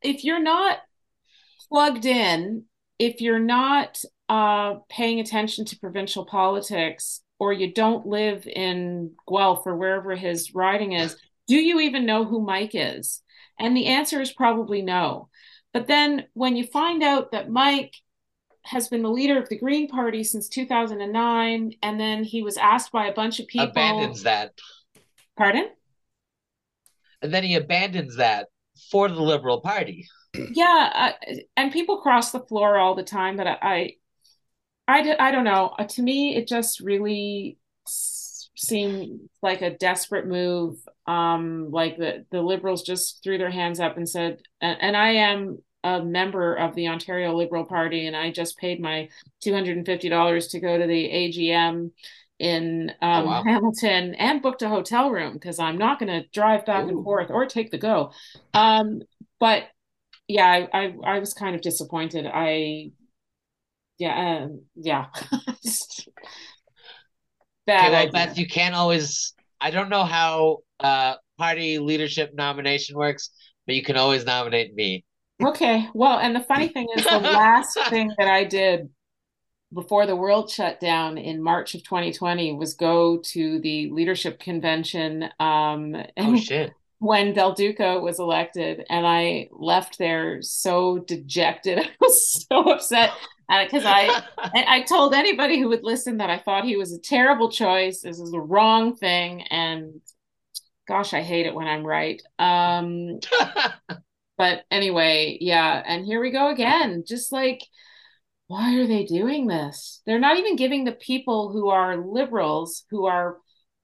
if 0.06 0.24
you're 0.24 0.42
not 0.42 0.78
plugged 1.68 2.06
in 2.06 2.64
if 2.98 3.20
you're 3.20 3.38
not 3.38 4.00
uh, 4.28 4.76
paying 4.88 5.20
attention 5.20 5.64
to 5.66 5.78
provincial 5.78 6.24
politics 6.24 7.22
or 7.38 7.52
you 7.52 7.72
don't 7.72 8.06
live 8.06 8.46
in 8.46 9.12
Guelph 9.28 9.66
or 9.66 9.76
wherever 9.76 10.16
his 10.16 10.54
riding 10.54 10.92
is, 10.92 11.16
do 11.46 11.56
you 11.56 11.80
even 11.80 12.06
know 12.06 12.24
who 12.24 12.40
Mike 12.40 12.70
is? 12.72 13.22
And 13.58 13.76
the 13.76 13.86
answer 13.86 14.20
is 14.20 14.32
probably 14.32 14.82
no. 14.82 15.28
But 15.72 15.86
then 15.86 16.24
when 16.32 16.56
you 16.56 16.64
find 16.64 17.02
out 17.02 17.32
that 17.32 17.50
Mike 17.50 17.94
has 18.64 18.88
been 18.88 19.02
the 19.02 19.10
leader 19.10 19.38
of 19.38 19.48
the 19.48 19.58
Green 19.58 19.86
Party 19.86 20.24
since 20.24 20.48
2009, 20.48 21.72
and 21.82 22.00
then 22.00 22.24
he 22.24 22.42
was 22.42 22.56
asked 22.56 22.90
by 22.90 23.06
a 23.06 23.14
bunch 23.14 23.38
of 23.38 23.46
people. 23.46 23.68
Abandons 23.68 24.24
that. 24.24 24.54
Pardon? 25.36 25.68
And 27.22 27.32
then 27.32 27.44
he 27.44 27.54
abandons 27.54 28.16
that 28.16 28.48
for 28.90 29.08
the 29.08 29.22
Liberal 29.22 29.60
Party. 29.60 30.08
Yeah, 30.52 31.14
uh, 31.26 31.34
and 31.56 31.72
people 31.72 32.00
cross 32.00 32.30
the 32.30 32.40
floor 32.40 32.76
all 32.76 32.94
the 32.94 33.02
time, 33.02 33.36
but 33.36 33.46
I, 33.46 33.58
I, 33.62 33.96
I, 34.88 35.16
I 35.18 35.30
don't 35.30 35.44
know. 35.44 35.74
Uh, 35.78 35.84
to 35.84 36.02
me, 36.02 36.36
it 36.36 36.46
just 36.46 36.80
really 36.80 37.58
seemed 38.56 39.28
like 39.42 39.62
a 39.62 39.76
desperate 39.76 40.26
move. 40.26 40.76
Um, 41.06 41.70
like 41.70 41.96
the 41.96 42.26
the 42.30 42.42
Liberals 42.42 42.82
just 42.82 43.22
threw 43.22 43.38
their 43.38 43.50
hands 43.50 43.80
up 43.80 43.96
and 43.96 44.08
said, 44.08 44.40
and, 44.60 44.78
and 44.80 44.96
I 44.96 45.10
am 45.10 45.58
a 45.84 46.02
member 46.02 46.54
of 46.54 46.74
the 46.74 46.88
Ontario 46.88 47.34
Liberal 47.34 47.64
Party, 47.64 48.06
and 48.06 48.16
I 48.16 48.32
just 48.32 48.58
paid 48.58 48.80
my 48.80 49.08
two 49.42 49.52
hundred 49.52 49.76
and 49.76 49.86
fifty 49.86 50.08
dollars 50.08 50.48
to 50.48 50.60
go 50.60 50.76
to 50.76 50.86
the 50.86 51.08
AGM 51.08 51.92
in 52.38 52.92
oh, 53.00 53.06
um, 53.06 53.22
oh, 53.22 53.26
wow. 53.26 53.42
Hamilton 53.44 54.14
and 54.14 54.42
booked 54.42 54.62
a 54.62 54.68
hotel 54.68 55.10
room 55.10 55.32
because 55.34 55.58
I'm 55.58 55.78
not 55.78 55.98
going 55.98 56.12
to 56.12 56.28
drive 56.28 56.66
back 56.66 56.84
Ooh. 56.84 56.88
and 56.88 57.04
forth 57.04 57.30
or 57.30 57.46
take 57.46 57.70
the 57.70 57.78
go. 57.78 58.12
Um, 58.52 59.02
but 59.40 59.64
yeah, 60.28 60.46
I, 60.46 60.68
I, 60.72 60.94
I 61.04 61.18
was 61.18 61.32
kind 61.32 61.54
of 61.54 61.62
disappointed. 61.62 62.26
I 62.26 62.90
yeah 63.98 64.44
um, 64.44 64.62
yeah. 64.74 65.06
Bad 67.66 67.92
okay, 67.92 68.04
well, 68.04 68.12
Beth, 68.12 68.38
you 68.38 68.46
can't 68.46 68.74
always. 68.74 69.34
I 69.60 69.70
don't 69.70 69.88
know 69.88 70.04
how 70.04 70.58
uh, 70.78 71.14
party 71.38 71.78
leadership 71.78 72.32
nomination 72.34 72.96
works, 72.96 73.30
but 73.66 73.74
you 73.74 73.82
can 73.82 73.96
always 73.96 74.24
nominate 74.24 74.74
me. 74.74 75.04
Okay. 75.44 75.88
Well, 75.92 76.18
and 76.18 76.34
the 76.36 76.40
funny 76.40 76.68
thing 76.68 76.86
is, 76.96 77.04
the 77.04 77.18
last 77.18 77.76
thing 77.88 78.12
that 78.18 78.28
I 78.28 78.44
did 78.44 78.88
before 79.72 80.06
the 80.06 80.16
world 80.16 80.50
shut 80.50 80.80
down 80.80 81.18
in 81.18 81.42
March 81.42 81.74
of 81.74 81.82
2020 81.82 82.54
was 82.54 82.74
go 82.74 83.18
to 83.18 83.60
the 83.60 83.90
leadership 83.90 84.38
convention. 84.38 85.28
Um, 85.40 85.96
oh 86.16 86.36
shit! 86.36 86.72
When 86.98 87.34
Del 87.34 87.52
Duca 87.52 88.00
was 88.00 88.18
elected, 88.18 88.84
and 88.88 89.06
I 89.06 89.48
left 89.52 89.98
there 89.98 90.40
so 90.42 90.98
dejected. 90.98 91.78
I 91.80 91.90
was 92.00 92.46
so 92.48 92.72
upset 92.72 93.12
because 93.48 93.84
I 93.84 94.22
I 94.54 94.82
told 94.82 95.14
anybody 95.14 95.60
who 95.60 95.68
would 95.68 95.84
listen 95.84 96.18
that 96.18 96.30
I 96.30 96.38
thought 96.38 96.64
he 96.64 96.76
was 96.76 96.92
a 96.92 97.00
terrible 97.00 97.50
choice. 97.50 98.00
This 98.00 98.18
is 98.18 98.30
the 98.30 98.40
wrong 98.40 98.96
thing, 98.96 99.42
and 99.42 100.00
gosh, 100.86 101.12
I 101.12 101.22
hate 101.22 101.46
it 101.46 101.54
when 101.54 101.66
I'm 101.66 101.84
right. 101.84 102.22
Um, 102.38 103.18
but 104.38 104.64
anyway, 104.70 105.38
yeah, 105.40 105.82
and 105.84 106.04
here 106.04 106.20
we 106.20 106.30
go 106.30 106.50
again. 106.50 107.04
Just 107.06 107.32
like, 107.32 107.62
why 108.48 108.76
are 108.76 108.86
they 108.86 109.04
doing 109.04 109.46
this? 109.46 110.02
They're 110.06 110.20
not 110.20 110.38
even 110.38 110.56
giving 110.56 110.84
the 110.84 110.92
people 110.92 111.50
who 111.50 111.68
are 111.68 111.96
liberals, 111.96 112.84
who 112.90 113.06
are 113.06 113.38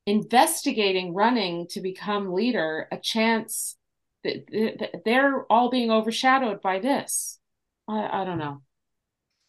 investigating 0.07 1.15
running 1.15 1.67
to 1.69 1.81
become 1.81 2.33
leader, 2.33 2.87
a 2.93 2.99
chance. 2.99 3.77
They're 4.25 5.45
all 5.51 5.71
being 5.71 5.91
overshadowed 5.91 6.63
by 6.63 6.79
this. 6.79 7.41
I, 7.89 8.23
I 8.23 8.25
don't 8.25 8.39
know. 8.39 8.63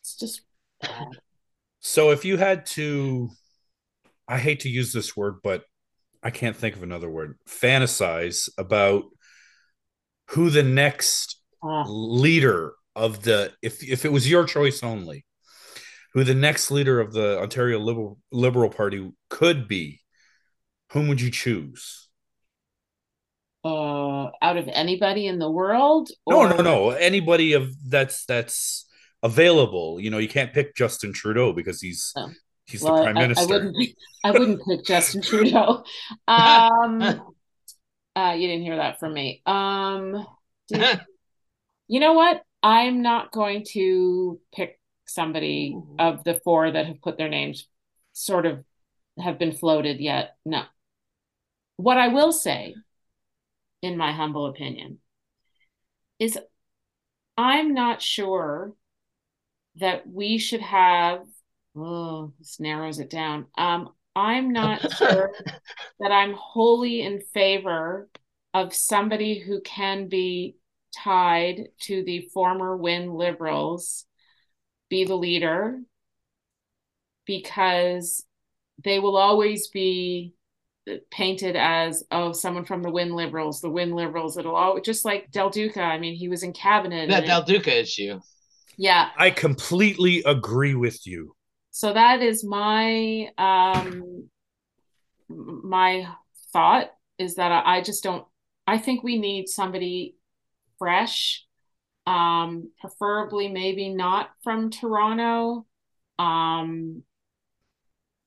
It's 0.01 0.15
just. 0.15 0.41
So 1.79 2.11
if 2.11 2.25
you 2.25 2.37
had 2.37 2.65
to, 2.67 3.29
I 4.27 4.39
hate 4.39 4.61
to 4.61 4.69
use 4.69 4.93
this 4.93 5.15
word, 5.15 5.35
but 5.43 5.63
I 6.23 6.31
can't 6.31 6.55
think 6.55 6.75
of 6.75 6.83
another 6.83 7.09
word, 7.09 7.37
fantasize 7.47 8.49
about 8.57 9.03
who 10.29 10.49
the 10.49 10.63
next 10.63 11.39
uh. 11.61 11.83
leader 11.87 12.73
of 12.95 13.23
the 13.23 13.53
if 13.61 13.83
if 13.83 14.05
it 14.05 14.11
was 14.11 14.29
your 14.29 14.45
choice 14.45 14.83
only, 14.83 15.25
who 16.13 16.23
the 16.23 16.35
next 16.35 16.71
leader 16.71 16.99
of 16.99 17.13
the 17.13 17.39
Ontario 17.39 17.79
Liberal 17.79 18.19
Liberal 18.31 18.69
Party 18.69 19.11
could 19.29 19.67
be, 19.67 20.01
whom 20.91 21.07
would 21.07 21.21
you 21.21 21.31
choose? 21.31 22.09
Uh, 23.65 24.29
out 24.41 24.57
of 24.57 24.67
anybody 24.67 25.25
in 25.25 25.39
the 25.39 25.49
world? 25.49 26.09
Or... 26.25 26.49
No, 26.49 26.57
no, 26.57 26.63
no. 26.63 26.89
Anybody 26.91 27.53
of 27.53 27.73
that's 27.89 28.25
that's 28.25 28.85
available. 29.23 29.99
You 29.99 30.11
know, 30.11 30.17
you 30.17 30.27
can't 30.27 30.53
pick 30.53 30.75
Justin 30.75 31.13
Trudeau 31.13 31.53
because 31.53 31.81
he's 31.81 32.11
oh. 32.15 32.29
he's 32.65 32.83
well, 32.83 32.97
the 32.97 33.03
prime 33.03 33.17
I, 33.17 33.21
minister. 33.21 33.43
I 33.43 33.47
wouldn't, 33.47 33.77
I 34.23 34.31
wouldn't 34.31 34.61
pick 34.67 34.85
Justin 34.85 35.21
Trudeau. 35.23 35.83
Um, 36.27 37.01
uh, 38.15 38.35
you 38.37 38.47
didn't 38.47 38.63
hear 38.63 38.77
that 38.77 38.99
from 38.99 39.13
me. 39.13 39.41
Um, 39.45 40.27
did, 40.67 41.01
you 41.87 41.99
know 41.99 42.13
what? 42.13 42.43
I'm 42.63 43.01
not 43.01 43.31
going 43.31 43.65
to 43.73 44.39
pick 44.55 44.79
somebody 45.05 45.77
of 45.99 46.23
the 46.23 46.39
four 46.43 46.71
that 46.71 46.85
have 46.87 47.01
put 47.01 47.17
their 47.17 47.29
names 47.29 47.67
sort 48.13 48.45
of 48.45 48.63
have 49.19 49.37
been 49.37 49.51
floated 49.51 49.99
yet. 49.99 50.37
No. 50.45 50.63
What 51.75 51.97
I 51.97 52.07
will 52.07 52.31
say, 52.31 52.73
in 53.81 53.97
my 53.97 54.13
humble 54.13 54.45
opinion, 54.47 54.99
is 56.19 56.39
I'm 57.37 57.73
not 57.73 58.01
sure 58.01 58.73
that 59.77 60.07
we 60.07 60.37
should 60.37 60.61
have 60.61 61.21
oh 61.75 62.31
this 62.39 62.59
narrows 62.59 62.99
it 62.99 63.09
down 63.09 63.45
um 63.57 63.89
i'm 64.15 64.51
not 64.51 64.79
sure 64.97 65.31
that 65.99 66.11
i'm 66.11 66.33
wholly 66.33 67.01
in 67.01 67.19
favor 67.33 68.07
of 68.53 68.73
somebody 68.73 69.39
who 69.39 69.61
can 69.61 70.07
be 70.07 70.55
tied 70.95 71.69
to 71.81 72.03
the 72.03 72.29
former 72.33 72.75
Wynne 72.75 73.13
liberals 73.13 74.05
be 74.89 75.05
the 75.05 75.15
leader 75.15 75.79
because 77.25 78.25
they 78.83 78.99
will 78.99 79.17
always 79.17 79.69
be 79.69 80.33
painted 81.09 81.55
as 81.55 82.03
oh 82.11 82.33
someone 82.33 82.65
from 82.65 82.83
the 82.83 82.91
Wynne 82.91 83.15
liberals 83.15 83.61
the 83.61 83.69
Wynne 83.69 83.95
liberals 83.95 84.37
it'll 84.37 84.55
all 84.55 84.81
just 84.81 85.05
like 85.05 85.31
del 85.31 85.49
duca 85.49 85.81
i 85.81 85.97
mean 85.97 86.13
he 86.13 86.27
was 86.27 86.43
in 86.43 86.51
cabinet 86.51 87.09
that 87.09 87.25
del 87.25 87.41
duca 87.41 87.79
issue 87.79 88.19
yeah. 88.77 89.09
I 89.17 89.31
completely 89.31 90.23
agree 90.25 90.75
with 90.75 91.05
you. 91.05 91.35
So 91.71 91.93
that 91.93 92.21
is 92.21 92.43
my 92.43 93.29
um 93.37 94.29
my 95.29 96.07
thought 96.51 96.91
is 97.17 97.35
that 97.35 97.51
I, 97.51 97.77
I 97.77 97.81
just 97.81 98.03
don't 98.03 98.25
I 98.67 98.77
think 98.77 99.03
we 99.03 99.17
need 99.17 99.49
somebody 99.49 100.15
fresh 100.83 101.45
um 102.05 102.69
preferably 102.81 103.47
maybe 103.47 103.87
not 103.87 104.29
from 104.43 104.69
Toronto 104.69 105.65
um 106.19 107.03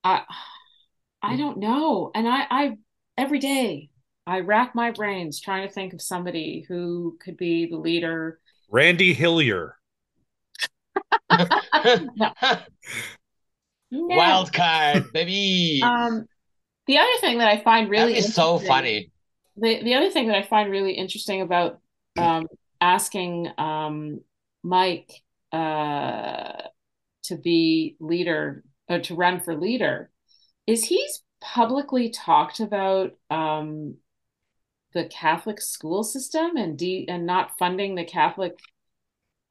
I 0.02 0.22
I 1.22 1.36
don't 1.36 1.58
know 1.58 2.10
and 2.14 2.26
I 2.26 2.46
I 2.50 2.78
every 3.18 3.40
day 3.40 3.90
I 4.26 4.40
rack 4.40 4.74
my 4.74 4.90
brains 4.90 5.38
trying 5.38 5.68
to 5.68 5.74
think 5.74 5.92
of 5.92 6.00
somebody 6.00 6.64
who 6.66 7.18
could 7.20 7.36
be 7.36 7.66
the 7.66 7.76
leader 7.76 8.40
Randy 8.70 9.12
Hillier 9.12 9.74
no. 11.30 12.32
Wild 13.90 14.52
card, 14.52 15.04
baby. 15.12 15.80
Um, 15.82 16.26
the 16.86 16.98
other 16.98 17.18
thing 17.20 17.38
that 17.38 17.48
I 17.48 17.62
find 17.62 17.90
really 17.90 18.16
is 18.16 18.34
so 18.34 18.58
funny. 18.58 19.10
The 19.56 19.82
the 19.82 19.94
other 19.94 20.10
thing 20.10 20.28
that 20.28 20.36
I 20.36 20.42
find 20.42 20.70
really 20.70 20.92
interesting 20.92 21.42
about 21.42 21.80
um, 22.18 22.46
asking 22.80 23.50
um, 23.58 24.20
Mike 24.62 25.10
uh, 25.52 26.52
to 27.24 27.36
be 27.36 27.96
leader 28.00 28.64
or 28.88 29.00
to 29.00 29.14
run 29.14 29.40
for 29.40 29.56
leader 29.56 30.10
is 30.66 30.84
he's 30.84 31.22
publicly 31.40 32.10
talked 32.10 32.60
about 32.60 33.12
um, 33.30 33.96
the 34.94 35.04
Catholic 35.04 35.60
school 35.60 36.02
system 36.02 36.56
and 36.56 36.78
de- 36.78 37.06
and 37.08 37.26
not 37.26 37.58
funding 37.58 37.94
the 37.94 38.04
Catholic 38.04 38.58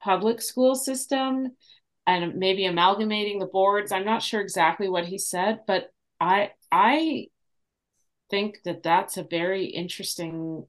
public 0.02 0.42
school 0.42 0.76
system 0.76 1.56
and 2.08 2.36
maybe 2.36 2.66
amalgamating 2.66 3.40
the 3.40 3.46
boards. 3.46 3.92
I'm 3.92 4.06
not 4.06 4.22
sure 4.22 4.42
exactly 4.42 4.90
what 4.90 5.06
he 5.06 5.18
said, 5.18 5.62
but 5.68 5.92
I 6.20 6.52
I 6.72 7.28
think 8.30 8.60
that 8.66 8.84
that's 8.84 9.18
a 9.18 9.24
very 9.24 9.66
interesting 9.66 10.66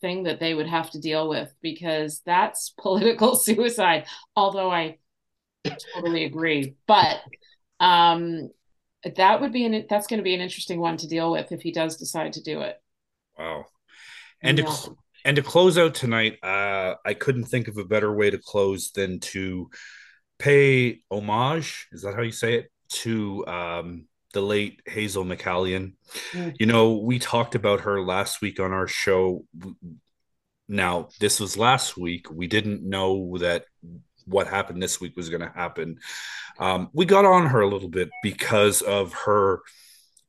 thing 0.00 0.24
that 0.24 0.40
they 0.40 0.54
would 0.54 0.68
have 0.68 0.90
to 0.90 1.00
deal 1.00 1.28
with 1.28 1.52
because 1.62 2.22
that's 2.24 2.70
political 2.80 3.36
suicide. 3.36 4.06
Although 4.36 4.70
I 4.70 4.98
totally 5.94 6.24
agree, 6.24 6.76
but 6.86 7.20
um, 7.80 8.50
that 9.16 9.40
would 9.40 9.52
be 9.52 9.64
an 9.64 9.86
that's 9.88 10.06
going 10.06 10.18
to 10.18 10.24
be 10.24 10.34
an 10.34 10.40
interesting 10.40 10.80
one 10.80 10.96
to 10.98 11.08
deal 11.08 11.30
with 11.30 11.52
if 11.52 11.62
he 11.62 11.72
does 11.72 11.96
decide 11.96 12.34
to 12.34 12.42
do 12.42 12.60
it. 12.60 12.80
Wow, 13.38 13.66
and 14.42 14.58
yeah. 14.58 14.64
to 14.64 14.96
and 15.24 15.36
to 15.36 15.42
close 15.42 15.76
out 15.76 15.94
tonight, 15.94 16.38
uh, 16.42 16.94
I 17.04 17.14
couldn't 17.14 17.44
think 17.44 17.68
of 17.68 17.76
a 17.76 17.84
better 17.84 18.12
way 18.12 18.30
to 18.30 18.38
close 18.38 18.90
than 18.92 19.20
to 19.20 19.70
pay 20.38 21.00
homage. 21.10 21.88
Is 21.92 22.02
that 22.02 22.14
how 22.14 22.22
you 22.22 22.32
say 22.32 22.54
it? 22.54 22.72
To 22.90 23.46
um, 23.46 24.06
the 24.38 24.46
late 24.46 24.82
Hazel 24.86 25.24
McCallion. 25.24 25.94
Mm. 26.32 26.54
You 26.60 26.66
know, 26.66 26.92
we 26.92 27.18
talked 27.18 27.56
about 27.56 27.80
her 27.80 28.00
last 28.00 28.40
week 28.40 28.60
on 28.60 28.72
our 28.72 28.86
show. 28.86 29.44
Now, 30.68 31.08
this 31.18 31.40
was 31.40 31.56
last 31.56 31.96
week. 31.96 32.30
We 32.30 32.46
didn't 32.46 32.88
know 32.88 33.36
that 33.38 33.64
what 34.26 34.46
happened 34.46 34.80
this 34.80 35.00
week 35.00 35.16
was 35.16 35.28
going 35.28 35.40
to 35.40 35.52
happen. 35.52 35.98
Um, 36.60 36.90
we 36.92 37.04
got 37.04 37.24
on 37.24 37.46
her 37.46 37.62
a 37.62 37.68
little 37.68 37.88
bit 37.88 38.10
because 38.22 38.80
of 38.80 39.12
her 39.12 39.62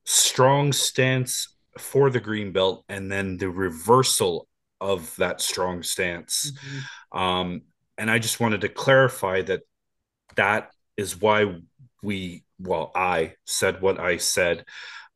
strong 0.05 0.73
stance 0.73 1.55
for 1.77 2.09
the 2.09 2.19
green 2.19 2.51
belt 2.51 2.85
and 2.89 3.11
then 3.11 3.37
the 3.37 3.49
reversal 3.49 4.47
of 4.81 5.15
that 5.17 5.39
strong 5.39 5.83
stance. 5.83 6.51
Mm-hmm. 6.51 7.19
Um, 7.19 7.61
and 7.95 8.09
I 8.09 8.17
just 8.17 8.39
wanted 8.39 8.61
to 8.61 8.69
clarify 8.69 9.43
that 9.43 9.61
that 10.35 10.71
is 10.97 11.21
why 11.21 11.57
we, 12.01 12.43
well, 12.59 12.91
I 12.95 13.33
said 13.45 13.81
what 13.81 13.99
I 13.99 14.17
said. 14.17 14.65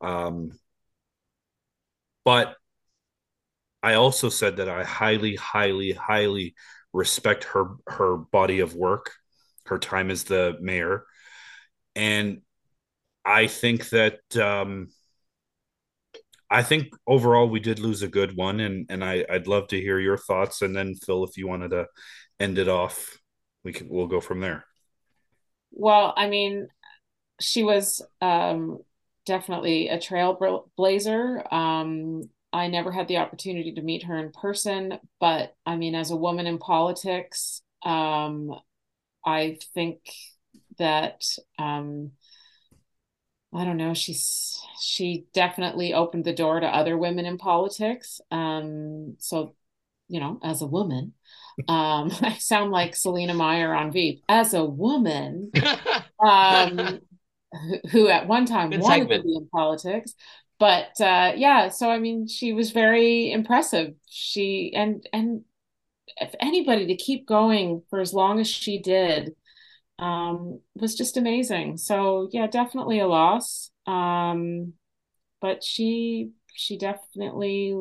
Um, 0.00 0.52
but 2.24 2.56
I 3.82 3.94
also 3.94 4.30
said 4.30 4.56
that 4.56 4.68
I 4.68 4.82
highly, 4.82 5.36
highly, 5.36 5.92
highly 5.92 6.54
respect 6.92 7.44
her 7.44 7.76
her 7.86 8.16
body 8.16 8.60
of 8.60 8.74
work, 8.74 9.12
her 9.66 9.78
time 9.78 10.10
as 10.10 10.24
the 10.24 10.56
mayor, 10.60 11.04
and 11.94 12.40
I 13.24 13.46
think 13.46 13.90
that 13.90 14.20
um, 14.36 14.88
I 16.50 16.62
think 16.62 16.94
overall 17.06 17.48
we 17.48 17.60
did 17.60 17.78
lose 17.78 18.02
a 18.02 18.08
good 18.08 18.36
one, 18.36 18.60
and 18.60 18.86
and 18.88 19.04
I 19.04 19.24
I'd 19.28 19.46
love 19.46 19.68
to 19.68 19.80
hear 19.80 19.98
your 19.98 20.16
thoughts, 20.16 20.62
and 20.62 20.74
then 20.74 20.94
Phil, 20.94 21.24
if 21.24 21.36
you 21.36 21.46
wanted 21.46 21.70
to 21.70 21.86
end 22.40 22.58
it 22.58 22.68
off, 22.68 23.18
we 23.64 23.72
can 23.72 23.88
we'll 23.88 24.06
go 24.06 24.20
from 24.20 24.40
there. 24.40 24.64
Well, 25.72 26.14
I 26.16 26.28
mean, 26.28 26.68
she 27.44 27.62
was 27.62 28.02
um, 28.20 28.78
definitely 29.26 29.88
a 29.88 29.98
trailblazer. 29.98 31.52
Um, 31.52 32.30
I 32.52 32.68
never 32.68 32.92
had 32.92 33.08
the 33.08 33.18
opportunity 33.18 33.72
to 33.72 33.82
meet 33.82 34.04
her 34.04 34.16
in 34.16 34.30
person, 34.30 34.98
but 35.20 35.54
I 35.66 35.76
mean, 35.76 35.94
as 35.94 36.10
a 36.10 36.16
woman 36.16 36.46
in 36.46 36.58
politics, 36.58 37.62
um, 37.82 38.54
I 39.24 39.58
think 39.74 39.98
that 40.78 41.24
um, 41.58 42.12
I 43.52 43.64
don't 43.64 43.76
know. 43.76 43.94
She's 43.94 44.60
she 44.80 45.26
definitely 45.32 45.94
opened 45.94 46.24
the 46.24 46.32
door 46.32 46.60
to 46.60 46.66
other 46.66 46.98
women 46.98 47.24
in 47.24 47.38
politics. 47.38 48.20
Um, 48.30 49.16
so, 49.18 49.54
you 50.08 50.20
know, 50.20 50.40
as 50.42 50.62
a 50.62 50.66
woman, 50.66 51.14
um, 51.68 52.10
I 52.20 52.36
sound 52.38 52.72
like 52.72 52.96
Selina 52.96 53.34
Meyer 53.34 53.74
on 53.74 53.92
Veep. 53.92 54.22
As 54.28 54.54
a 54.54 54.64
woman, 54.64 55.52
um, 56.20 57.00
who 57.90 58.08
at 58.08 58.26
one 58.26 58.46
time 58.46 58.70
Good 58.70 58.80
wanted 58.80 59.02
segment. 59.02 59.22
to 59.22 59.28
be 59.28 59.36
in 59.36 59.48
politics, 59.48 60.14
but 60.58 61.00
uh, 61.00 61.32
yeah. 61.36 61.68
So 61.68 61.90
I 61.90 61.98
mean, 61.98 62.28
she 62.28 62.52
was 62.52 62.70
very 62.70 63.30
impressive. 63.32 63.94
She 64.08 64.72
and 64.74 65.06
and 65.12 65.42
if 66.18 66.34
anybody 66.40 66.86
to 66.86 66.96
keep 66.96 67.26
going 67.26 67.82
for 67.90 68.00
as 68.00 68.12
long 68.12 68.40
as 68.40 68.48
she 68.48 68.78
did 68.80 69.34
um, 69.98 70.60
was 70.74 70.94
just 70.94 71.16
amazing. 71.16 71.76
So 71.76 72.28
yeah, 72.32 72.46
definitely 72.46 73.00
a 73.00 73.06
loss. 73.06 73.70
Um, 73.86 74.74
but 75.40 75.62
she 75.62 76.30
she 76.54 76.78
definitely 76.78 77.76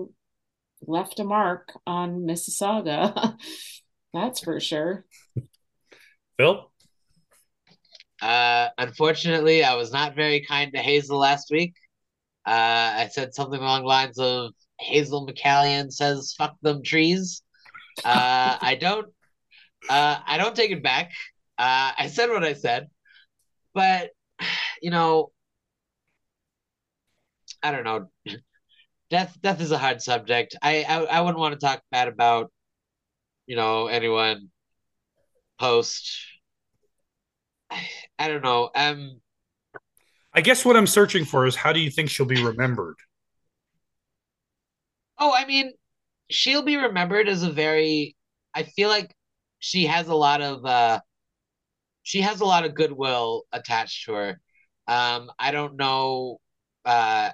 left 0.82 1.20
a 1.20 1.24
mark 1.24 1.72
on 1.88 2.22
Mississauga. 2.22 3.38
That's 4.14 4.41
for 4.41 4.60
sure. 4.60 5.06
Phil? 6.38 6.72
Uh, 8.24 8.70
unfortunately, 8.78 9.66
I 9.66 9.76
was 9.76 9.91
not 9.91 10.16
very 10.16 10.40
kind 10.45 10.72
to 10.72 10.80
Hazel 10.80 11.20
last 11.20 11.52
week. 11.52 11.74
Uh, 12.45 12.95
I 13.04 13.10
said 13.12 13.34
something 13.34 13.60
along 13.60 13.82
the 13.82 13.88
lines 13.88 14.18
of 14.18 14.54
Hazel 14.80 15.28
McCallion 15.28 15.91
says 15.91 16.34
"fuck 16.38 16.56
them 16.62 16.84
trees." 16.84 17.41
Uh, 18.06 18.58
I 18.62 18.78
don't. 18.80 19.08
Uh, 19.90 20.20
I 20.26 20.38
don't 20.38 20.56
take 20.56 20.72
it 20.72 20.82
back. 20.82 21.12
Uh, 21.58 21.91
I 21.98 22.08
said 22.08 22.30
what 22.30 22.45
I 22.45 22.54
said, 22.54 22.88
but 23.74 24.12
you 24.82 24.90
know, 24.90 25.32
I 27.62 27.72
don't 27.72 27.84
know. 27.84 28.08
Death, 29.10 29.38
death 29.41 29.60
is 29.60 29.72
a 29.72 29.78
hard 29.78 30.02
subject. 30.02 30.56
I, 30.62 30.84
I, 30.84 31.04
I 31.04 31.22
wouldn't 31.22 31.40
want 31.40 31.60
to 31.60 31.66
talk 31.66 31.84
bad 31.91 32.08
about, 32.08 32.52
you 33.48 33.58
know, 33.58 33.88
anyone 33.88 34.50
post. 35.60 36.18
I 38.20 38.28
don't 38.28 38.44
know. 38.44 38.70
Um, 38.76 39.22
I 40.34 40.41
guess 40.41 40.66
what 40.66 40.76
I'm 40.76 40.88
searching 40.88 41.26
for 41.26 41.45
is 41.45 41.56
how 41.56 41.74
do 41.74 41.80
you 41.80 41.91
think 41.91 42.10
she'll 42.10 42.26
be 42.26 42.44
remembered? 42.44 42.95
Oh, 45.20 45.34
I 45.36 45.45
mean, 45.45 45.74
she'll 46.30 46.64
be 46.64 46.78
remembered 46.78 47.28
as 47.28 47.44
a 47.44 47.52
very. 47.52 48.16
I 48.54 48.64
feel 48.64 48.90
like 48.90 49.16
she 49.60 49.86
has 49.86 50.08
a 50.08 50.16
lot 50.16 50.41
of 50.41 50.66
uh, 50.66 51.00
she 52.04 52.22
has 52.22 52.41
a 52.41 52.45
lot 52.45 52.66
of 52.66 52.76
goodwill 52.76 53.44
attached 53.52 54.06
to 54.06 54.14
her. 54.14 54.41
Um, 54.88 55.32
I 55.40 55.52
don't 55.52 55.78
know 55.78 56.40
uh, 56.86 57.32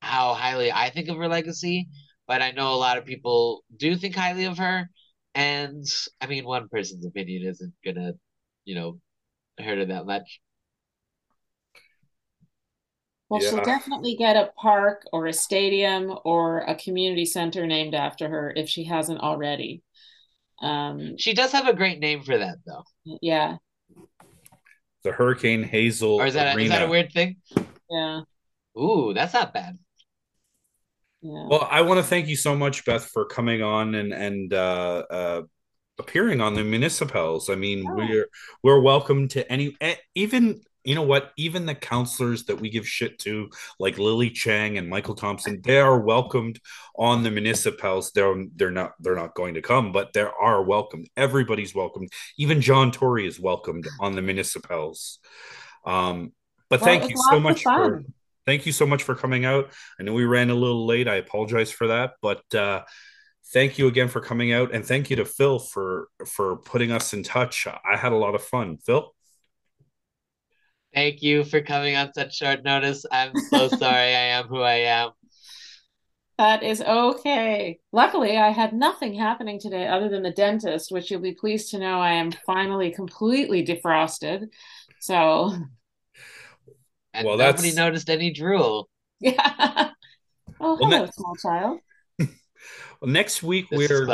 how 0.00 0.34
highly 0.34 0.72
I 0.72 0.90
think 0.90 1.08
of 1.08 1.16
her 1.16 1.28
legacy, 1.28 1.88
but 2.26 2.42
I 2.42 2.52
know 2.52 2.72
a 2.74 2.76
lot 2.76 2.98
of 2.98 3.04
people 3.04 3.64
do 3.76 3.96
think 3.96 4.14
highly 4.16 4.44
of 4.44 4.58
her. 4.58 4.88
And 5.34 5.84
I 6.20 6.26
mean, 6.26 6.44
one 6.44 6.68
person's 6.68 7.04
opinion 7.06 7.46
isn't 7.46 7.74
gonna, 7.84 8.12
you 8.64 8.74
know, 8.74 9.00
hurt 9.62 9.78
her 9.78 9.84
that 9.86 10.06
much. 10.06 10.40
Well, 13.28 13.42
yeah. 13.42 13.50
she'll 13.50 13.64
definitely 13.64 14.16
get 14.16 14.36
a 14.36 14.50
park 14.56 15.02
or 15.12 15.26
a 15.26 15.32
stadium 15.32 16.18
or 16.24 16.60
a 16.60 16.74
community 16.74 17.26
center 17.26 17.66
named 17.66 17.94
after 17.94 18.28
her 18.28 18.52
if 18.56 18.68
she 18.68 18.84
hasn't 18.84 19.20
already. 19.20 19.82
Um, 20.62 21.18
she 21.18 21.34
does 21.34 21.52
have 21.52 21.68
a 21.68 21.74
great 21.74 22.00
name 22.00 22.22
for 22.22 22.38
that, 22.38 22.56
though. 22.66 22.84
Yeah 23.20 23.58
the 25.08 25.12
Hurricane 25.12 25.62
Hazel. 25.62 26.16
Or 26.16 26.26
is 26.26 26.34
that 26.34 26.56
a, 26.56 26.60
is 26.60 26.70
that 26.70 26.82
a 26.82 26.90
weird 26.90 27.12
thing? 27.12 27.36
Yeah. 27.90 28.20
Ooh, 28.78 29.12
that's 29.14 29.34
not 29.34 29.54
bad. 29.54 29.78
Yeah. 31.22 31.46
Well, 31.48 31.66
I 31.70 31.82
want 31.82 31.98
to 31.98 32.04
thank 32.04 32.28
you 32.28 32.36
so 32.36 32.54
much, 32.54 32.84
Beth, 32.84 33.04
for 33.06 33.24
coming 33.24 33.62
on 33.62 33.94
and 33.94 34.12
and 34.12 34.52
uh, 34.52 35.04
uh, 35.10 35.42
appearing 35.98 36.40
on 36.40 36.54
the 36.54 36.64
municipals. 36.64 37.50
I 37.50 37.54
mean, 37.54 37.86
oh. 37.88 37.94
we're 37.94 38.28
we're 38.62 38.80
welcome 38.80 39.28
to 39.28 39.50
any 39.50 39.76
even 40.14 40.60
you 40.88 40.94
know 40.94 41.02
what? 41.02 41.32
Even 41.36 41.66
the 41.66 41.74
councilors 41.74 42.44
that 42.44 42.60
we 42.60 42.70
give 42.70 42.88
shit 42.88 43.18
to, 43.18 43.50
like 43.78 43.98
Lily 43.98 44.30
Cheng 44.30 44.78
and 44.78 44.88
Michael 44.88 45.14
Thompson, 45.14 45.60
they 45.62 45.78
are 45.78 46.00
welcomed 46.00 46.60
on 46.96 47.22
the 47.22 47.30
municipals. 47.30 48.12
They're 48.12 48.46
they're 48.56 48.70
not 48.70 48.92
they're 48.98 49.14
not 49.14 49.34
going 49.34 49.54
to 49.54 49.60
come, 49.60 49.92
but 49.92 50.14
they 50.14 50.22
are 50.22 50.62
welcomed. 50.62 51.08
Everybody's 51.14 51.74
welcomed. 51.74 52.08
Even 52.38 52.62
John 52.62 52.90
Tory 52.90 53.26
is 53.26 53.38
welcomed 53.38 53.86
on 54.00 54.14
the 54.14 54.22
municipals. 54.22 55.18
Um, 55.84 56.32
but 56.70 56.80
well, 56.80 56.88
thank 56.88 57.10
you 57.10 57.16
so 57.30 57.38
much 57.38 57.64
for 57.64 58.02
thank 58.46 58.64
you 58.64 58.72
so 58.72 58.86
much 58.86 59.02
for 59.02 59.14
coming 59.14 59.44
out. 59.44 59.70
I 60.00 60.04
know 60.04 60.14
we 60.14 60.24
ran 60.24 60.48
a 60.48 60.54
little 60.54 60.86
late. 60.86 61.06
I 61.06 61.16
apologize 61.16 61.70
for 61.70 61.88
that, 61.88 62.12
but 62.22 62.42
uh, 62.54 62.84
thank 63.52 63.78
you 63.78 63.86
again 63.88 64.08
for 64.08 64.20
coming 64.20 64.52
out, 64.52 64.74
and 64.74 64.84
thank 64.84 65.10
you 65.10 65.16
to 65.16 65.24
Phil 65.24 65.58
for 65.58 66.08
for 66.26 66.56
putting 66.56 66.92
us 66.92 67.12
in 67.12 67.22
touch. 67.22 67.66
I 67.66 67.96
had 67.96 68.12
a 68.12 68.16
lot 68.16 68.34
of 68.34 68.42
fun, 68.42 68.78
Phil. 68.78 69.14
Thank 70.94 71.22
you 71.22 71.44
for 71.44 71.60
coming 71.60 71.96
on 71.96 72.12
such 72.14 72.36
short 72.36 72.64
notice. 72.64 73.04
I'm 73.10 73.32
so 73.50 73.68
sorry 73.68 74.14
I 74.14 74.38
am 74.38 74.46
who 74.46 74.60
I 74.60 74.74
am. 74.74 75.10
That 76.38 76.62
is 76.62 76.80
okay. 76.80 77.80
Luckily, 77.92 78.36
I 78.38 78.50
had 78.50 78.72
nothing 78.72 79.12
happening 79.14 79.58
today 79.58 79.88
other 79.88 80.08
than 80.08 80.22
the 80.22 80.30
dentist, 80.30 80.92
which 80.92 81.10
you'll 81.10 81.20
be 81.20 81.34
pleased 81.34 81.72
to 81.72 81.78
know 81.78 82.00
I 82.00 82.12
am 82.12 82.30
finally 82.46 82.92
completely 82.92 83.66
defrosted. 83.66 84.46
So, 85.00 85.52
and 87.12 87.26
well, 87.26 87.36
nobody 87.36 87.68
that's... 87.70 87.76
noticed 87.76 88.10
any 88.10 88.32
drool. 88.32 88.88
Yeah. 89.20 89.90
Oh, 90.60 90.76
hello, 90.76 90.90
well, 90.90 91.12
small 91.12 91.34
child. 91.34 91.80
Well, 93.00 93.10
next 93.10 93.42
week 93.42 93.68
this 93.70 93.78
we're 93.78 94.06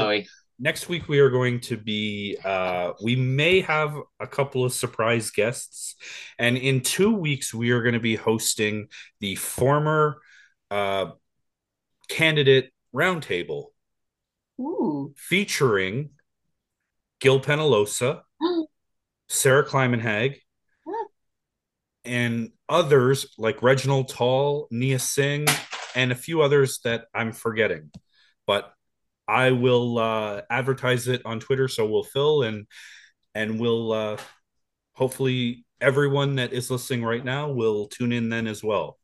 next 0.58 0.88
week 0.88 1.08
we 1.08 1.18
are 1.18 1.30
going 1.30 1.60
to 1.60 1.76
be 1.76 2.36
uh 2.44 2.92
we 3.02 3.16
may 3.16 3.60
have 3.62 3.96
a 4.20 4.26
couple 4.26 4.64
of 4.64 4.72
surprise 4.72 5.30
guests 5.30 5.96
and 6.38 6.56
in 6.58 6.80
two 6.80 7.14
weeks 7.14 7.54
we 7.54 7.70
are 7.70 7.82
going 7.82 7.94
to 7.94 8.00
be 8.00 8.14
hosting 8.14 8.88
the 9.20 9.36
former 9.36 10.18
uh 10.70 11.06
candidate 12.08 12.70
roundtable 12.94 13.68
featuring 15.16 16.10
gil 17.20 17.40
penalosa 17.40 18.20
sarah 19.28 19.64
Climenhaga, 19.64 20.36
and 22.04 22.50
others 22.68 23.34
like 23.38 23.62
Reginald 23.62 24.10
Tull 24.10 24.68
nia 24.70 24.98
singh 24.98 25.46
and 25.94 26.12
a 26.12 26.14
few 26.14 26.42
others 26.42 26.80
that 26.84 27.06
i'm 27.14 27.32
forgetting 27.32 27.90
but 28.46 28.72
I 29.26 29.52
will 29.52 29.98
uh, 29.98 30.42
advertise 30.50 31.08
it 31.08 31.22
on 31.24 31.40
Twitter. 31.40 31.68
So 31.68 31.86
we'll 31.86 32.04
fill 32.04 32.42
and 32.42 32.66
and 33.34 33.58
we'll 33.58 33.92
uh, 33.92 34.16
hopefully 34.94 35.64
everyone 35.80 36.36
that 36.36 36.52
is 36.52 36.70
listening 36.70 37.04
right 37.04 37.24
now 37.24 37.50
will 37.50 37.86
tune 37.86 38.12
in 38.12 38.28
then 38.28 38.46
as 38.46 38.62
well. 38.62 38.98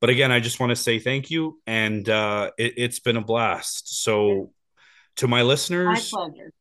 But 0.00 0.10
again, 0.10 0.32
I 0.32 0.40
just 0.40 0.60
want 0.60 0.70
to 0.70 0.76
say 0.76 0.98
thank 0.98 1.30
you, 1.30 1.60
and 1.66 2.08
uh, 2.08 2.52
it, 2.56 2.78
has 2.78 3.00
been 3.00 3.16
a 3.16 3.22
blast. 3.22 4.02
So 4.02 4.52
to 5.16 5.28
my 5.28 5.42
listeners, 5.42 6.12
my 6.12 6.30
pleasure. 6.30 6.52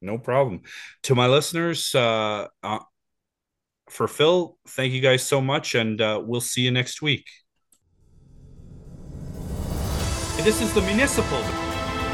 No 0.00 0.18
problem. 0.18 0.62
To 1.04 1.14
my 1.14 1.26
listeners, 1.26 1.94
uh, 1.94 2.46
uh, 2.62 2.78
for 3.90 4.06
Phil, 4.06 4.56
thank 4.68 4.92
you 4.92 5.00
guys 5.00 5.22
so 5.22 5.40
much, 5.40 5.74
and 5.74 6.00
uh, 6.00 6.22
we'll 6.24 6.40
see 6.40 6.62
you 6.62 6.70
next 6.70 7.02
week. 7.02 7.26
This 10.44 10.62
is 10.62 10.72
the 10.72 10.80
municipal. 10.82 11.42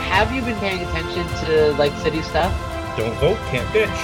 Have 0.08 0.32
you 0.32 0.40
been 0.40 0.58
paying 0.58 0.80
attention 0.80 1.28
to 1.44 1.72
like 1.72 1.92
city 1.98 2.22
stuff? 2.22 2.50
Don't 2.96 3.14
vote, 3.18 3.36
can't 3.50 3.68
bitch. 3.68 3.94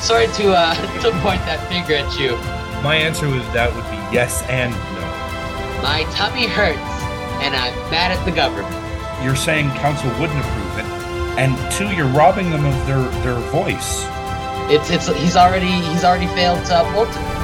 Sorry 0.00 0.28
to 0.38 0.52
uh 0.54 0.74
to 1.02 1.10
point 1.18 1.42
that 1.50 1.58
finger 1.68 1.94
at 1.94 2.16
you. 2.16 2.36
My 2.82 2.94
answer 2.94 3.28
with 3.28 3.42
that 3.52 3.74
would 3.74 3.84
be 3.90 3.98
yes 4.14 4.42
and 4.48 4.70
no. 4.70 5.82
My 5.82 6.06
tummy 6.14 6.46
hurts, 6.46 6.78
and 7.42 7.56
I'm 7.56 7.74
mad 7.90 8.12
at 8.12 8.24
the 8.24 8.30
government. 8.30 8.70
You're 9.24 9.34
saying 9.34 9.68
council 9.82 10.10
wouldn't 10.20 10.38
approve 10.38 10.78
it, 10.78 10.86
and 11.36 11.58
two, 11.72 11.90
you're 11.90 12.06
robbing 12.14 12.50
them 12.50 12.64
of 12.64 12.86
their 12.86 13.02
their 13.26 13.40
voice. 13.50 14.06
It's 14.70 14.90
it's 14.90 15.08
he's 15.18 15.34
already 15.34 15.72
he's 15.90 16.04
already 16.04 16.28
failed 16.38 16.64
to 16.66 16.82
uphold 16.86 17.12
to 17.12 17.39